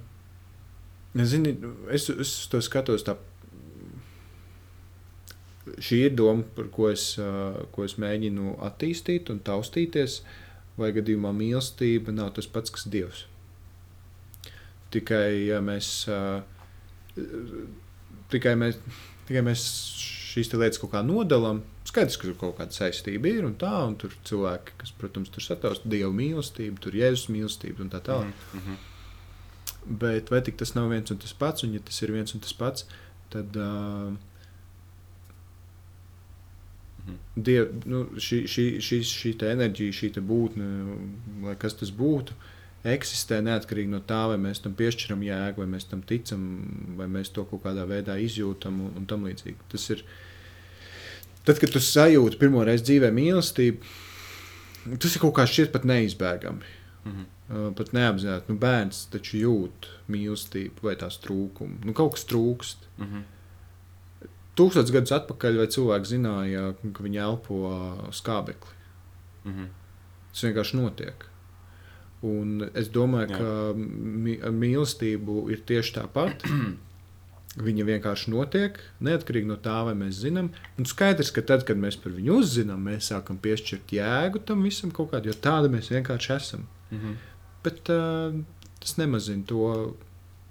zini, 1.17 1.57
es, 1.95 2.11
es 2.13 2.37
to 2.53 2.61
skatos 2.63 3.07
tā 3.09 3.17
šī 5.65 6.01
ir 6.09 6.17
doma, 6.19 6.45
par 6.57 6.71
ko 6.75 6.89
es, 6.93 7.15
ko 7.75 7.85
es 7.87 7.97
mēģinu 8.01 8.57
attīstīt 8.67 9.31
un 9.33 9.43
taustīties. 9.45 10.23
Vai 10.75 10.91
gadījumā 10.91 11.31
mīlestība 11.31 12.11
nav 12.11 12.33
tas 12.35 12.49
pats, 12.51 12.73
kas 12.75 12.89
Dievs. 12.91 13.29
Tikai 14.91 15.47
ja 15.47 15.61
mēs, 15.63 15.91
tikai 18.33 18.57
mēs, 18.59 18.81
tikai 19.29 19.45
mēs 19.47 19.63
šīs 20.35 20.51
lietas 20.57 20.81
kaut 20.83 20.91
kā 20.97 21.05
nodalām, 21.07 21.63
skaidrs, 21.87 22.19
ka 22.19 22.27
tur 22.27 22.37
kaut 22.41 22.57
kāda 22.59 22.75
saistība 22.75 23.31
ir 23.31 23.47
un 23.47 23.55
tā, 23.61 23.73
un 23.87 23.95
tur 24.01 24.15
cilvēki, 24.27 24.75
kas, 24.81 24.91
protams, 24.99 25.31
tur 25.35 25.47
sataust 25.47 25.87
Dieva 25.87 26.11
mīlestību, 26.15 26.83
tur 26.83 26.99
Jēzus 26.99 27.31
mīlestību 27.31 27.87
un 27.87 27.93
tā 27.93 28.03
tālāk. 28.03 28.35
Mm 28.53 28.67
-hmm. 28.67 28.83
Bet 30.03 30.31
vai 30.31 30.41
tik 30.43 30.57
tas 30.57 30.75
nav 30.75 30.91
viens 30.91 31.11
un 31.11 31.19
tas 31.19 31.33
pats, 31.33 31.63
un 31.63 31.75
ja 31.75 31.81
tas 31.81 32.03
ir 32.03 32.13
viens 32.13 32.35
un 32.35 32.41
tas 32.41 32.53
pats, 32.53 32.87
tad 33.31 33.57
uh, 33.57 34.15
Diev, 37.35 37.73
nu, 37.91 38.05
šī, 38.15 38.45
šī, 38.47 38.65
šī, 38.79 39.01
šī 39.11 39.33
enerģija, 39.51 39.95
šī 39.99 40.11
būtne, 40.23 40.67
lai 41.43 41.57
kas 41.59 41.75
tas 41.81 41.91
būtu, 41.91 42.37
eksistē 42.87 43.41
neatkarīgi 43.43 43.91
no 43.91 43.99
tā, 44.07 44.21
vai 44.31 44.37
mēs 44.39 44.61
tam 44.63 44.77
piešķiram 44.79 45.25
jēgu, 45.25 45.65
vai 45.65 45.67
mēs 45.73 45.89
tam 45.91 46.05
ticam, 46.07 46.45
vai 46.99 47.09
mēs 47.11 47.33
to 47.35 47.47
kaut 47.49 47.65
kādā 47.65 47.87
veidā 47.91 48.15
izjūtam 48.21 48.79
un, 48.87 48.95
un 49.01 49.09
tam 49.11 49.27
līdzīgi. 49.27 49.67
Tas 49.73 49.89
ir 49.91 50.05
tad, 51.49 51.59
kad 51.59 51.73
tu 51.75 51.83
sajūti 51.83 52.39
pirmo 52.39 52.63
reizi 52.65 52.87
dzīvē 52.91 53.11
mīlestību, 53.17 53.95
tas 55.01 55.17
ir 55.17 55.25
kaut 55.25 55.35
kā 55.41 55.49
šķiet 55.49 55.75
pat 55.75 55.89
neizbēgami. 55.91 56.75
Mm 57.05 57.13
-hmm. 57.13 57.73
Pat 57.77 57.93
neapzināti, 57.93 58.49
nu, 58.49 58.59
bērns 58.59 59.07
taču 59.13 59.37
jūt 59.37 59.89
mīlestību 60.09 60.87
vai 60.87 60.95
tās 60.97 61.19
trūkumu. 61.21 61.83
Nu, 61.85 61.93
kaut 61.93 62.15
kas 62.15 62.25
trūkst. 62.25 62.87
Mm 62.99 63.05
-hmm. 63.05 63.23
Tūkstotis 64.55 64.95
gadus 64.95 65.15
atpakaļ 65.17 65.65
cilvēki 65.75 66.11
zināja, 66.13 66.67
ka 66.95 67.05
viņi 67.05 67.23
elpo 67.25 67.61
skābekli. 68.15 68.77
Mm 69.45 69.55
-hmm. 69.55 69.69
Tas 70.33 70.45
vienkārši 70.47 70.77
notiek. 70.77 71.27
Un 72.25 72.71
es 72.75 72.89
domāju, 72.89 73.29
Jā. 73.31 73.39
ka 73.39 74.49
ar 74.49 74.55
mīlestību 74.57 75.51
ir 75.53 75.63
tieši 75.69 75.95
tāpat. 76.01 76.45
Viņa 77.67 77.85
vienkārši 77.87 78.33
notiek, 78.33 78.81
neatkarīgi 79.07 79.47
no 79.47 79.55
tā, 79.63 79.77
vai 79.87 79.93
mēs 79.95 80.17
zinām. 80.25 80.49
Un 80.79 80.89
skaidrs, 80.91 81.31
ka 81.31 81.45
tad, 81.47 81.63
kad 81.69 81.79
mēs 81.79 81.95
par 82.03 82.11
viņu 82.17 82.41
uzzinām, 82.41 82.81
mēs 82.83 83.13
sākam 83.13 83.39
piešķirt 83.39 83.95
jēgu 83.95 84.43
tam 84.49 84.65
visam 84.67 84.91
kaut 84.91 85.13
kādam, 85.13 85.31
jo 85.31 85.37
tāda 85.39 85.71
mēs 85.71 85.93
vienkārši 85.95 86.33
esam. 86.35 86.67
Mm 86.91 86.99
-hmm. 86.99 87.15
Bet 87.63 87.91
uh, 87.95 88.41
tas 88.81 88.97
nemazina 88.97 89.47
to, 89.47 89.95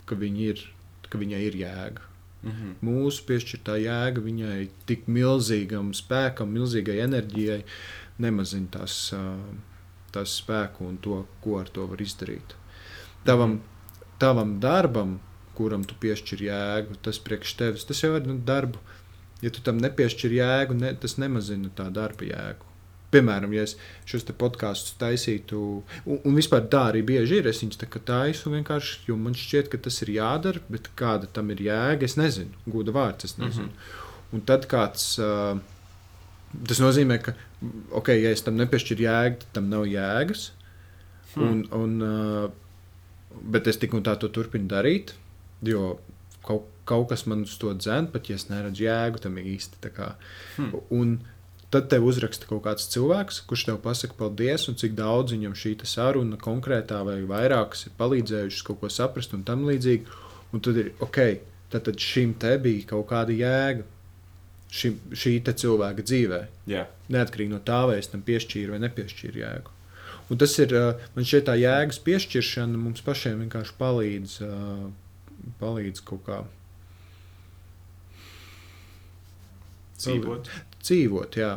ka, 0.05 0.15
viņi 0.15 0.47
ir, 0.53 0.63
ka 1.09 1.17
viņai 1.17 1.41
ir 1.49 1.55
jēga. 1.55 2.07
Mm 2.43 2.51
-hmm. 2.51 2.73
Mūsu 2.81 3.23
piešķirtā 3.27 3.77
jēga 3.79 4.21
viņai 4.21 4.69
tik 4.85 5.07
milzīgam 5.07 5.93
spēkam, 5.93 6.51
milzīgai 6.51 6.97
enerģijai 6.99 7.63
nemazina 8.17 8.67
tās, 8.71 9.13
tās 10.11 10.35
spēku 10.41 10.87
un 10.87 10.97
to, 10.97 11.25
ko 11.41 11.59
ar 11.59 11.69
to 11.69 11.87
var 11.87 12.01
izdarīt. 12.01 12.55
Tavam, 13.23 13.51
-hmm. 13.51 14.17
tavam 14.19 14.59
darbam, 14.59 15.19
kuram 15.53 15.83
tu 15.83 15.95
piešķir 15.99 16.43
jēgu, 16.49 16.95
tas 17.01 17.19
priekš 17.19 17.53
tevis, 17.53 17.85
tas 17.85 18.03
jau 18.03 18.15
ir 18.15 18.27
nu, 18.27 18.37
darbu. 18.45 18.79
Ja 19.41 19.49
tu 19.49 19.61
tam 19.61 19.77
nepiešķir 19.77 20.31
jēgu, 20.31 20.73
ne, 20.73 20.93
tas 20.93 21.17
nemazina 21.17 21.69
tā 21.75 21.89
darba 21.91 22.25
jēgu. 22.25 22.72
Piemēram, 23.13 23.53
ja 23.53 23.65
es 23.67 23.75
šos 24.09 24.25
podkāstus 24.39 24.97
taisītu, 25.01 25.59
un, 26.05 26.19
un 26.19 26.37
vispār 26.37 26.65
tā 26.71 26.87
arī 26.91 27.03
bieži 27.05 27.41
ir, 27.41 27.51
es 27.51 27.61
viņus 27.63 27.81
tā 27.83 27.89
taisu 28.05 28.53
vienkārši, 28.53 29.03
jo 29.07 29.17
man 29.19 29.37
šķiet, 29.37 29.69
ka 29.71 29.81
tas 29.85 30.01
ir 30.05 30.15
jādara, 30.17 30.63
bet 30.73 30.89
kāda 30.99 31.29
tam 31.31 31.53
ir 31.53 31.61
jēga, 31.69 32.09
es 32.09 32.17
nezinu, 32.17 32.65
gūda 32.65 32.95
vārds, 32.95 33.29
es 33.29 33.37
nezinu. 33.37 33.69
Mm 33.69 33.77
-hmm. 33.77 34.33
Un 34.33 34.41
tad 34.41 34.65
kāds. 34.65 35.13
Uh, 35.21 35.61
Tas 36.67 36.77
nozīmē, 36.83 37.17
ka, 37.23 37.33
ok, 37.97 38.13
ja 38.13 38.29
es 38.33 38.43
tam 38.45 38.59
nepiešķiru 38.59 39.07
jēgu, 39.07 39.39
tad 39.41 39.55
tam 39.57 39.71
nav 39.71 39.87
jēgas. 39.89 40.51
Hmm. 41.33 41.47
Un, 41.47 41.63
un, 41.73 41.95
uh, 42.05 43.39
bet 43.55 43.69
es 43.71 43.79
tik 43.81 43.95
un 43.97 44.03
tā 44.05 44.13
to 44.21 44.29
turpinu 44.29 44.69
darīt, 44.69 45.15
jo 45.65 45.95
kaut, 46.45 46.67
kaut 46.85 47.07
kas 47.09 47.25
man 47.25 47.47
uz 47.47 47.55
to 47.57 47.73
dzēn, 47.73 48.11
pat 48.13 48.29
ja 48.29 48.37
es 48.37 48.45
neredzu 48.51 48.85
jēgu 48.85 49.23
tam 49.23 49.39
īsti. 49.41 49.81
kā. 49.95 50.13
Hmm. 50.59 50.75
Un 50.93 51.15
tad 51.73 51.89
tev 51.91 52.05
uzraksta 52.05 52.47
kaut 52.49 52.63
kāds 52.67 52.85
cilvēks, 52.93 53.41
kurš 53.49 53.65
tev 53.69 53.79
pasaka 53.83 54.15
paldies, 54.19 54.67
un 54.69 54.77
cik 54.79 54.93
daudz 54.97 55.33
viņam 55.33 55.55
šī 55.57 55.75
saruna 55.89 56.37
konkrētā 56.41 57.01
vai 57.07 57.19
vairākas 57.29 57.87
ir 57.87 57.95
palīdzējušas 57.99 58.67
kaut 58.67 58.81
ko 58.83 58.91
saprast 58.93 59.33
un 59.33 59.45
tam 59.47 59.65
līdzīgi. 59.69 60.21
Un 60.53 60.61
tad 60.61 60.77
ir 60.77 60.91
ok, 61.01 61.19
tad, 61.73 61.83
tad 61.87 61.97
šim 61.97 62.35
te 62.37 62.53
bija 62.61 62.85
kaut 62.93 63.07
kāda 63.09 63.33
jēga. 63.33 63.87
Šī 64.73 65.35
te 65.45 65.53
cilvēka 65.53 66.01
dzīvē. 66.01 66.39
Jā, 66.69 66.87
Neatkarīgi 67.13 67.53
no 67.53 67.59
tā, 67.61 67.83
vai 67.89 67.99
es 68.01 68.09
tam 68.09 68.23
piešķīru 68.25 68.73
vai 68.73 68.81
nepiešķīru 68.81 69.41
jēgu. 69.43 69.73
Un 70.33 70.39
tas 70.41 70.53
ir 70.63 70.73
uh, 70.73 71.01
man 71.13 71.27
šķiet, 71.27 71.45
tā 71.49 71.57
jēgas 71.59 71.99
piešķiršana 72.05 72.79
mums 72.79 73.03
pašiem 73.05 73.43
vienkārši 73.43 73.75
palīdz, 73.77 74.35
uh, 74.47 75.49
palīdz 75.61 76.01
kaut 76.07 76.23
kā 76.25 76.39
dzīvot. 80.01 80.49
Dzīvot. 80.83 81.39
Jā. 81.39 81.53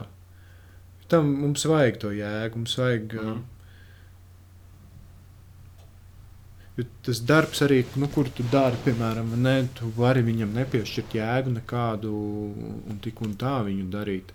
Tam 1.11 1.28
mums 1.43 1.66
vajag 1.69 2.01
to 2.03 2.15
jēgu, 2.15 2.62
mums 2.62 2.78
vajag. 2.81 3.15
Uh, 3.20 3.36
jo 6.77 6.85
tas 7.07 7.23
darbs 7.24 7.62
arī, 7.65 7.81
nu, 7.97 8.09
kur 8.12 8.28
tu 8.32 8.44
dari, 8.53 8.78
piemēram, 8.85 9.32
ne, 9.40 9.57
tu 9.78 9.89
vari 9.97 10.24
viņam 10.27 10.53
nepiešķirt 10.59 11.16
jēgu 11.16 11.55
nekādu 11.57 12.12
un 12.12 13.01
tik 13.05 13.23
un 13.24 13.36
tā 13.40 13.59
viņu 13.66 13.89
darīt. 13.93 14.35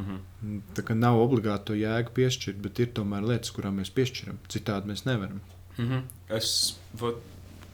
Mhm. 0.00 0.60
Tā 0.76 0.82
kā 0.88 0.96
nav 0.96 1.20
obligāti 1.20 1.70
to 1.70 1.78
jēgu 1.78 2.14
piešķirt, 2.16 2.60
bet 2.64 2.80
ir 2.80 2.92
tomēr 2.96 3.26
lietas, 3.28 3.52
kurām 3.54 3.78
mēs 3.80 3.92
piešķiram. 3.94 4.40
Citādi 4.48 4.90
mēs 4.90 5.04
nevaram. 5.06 5.42
Mhm. 5.76 6.06
Es 6.32 6.78
vat, 6.98 7.20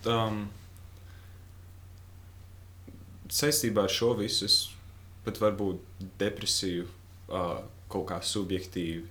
um, 0.06 0.48
saistībā 3.28 3.86
ar 3.86 3.94
šo 3.94 4.12
visu 4.18 4.44
es 4.48 4.58
pat 5.28 5.40
varbūt 5.42 6.06
depresiju 6.20 6.86
uh, 6.88 7.60
kaut 7.92 8.08
kā 8.10 8.20
subjektīvi. 8.24 9.04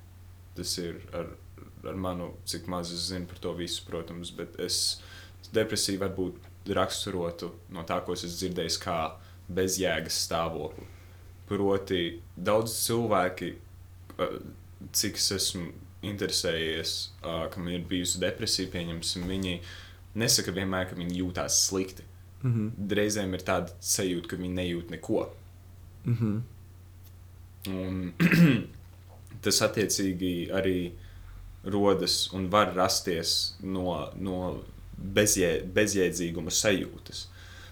Tas 0.57 0.73
ir 0.81 0.99
ar, 1.15 1.30
ar 1.85 1.98
manu, 2.02 2.31
cik 2.49 2.68
maz 2.72 2.91
es 2.94 3.07
zinu 3.11 3.30
par 3.30 3.41
to 3.44 3.53
visu, 3.57 3.85
protams, 3.88 4.34
bet 4.34 4.57
es 4.64 4.99
depresiju 5.53 6.02
varbūt 6.02 6.73
raksturotu 6.76 7.53
no 7.72 7.85
tā, 7.88 8.02
ko 8.03 8.18
es 8.18 8.26
esmu 8.27 8.41
dzirdējis, 8.41 8.80
kā 8.84 8.99
bezjēgas 9.48 10.18
stāvokli. 10.26 10.88
Proti, 11.48 12.02
daudz 12.35 12.73
cilvēki, 12.84 13.53
uh, 14.18 14.39
cik 14.91 15.22
es 15.22 15.31
esmu 15.38 15.69
interesējies, 16.07 16.98
uh, 17.23 17.45
kam 17.53 17.69
ir 17.72 17.85
bijusi 17.88 18.19
depresija, 18.22 18.69
pieņemsim, 18.73 19.26
viņi 19.30 19.60
nesaka 20.18 20.53
vienmēr, 20.53 20.89
ka 20.89 20.98
viņi 20.98 21.22
jūtas 21.22 21.61
slikti. 21.69 22.06
Mm 22.44 22.53
-hmm. 22.53 22.94
Reizēm 22.99 23.34
ir 23.34 23.44
tāda 23.45 23.73
sajūta, 23.81 24.27
ka 24.30 24.38
viņi 24.38 24.53
nejūt 24.60 24.91
neko. 24.94 25.23
Mm 26.08 26.16
-hmm. 26.16 26.42
Un 27.68 28.14
tas 29.42 29.62
attiecīgi 29.62 30.50
arī 30.52 30.92
rodas 31.64 32.34
un 32.34 32.50
var 32.50 32.74
rasties 32.76 33.56
no, 33.62 34.12
no 34.16 34.64
bezjē, 34.98 35.66
bezjēdzīguma 35.74 36.54
sajūtas. 36.54 37.26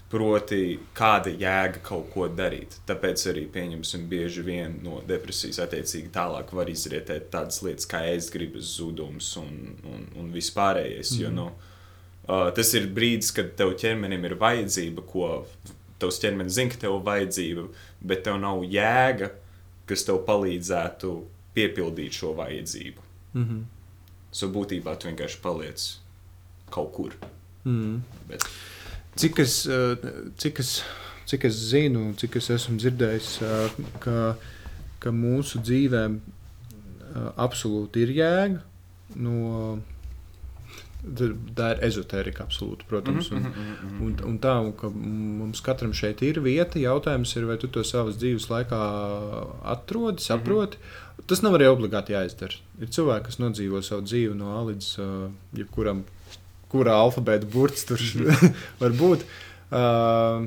Proti, 0.06 0.78
kāda 0.94 1.32
jēga 1.34 1.80
kaut 1.82 2.12
ko 2.12 2.28
darīt. 2.30 2.76
Tāpēc 2.86 3.24
arī, 3.32 3.46
pieņemsim, 3.50 4.04
bieži 4.08 4.44
vien 4.46 4.76
no 4.84 5.00
depresijas 5.06 5.58
attiecīgi 5.64 6.12
tālāk 6.14 6.52
var 6.54 6.70
izrietēt 6.70 7.26
tādas 7.32 7.58
lietas 7.66 7.88
kā 7.90 8.04
aizgribas 8.12 8.76
zudums 8.76 9.32
un, 9.40 9.74
un, 9.82 10.06
un 10.20 10.28
vispārējais. 10.34 11.10
Mm 11.10 11.16
-hmm. 11.16 11.22
Jo, 11.22 11.30
nu, 11.30 11.46
uh, 12.28 12.52
tas 12.54 12.74
ir 12.74 12.86
brīdis, 12.86 13.32
kad 13.34 13.56
tev 13.58 13.74
ķermenim 13.74 14.24
ir 14.24 14.38
vajadzība, 14.38 15.02
ko 15.10 15.46
tavs 15.98 16.20
ķermenis 16.22 16.54
zina, 16.54 16.70
ka 16.70 16.76
tev 16.76 16.94
ir 16.98 17.04
vajadzība, 17.10 17.66
bet 18.00 18.24
tev 18.24 18.40
nav 18.40 18.64
jēga, 18.64 19.30
kas 19.86 20.04
tev 20.04 20.22
palīdzētu 20.26 21.12
piepildīt 21.56 22.12
šo 22.12 22.34
vajadzību. 22.36 23.02
Mm 23.34 23.44
-hmm. 23.44 23.64
So 24.32 24.48
būtībā 24.48 24.96
tu 24.98 25.08
vienkārši 25.08 25.40
paliec 25.42 25.98
kaut 26.70 26.92
kur. 26.92 27.14
Mm. 27.64 28.02
Bet, 28.28 28.42
Cik 29.16 29.38
es, 29.40 29.64
eh, 29.66 29.96
cik, 30.36 30.58
es, 30.60 30.82
cik 31.24 31.44
es 31.48 31.56
zinu, 31.70 32.10
cik 32.20 32.34
es 32.36 32.50
esmu 32.52 32.76
dzirdējis, 32.76 33.28
eh, 33.40 33.76
ka, 34.04 34.36
ka 35.00 35.12
mūsu 35.12 35.62
dzīvēm 35.64 36.18
eh, 36.20 37.30
absolūti 37.40 38.04
ir 38.04 38.12
jēga. 38.18 38.60
No, 39.16 39.78
tā 41.56 41.70
ir 41.74 41.82
ezotērija, 41.86 42.44
absolūti, 42.44 42.86
protams. 42.90 43.30
Un, 43.34 43.46
mhm. 43.46 43.96
un, 44.06 44.16
un 44.30 44.38
tā, 44.42 44.56
un 44.64 44.72
ka 44.76 44.90
mums 44.90 45.62
katram 45.64 45.94
šeit 45.96 46.22
ir 46.26 46.40
vieta. 46.44 46.80
Jautājums 46.82 47.32
ir, 47.38 47.46
vai 47.48 47.58
tu 47.62 47.70
to 47.72 47.84
savas 47.86 48.18
dzīves 48.20 48.48
laikā 48.50 48.80
atrodi, 49.76 50.24
saproti. 50.24 50.80
Tas 51.30 51.42
nav 51.42 51.56
arī 51.58 51.70
obligāti 51.70 52.14
jāizdara. 52.14 52.58
Ir 52.82 52.92
cilvēki, 52.92 53.28
kas 53.30 53.40
nodzīvo 53.42 53.80
savu 53.84 54.04
dzīvi 54.06 54.36
no 54.36 54.52
A 54.58 54.60
līdz 54.68 54.90
uh, 55.02 55.08
jebkuram, 55.56 56.04
kurā 56.72 56.98
alfabēta 57.06 57.48
burts 57.50 57.86
tur 57.88 58.02
var 58.82 58.96
būt. 58.98 59.26
Uh, 59.66 60.46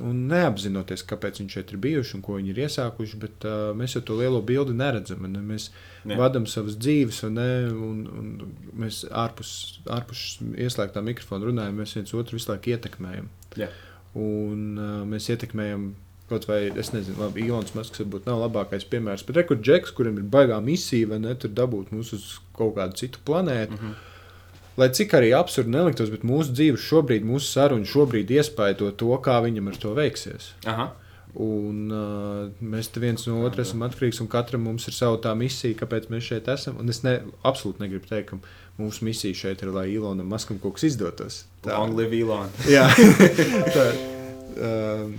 Un 0.00 0.22
neapzinoties, 0.30 1.02
kāpēc 1.04 1.42
viņi 1.42 1.52
šeit 1.52 1.72
ir 1.74 1.80
bijuši 1.82 2.14
un 2.16 2.22
ko 2.24 2.38
viņi 2.38 2.52
ir 2.54 2.60
iesākuši, 2.64 3.18
bet 3.20 3.44
uh, 3.48 3.72
mēs 3.76 3.96
jau 3.96 4.02
to 4.08 4.16
lielo 4.16 4.40
bildi 4.46 4.72
neredzam. 4.76 5.26
Ne? 5.28 5.42
Mēs 5.44 5.68
Jā. 6.06 6.16
vadām 6.16 6.46
savas 6.48 6.78
dzīves, 6.80 7.18
ne? 7.34 7.48
Un, 7.72 7.98
un 8.08 8.30
mēs 8.80 9.02
ārpus, 9.10 9.50
ārpus 9.92 10.22
ieslēgtā 10.56 11.02
mikrofona 11.04 11.50
runājam, 11.50 11.82
mēs 11.82 11.96
viens 11.98 12.14
otru 12.16 12.38
visu 12.38 12.52
laiku 12.52 12.72
ietekmējam. 12.72 13.28
Jā. 13.60 13.68
Un 14.16 14.64
uh, 14.78 15.02
mēs 15.08 15.28
ietekmējam. 15.34 15.92
Kaut 16.30 16.46
vai 16.48 16.62
es 16.80 16.88
nezinu, 16.94 17.18
labi, 17.20 17.42
Ilons 17.44 17.74
Masks 17.76 18.00
varbūt 18.00 18.24
nav 18.24 18.38
labākais 18.40 18.86
piemērs, 18.88 19.24
bet 19.28 19.42
rekords 19.42 19.66
Džeks, 19.66 19.92
kurim 19.92 20.16
ir 20.16 20.24
baigā 20.32 20.56
misija, 20.64 21.10
vai 21.10 21.18
ne, 21.20 21.34
tur 21.36 21.52
dabūt 21.52 21.90
mūs 21.92 22.14
uz 22.16 22.28
kaut 22.56 22.78
kādu 22.78 22.96
citu 23.02 23.20
planētu. 23.26 23.76
Mm 23.76 23.82
-hmm. 23.82 24.11
Lai 24.80 24.88
cik 24.96 25.12
arī 25.18 25.34
absurdi 25.36 25.74
neliktos, 25.74 26.10
bet 26.12 26.24
mūsu 26.24 26.54
dzīve 26.56 26.80
šobrīd, 26.80 27.26
mūsu 27.28 27.50
saruna 27.50 27.88
šobrīd 27.88 28.30
iespaido 28.32 28.88
to, 28.96 29.12
kā 29.24 29.36
viņam 29.44 29.68
ar 29.68 29.78
to 29.82 29.92
veiksies. 29.96 30.52
Aha. 30.64 30.88
Un, 31.32 31.86
uh, 31.88 32.48
mēs 32.60 32.90
te 32.92 33.00
viens 33.00 33.22
no 33.24 33.38
otra 33.46 33.64
esam 33.64 33.84
atkarīgi, 33.86 34.20
un 34.20 34.28
katram 34.32 34.66
mums 34.68 34.84
ir 34.88 34.96
sava 34.96 35.16
tā 35.24 35.32
misija, 35.36 35.76
kāpēc 35.80 36.10
mēs 36.12 36.26
šeit 36.28 36.48
esam. 36.52 36.76
Un 36.80 36.92
es 36.92 37.00
ne, 37.04 37.18
absolūti 37.48 37.84
negribu 37.84 38.08
teikt, 38.08 38.32
ka 38.32 38.80
mūsu 38.80 39.06
misija 39.08 39.36
šeit 39.36 39.64
ir, 39.64 39.72
lai 39.72 39.86
Ilonam 39.94 40.28
Maskam 40.28 40.60
kaut 40.60 40.76
kas 40.76 40.90
izdotos. 40.90 41.42
Long 41.68 41.96
live 41.96 42.16
Elon. 42.20 42.52
Jā, 42.68 42.84
tā, 43.76 43.86
um, 44.68 45.16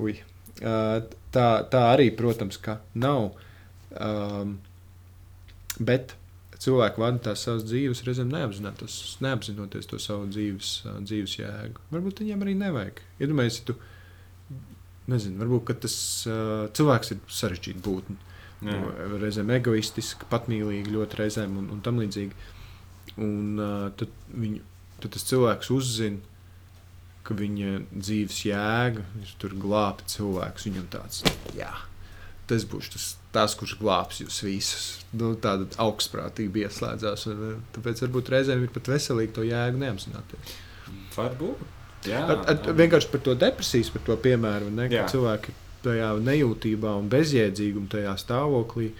uj. 0.00 0.16
Uh, 0.64 1.00
tā, 1.34 1.48
tā 1.68 1.86
arī, 1.92 2.08
protams, 2.16 2.60
ka 2.60 2.78
nav. 2.96 3.32
Um, 4.00 4.58
bet 5.76 6.16
cilvēki 6.64 7.02
vada 7.02 7.20
tās 7.28 7.44
savas 7.46 7.64
dzīves, 7.68 8.02
reizēm 8.06 8.30
neapzinoties, 8.32 9.88
to 9.90 10.00
savu 10.02 10.28
dzīves, 10.32 10.74
dzīves 11.04 11.38
jēgu. 11.38 11.84
Varbūt 11.92 12.22
viņiem 12.24 12.44
arī 12.46 12.56
nevajag. 12.60 13.02
Iedomājieties, 13.20 13.60
ja 13.60 13.68
tu 13.70 13.76
nezini, 15.12 15.40
varbūt 15.40 15.74
tas 15.84 15.96
uh, 16.28 16.66
cilvēks 16.76 17.14
ir 17.14 17.24
sarežģīts 17.40 17.84
būtne. 17.84 18.20
Nu, 18.64 18.76
Reizēm 19.20 19.50
egoistiski, 19.52 20.24
patmīlīgi, 20.30 20.92
ļoti 20.94 21.18
reizēm 21.18 21.58
un, 21.60 21.66
un 21.74 21.82
tam 21.84 21.98
līdzīgi. 22.00 22.52
Un 23.20 23.58
uh, 23.60 23.90
tad, 23.98 24.14
viņu, 24.32 24.62
tad 25.02 25.12
tas 25.16 25.26
cilvēks 25.28 25.68
uzzina, 25.74 26.22
ka 27.24 27.36
viņa 27.36 27.82
dzīves 27.92 28.38
jēga 28.46 29.04
ir 29.20 29.34
tur 29.40 29.56
glābt 29.60 30.08
cilvēkus. 30.12 30.68
Viņam 30.70 30.88
tāds, 30.92 31.20
jā, 31.56 31.70
tas 32.48 32.64
būs 32.68 32.90
tas, 32.94 33.10
tas 33.34 33.56
kurš 33.58 33.76
glābs 33.80 34.22
jūs 34.22 34.40
visus. 34.46 34.84
Nu, 35.14 35.34
tāda 35.38 35.66
augstprātība 35.82 36.64
ieslēdzās. 36.64 37.26
Un, 37.30 37.42
uh, 37.50 37.58
tāpēc 37.76 38.04
varbūt 38.06 38.32
reizēm 38.34 38.64
ir 38.66 38.72
pat 38.74 38.90
veselīgi 38.94 39.34
to 39.36 39.46
jēgu 39.46 39.82
neapzināties. 39.82 40.54
Varbūt. 41.16 41.70
Jā, 42.04 42.24
At, 42.28 42.48
at, 42.52 42.66
vienkārši 42.76 43.08
par 43.12 43.22
to 43.24 43.34
depresijas, 43.38 43.88
par 43.94 44.02
to 44.04 44.16
piemēru, 44.20 44.68
ne, 44.74 44.90
ka 44.92 44.98
Jā. 44.98 45.04
cilvēki 45.08 45.54
tajā 45.84 46.10
nejūtībā 46.24 46.92
un 47.00 47.08
bezjēdzīgumā, 47.12 47.88
tajā 47.94 48.12
stāvoklī. 48.20 48.90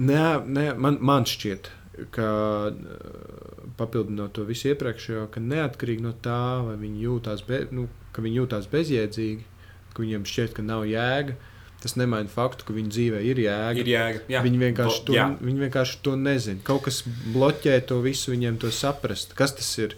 Nē, 0.00 0.24
nē, 0.46 0.64
man, 0.80 0.96
man 1.04 1.26
šķiet, 1.28 1.68
ka 2.14 2.28
eh, 2.70 3.62
papildinot 3.76 4.32
to 4.36 4.46
visu 4.48 4.70
iepriekšējo, 4.72 5.26
ka 5.34 5.42
neatkarīgi 5.44 6.04
no 6.04 6.14
tā, 6.24 6.40
vai 6.68 6.76
viņi 6.80 7.04
jūtās, 7.04 7.44
be, 7.48 7.64
nu, 7.74 7.88
ka 8.14 8.24
viņi 8.24 8.42
jūtās 8.42 8.68
bezjēdzīgi, 8.72 9.48
ka 9.92 10.04
viņiem 10.04 10.26
šķiet, 10.28 10.54
ka 10.56 10.64
nav 10.64 10.86
jēga, 10.88 11.36
tas 11.80 11.96
nemaina 11.96 12.28
faktu, 12.28 12.66
ka 12.68 12.76
viņu 12.76 12.92
dzīvē 12.92 13.20
ir 13.24 13.42
jēga. 13.44 13.80
ir 13.80 13.90
jēga. 13.90 14.24
Jā. 14.30 14.42
Viņi 14.44 14.64
vienkārši, 14.64 15.04
to, 15.06 15.14
jā. 15.16 15.28
viņi 15.40 15.62
vienkārši 15.66 16.00
to 16.04 16.16
nezina. 16.20 16.64
Kaut 16.66 16.84
kas 16.86 17.02
bloķē 17.06 17.78
to 17.88 18.00
visu, 18.04 18.34
viņiem 18.34 18.60
to 18.60 18.72
saprast. 18.74 19.36
Kas 19.38 19.56
tas 19.56 19.70
ir? 19.80 19.96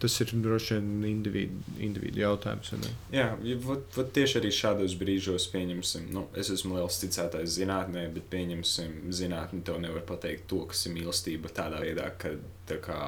Tas 0.00 0.14
ir 0.24 0.30
droši 0.32 0.78
vien 0.78 1.02
individu, 1.04 1.58
individu 1.76 2.22
jautājums. 2.22 2.70
Jā, 3.12 3.26
vat, 3.66 3.82
vat 3.98 4.14
tieši 4.16 4.38
arī 4.38 4.52
šādos 4.56 4.94
brīžos 4.96 5.44
pieņemsim, 5.52 6.06
nu, 6.16 6.22
es 6.40 6.48
esmu 6.54 6.78
liels 6.78 6.96
ticētājs 7.02 7.58
zinātnē, 7.58 8.06
bet 8.14 8.30
pieņemsim, 8.32 8.94
zinātnē 9.12 9.60
tev 9.68 9.76
nevar 9.84 10.00
pateikt 10.08 10.46
to, 10.48 10.62
kas 10.70 10.86
ir 10.88 10.96
mīlestība 10.96 11.52
tādā 11.52 11.82
veidā, 11.84 12.08
ka 12.16 12.32
tā 12.70 12.80
kā. 12.80 13.02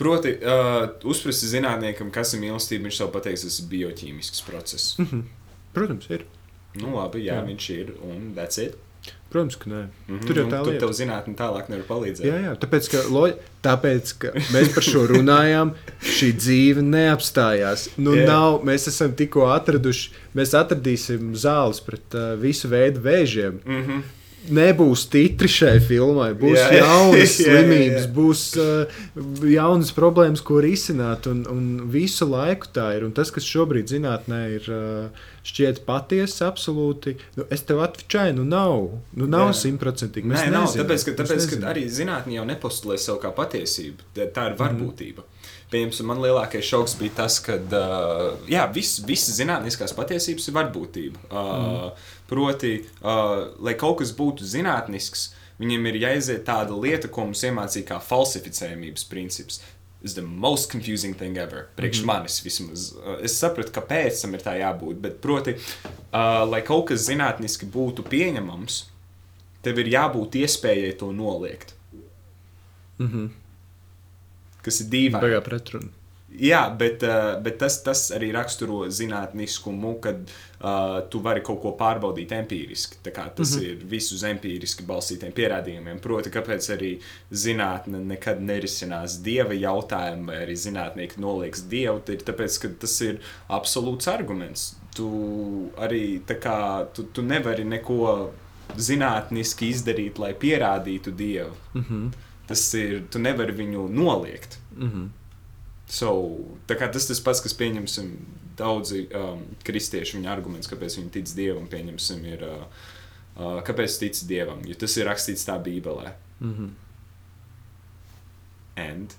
Proti, 0.00 0.32
uh, 0.40 0.86
uzprasti 1.04 1.52
zinātniekam, 1.52 2.08
kas 2.16 2.32
ir 2.32 2.40
mīlestība, 2.46 2.88
viņš 2.88 3.02
tev 3.02 3.12
pateiks, 3.18 3.44
tas 3.44 3.60
ir 3.60 3.68
bioķīmisks 3.76 4.46
process. 4.48 4.94
Mhm. 5.04 5.26
Protams, 5.76 6.08
ir. 6.16 6.24
Nu, 6.78 6.94
labi, 6.94 7.24
jā, 7.26 7.40
Jā. 7.40 7.46
viņš 7.46 7.70
ir, 7.74 7.92
un 8.06 8.30
that's 8.36 8.60
it. 8.62 8.78
Protams, 9.30 9.56
ka 9.56 9.70
nē. 9.70 9.80
Mm 10.08 10.18
-hmm. 10.18 10.26
Tur 10.26 10.36
jau 10.36 10.46
tā 10.46 10.58
Tur 10.64 10.72
lieta. 10.72 10.86
tev 10.86 10.92
zinātnē 10.98 11.34
tālāk 11.38 11.68
nevar 11.70 11.84
palīdzēt. 11.88 12.26
Jā, 12.26 12.38
jā, 12.46 12.54
tāpēc, 12.58 12.90
ka, 12.90 13.02
lo, 13.10 13.30
tāpēc, 13.62 14.12
ka 14.18 14.32
mēs 14.54 14.74
par 14.74 14.82
šo 14.82 15.06
runājām, 15.06 15.74
šī 16.02 16.32
dzīve 16.36 16.82
neapstājās. 16.82 17.88
Nu, 17.96 18.14
yeah. 18.14 18.26
nav, 18.26 18.64
mēs 18.64 18.88
esam 18.88 19.14
tikko 19.14 19.46
atraduši, 19.54 20.10
mēs 20.34 20.54
atradīsim 20.54 21.34
zāles 21.34 21.80
pret 21.80 22.14
uh, 22.14 22.34
visu 22.40 22.68
veidu 22.68 23.00
vēžiem. 23.00 23.60
Mm 23.64 23.82
-hmm. 23.86 24.02
Nebūs 24.48 25.02
titri 25.12 25.50
šai 25.52 25.74
filmai, 25.84 26.30
būs 26.38 26.56
Jā. 26.56 26.68
jaunas 26.80 27.34
Jā, 27.40 27.44
jā, 27.44 27.58
slimības, 27.60 28.06
jā. 28.06 28.12
būs 28.16 28.44
uh, 28.56 29.00
jaunas 29.52 29.92
problēmas, 29.92 30.40
ko 30.46 30.62
risināt. 30.64 31.28
Un, 31.30 31.42
un 31.50 31.66
visu 31.92 32.24
laiku 32.30 32.70
tā 32.72 32.86
ir. 32.96 33.04
Un 33.04 33.12
tas, 33.16 33.32
kas 33.34 33.44
šobrīd 33.44 33.92
zinātnē 33.92 34.40
ir 34.56 34.70
uh, 34.72 35.26
šķiet 35.46 35.82
patiesa, 35.86 36.48
absolūti, 36.48 37.16
nu, 37.36 37.46
es 37.52 37.64
tev 37.68 37.82
atveru, 37.84 38.38
nu 38.40 38.46
nav, 38.48 38.76
nu, 39.12 39.28
nav 39.28 39.50
Jā. 39.50 39.58
simtprocentīgi. 39.64 40.32
Nē, 40.32 40.46
nav, 40.52 40.70
nezinām, 40.70 40.86
tāpēc, 40.86 41.06
ka, 41.08 41.16
tāpēc, 41.20 41.48
ka 41.52 41.60
arī 41.74 41.84
zinātnē 41.92 42.40
jau 42.40 42.46
nepostulē 42.48 42.96
sev 43.00 43.20
kā 43.22 43.32
patiesību. 43.36 44.12
Tā, 44.16 44.50
ir 44.50 44.56
varbūtība. 44.60 45.26
Piemēram, 45.70 46.06
man 46.08 46.18
lielākais 46.24 46.66
šoks 46.66 46.96
bija 46.98 47.20
tas, 47.20 47.36
ka 47.44 47.54
uh, 47.54 48.24
jā, 48.50 48.64
vis, 48.74 48.96
visas 49.06 49.36
zinātniskās 49.38 49.94
patiesības 49.94 50.48
ir 50.50 50.56
varbūtība. 50.56 51.28
Uh, 51.30 52.08
proti, 52.30 52.78
uh, 53.02 53.50
lai 53.58 53.74
kaut 53.78 53.98
kas 54.00 54.14
būtu 54.16 54.46
zinātnisks, 54.46 55.30
viņam 55.60 55.90
ir 55.90 56.00
jāiziet 56.04 56.46
tāda 56.46 56.78
lieta, 56.78 57.10
ko 57.10 57.26
mums 57.26 57.42
iemācīja 57.44 57.90
kā 57.92 58.00
falsificējumības 58.06 59.06
princips. 59.10 59.60
is 60.02 60.14
the 60.14 60.22
most 60.22 60.70
confusing 60.70 61.14
thing 61.14 61.36
ever. 61.36 61.68
Priekš 61.76 61.98
mm 61.98 62.02
-hmm. 62.02 62.06
manis 62.06 62.44
vismaz. 62.44 62.92
Uh, 62.92 63.24
Es 63.24 63.38
sapratu, 63.38 63.72
kāpēc 63.72 64.22
tam 64.22 64.34
ir 64.34 64.40
tā 64.40 64.56
jābūt. 64.60 64.94
Bet, 64.94 65.20
proti, 65.20 65.50
uh, 65.50 66.50
lai 66.50 66.62
kaut 66.62 66.88
kas 66.88 67.08
zinātniski 67.08 67.66
būtu 67.66 68.02
pieņemams, 68.02 68.84
tev 69.62 69.78
ir 69.78 69.86
jābūt 69.86 70.40
iespējai 70.40 70.98
to 70.98 71.12
noliegt. 71.12 71.74
Mm 72.98 73.08
-hmm. 73.08 73.28
Kas 74.62 74.80
ir 74.80 74.86
dīvaini. 74.86 75.22
Baigā 75.22 75.40
pretruna. 75.40 75.88
Jā, 76.30 76.60
bet, 76.78 77.02
uh, 77.02 77.40
bet 77.42 77.56
tas, 77.58 77.80
tas 77.82 78.04
arī 78.14 78.28
raksturo 78.34 78.84
zinātniskumu, 78.86 79.96
kad 80.02 80.20
uh, 80.22 81.00
tu 81.10 81.18
vari 81.24 81.42
kaut 81.42 81.58
ko 81.64 81.72
pārbaudīt 81.78 82.30
empiriski. 82.36 83.00
Tas 83.02 83.16
mm 83.26 83.44
-hmm. 83.44 83.64
ir 83.66 83.84
visu 83.90 84.14
uz 84.14 84.22
empiriski 84.24 84.86
balstītiem 84.86 85.32
pierādījumiem. 85.34 85.98
Proti, 85.98 86.30
kāpēc 86.30 86.70
arī 86.76 86.92
zinātne 87.32 87.98
nekad 88.04 88.42
nerisinās 88.42 89.18
dieva 89.22 89.54
jautājumu, 89.54 90.26
vai 90.26 90.36
arī 90.46 90.54
zinātnieki 90.54 91.18
nolieks 91.18 91.62
dievu, 91.62 92.02
ir 92.08 92.22
tāpēc, 92.22 92.60
ka 92.62 92.68
tas 92.78 93.00
ir 93.00 93.20
absolūts 93.48 94.08
arguments. 94.08 94.76
Tu 94.94 95.10
arī 95.78 96.20
kā 96.26 96.86
tu, 96.94 97.02
tu 97.02 97.22
nevari 97.22 97.64
neko 97.64 98.30
zinātniski 98.78 99.68
izdarīt, 99.68 100.18
lai 100.18 100.34
pierādītu 100.34 101.10
dievu. 101.10 101.56
Mm 101.74 101.84
-hmm. 101.88 102.10
Tas 102.46 102.74
ir, 102.74 103.02
tu 103.10 103.18
nevari 103.18 103.52
viņu 103.52 103.88
noliegt. 103.88 104.58
Mm 104.76 104.90
-hmm. 104.90 105.19
So, 105.90 106.10
tā 106.70 106.76
kā 106.78 106.86
tas 106.92 107.08
tas 107.08 107.18
pats, 107.24 107.42
kas 107.42 107.56
pieņemsim 107.58 108.10
daudzi 108.60 109.08
um, 109.16 109.42
kristieši, 109.66 110.18
viņa 110.18 110.30
arguments, 110.30 110.70
kāpēc 110.70 111.00
viņi 111.00 111.14
tic 111.16 111.32
dievam, 111.34 111.66
pieņemsim, 111.70 112.20
ir, 112.30 112.44
uh, 112.46 112.84
uh, 113.34 113.56
kāpēc 113.66 113.96
tic 113.98 114.20
dievam, 114.30 114.62
jo 114.68 114.76
tas 114.78 114.94
ir 115.00 115.08
rakstīts 115.10 115.48
tā 115.48 115.58
Bībelē. 115.64 116.12
Mm 116.40 116.54
-hmm. 116.54 116.70
And, 118.76 119.14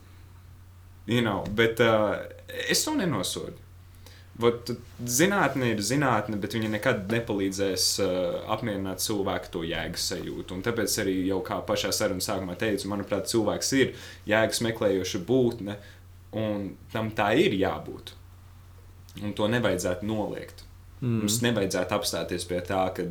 you 1.05 1.21
know, 1.21 1.43
bet 1.55 1.79
uh, 1.79 2.15
es 2.69 2.83
to 2.83 2.95
nenosodu. 2.95 3.59
Vot, 4.39 4.71
zinātne 5.05 5.73
ir 5.73 5.81
zinātne, 5.83 6.37
bet 6.39 6.53
viņa 6.53 6.69
nekad 6.69 7.11
nepalīdzēs 7.11 7.87
uh, 7.99 8.53
apmierināt 8.53 9.03
cilvēku 9.03 9.51
to 9.51 9.63
jēgas 9.67 10.07
sajūtu. 10.13 10.55
Un 10.55 10.63
tāpēc 10.63 10.95
arī 11.03 11.27
jau 11.27 11.41
kā 11.45 11.59
pašā 11.67 11.91
sarunas 11.91 12.29
sākumā 12.29 12.55
teicu, 12.55 12.87
manuprāt, 12.87 13.27
cilvēks 13.27 13.73
ir 13.73 13.93
jēgas 14.25 14.61
meklējoša 14.61 15.19
būtne, 15.27 15.75
un 16.37 16.73
tam 16.93 17.11
tā 17.15 17.31
ir 17.39 17.55
jābūt. 17.59 18.15
Un 19.21 19.33
to 19.35 19.47
nevajadzētu 19.51 20.07
noliegt. 20.07 20.65
Mm. 21.01 21.23
Mums 21.23 21.39
nevajadzētu 21.41 21.95
apstāties 21.97 22.43
pie 22.45 22.59
tā, 22.61 22.83
ka 22.93 23.07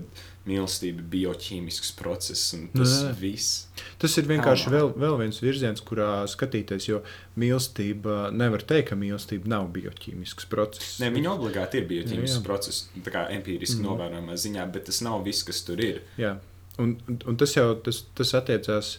mīlestība 0.49 1.03
ir 1.03 1.09
bioķīmisks 1.13 1.91
process 1.99 2.55
un 2.57 2.69
tas 2.73 2.95
Nē. 3.05 3.11
viss. 3.19 3.65
Tas 4.01 4.15
ir 4.21 4.29
vienkārši 4.31 4.71
vēl, 4.73 4.93
vēl 5.03 5.17
viens 5.21 5.41
virziens, 5.43 5.83
kurā 5.85 6.23
skatīties, 6.31 6.87
jo 6.89 7.03
mīlestība 7.41 8.31
nevar 8.33 8.65
teikt, 8.65 8.93
ka 8.93 8.99
mīlestība 8.99 9.51
nav 9.53 9.69
bioķīmisks 9.75 10.49
process. 10.51 10.97
Ne, 11.03 11.11
viņa 11.13 11.35
obligāti 11.35 11.83
ir 11.83 11.85
Jā, 11.85 11.91
bioķīmisks 11.93 12.39
jā. 12.39 12.47
process, 12.47 12.87
tā 13.05 13.13
kā 13.13 13.27
empiriski 13.35 13.83
mm. 13.83 13.91
novērojamā 13.91 14.39
ziņā, 14.47 14.71
bet 14.73 14.89
tas 14.89 15.03
nav 15.05 15.21
viss, 15.27 15.45
kas 15.51 15.61
tur 15.67 15.83
ir. 15.85 16.01
Jā, 16.21 16.37
un, 16.81 16.97
un 17.11 17.41
tas 17.41 17.59
jau 17.59 17.73
tas, 17.85 18.05
tas 18.17 18.35
attiecās 18.39 18.97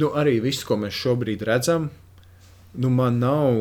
nu, 0.00 0.10
arī 0.16 0.38
viss, 0.42 0.64
ko 0.66 0.80
mēs 0.80 0.96
šobrīd 0.96 1.44
redzam. 1.46 1.90
Nu, 2.74 2.90
man 2.90 3.18
nav, 3.18 3.56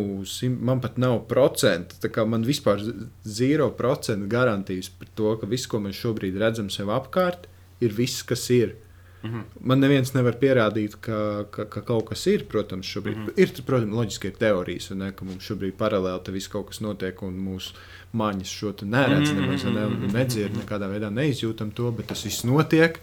man 0.61 0.81
pat 0.81 0.97
nav 1.01 1.23
procentu. 1.29 1.95
tā 2.01 2.11
kā 2.13 2.25
Man 2.29 2.43
vispār 2.45 2.81
zero 3.25 3.69
procentu 3.71 4.27
garantijas 4.29 4.89
par 4.89 5.07
to, 5.15 5.31
ka 5.41 5.47
viss, 5.49 5.67
ko 5.67 5.79
mēs 5.79 5.97
šobrīd 5.97 6.37
redzam 6.37 6.69
sev 6.69 6.91
apkārt, 6.93 7.49
ir 7.81 7.95
viss, 7.95 8.23
kas 8.23 8.49
ir. 8.49 8.75
Mhm. 9.23 9.41
Man 9.67 9.81
neviens 9.83 10.13
nevar 10.15 10.37
pierādīt, 10.39 10.95
ka, 11.03 11.43
ka, 11.51 11.65
ka 11.65 11.81
kaut 11.83 12.05
kas 12.11 12.23
ir. 12.31 12.45
Protams, 12.47 12.87
šobrīd 12.87 13.17
mm 13.17 13.25
-hmm. 13.25 13.41
ir, 13.41 13.65
protams, 13.65 13.95
loģiski 13.95 14.27
ir 14.27 14.37
teorijas, 14.39 14.89
ne, 14.89 15.11
ka 15.11 15.25
mums 15.25 15.43
šobrīd 15.43 15.75
paralēli 15.79 16.23
tam 16.23 16.33
viss 16.33 16.47
kaut 16.47 16.67
kas 16.67 16.79
notiek, 16.79 17.23
un 17.23 17.33
mūsu 17.33 17.73
maņas 18.13 18.47
šo 18.47 18.73
neredz, 18.81 19.31
Mhm, 19.31 19.41
nemaz 19.41 19.63
ne, 19.63 19.85
mhm, 19.87 20.13
nedzird, 20.13 20.55
nekādā 20.55 20.87
veidā 20.87 21.09
neizjūtam 21.11 21.73
to, 21.73 21.91
bet 21.91 22.07
tas 22.07 22.23
viss 22.23 22.43
notiek. 22.43 22.99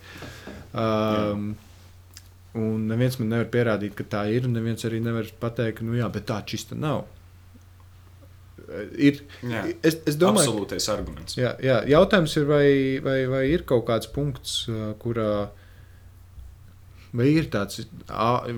Um, 0.73 1.57
un 2.57 2.87
neviens 2.91 3.19
man 3.21 3.31
nevar 3.35 3.51
pierādīt, 3.53 3.95
ka 3.99 4.07
tā 4.17 4.25
ir, 4.33 4.49
neviens 4.51 4.87
arī 4.89 5.03
nevar 5.05 5.29
pateikt, 5.41 5.81
ka 5.81 5.87
nu, 5.87 5.97
jā, 5.99 6.09
bet 6.13 6.27
tā 6.31 6.41
čista 6.49 6.79
nav. 6.79 7.05
Ir, 8.99 9.21
Jā. 9.47 9.61
es, 9.85 10.01
es 10.11 10.17
domāju, 10.19 10.51
Absolūtais 10.51 10.89
arguments. 10.91 11.37
Jā, 11.39 11.53
jā, 11.63 11.77
jautājums 11.93 12.33
ir, 12.41 12.49
vai, 12.49 12.67
vai, 13.05 13.21
vai 13.31 13.45
ir 13.53 13.63
kaut 13.69 13.85
kāds 13.87 14.11
punkts, 14.11 14.65
kurā 15.03 15.47
vai 17.17 17.29
ir, 17.31 17.47
tāds, 17.53 17.85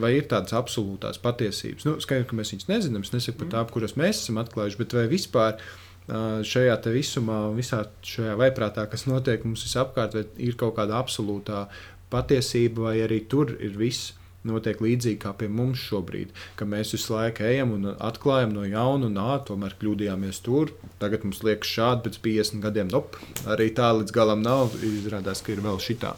vai 0.00 0.14
ir 0.16 0.30
tādas 0.30 0.54
absolūtās 0.56 1.20
patiesības. 1.22 1.84
Nu, 1.86 1.98
skaidrs, 2.02 2.28
ka 2.30 2.38
mēs 2.38 2.54
viņas 2.54 2.70
nezinām. 2.70 3.04
Es 3.04 3.12
nesaku 3.12 3.42
par 3.42 3.52
tām, 3.52 3.68
kuras 3.74 3.98
mēs 4.00 4.22
esam 4.22 4.40
atklājuši, 4.42 4.80
bet 4.80 4.96
vai 4.96 5.04
vispār 5.12 5.60
šajā 6.08 6.78
visumā, 6.88 7.42
visā 7.56 7.82
šajā 8.06 8.38
vaiprātā, 8.40 8.86
kas 8.88 9.04
notiek 9.10 9.44
mums 9.44 9.66
visapkārt, 9.66 10.16
ir 10.40 10.56
kaut 10.56 10.78
kāda 10.78 10.96
absolūtā 11.02 11.66
patiesība, 12.12 12.88
vai 12.88 12.96
arī 13.06 13.22
tur 13.30 13.56
ir 13.58 13.76
viss. 13.80 14.14
Notiek 14.46 14.78
līdzīgi 14.80 15.18
kā 15.20 15.32
pie 15.36 15.48
mums 15.50 15.80
šobrīd, 15.82 16.30
ka 16.56 16.64
mēs 16.64 16.92
visu 16.94 17.10
laiku 17.16 17.42
ejam 17.44 17.72
un 17.74 17.88
atklājam 17.90 18.52
no 18.54 18.62
jauna, 18.64 19.08
un 19.10 19.16
nā, 19.18 19.32
tomēr 19.44 19.74
kļūdījāmies 19.80 20.38
tur. 20.46 20.70
Tagad 21.02 21.26
mums 21.26 21.42
liekas, 21.44 21.72
šādi 21.74 22.06
pēc 22.06 22.20
50 22.24 22.62
gadiem, 22.62 22.92
op, 22.96 23.18
arī 23.50 23.66
tā 23.74 23.90
līdz 23.98 24.14
galam 24.14 24.44
nav. 24.46 24.78
Izrādās, 24.78 25.42
ka 25.42 25.52
ir 25.52 25.64
vēl 25.66 25.82
šitā. 25.82 26.14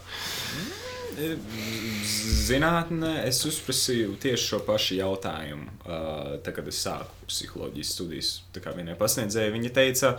Zinātnē 2.45 3.25
es 3.27 3.41
uzprasīju 3.49 4.15
tieši 4.21 4.47
šo 4.53 4.61
pašu 4.69 4.99
jautājumu. 5.01 5.67
Tad, 5.83 6.53
kad 6.55 6.69
es 6.71 6.79
sāku 6.85 7.27
psiholoģijas 7.29 7.95
studijas, 7.97 8.31
tā 8.55 8.63
kā 8.63 8.73
vienai 8.77 8.95
pasniedzēji, 8.99 9.53
viņa 9.57 9.73
teica, 9.75 10.13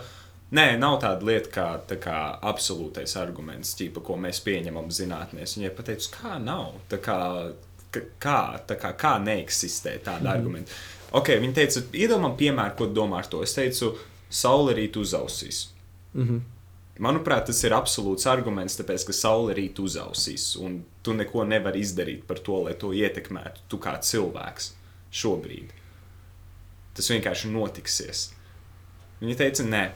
nē, 0.53 0.65
nav 0.79 0.99
tāda 1.01 1.27
lieta 1.27 1.51
kā, 1.53 1.67
tā 1.89 1.97
kā 2.01 2.17
absolūtais 2.49 3.17
arguments, 3.19 3.75
ķīpa, 3.79 4.03
ko 4.05 4.17
mēs 4.21 4.41
pieņemam 4.45 4.89
zinātnē. 4.93 5.43
Es 5.45 5.57
Viņai 5.57 5.73
pateicu, 5.77 6.11
kā 6.15 6.37
nav. 6.41 6.79
Tā 6.91 6.99
kā, 7.03 7.17
kā, 7.93 8.39
tā 8.67 8.77
kā, 8.79 8.93
kā 8.97 9.17
neeksistē 9.23 9.97
tāda 9.99 10.27
mm. 10.27 10.33
argumenta. 10.33 10.79
Okay, 11.13 11.37
viņa 11.41 11.57
teica, 11.59 11.83
iedomā 11.93 12.31
piemēru, 12.37 12.77
ko 12.77 12.89
domā 12.89 13.21
ar 13.21 13.29
to. 13.29 13.43
Es 13.45 13.53
teicu, 13.53 13.93
saule 14.33 14.73
rīt 14.77 14.97
uzausīs. 14.97 15.67
Mm 16.13 16.27
-hmm. 16.27 16.41
Manuprāt, 16.99 17.45
tas 17.45 17.63
ir 17.63 17.73
absolūts 17.73 18.27
arguments, 18.29 18.77
tāpēc, 18.77 19.05
ka 19.07 19.13
saule 19.13 19.53
rīt 19.53 19.79
uzausīs, 19.81 20.55
un 20.61 20.83
tu 21.01 21.13
neko 21.13 21.43
nevari 21.43 21.79
izdarīt 21.81 22.23
par 22.27 22.39
to, 22.39 22.63
lai 22.63 22.73
to 22.73 22.93
ietekmētu. 22.93 23.65
Tu 23.67 23.77
kā 23.77 23.97
cilvēks 23.99 24.71
šobrīd. 25.11 25.73
Tas 26.93 27.09
vienkārši 27.09 27.49
notiksies. 27.49 28.33
Viņa 29.21 29.35
teica, 29.35 29.63
nē, 29.63 29.91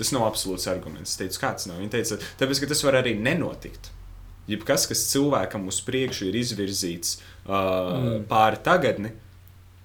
tas 0.00 0.12
nav 0.16 0.24
absolūts 0.26 0.68
arguments. 0.72 1.14
Es 1.14 1.20
teicu, 1.20 1.42
kāds 1.42 1.68
nav. 1.68 1.80
Viņa 1.82 1.94
teica, 1.98 2.20
tāpēc, 2.40 2.62
ka 2.62 2.70
tas 2.72 2.84
var 2.86 3.00
arī 3.02 3.14
nenotikt. 3.20 3.92
Jebkas, 4.50 4.88
kas 4.90 5.04
cilvēkam 5.12 5.68
uz 5.70 5.78
priekšu 5.86 6.30
ir 6.30 6.40
izvirzīts 6.40 7.18
uh, 7.20 7.52
mm. 7.52 8.24
pāri 8.30 8.58
tagadni, 8.66 9.12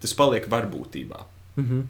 tas 0.02 0.16
paliek 0.18 0.48
varbūtībā. 0.50 1.22
Mm 1.60 1.68
-hmm. 1.68 1.86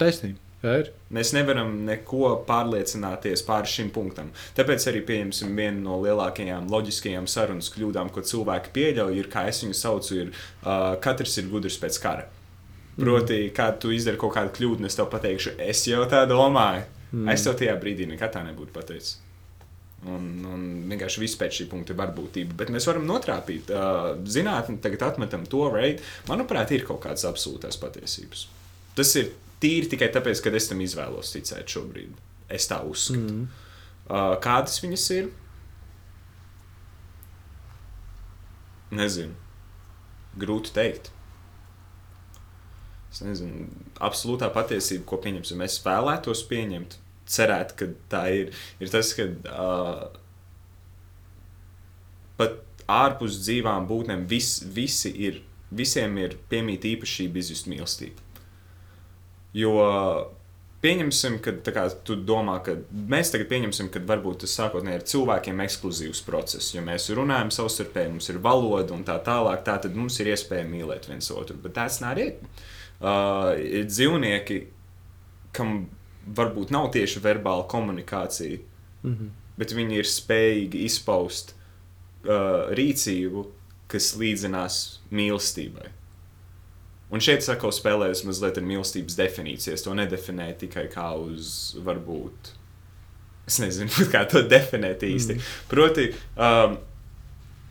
Taisnība. 0.00 0.40
Ir. 0.66 0.88
Mēs 1.12 1.30
nevaram 1.36 1.84
neko 1.86 2.30
pārliecināties 2.48 3.44
pāri 3.46 3.70
šim 3.70 3.90
punktam. 3.94 4.32
Tāpēc 4.56 4.88
arī 4.90 5.02
pieņemsim 5.06 5.52
vienu 5.56 5.82
no 5.84 6.00
lielākajām 6.02 6.70
loģiskajām 6.72 7.28
sarunas 7.30 7.68
kļūdām, 7.74 8.10
ko 8.10 8.24
cilvēki 8.24 8.72
pieļauj, 8.74 9.18
ir, 9.20 9.28
kā 9.30 9.44
es 9.50 9.62
viņu 9.62 9.76
saucu, 9.76 10.14
ir 10.14 10.32
uh, 10.32 10.96
katrs 11.00 11.38
ir 11.38 11.50
gudrs 11.52 11.78
pēc 11.78 12.00
kara. 12.02 12.26
Proti, 12.96 13.50
kad 13.54 13.78
tu 13.78 13.92
izdari 13.92 14.16
kaut 14.16 14.32
kādu 14.34 14.54
kļūdu, 14.56 14.86
es 14.88 14.96
tev 14.96 15.10
pateikšu, 15.12 15.58
es 15.60 15.84
jau 15.86 16.02
tā 16.08 16.24
domāju. 16.28 16.86
Mm. 17.16 17.30
Es 17.32 17.46
tev 17.46 17.56
tajā 17.56 17.72
brīdī 17.80 18.04
nekad 18.10 18.34
tā 18.34 18.42
nebūtu 18.44 18.74
pateicis. 18.74 19.16
Un, 20.06 20.26
un 20.44 20.64
vienkārši 20.90 21.22
viss 21.22 21.38
pēc 21.40 21.54
šī 21.56 21.66
punkta 21.70 21.94
ir 21.94 21.98
varbūtība. 21.98 22.54
Bet 22.60 22.70
mēs 22.74 22.84
varam 22.86 23.06
notrāpīt. 23.08 23.72
Zinātnē 24.28 24.76
tagad 24.84 25.06
atmetam 25.08 25.46
to 25.48 25.64
veidu. 25.72 26.04
Manuprāt, 26.28 26.74
ir 26.76 26.84
kaut 26.86 27.00
kādas 27.06 27.24
absolūtās 27.26 27.80
patiesības. 27.80 28.44
Tas 28.98 29.14
ir 29.18 29.32
tīri 29.62 29.88
tikai 29.94 30.10
tāpēc, 30.12 30.44
ka 30.44 30.52
es 30.58 30.68
tam 30.68 30.84
izvēlos 30.84 31.32
ticēt 31.32 31.72
šobrīd. 31.72 32.12
Es 32.52 32.68
tā 32.70 32.82
uzskatu. 32.86 33.40
Mm. 33.40 33.48
Kādas 34.44 34.78
viņas 34.84 35.08
ir? 35.16 35.32
Nezinu. 38.94 39.34
Grūti 40.36 40.70
pateikt. 40.76 41.10
Es 43.16 43.22
nezinu, 43.24 43.64
absolūtā 44.04 44.50
patiesība, 44.52 45.06
ko 45.08 45.16
pieņemsim, 45.24 45.62
es 45.64 45.80
vēlētos 45.80 46.42
pieņemt. 46.50 46.98
Cerēt, 47.26 47.74
ka 47.78 47.90
tā 48.12 48.22
ir, 48.30 48.54
ir 48.78 48.92
tas, 48.92 49.10
ka 49.18 49.26
uh, 49.26 50.04
pat 52.38 52.60
ārpus 52.86 53.40
dzīvām 53.42 53.88
būtnēm 53.90 54.26
vis, 54.30 54.60
visi 54.62 55.10
ir, 55.26 55.42
visiem 55.74 56.16
ir 56.22 56.38
piemīta 56.50 56.86
īpašība 56.92 57.42
izjust 57.42 57.66
mīlestību. 57.70 58.22
Jo 59.56 59.74
pieņemsim, 60.84 61.38
ka 61.42 61.54
kā, 61.64 61.86
tu 62.06 62.18
domā, 62.28 62.58
ka 62.64 62.76
mēs 62.92 63.32
tagad 63.32 63.48
pieņemsim, 63.50 63.88
ka 63.92 64.02
varbūt 64.06 64.44
tas 64.44 64.54
sākotnēji 64.58 65.00
ir 65.00 65.06
cilvēkiem 65.12 65.62
ekskluzīvs 65.64 66.22
process, 66.26 66.74
jo 66.76 66.84
mēs 66.86 67.08
runājam 67.16 67.50
savstarpēji, 67.54 68.12
mums 68.14 68.30
ir 68.30 68.40
valoda 68.44 68.94
un 68.94 69.04
tā 69.08 69.16
tālāk, 69.26 69.64
tā 69.66 69.78
tad 69.82 69.96
mums 69.98 70.20
ir 70.22 70.30
iespēja 70.34 70.68
mīlēt 70.68 71.08
viens 71.10 71.30
otru. 71.34 71.58
Bet 71.62 71.76
tas 71.80 71.98
nav 72.04 72.14
arī. 72.14 72.30
Uh, 72.96 73.52
ir 73.60 73.88
dzīvnieki, 73.90 74.60
kam 75.56 75.82
varbūt 76.26 76.72
nav 76.74 76.90
tieši 76.94 77.22
verbāla 77.22 77.66
komunikācija, 77.70 78.58
mm 79.02 79.12
-hmm. 79.12 79.28
bet 79.56 79.72
viņi 79.72 80.00
ir 80.00 80.08
spējīgi 80.10 80.84
izpaust 80.86 81.54
uh, 81.54 82.72
rīcību, 82.74 83.46
kas 83.86 84.16
līdzinās 84.18 85.00
mīlestībai. 85.10 85.90
Un 87.10 87.22
šeit 87.22 87.38
es 87.38 87.48
atkal 87.48 87.70
spēlēju 87.70 88.26
mazliet 88.26 88.58
ar 88.58 88.64
mīlestības 88.66 89.14
definīcijas. 89.14 89.84
To 89.86 89.94
nedefinēju 89.94 90.56
tikai 90.58 90.88
kā 90.90 91.12
uz, 91.14 91.76
varbūt, 91.86 92.50
es 93.46 93.60
nezinu, 93.62 93.90
kā 94.14 94.24
to 94.26 94.42
definēt 94.42 95.02
īsti. 95.06 95.34
Mm. 95.38 95.50
Proti, 95.70 96.08
um, 96.34 96.78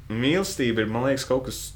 mīlestība 0.09 0.85
ir, 0.85 0.87
man 0.87 1.09
liekas, 1.09 1.27
kaut 1.27 1.49
kas 1.49 1.73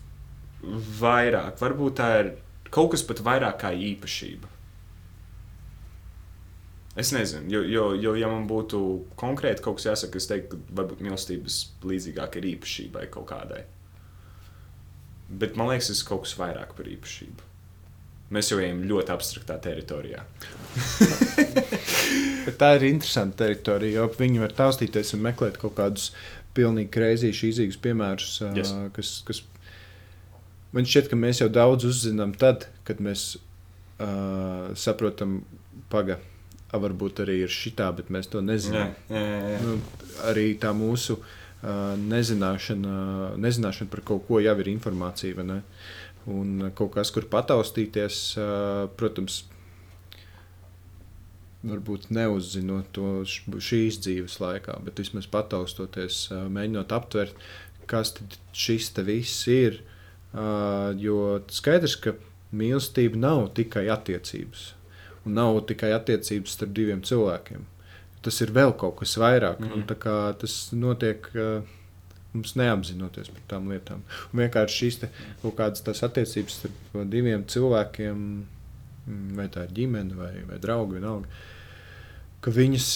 vairāk. 1.02 1.60
Varbūt 1.60 2.00
tā 2.00 2.10
ir 2.22 2.32
kaut 2.72 2.94
kas 2.94 3.04
pat 3.04 3.20
vairāk 3.26 3.60
kā 3.60 3.74
īpašība. 3.76 4.59
Es 7.00 7.14
nezinu, 7.16 7.48
jo, 7.54 7.62
jo, 7.64 7.84
jo 7.96 8.14
ja 8.20 8.28
man 8.28 8.48
būtu 8.50 8.80
konkrēti 9.20 9.64
kaut 9.64 9.78
kas 9.80 9.88
jāsaka, 9.92 10.20
es 10.20 10.28
teiktu, 10.28 10.58
ka 10.58 10.80
varbūt 10.82 11.04
mīlestības 11.06 11.60
līdzīgāk 11.88 12.40
ir 12.42 12.50
īpašībai 12.56 13.06
kaut 13.14 13.30
kādai. 13.30 13.62
Bet 15.30 15.56
man 15.56 15.70
liekas, 15.70 15.92
tas 15.92 16.02
ir 16.02 16.10
kaut 16.10 16.26
kas 16.26 16.34
vairāk 16.40 16.74
par 16.76 16.90
īpašību. 16.90 17.46
Mēs 18.36 18.52
jau 18.52 18.60
ejam 18.62 18.82
ļoti 18.90 19.14
abstraktā 19.14 19.56
teritorijā. 19.64 20.26
tā 22.62 22.74
ir 22.78 22.86
interesanta 22.92 23.46
teritorija, 23.46 24.02
jo 24.02 24.10
viņi 24.20 24.44
var 24.44 24.54
taustīties 24.58 25.16
un 25.16 25.24
meklēt 25.26 25.58
kaut 25.62 25.78
kādus 25.80 26.12
pilnīgi 26.58 26.92
kreizīšu, 26.94 27.48
izīgus 27.50 27.80
piemērus, 27.82 28.36
yes. 28.58 28.74
kas, 28.96 29.14
kas 29.26 29.42
man 30.76 30.86
šķiet, 30.86 31.10
ka 31.10 31.18
mēs 31.20 31.42
jau 31.42 31.50
daudz 31.54 31.88
uzzinām 31.90 32.36
tad, 32.38 32.68
kad 32.88 33.02
mēs 33.02 33.32
uh, 33.38 34.76
saprotam, 34.78 35.40
paga. 35.90 36.20
Varbūt 36.70 37.24
arī 37.24 37.40
ir 37.48 37.54
šitā, 37.54 37.88
bet 37.98 38.12
mēs 38.14 38.30
to 38.30 38.44
nezinām. 38.46 38.92
Jā, 39.10 39.22
jā, 39.22 39.38
jā. 39.56 39.62
Nu, 39.66 39.78
arī 40.30 40.52
tā 40.62 40.70
mūsu 40.78 41.16
uh, 41.18 41.96
nezināšana, 41.98 42.98
nezināšana 43.42 43.90
par 43.90 44.04
kaut 44.06 44.28
ko 44.28 44.38
jau 44.44 44.54
ir 44.62 44.70
informācija. 44.70 45.34
Uh, 45.42 45.64
un 46.30 46.70
kaut 46.76 46.94
kas, 46.98 47.12
kur 47.14 47.28
pataustīties, 47.32 48.20
protams, 49.00 49.44
varbūt 51.66 52.10
neuzzinot 52.16 52.92
to 52.96 53.24
šīs 53.26 54.00
dzīves 54.04 54.40
laikā, 54.40 54.78
bet 54.86 55.02
vismaz 55.02 55.28
pataustoties, 55.32 56.28
mēģinot 56.32 56.96
aptvert, 56.96 57.36
kas 57.90 58.14
šis 58.56 58.92
te 58.96 59.06
viss 59.08 59.48
ir. 59.52 59.82
Jo 61.02 61.40
skaidrs, 61.52 61.98
ka 62.00 62.14
mīlestība 62.56 63.20
nav 63.20 63.50
tikai 63.58 63.88
attiecības, 63.92 64.74
un 65.26 65.36
nav 65.40 65.62
tikai 65.70 65.92
attiecības 65.96 66.56
starp 66.58 66.74
diviem 66.76 67.02
cilvēkiem. 67.02 67.66
Tas 68.22 68.42
ir 68.42 68.52
vēl 68.52 68.74
kaut 68.78 68.98
kas 69.00 69.18
vairāk. 69.18 69.60
Mm. 69.60 69.84
-hmm. 69.86 70.38
Tas 70.40 70.72
notiek 70.72 71.30
uh, 71.36 71.64
mums 72.34 72.54
neapzinoties 72.60 73.32
par 73.34 73.46
tām 73.54 73.70
lietām. 73.72 74.04
Un 74.32 74.44
vienkārši 74.44 74.84
šīs 74.84 75.00
kaut 75.42 75.56
kādas 75.58 76.04
attiecības 76.06 76.60
starp 76.62 77.00
diviem 77.10 77.46
cilvēkiem, 77.50 78.20
mm, 79.06 79.32
vai 79.40 79.48
tā 79.54 79.66
ir 79.66 79.74
ģimene 79.80 80.18
vai, 80.18 80.34
vai 80.50 80.60
draugi, 80.62 81.00
vienalga, 81.00 81.28
ka 82.44 82.54
viņas, 82.56 82.92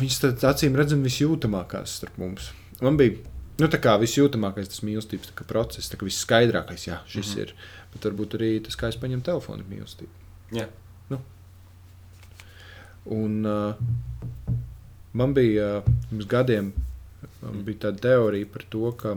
viņas 0.00 0.20
tad, 0.24 0.44
acīm 0.52 0.76
redzami 0.78 1.08
visjūtamākās 1.08 1.98
starp 2.02 2.20
mums. 2.20 2.52
Man 2.84 3.00
bija 3.00 3.16
nu, 3.58 3.70
visjūtamākais 4.04 4.70
tas 4.70 4.84
mīlestības 4.86 5.32
process, 5.48 5.90
tas 5.90 6.04
visskaidrākais, 6.04 6.88
jā, 6.90 7.00
šis 7.06 7.34
mm 7.34 7.34
-hmm. 7.34 7.40
ir. 7.40 7.54
Bet 7.92 8.04
varbūt 8.04 8.36
arī 8.38 8.52
tas, 8.64 8.76
kā 8.76 8.88
es 8.88 9.00
paņemu 9.00 9.22
telefonu, 9.22 9.64
ir 9.64 9.76
mīlestība. 9.76 10.12
Yeah. 10.52 10.68
Un 13.14 13.46
uh, 13.48 14.52
man 15.12 15.32
bija 15.34 15.78
uh, 15.78 15.96
pirms 16.10 16.28
gadiem 16.28 16.72
Man 17.42 17.62
bija 17.66 17.86
tāda 17.86 18.02
teorija 18.08 18.48
par 18.50 18.64
to, 18.72 18.90
ka 18.98 19.14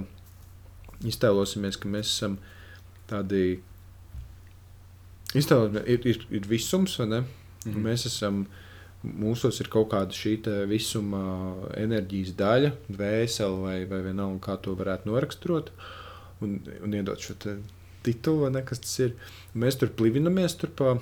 iztēlosimies, 1.08 1.80
ka 1.82 1.90
mēs 1.90 2.14
esam 2.14 2.38
tādi. 3.10 3.60
Iztēlosimies, 5.38 5.88
ir, 5.90 6.06
ir, 6.12 6.26
ir 6.38 6.50
visums, 6.50 6.98
vai 7.02 7.08
ne? 7.08 7.22
Mm 7.22 7.72
-hmm. 7.72 7.88
Mēs 7.88 8.06
esam, 8.10 8.46
mūsos 9.04 9.62
ir 9.62 9.70
kaut 9.74 9.90
kāda 9.94 10.14
šī 10.14 10.38
visuma 10.70 11.56
enerģijas 11.78 12.36
daļa, 12.38 12.72
dvēsele 12.90 13.62
vai, 13.62 13.86
vai 13.86 14.02
vienalga, 14.02 14.40
kā 14.46 14.58
to 14.62 14.76
varētu 14.76 15.10
noraksturot 15.10 15.72
un, 16.42 16.60
un 16.84 16.94
iedot 16.94 17.20
šo 17.20 17.34
titulu, 18.04 18.50
ne, 18.50 18.62
kas 18.62 18.80
tas 18.80 19.00
ir. 19.00 19.16
Mēs 19.56 19.78
tur 19.78 19.90
plivinamies 19.90 20.56
tur 20.56 20.70
pa, 20.70 21.00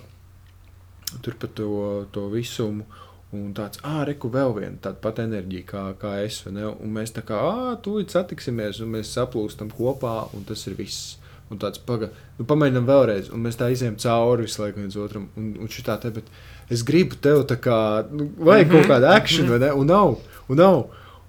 tur 1.21 1.37
pa 1.39 1.47
to, 1.47 1.69
to 2.11 2.27
visumu. 2.33 2.85
Un 3.29 3.51
tāds, 3.53 3.77
ah, 3.85 4.01
reku 4.07 4.31
vēl 4.33 4.55
viena 4.55 4.79
tāda 4.81 4.97
pati 5.03 5.21
enerģija 5.21 5.65
kā, 5.69 5.81
kā 6.01 6.15
es. 6.23 6.41
Un 6.49 6.89
mēs 6.95 7.13
tā 7.13 7.21
kā, 7.25 7.37
ah, 7.37 7.75
tūlīt 7.85 8.15
satiksimies, 8.15 8.79
un 8.81 8.95
mēs 8.95 9.11
saplūstam 9.13 9.69
kopā, 9.69 10.15
un 10.33 10.47
tas 10.49 10.65
ir 10.65 10.77
viss. 10.79 11.17
Un 11.49 11.57
tāds, 11.61 11.81
paga, 11.81 12.11
nu, 12.37 12.45
pamēģinām 12.49 12.87
vēlreiz, 12.89 13.29
un 13.33 13.41
mēs 13.45 13.57
tā 13.57 13.69
izējām 13.73 13.97
cauri 14.01 14.45
visu 14.45 14.63
laiku 14.63 14.81
viens 14.81 14.97
otram. 15.01 15.27
Un, 15.37 15.51
un 15.61 15.69
šitā 15.69 15.97
te, 16.01 16.11
bet 16.13 16.29
es 16.73 16.83
gribu 16.85 17.17
tev 17.21 17.43
tā 17.49 17.57
kā, 17.61 17.77
nu, 18.09 18.29
vajag 18.37 18.67
mm 18.67 18.73
-hmm. 18.73 18.75
kaut 18.75 18.91
kāda 18.93 19.15
akciju, 19.17 19.47
vai 19.49 19.59
ne? 19.59 19.71
Un 19.73 19.87
nav, 19.87 20.17
un 20.47 20.57
nav. 20.57 20.83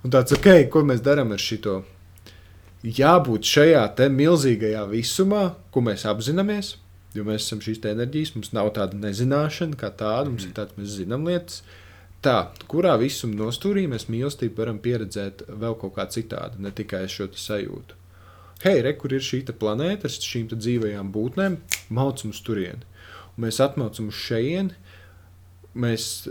Un 0.05 0.11
tāds, 0.11 0.33
ok, 0.33 0.71
ko 0.73 0.81
mēs 0.81 1.01
darām 1.05 1.33
ar 1.33 1.39
šito? 1.39 1.83
Jābūt 2.85 3.45
šajā 3.45 3.95
te 3.97 4.09
milzīgajā 4.09 4.87
visumā, 4.89 5.55
ko 5.71 5.81
mēs 5.81 6.07
apzināmies, 6.09 6.77
jo 7.15 7.27
mēs 7.27 7.47
esam 7.47 7.63
šīs 7.65 7.83
enerģijas, 7.91 8.35
mums 8.37 8.53
nav 8.57 8.73
tāda 8.79 8.99
nezināšana 9.01 9.79
kā 9.79 9.91
tāda, 9.91 10.31
mums 10.31 10.45
mm 10.45 10.51
ir 10.51 10.59
tāds, 10.59 10.77
mēs 10.79 10.99
zinām 10.99 11.27
lietas. 11.29 11.63
Tā, 12.21 12.51
kurā 12.69 12.99
visuma 13.01 13.47
nostūrī 13.47 13.87
mēs 13.89 14.11
mīlestību 14.13 14.61
varam 14.61 14.79
pieredzēt 14.85 15.47
vēl 15.49 15.77
kaut 15.81 15.95
kā 15.97 16.05
citādi, 16.13 16.61
ne 16.61 16.71
tikai 16.71 17.07
šo 17.09 17.31
sajūtu. 17.33 17.97
Hei, 18.61 18.83
re, 18.85 18.93
kur 18.93 19.15
ir 19.17 19.25
šī 19.25 19.41
planēta 19.57 20.05
ar 20.05 20.13
šīm 20.13 20.51
dzīvajām 20.53 21.09
būtnēm, 21.15 21.57
maucam 21.97 22.35
uz 22.35 22.43
turieni. 22.45 22.85
Un 23.33 23.47
mēs 23.47 23.61
atmaucam 23.65 24.11
uz 24.13 24.19
šejieni, 24.21 24.77
mēs 25.73 26.29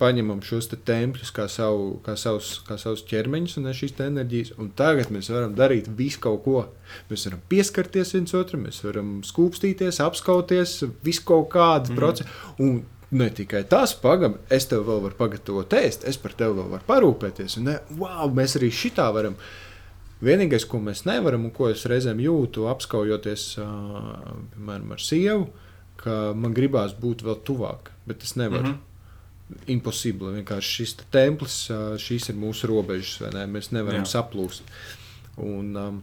paņemam 0.00 0.40
šos 0.44 0.70
te 0.70 0.78
tempļus 0.88 1.32
kā, 1.36 1.46
savu, 1.52 1.98
kā, 2.04 2.14
savus, 2.18 2.54
kā 2.66 2.78
savus 2.80 3.02
ķermeņus 3.08 3.58
un 3.60 3.70
šīs 3.76 3.98
enerģijas, 4.00 4.54
un 4.60 4.70
tagad 4.76 5.12
mēs 5.12 5.28
varam 5.32 5.54
darīt 5.58 5.90
visu 5.96 6.22
kaut 6.24 6.42
ko. 6.46 6.62
Mēs 7.10 7.26
varam 7.28 7.42
pieskarties 7.52 8.14
viens 8.16 8.34
otram, 8.36 8.64
mēs 8.68 8.80
varam 8.86 9.18
skūpstīties, 9.26 10.00
apskauties, 10.04 10.78
visu 11.04 11.26
kaut 11.28 11.50
kādu 11.52 11.92
mm. 11.92 12.00
procesu. 12.00 12.80
Ne 13.10 13.26
tikai 13.34 13.64
tas, 13.66 13.92
pagaidi, 13.98 14.38
es 14.54 14.68
tev 14.70 14.84
vēl 14.86 15.00
varu 15.02 15.16
pagatavot 15.18 15.72
ēst, 15.80 16.04
es 16.06 16.18
par 16.22 16.36
tevi 16.38 16.54
vēl 16.60 16.68
varu 16.76 16.86
parūpēties. 16.86 17.58
Un, 17.58 17.72
ne, 17.72 17.78
wow, 17.98 18.30
mēs 18.34 18.54
arī 18.60 18.70
šitā 18.70 19.08
varam. 19.14 19.34
Vienīgais, 20.20 20.66
ko 20.68 20.78
mēs 20.84 21.06
nevaram, 21.08 21.48
un 21.48 21.52
ko 21.56 21.70
es 21.72 21.82
reizēm 21.88 22.20
jūtu, 22.22 22.68
apskaujoties 22.70 23.46
piemēram, 23.56 24.92
ar 24.94 25.02
sievu, 25.02 25.48
ka 26.00 26.20
man 26.36 26.54
gribās 26.56 26.94
būt 27.00 27.24
vēl 27.26 27.40
tuvāk, 27.48 27.90
bet 28.06 28.22
es 28.22 28.36
nevaru. 28.36 28.68
Mm 28.68 28.72
-hmm. 28.76 28.89
Impossible. 29.70 30.32
Vienkārši 30.38 30.72
šis 30.80 30.96
te 31.00 31.06
templis, 31.14 31.58
šīs 32.02 32.30
ir 32.32 32.38
mūsu 32.40 32.70
robežas, 32.70 33.20
ne? 33.34 33.44
mēs 33.50 33.72
nevaram 33.74 34.06
Jā. 34.06 34.14
saplūst. 34.18 34.66
Un, 35.40 35.70
um, 35.76 36.02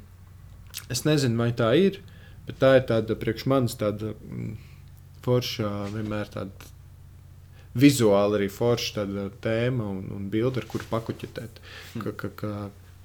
es 0.93 1.03
nezinu, 1.07 1.37
vai 1.39 1.51
tā 1.55 1.71
ir, 1.79 2.01
bet 2.47 2.59
tā 2.61 2.77
ir 2.79 2.87
tāda 2.89 3.17
priekš 3.19 3.47
manis 3.51 3.77
tāda. 3.79 4.13
Mm, 4.27 4.55
forša, 5.27 5.69
vienmēr 5.91 6.31
tāda 6.31 6.73
vizuāli 7.77 8.39
arī 8.39 8.49
forša 8.51 9.05
tēma 9.43 9.85
un, 9.85 10.03
un 10.15 10.27
bilde, 10.33 10.61
ar 10.61 10.67
kuru 10.71 10.87
pakuķetēt. 10.89 11.61
Hmm. 11.93 12.05
Ka, 12.05 12.13
ka, 12.21 12.29
ka, 12.39 12.51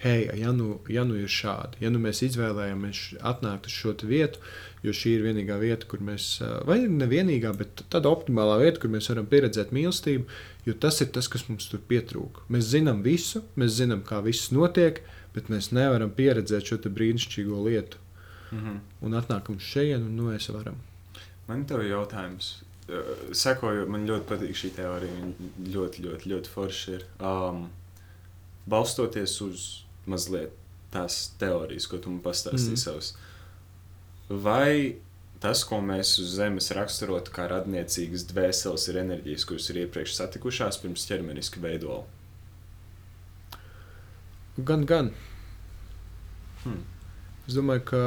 hei, 0.05 0.27
ja 0.41 0.53
nu, 0.57 0.79
ja 0.93 1.05
nu 1.09 1.19
ir 1.19 1.33
šādi, 1.33 1.83
ja 1.85 1.93
nu 1.93 2.01
mēs 2.03 2.23
izvēlējāmies 2.29 3.03
atnākt 3.33 3.69
uz 3.71 3.77
šo 3.77 3.97
vietu, 4.09 4.43
jo 4.83 4.93
šī 4.97 5.17
ir 5.17 5.25
vienīgā 5.27 5.57
vieta, 5.61 5.87
kur 5.89 6.03
mēs, 6.05 6.41
vai 6.67 6.81
ne 6.91 7.07
vienīgā, 7.11 7.53
bet 7.59 7.85
tāda 7.93 8.11
optimālā 8.11 8.59
vieta, 8.65 8.81
kur 8.83 8.91
mēs 8.93 9.09
varam 9.13 9.29
pieredzēt 9.31 9.75
mīlestību, 9.75 10.27
jo 10.67 10.75
tas 10.83 11.01
ir 11.05 11.13
tas, 11.15 11.29
kas 11.31 11.47
mums 11.49 11.69
tur 11.71 11.83
pietrūka. 11.89 12.47
Mēs 12.53 12.73
zinām 12.75 13.03
visu, 13.07 13.45
mēs 13.59 13.77
zinām, 13.79 14.03
kā 14.07 14.21
viss 14.25 14.51
notiek, 14.55 15.03
bet 15.35 15.51
mēs 15.53 15.71
nevaram 15.77 16.11
pieredzēt 16.15 16.73
šo 16.73 16.81
brīnišķīgo 16.85 17.63
lietu. 17.69 18.03
Mm 18.53 18.59
-hmm. 18.59 18.81
Un 19.01 19.15
atnākam 19.15 19.59
šeit, 19.59 19.97
un 19.97 20.17
nu 20.17 20.31
mēs 20.31 20.53
varam. 20.53 20.77
Man 21.49 21.65
te 21.65 21.75
ir 21.75 21.91
jautājums. 21.91 22.63
Sekojot, 23.33 23.89
man 23.89 24.07
ļoti 24.09 24.27
patīk 24.29 24.57
šī 24.57 24.71
teorija. 24.77 25.13
Viņa 25.13 25.33
ļoti, 25.75 26.03
ļoti, 26.03 26.29
ļoti 26.33 26.49
forša 26.49 26.93
ir. 26.93 27.05
Um, 27.21 27.71
balstoties 28.67 29.41
uz 29.41 29.85
mazliet 30.07 30.51
tās 30.91 31.33
teorijas, 31.39 31.87
ko 31.87 31.99
tu 31.99 32.11
man 32.11 32.21
pastāstīji 32.21 32.77
mm. 32.77 32.83
savus. 32.85 33.15
Vai 34.29 34.97
tas, 35.43 35.65
ko 35.67 35.81
mēs 35.83 36.15
uz 36.23 36.37
Zemes 36.39 36.71
raksturotu 36.77 37.33
kā 37.35 37.49
radniecīgas 37.51 38.27
dvēseles, 38.31 38.87
ir 38.89 39.01
enerģijas, 39.03 39.47
kuras 39.49 39.69
ir 39.73 39.83
iepriekš 39.83 40.15
satikušās 40.21 40.79
pirms 40.83 41.07
ķermeniska 41.09 41.63
veidola? 41.63 42.05
Gan, 44.59 44.87
gan. 44.87 45.11
Hmm. 46.63 46.85
Es 47.49 47.57
domāju, 47.59 47.83
ka. 47.91 48.03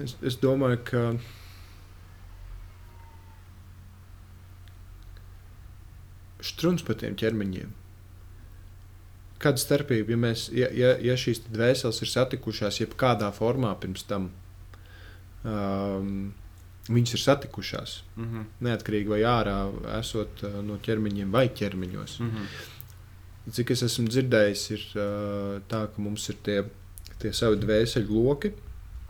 Es, 0.00 0.16
es 0.24 0.38
domāju, 0.40 0.78
ka. 0.88 1.04
Strūns 6.42 6.86
par 6.86 6.96
tiem 7.02 7.18
ķermeņiem. 7.18 7.81
Kāda 9.42 9.58
starpība, 9.58 10.14
ja, 10.14 10.20
mēs, 10.20 10.46
ja, 10.54 10.68
ja, 10.76 10.92
ja 11.02 11.16
šīs 11.18 11.42
dvēseles 11.48 11.98
ir 12.04 12.10
satikušās 12.12 12.80
jebkādā 12.82 13.32
formā 13.34 13.72
pirms 13.82 14.06
tam, 14.06 14.30
um, 15.44 16.32
viņas 16.88 17.16
ir 17.16 17.22
satikušās. 17.24 17.96
Mm 18.16 18.28
-hmm. 18.28 18.44
Neatkarīgi 18.68 19.14
vai 19.14 19.22
ārā 19.26 19.56
esot 19.98 20.44
uh, 20.46 20.60
no 20.62 20.78
ķermeņiem 20.78 21.30
vai 21.30 21.48
ķermeņos. 21.48 22.20
Mm 22.20 22.30
-hmm. 22.30 23.52
Cik 23.52 23.70
es 23.70 23.82
esmu 23.82 24.08
dzirdējis, 24.08 24.70
ir 24.70 24.82
uh, 24.94 25.62
tā, 25.68 25.86
ka 25.90 26.02
mums 26.02 26.28
ir 26.28 26.36
tie, 26.42 26.62
tie 27.18 27.32
savi 27.32 27.56
dvēseli 27.56 28.08
loki, 28.08 28.52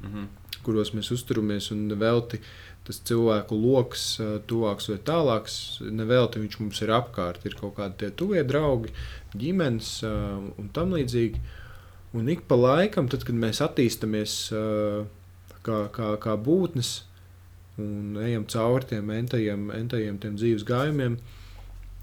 Mm 0.02 0.08
-hmm. 0.08 0.26
kuros 0.62 0.94
mēs 0.94 1.12
uzturamies, 1.12 1.70
un 1.70 1.86
nevelti 1.88 2.40
tas 2.86 2.98
cilvēku 3.08 3.56
lokus, 3.58 4.04
uh, 4.20 4.36
tuvāks 4.50 4.88
vai 4.90 4.98
tālāks, 5.06 5.56
nevelti 5.86 6.42
viņš 6.42 6.58
mums 6.60 6.82
ir 6.82 6.94
apkārt. 6.96 7.46
Ir 7.46 7.56
kaut 7.58 7.76
kādi 7.78 8.00
tie 8.02 8.10
tuvie 8.10 8.42
draugi, 8.46 8.92
ģimenes 9.38 9.94
uh, 10.08 10.38
un 10.58 10.70
tam 10.74 10.94
līdzīgi. 10.96 11.42
Un 12.18 12.28
ik 12.28 12.44
pa 12.48 12.58
laikam, 12.58 13.08
tad, 13.08 13.24
kad 13.24 13.38
mēs 13.38 13.62
attīstāmies 13.64 14.34
uh, 14.56 15.04
kā, 15.64 15.86
kā, 15.94 16.12
kā 16.20 16.36
būtnes 16.36 17.00
un 17.80 18.18
ejam 18.20 18.44
cauri 18.52 18.90
tiem 18.90 19.10
entajiem, 19.14 19.70
entajiem 19.78 20.18
tiem 20.20 20.36
dzīves 20.36 20.66
gājumiem, 20.68 21.16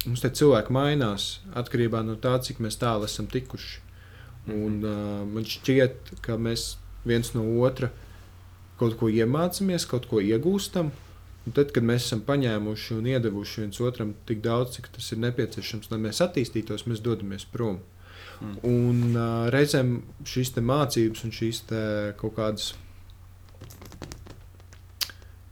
mums 0.07 0.23
tie 0.23 0.31
cilvēki 0.41 0.73
mainās 0.73 1.27
atkarībā 1.59 2.01
no 2.07 2.17
tā, 2.17 2.39
cik 2.41 2.63
tālu 2.81 3.05
esam 3.05 3.27
tikuši. 3.29 3.85
Un, 4.49 4.79
uh, 4.81 5.25
man 5.29 5.45
šķiet, 5.45 6.15
ka 6.25 6.39
mēs 6.41 6.77
viens 7.05 7.33
no 7.35 7.43
otra 7.61 7.91
kaut 8.79 8.97
ko 8.99 9.11
iemācāmies, 9.11 9.87
kaut 9.89 10.07
ko 10.09 10.23
iegūstam. 10.23 10.91
Un 11.45 11.55
tad, 11.55 11.71
kad 11.73 11.85
mēs 11.85 12.05
esam 12.05 12.19
paņēmuši 12.27 12.97
un 12.97 13.07
iedevuši 13.09 13.63
viens 13.63 13.79
otram 13.81 14.11
tik 14.27 14.41
daudz, 14.45 14.75
cik 14.75 14.91
tas 14.95 15.07
ir 15.13 15.21
nepieciešams, 15.23 15.87
lai 15.91 16.01
mēs 16.03 16.19
attīstītos, 16.25 16.85
mēs 16.89 17.01
dodamies 17.01 17.47
prom. 17.49 17.79
Mm. 18.39 18.59
Un 18.67 18.99
uh, 19.15 19.47
reizēm 19.51 19.95
šīs 20.27 20.53
mācības 20.59 21.25
un 21.25 21.33
šīs 21.35 21.63
kaut 22.19 22.35
kādas. 22.37 22.73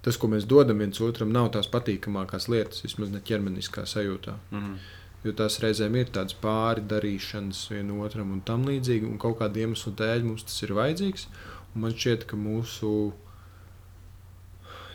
Tas, 0.06 0.16
ko 0.16 0.30
mēs 0.32 0.46
dodam 0.48 0.80
viens 0.80 1.02
otram, 1.04 1.34
nav 1.36 1.50
tās 1.56 1.68
patīkamākās 1.68 2.48
lietas, 2.48 2.86
vismaz 2.86 3.10
ne 3.12 3.20
ķermeniskā 3.20 3.84
sajūtā. 3.84 4.38
Mm 4.52 4.62
-hmm. 4.62 4.78
Jo 5.26 5.34
tās 5.34 5.60
reizēm 5.60 5.96
ir 5.98 6.12
tādas 6.14 6.36
pāri 6.38 6.82
darīšanas 6.88 7.72
vienam 7.72 8.00
otram 8.00 8.32
un 8.32 8.42
tam 8.42 8.64
līdzīgi, 8.66 9.10
un 9.10 9.18
kaut 9.18 9.40
kāda 9.40 9.58
iemesla 9.58 9.92
dēļ 9.92 10.24
mums 10.24 10.44
tas 10.44 10.62
ir 10.64 10.70
vajadzīgs. 10.78 11.26
Un 11.28 11.57
man 11.78 11.96
šķiet, 11.96 12.26
ka 12.30 12.40
mūsu, 12.40 12.92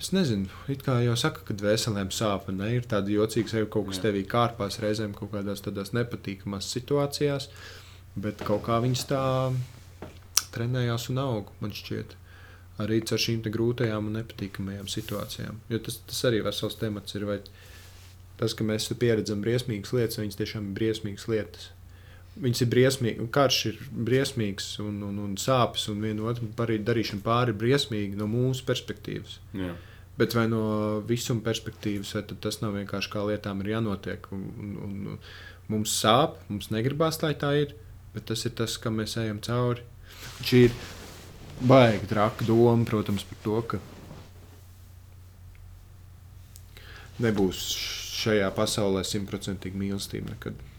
es 0.00 0.12
nezinu, 0.14 0.50
it 0.72 0.84
kā 0.86 0.98
jau 1.04 1.14
saka, 1.18 1.44
ka 1.48 1.56
dvēselēm 1.58 2.10
sāp, 2.14 2.48
ne 2.54 2.72
ir 2.76 2.88
tāda 2.90 3.12
jocīga 3.14 3.54
sevi, 3.54 3.70
kaut 3.72 3.90
kas 3.90 4.00
Jā. 4.00 4.08
tevī 4.08 4.24
kārpās 4.28 4.80
reizēm 4.82 5.14
kaut 5.18 5.32
kādās 5.34 5.64
tādās 5.64 5.94
nepatīkamās 5.96 6.70
situācijās, 6.74 7.48
bet 8.16 8.42
kaut 8.46 8.66
kā 8.66 8.80
viņas 8.84 9.06
tā 9.12 9.22
trenējās 10.52 11.08
un 11.12 11.22
aug, 11.22 11.52
man 11.62 11.72
šķiet. 11.74 12.18
Arī 12.82 13.02
ar 13.04 13.20
šīm 13.20 13.42
grūtajām 13.52 14.08
un 14.08 14.16
nepatīkamajām 14.18 14.88
situācijām. 14.90 15.60
Jo 15.70 15.78
tas, 15.84 15.98
tas 16.08 16.22
arī 16.28 16.40
vesels 16.44 16.78
temats 16.80 17.14
ir. 17.14 17.26
Vai 17.28 17.38
tas, 18.40 18.56
ka 18.56 18.64
mēs 18.66 18.88
pieredzam 18.98 19.42
briesmīgas 19.44 19.92
lietas, 19.94 20.18
viņas 20.18 20.38
tiešām 20.40 20.70
ir 20.70 20.76
briesmīgas 20.78 21.28
lietas. 21.30 21.68
Viņas 22.32 22.62
ir 22.64 22.68
briesmīgas, 22.72 23.28
karš 23.34 23.56
ir 23.68 23.80
briesmīgs 23.92 24.68
un, 24.80 25.02
un, 25.04 25.18
un 25.20 25.32
sāpes, 25.36 25.84
un 25.92 26.00
viena 26.00 26.24
otru 26.30 26.48
arī 26.64 26.78
darīšana 26.80 27.20
pāri 27.26 27.52
ir 27.52 27.58
briesmīga 27.60 28.16
no 28.16 28.28
mūsu 28.30 28.64
perspektīvas. 28.68 29.36
Jā. 29.52 29.74
Bet 30.16 30.36
vai 30.36 30.46
no 30.48 30.62
visuma 31.08 31.44
perspektīvas, 31.44 32.14
vai 32.16 32.22
tas 32.30 32.60
nav 32.62 32.78
vienkārši 32.78 33.12
kā 33.12 33.26
lietām 33.28 33.60
ir 33.60 33.74
jānotiek? 33.74 34.30
Un, 34.32 34.48
un, 34.56 34.72
un 34.86 35.20
mums 35.72 35.92
sāp, 35.92 36.40
mums 36.48 36.72
negribās, 36.72 37.20
lai 37.24 37.34
tā 37.36 37.52
ir, 37.66 37.76
bet 38.16 38.28
tas 38.32 38.48
ir 38.48 38.56
tas, 38.56 38.78
kam 38.80 38.96
mēs 39.00 39.18
ejam 39.20 39.40
cauri. 39.44 39.84
Šī 40.40 40.66
ir 40.70 40.76
baigta 41.60 42.14
traka 42.14 42.48
doma, 42.48 42.84
protams, 42.88 43.28
par 43.28 43.44
to, 43.44 43.60
ka 43.74 43.82
nebūs 47.22 47.62
šajā 48.22 48.48
pasaulē 48.56 49.04
simtprocentīgi 49.06 49.78
mīlestība 49.78 50.32
nekad. 50.32 50.71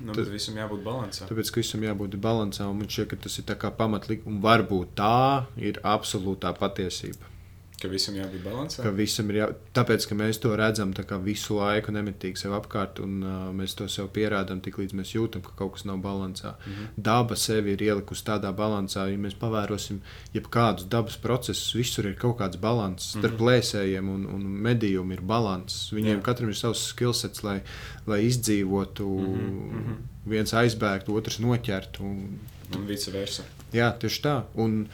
Nu, 0.00 0.14
Tad- 0.14 0.28
visam 0.30 0.54
jābūt 0.54 0.84
līdzsvaram. 0.86 1.30
Tāpēc, 1.32 1.50
visam 1.62 1.82
jābūt 1.82 2.14
līdzsvaram, 2.14 2.70
un 2.70 2.78
man 2.82 2.92
šķiet, 2.92 3.08
ka 3.10 3.16
tas 3.24 3.38
ir 3.38 3.44
pamatlikums, 3.74 4.42
varbūt 4.44 4.94
tā 4.98 5.46
ir 5.56 5.80
absolūtā 5.82 6.54
patiesība. 6.58 7.37
Ka 7.78 7.86
visam 7.88 8.14
jābūt 8.18 8.42
Ka 8.42 8.50
līdzsvaram. 8.50 8.94
visam 8.98 9.28
ir 9.30 9.36
jā... 9.36 9.46
Tāpēc, 9.74 10.06
ka 10.08 10.14
mēs 10.18 10.40
to 10.42 10.50
redzam 10.58 10.90
visu 11.22 11.54
laiku, 11.60 11.92
nemitīgi 11.94 12.36
sev 12.40 12.52
apkārt, 12.56 12.98
un 13.04 13.22
uh, 13.22 13.52
mēs 13.54 13.76
to 13.78 13.86
sev 13.88 14.08
pierādām, 14.10 14.58
tik 14.60 14.78
līdz 14.80 14.96
mēs 14.98 15.12
jūtam, 15.14 15.42
ka 15.46 15.50
kaut 15.60 15.72
kas 15.76 15.84
nav 15.84 15.98
līdzsvarā. 16.02 16.54
Mm 16.58 16.72
Mhm. 16.72 16.82
-hmm. 16.84 17.02
Daba 17.08 17.36
sevi 17.36 17.72
ir 17.72 17.78
ielikusi 17.82 18.24
tādā 18.24 18.50
līdzsvarā, 18.52 19.10
ja 19.12 19.18
mēs 19.18 19.34
pavērosim 19.38 20.00
jebkādus 20.34 20.88
dabas 20.88 21.16
procesus, 21.16 21.74
visur 21.74 22.06
ir 22.06 22.14
kaut 22.16 22.38
kāds 22.38 22.56
līdzsvars. 22.58 23.18
Starp 23.18 23.34
Mhm. 23.34 23.42
plēsējiem 23.44 24.08
un, 24.14 24.26
un 24.26 24.42
medījumiem 24.42 25.12
ir 25.12 25.20
līdzsvars. 25.20 25.92
Viņiem 25.92 26.16
Jā. 26.18 26.22
katram 26.22 26.48
ir 26.48 26.54
savs 26.54 26.82
skillsets, 26.88 27.42
lai, 27.44 27.60
lai 28.06 28.20
izdzīvotu, 28.26 29.06
mm 29.06 29.22
Mhm, 29.22 29.48
-hmm. 29.70 29.80
mhm. 29.84 29.94
viens 30.26 30.52
aizbēgtu, 30.52 31.14
otrs 31.16 31.38
noķertu. 31.38 32.00
Un, 32.00 32.38
Un 32.76 32.86
vice 32.86 33.10
versa. 33.10 33.42
jā, 33.72 33.92
tieši 33.98 34.20
tā. 34.22 34.42
Un 34.56 34.88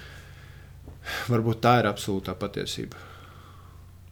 varbūt 1.32 1.60
tā 1.64 1.78
ir 1.82 1.90
absolūtā 1.90 2.36
patiesība. 2.38 3.00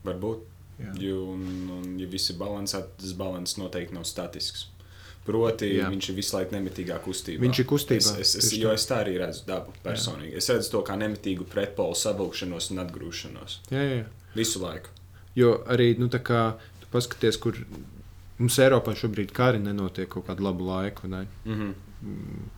Varbūt. 0.05 0.49
Jā. 0.83 0.93
Jo, 0.99 1.19
un, 1.35 1.43
un, 1.71 1.89
ja 2.01 2.09
viss 2.11 2.33
ir 2.33 2.39
līdzsvarā, 2.41 2.87
tas 2.99 3.13
līdzsvars 3.13 3.59
noteikti 3.61 3.95
nav 3.95 4.07
statisks. 4.09 4.69
Proti, 5.23 5.69
Jā. 5.71 5.85
Jā. 5.85 5.91
viņš 5.93 6.09
ir 6.11 6.17
visu 6.17 6.35
laiku 6.35 6.55
nemitīgā 6.57 6.97
kustībā. 7.05 7.43
Viņš 7.45 7.61
ir 7.63 7.67
kustībā, 7.71 8.15
Es, 8.19 8.33
es, 8.35 8.35
es, 8.41 8.57
jo 8.59 8.73
es 8.75 8.87
tā 8.91 8.99
arī 9.05 9.15
redzu 9.21 9.45
dabu 9.47 9.75
personīgi. 9.85 10.35
Es 10.41 10.51
redzu 10.51 10.73
to 10.73 10.81
kā 10.89 10.97
nemitīgu 10.99 11.47
pretpolu 11.53 11.95
savilkšanos 11.95 12.73
un 12.75 12.83
atgrūšanos. 12.83 13.61
Jā, 13.71 13.85
jā, 13.87 14.01
jā. 14.01 14.09
Visu 14.35 14.63
laiku. 14.65 14.91
Jo 15.39 15.53
arī, 15.71 15.93
nu, 16.01 16.11
tā 16.11 16.19
kā 16.27 16.43
tu 16.83 16.91
paskaties, 16.91 17.39
kur 17.39 17.61
mums 18.41 18.59
Eiropā 18.59 18.97
šobrīd 18.99 19.31
kari 19.37 19.63
nenotiek 19.63 20.11
kaut 20.11 20.27
kādu 20.27 20.49
labu 20.49 20.67
laiku. 20.67 21.07
Ne? 21.07 21.27
Mm 21.47 21.61
-hmm. 21.61 21.73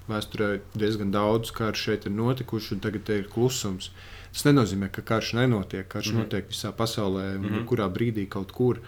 Vēsturē 0.09 0.61
diezgan 0.74 1.11
daudz 1.12 1.51
karu 1.52 1.77
šeit 1.77 2.06
ir 2.06 2.12
notikuši, 2.12 2.74
un 2.74 2.81
tagad 2.81 3.09
ir 3.09 3.28
klusums. 3.28 3.90
Tas 4.35 4.47
nenozīmē, 4.48 4.90
ka 4.90 5.05
karš 5.06 5.36
nenotiek. 5.39 5.86
Karš 5.89 6.11
mm. 6.11 6.16
-hmm. 6.16 6.24
notiek 6.27 6.51
visā 6.51 6.73
pasaulē, 6.74 7.27
mm. 7.39 7.44
-hmm. 7.44 7.66
kurā 7.70 7.86
brīdī 7.93 8.27
kaut 8.28 8.52
kur, 8.52 8.81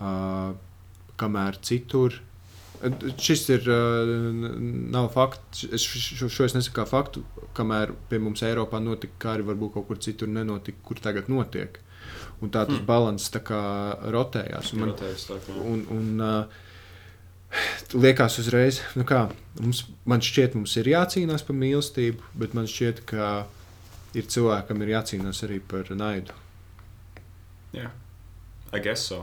uh, 0.00 0.54
kamēr 1.18 1.58
citur. 1.62 2.20
Šis 3.16 3.48
ir 3.48 3.68
nav 4.92 5.08
fakts. 5.14 5.64
Es 5.72 5.82
šo, 5.82 6.28
šo 6.28 6.44
es 6.44 6.54
nesaku 6.54 6.76
kā 6.80 6.84
faktu, 6.86 7.22
kamēr 7.56 7.94
pie 8.10 8.18
mums 8.18 8.42
Eiropā 8.42 8.80
notika 8.82 9.14
kari, 9.18 9.42
varbūt 9.42 9.72
kaut 9.74 9.86
kur 9.88 9.98
citur 9.98 10.28
nenotika, 10.28 10.78
kur 10.84 11.00
tagad 11.00 11.30
notiek. 11.32 11.78
Un 12.42 12.50
tā 12.50 12.66
tas 12.66 12.76
Hmm. 12.76 12.86
balanss 12.86 13.30
tā 13.30 13.40
kā 13.40 13.62
rotējās. 14.12 14.72
Un 14.74 14.80
man, 14.80 14.88
Rotējas 14.90 15.26
tā 15.30 15.38
kā. 15.46 15.56
Un, 15.64 15.86
un 15.90 16.20
uh, 16.20 16.44
liekas, 17.94 18.38
uzreiz, 18.38 18.80
nu 18.98 19.04
kā, 19.04 19.30
mums, 19.60 19.84
man 20.04 20.20
šķiet, 20.20 20.54
mums 20.58 20.76
ir 20.76 20.90
jācīnās 20.92 21.46
par 21.46 21.56
mīlestību, 21.56 22.34
bet 22.34 22.54
man 22.54 22.66
šķiet, 22.70 23.04
ka 23.06 23.46
ir 24.14 24.30
cilvēkam 24.30 24.82
ir 24.84 24.94
jācīnās 24.96 25.42
arī 25.46 25.60
par 25.60 25.90
naidu. 25.98 26.34
Jā, 27.74 27.90
I 28.74 28.80
guess 28.82 29.06
so. 29.10 29.20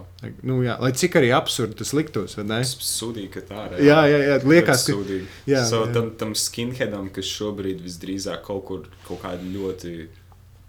Nu, 0.47 0.61
jā, 0.63 0.77
lai 0.80 0.91
cik 0.95 1.15
arī 1.19 1.31
absurdi 1.35 1.76
tas 1.81 1.91
liktos, 1.95 2.38
vai 2.39 2.45
ne? 2.47 2.59
Es 2.63 2.73
sūdīju, 2.88 3.31
ka 3.34 3.41
tā 3.47 3.65
ir. 3.72 3.77
Jā, 3.88 3.99
jā, 4.11 4.19
jā 4.30 4.38
liekas, 4.47 4.85
ka 4.88 4.95
sūdīgi. 4.95 5.27
jā, 5.51 5.63
so, 5.68 5.84
jā. 5.85 5.93
Tam, 5.95 6.09
tam 6.19 6.34
skinheadam, 6.39 7.09
kas 7.15 7.27
šobrīd 7.31 7.84
visdrīzāk 7.84 8.43
kaut 8.47 8.65
kur 8.69 8.88
kaut 9.07 9.22
kādu 9.23 9.51
ļoti 9.55 9.95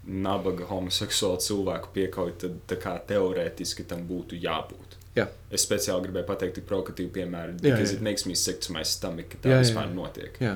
nabaga 0.03 0.65
homoseksuālu 0.67 1.39
cilvēku 1.39 1.93
piekauj, 1.95 2.33
tad 2.43 2.57
tā 2.67 2.75
kā 2.83 2.97
teorētiski 3.07 3.85
tam 3.87 4.03
būtu 4.09 4.35
jābūt. 4.43 4.97
Jā. 5.15 5.27
Es 5.53 5.63
speciāli 5.63 6.07
gribēju 6.07 6.25
pateikt 6.27 6.55
tik 6.57 6.65
provokatīvu 6.67 7.11
piemēru, 7.13 7.53
Jā, 7.61 7.69
because 7.69 7.91
jā. 7.93 7.99
it 7.99 8.03
makes 8.03 8.25
me 8.25 8.33
sick 8.35 8.59
to 8.65 8.73
my 8.73 8.81
stomach, 8.83 9.29
ka 9.31 9.37
tā 9.43 9.51
Jā, 9.53 9.59
jā, 9.59 9.63
vispār 9.67 9.87
jā. 9.87 9.93
notiek. 9.95 10.39
Jā. 10.41 10.55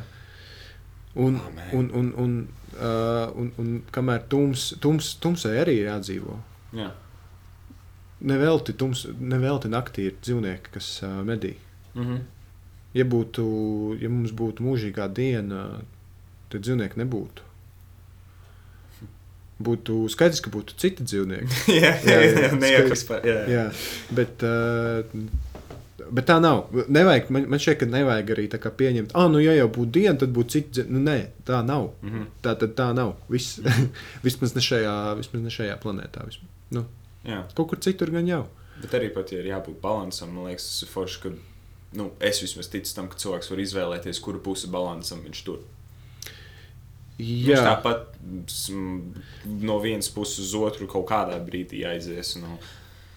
Un, 1.18 1.40
man. 1.42 1.70
un, 1.74 1.90
un, 1.98 2.10
un, 2.24 2.34
uh, 2.78 3.28
un, 3.42 3.52
un 3.58 3.70
kamēr 3.94 4.28
tums, 4.30 4.70
tums, 4.84 5.16
tumsai 5.24 5.56
arī 5.64 5.80
ir 5.82 5.90
jādzīvo. 5.90 6.38
Jā. 6.78 6.92
Nevelti, 8.28 8.74
tums, 8.78 9.06
nevelti 9.18 9.70
naktī 9.74 10.10
ir 10.12 10.20
dzīvnieki, 10.22 10.74
kas 10.78 10.92
uh, 11.06 11.20
medī. 11.26 11.56
Mhm. 11.98 12.22
Ja, 12.98 13.06
būtu, 13.06 13.44
ja 14.02 14.10
mums 14.10 14.32
būtu 14.34 14.64
mūžīgā 14.66 15.10
diena, 15.14 15.66
tad 16.50 16.64
dzīvnieki 16.66 17.02
nebūtu. 17.02 17.44
Būtu 19.68 20.04
skaidrs, 20.14 20.40
ka 20.46 20.54
būtu 20.54 20.78
citi 20.78 21.06
dzīvnieki. 21.06 21.60
jā, 21.82 21.92
Jā, 22.06 22.18
jā, 22.22 22.48
jā. 22.74 22.86
Jā, 22.86 23.20
jā. 23.26 23.38
Jā, 23.54 23.66
bet, 24.18 24.46
uh, 24.46 25.02
bet 26.12 26.28
tā 26.30 26.38
nav. 26.44 26.68
Nevajag, 26.74 27.32
man, 27.34 27.48
man 27.54 27.62
šķiet, 27.62 27.80
ka 27.82 27.90
nevajag 27.90 28.32
arī 28.36 28.46
tā 28.52 28.60
kā 28.64 28.72
pieņemt, 28.80 29.16
ah, 29.18 29.28
nu, 29.32 29.42
ja 29.44 29.56
jau 29.58 29.68
būtu 29.74 29.94
diena, 30.00 30.16
tad 30.22 30.34
būtu 30.36 30.54
dzīv-" 30.54 30.92
Nu, 30.94 31.02
nē, 31.04 31.18
tā 31.48 31.62
nav. 31.66 31.90
Mhm. 32.06 32.28
Tā 32.46 32.56
tad 32.60 32.76
tā 32.78 32.92
nav. 32.98 33.16
Viss, 33.32 33.60
vismaz, 34.26 34.56
ne 34.58 34.64
šajā, 34.64 34.96
vismaz 35.20 35.46
ne 35.46 35.54
šajā 35.54 35.78
planētā. 35.84 36.26
Vismaz. 36.30 36.54
Nu, 36.76 36.86
jā. 37.28 37.44
kaut 37.58 37.72
kur 37.74 37.84
citur 37.84 38.12
gan 38.14 38.28
jau. 38.30 38.44
Bet 38.82 38.94
arī 38.94 39.10
pat, 39.14 39.32
ja 39.34 39.42
ir 39.42 39.50
jābūt 39.50 39.80
līdzsvaram, 39.82 40.36
man 40.36 40.52
liekas, 40.52 40.68
tas 40.70 40.84
ir 40.86 40.92
forši, 40.92 41.24
ka 41.24 41.34
nu, 41.98 42.12
es 42.22 42.44
vismaz 42.44 42.70
ticu 42.70 42.94
tam, 42.94 43.08
ka 43.10 43.18
cilvēks 43.18 43.50
var 43.50 43.64
izvēlēties, 43.64 44.22
kuru 44.22 44.44
pusi 44.44 44.70
līdzsvaram 44.70 45.26
viņš 45.26 45.44
tur. 45.48 45.66
Mums 47.18 47.48
Jā, 47.50 47.64
tāpat 47.66 48.12
mm, 48.22 49.24
no 49.66 49.80
vienas 49.82 50.10
puses 50.14 50.38
uz 50.44 50.52
otru 50.60 50.86
kaut 50.90 51.08
kādā 51.10 51.40
brīdī 51.42 51.82
aizies. 51.90 52.36
Nu, 52.38 52.60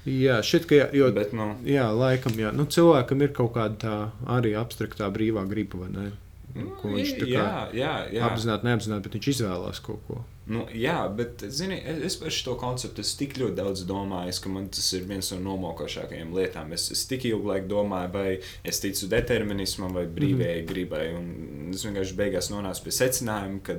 jā 0.08 0.40
šķiet, 0.46 0.66
ka 0.70 0.80
jo, 0.96 1.10
bet, 1.16 1.34
nu, 1.36 1.52
jā, 1.68 1.86
laikam, 1.92 2.36
jā. 2.40 2.54
Nu, 2.56 2.66
cilvēkam 2.70 3.26
ir 3.26 3.36
kaut 3.36 3.54
kāda 3.58 3.78
tā 3.84 3.94
arī 4.38 4.56
abstraktā 4.58 5.10
brīvā 5.12 5.46
griba, 5.50 5.84
vai 5.84 5.92
ne? 5.94 6.10
nu, 6.56 6.72
Ko 6.80 6.90
viņš 6.92 7.14
tā 7.20 7.26
kā 7.26 7.30
jā, 7.30 7.54
jā, 7.76 7.94
jā. 8.16 8.26
apzināti, 8.26 8.66
neapzināti, 8.66 9.06
bet 9.06 9.16
viņš 9.18 9.30
izvēlās 9.34 9.82
kaut 9.84 10.02
ko. 10.08 10.20
Nu, 10.50 10.64
jā, 10.74 10.96
bet 11.14 11.44
zini, 11.54 11.76
es 12.08 12.16
par 12.18 12.32
šo 12.34 12.56
konceptu 12.58 13.04
tik 13.20 13.36
ļoti 13.38 13.54
daudz 13.60 13.84
domājis, 13.86 14.40
ka 14.42 14.50
man 14.50 14.66
tas 14.74 14.88
ir 14.98 15.04
viens 15.06 15.30
no 15.30 15.38
nomokošākajām 15.44 16.32
lietām. 16.34 16.72
Es, 16.74 16.88
es 16.90 17.04
tik 17.06 17.28
ilgu 17.30 17.52
laiku 17.52 17.70
domāju, 17.70 18.10
vai 18.16 18.30
es 18.66 18.82
ticu 18.82 19.06
determinismam 19.12 19.94
vai 19.94 20.08
brīvajai 20.10 20.64
gribai. 20.66 21.04
Un 21.14 21.70
es 21.70 21.86
vienkārši 21.86 22.18
beigās 22.18 22.50
nonācu 22.50 22.88
pie 22.88 22.96
secinājuma, 22.98 23.62
ka 23.68 23.78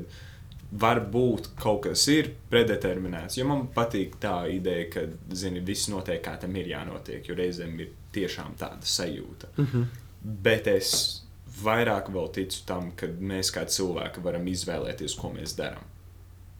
varbūt 0.72 1.52
kaut 1.60 1.84
kas 1.86 2.06
ir 2.12 2.32
predeterminēts. 2.52 3.38
Jo 3.38 3.48
man 3.50 3.66
patīk 3.76 4.16
tā 4.24 4.46
ideja, 4.52 4.88
ka 4.94 5.04
zini, 5.36 5.60
viss 5.66 5.90
notiek 5.92 6.22
kā 6.24 6.38
tam 6.40 6.56
ir 6.56 6.72
jānotiek, 6.72 7.28
jo 7.28 7.36
reizēm 7.36 7.76
ir 7.84 7.92
tiešām 8.16 8.56
tāda 8.60 8.88
sajūta. 8.88 9.52
Mm 9.58 9.66
-hmm. 9.66 9.86
Bet 10.24 10.68
es 10.68 11.24
vairāk 11.64 12.10
vēl 12.14 12.32
ticu 12.34 12.66
tam, 12.66 12.92
ka 12.96 13.08
mēs 13.08 13.52
kā 13.52 13.66
cilvēki 13.66 14.24
varam 14.24 14.48
izvēlēties, 14.48 15.16
ko 15.16 15.34
mēs 15.36 15.56
darām. 15.58 15.84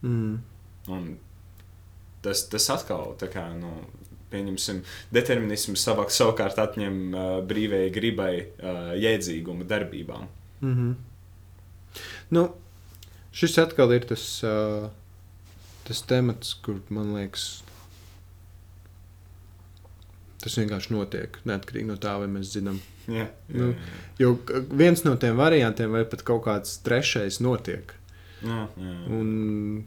mm. 0.02 0.38
Un 0.88 1.18
tas, 2.22 2.48
tas 2.48 2.70
atkal, 2.70 3.14
tā 3.18 3.28
kā, 3.30 3.44
nu, 3.58 3.70
pieņemsim, 4.32 4.82
determinisms 5.14 5.84
savā, 5.84 6.08
savukārt 6.08 6.58
atņem 6.58 7.14
uh, 7.14 7.46
brīvajai 7.46 7.92
gribai 7.94 8.32
uh, 8.40 8.92
jēdzīgumu 8.98 9.64
darbībām. 9.68 10.28
Mm 10.60 10.74
-hmm. 10.74 10.94
nu, 12.30 12.48
šis 13.32 13.58
atkal 13.62 13.92
ir 13.96 14.04
tas, 14.08 14.24
uh, 14.44 14.88
tas 15.88 16.02
temats, 16.08 16.54
kur 16.64 16.80
man 16.92 17.14
liekas, 17.16 17.62
tas 20.42 20.56
vienkārši 20.58 20.92
notiek. 20.94 21.38
Neatkarīgi 21.46 21.86
no 21.88 21.96
tā, 22.02 22.16
vai 22.22 22.28
mēs 22.30 22.50
zinām. 22.56 22.80
Jā, 23.10 23.28
Nu, 23.50 23.72
Jo 24.18 24.36
k- 24.46 24.60
viens 24.78 25.02
no 25.04 25.16
tiem 25.16 25.36
variantiem, 25.38 25.90
vai 25.90 26.04
pat 26.04 26.22
kaut 26.26 26.44
kāds 26.44 26.76
trešais, 26.86 27.40
notiek. 27.42 27.94
jā, 28.42 28.68
jā. 28.78 28.94
Un 29.10 29.84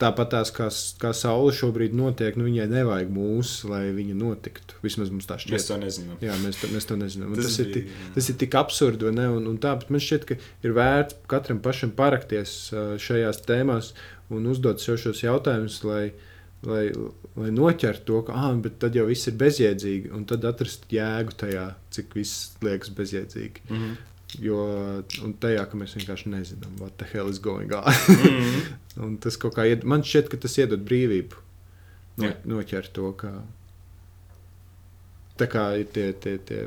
tāpat 0.00 0.32
tās 0.34 0.52
kā, 0.54 0.68
kā 1.02 1.10
saule 1.16 1.52
šobrīd 1.56 1.94
notiek, 1.96 2.38
nu, 2.40 2.46
viņai 2.48 2.66
nevajag 2.70 3.10
mūs, 3.14 3.52
lai 3.68 3.82
viņa 3.96 4.16
notiktu. 4.18 4.78
Vismaz 4.84 5.12
mums 5.12 5.28
tā 5.28 5.36
šķiet. 5.40 5.54
Mēs 5.56 5.68
to 5.68 5.78
nezinām. 5.80 6.22
Jā, 6.24 6.38
mēs 6.40 6.60
to, 6.62 6.70
mēs 6.72 6.88
to 6.88 6.96
nezinām. 7.00 7.34
Tas 7.36 7.44
Tas, 7.44 7.50
tas, 7.50 7.60
ir 7.62 7.68
bija, 7.68 7.76
tik, 7.76 7.92
jā. 7.92 8.12
tas 8.16 8.30
ir 8.32 8.38
tik 8.44 8.56
absurdi? 8.60 9.10
Un, 9.10 9.50
un 9.52 9.60
tā, 9.62 9.74
bet 9.80 9.92
man 9.92 10.02
šķiet, 10.04 10.26
ka 10.28 10.38
ir 10.66 10.74
vērts 10.76 11.20
katram 11.30 11.60
pašam 11.64 11.92
parakties 11.96 12.56
šajās 13.02 13.44
tēmās 13.48 13.94
un 14.30 14.50
uzdot 14.50 14.82
sev 14.82 14.98
šos 15.02 15.22
jautājumus, 15.24 15.80
lai, 15.86 16.04
lai, 16.66 16.84
lai 17.38 17.50
noķertu 17.54 18.06
to, 18.06 18.20
ka 18.28 18.36
ah, 18.38 18.52
bet 18.62 18.78
tad 18.82 18.96
jau 18.98 19.08
viss 19.08 19.28
ir 19.30 19.36
bezjēdzīgi, 19.40 20.12
un 20.16 20.26
tad 20.30 20.46
atrast 20.48 20.86
jēgu 20.92 21.36
tajā, 21.44 21.66
cik 21.94 22.14
viss 22.18 22.54
liekas 22.64 22.94
bezjēdzīgi. 22.96 23.66
Mhm. 23.68 23.98
Jo 24.38 24.56
un 25.24 25.32
tajā, 25.42 25.64
ka 25.66 25.78
mēs 25.80 25.96
vienkārši 25.98 26.30
nezinām, 26.30 26.76
what 26.78 26.94
the 27.00 27.08
hell 27.10 27.28
is 27.28 27.40
going 27.42 27.72
on. 27.74 27.90
Mhm. 28.14 28.60
un 29.06 29.16
tas 29.18 29.38
kaut 29.40 29.56
kā, 29.56 29.64
ied, 29.66 29.82
man 29.88 30.04
šķiet, 30.06 30.30
ka 30.30 30.38
tas 30.44 30.54
iedod 30.60 30.84
brīvību 30.86 31.40
no, 32.20 32.28
Jā. 32.28 32.36
noķert 32.46 32.92
to, 32.94 33.10
ka 33.18 33.32
tā 35.40 35.48
kā 35.50 35.64
ir 35.80 35.88
tie, 35.94 36.10
tie, 36.12 36.36
tie 36.46 36.66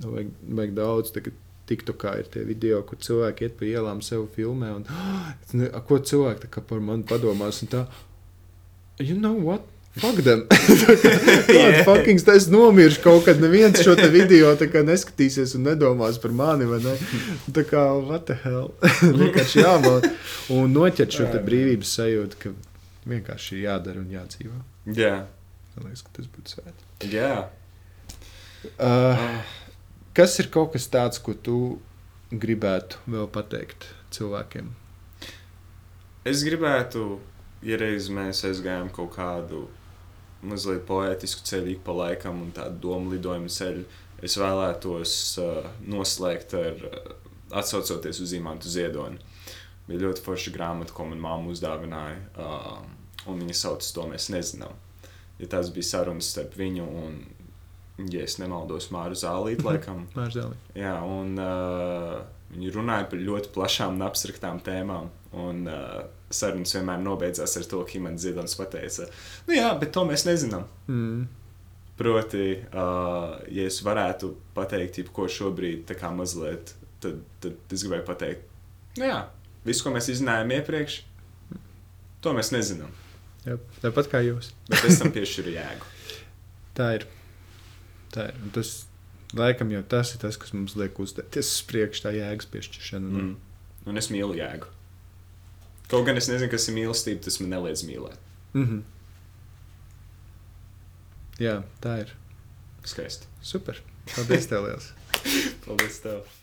nu, 0.00 0.14
vajag, 0.14 0.30
vajag 0.60 0.74
daudz. 0.78 1.12
Tagad, 1.16 1.38
TikTokā 1.72 2.16
ir 2.20 2.26
tie 2.32 2.42
video, 2.46 2.80
kur 2.86 2.98
cilvēki 3.00 3.46
iet 3.46 3.54
pa 3.58 3.66
ielām, 3.68 4.00
sev 4.04 4.24
filmē. 4.34 4.72
Un, 4.80 4.86
"Ah, 4.90 5.34
es 5.44 5.52
ne, 5.58 5.68
a, 5.68 5.80
ko 5.80 5.98
cilvēki 5.98 6.50
par 6.68 6.80
mani 6.80 7.06
padomās? 7.08 7.62
Un 7.62 7.70
tā, 7.72 7.84
you 8.98 9.16
know 9.18 9.34
what? 9.38 9.62
Fuck 10.00 10.22
them. 10.24 10.46
Kāda 11.52 11.82
fucking 11.84 12.22
es 12.32 12.46
nomiršu 12.48 13.02
kaut 13.04 13.26
kad. 13.26 13.40
Neviens 13.42 13.82
šo 13.84 13.92
te 13.98 14.06
video 14.08 14.54
neskatīsies 14.56 15.52
un 15.58 15.66
nedomās 15.68 16.16
par 16.22 16.32
mani. 16.32 16.64
Ne? 16.64 16.94
Tā 17.52 17.64
kā, 17.68 17.82
what 18.00 18.24
the 18.30 18.38
hell? 18.40 18.70
vienkārši 19.20 19.60
jābūt. 19.60 20.08
Un 20.56 20.72
noķert 20.72 21.12
šo 21.12 21.28
te 21.34 21.42
brīvības 21.44 21.92
sajūtu, 21.98 22.40
ka 22.40 22.54
vienkārši 23.12 23.58
ir 23.58 23.66
jādara 23.66 24.00
un 24.00 24.08
jādzīvo. 24.16 24.56
Jā, 24.96 25.14
Man 25.72 25.88
liekas, 25.88 26.02
ka 26.04 26.16
tas 26.18 26.28
būtu 26.28 26.52
svēts. 26.52 26.88
jā. 27.12 27.48
Uh, 28.78 29.20
kas 30.16 30.38
ir 30.40 30.48
kaut 30.52 30.74
kas 30.74 30.84
tāds, 30.92 31.20
ko 31.20 31.32
tu 31.34 31.58
gribētu 32.32 33.00
vēl 33.10 33.28
pateikt 33.32 33.88
cilvēkiem? 34.14 34.68
Es 36.28 36.44
gribētu, 36.46 37.18
ja 37.66 37.78
reiz 37.80 38.08
mēs 38.12 38.44
aizgājām 38.46 38.92
kaut 38.94 39.16
kādu 39.16 39.64
mazliet 40.46 40.86
poētisku 40.88 41.44
ceļu 41.46 41.76
ik 41.76 41.82
pa 41.86 41.94
laikam 41.96 42.40
un 42.44 42.54
tādu 42.54 42.80
domu 42.86 43.12
lidojumu 43.14 43.50
ceļu, 43.52 43.84
es 44.22 44.38
vēlētos 44.38 45.16
uh, 45.42 45.68
noslēgt 45.90 46.56
ar 46.58 46.86
uh, 46.88 47.12
atsaucoties 47.58 48.22
uz 48.22 48.34
Imantu 48.38 48.70
Ziedoni. 48.72 49.20
Bija 49.88 50.04
ļoti 50.06 50.22
forša 50.24 50.54
grāmata, 50.54 50.94
ko 50.94 51.08
man 51.10 51.22
māma 51.22 51.52
uzdāvināja, 51.52 52.18
uh, 52.38 52.80
un 53.30 53.42
viņa 53.42 53.58
sauc 53.58 53.86
to 53.94 54.06
mēs 54.10 54.30
nezinām. 54.34 54.74
Ja 55.42 55.48
tās 55.56 55.72
bija 55.74 55.88
sarunas 55.88 56.30
starp 56.30 56.54
viņu 56.58 56.86
un, 57.02 57.18
ja 58.12 58.22
es 58.22 58.38
nemaldos, 58.38 58.90
Māru 58.94 59.18
Zālītu 59.18 59.66
laikam. 59.66 60.06
Mārzēlī. 60.14 60.58
Jā, 60.78 60.94
un 61.02 61.34
uh, 61.42 62.20
viņi 62.54 62.74
runāja 62.76 63.08
par 63.10 63.22
ļoti 63.22 63.50
plašām 63.54 63.98
un 63.98 64.06
abstraktām 64.06 64.62
tēmām. 64.64 65.10
Un 65.42 65.64
uh, 65.66 66.02
sarunas 66.36 66.74
vienmēr 66.76 67.00
nobeidzās 67.02 67.56
ar 67.60 67.68
to, 67.68 67.82
ka 67.88 67.98
Imants 67.98 68.24
Ziedonis 68.24 68.56
pateica, 68.58 69.08
nu 69.48 69.56
jā, 69.56 69.70
bet 69.80 69.94
to 69.94 70.04
mēs 70.08 70.26
nezinām. 70.28 70.66
Mm. 70.88 71.22
Proti, 71.98 72.46
uh, 72.72 73.36
ja 73.52 73.68
es 73.68 73.78
varētu 73.84 74.32
pateikt, 74.56 75.02
jebko 75.02 75.28
šobrīd, 75.30 75.84
tā 75.90 75.96
kā 75.98 76.10
mazliet, 76.14 76.74
tad, 77.04 77.20
tad 77.44 77.76
es 77.76 77.84
gribēju 77.84 78.06
pateikt, 78.08 78.48
nu 78.98 79.08
jā, 79.10 79.20
visu, 79.66 79.84
ko 79.84 79.94
mēs 79.94 80.10
izzinājām 80.14 80.56
iepriekš, 80.58 81.02
to 82.24 82.34
mēs 82.36 82.52
nezinām. 82.54 82.92
Jā, 83.42 83.58
tāpat 83.82 84.08
kā 84.12 84.22
jūs. 84.22 84.52
Bet 84.70 84.84
es 84.86 85.00
tam 85.02 85.10
piešķiru 85.14 85.56
jēgu. 85.56 85.88
Tā 86.78 86.92
ir. 86.96 87.06
Tā 88.14 88.28
ir. 88.30 88.36
Un 88.44 88.52
tas 88.54 88.70
laikam 89.36 89.72
jau 89.72 89.82
tas 89.88 90.12
ir 90.14 90.22
tas, 90.22 90.38
kas 90.40 90.54
mums 90.54 90.76
liek 90.78 90.98
uzdēties 91.02 91.48
uz 91.48 91.64
priekšu, 91.68 92.04
tā 92.06 92.12
jēgas 92.16 92.48
piešķiršana. 92.52 93.10
Mm. 93.10 93.34
Un 93.90 94.00
es 94.00 94.08
mīlu 94.12 94.36
jēgu. 94.38 94.70
Kaut 95.92 96.06
gan 96.08 96.16
es 96.16 96.28
nezinu, 96.30 96.48
kas 96.48 96.64
ir 96.70 96.76
mīlestība, 96.78 97.20
tas 97.26 97.36
man 97.42 97.50
neliedz 97.52 97.84
mīlēt. 97.84 98.20
Mm 98.56 98.66
-hmm. 98.68 98.82
Jā, 101.42 101.62
tā 101.84 101.98
ir. 102.00 102.14
Skaisti. 102.84 103.28
Super. 103.42 103.80
Paldies, 104.14 104.46
tev 104.48 104.64
liels. 104.64 104.92
Paldies! 105.66 106.00
Tev. 106.00 106.41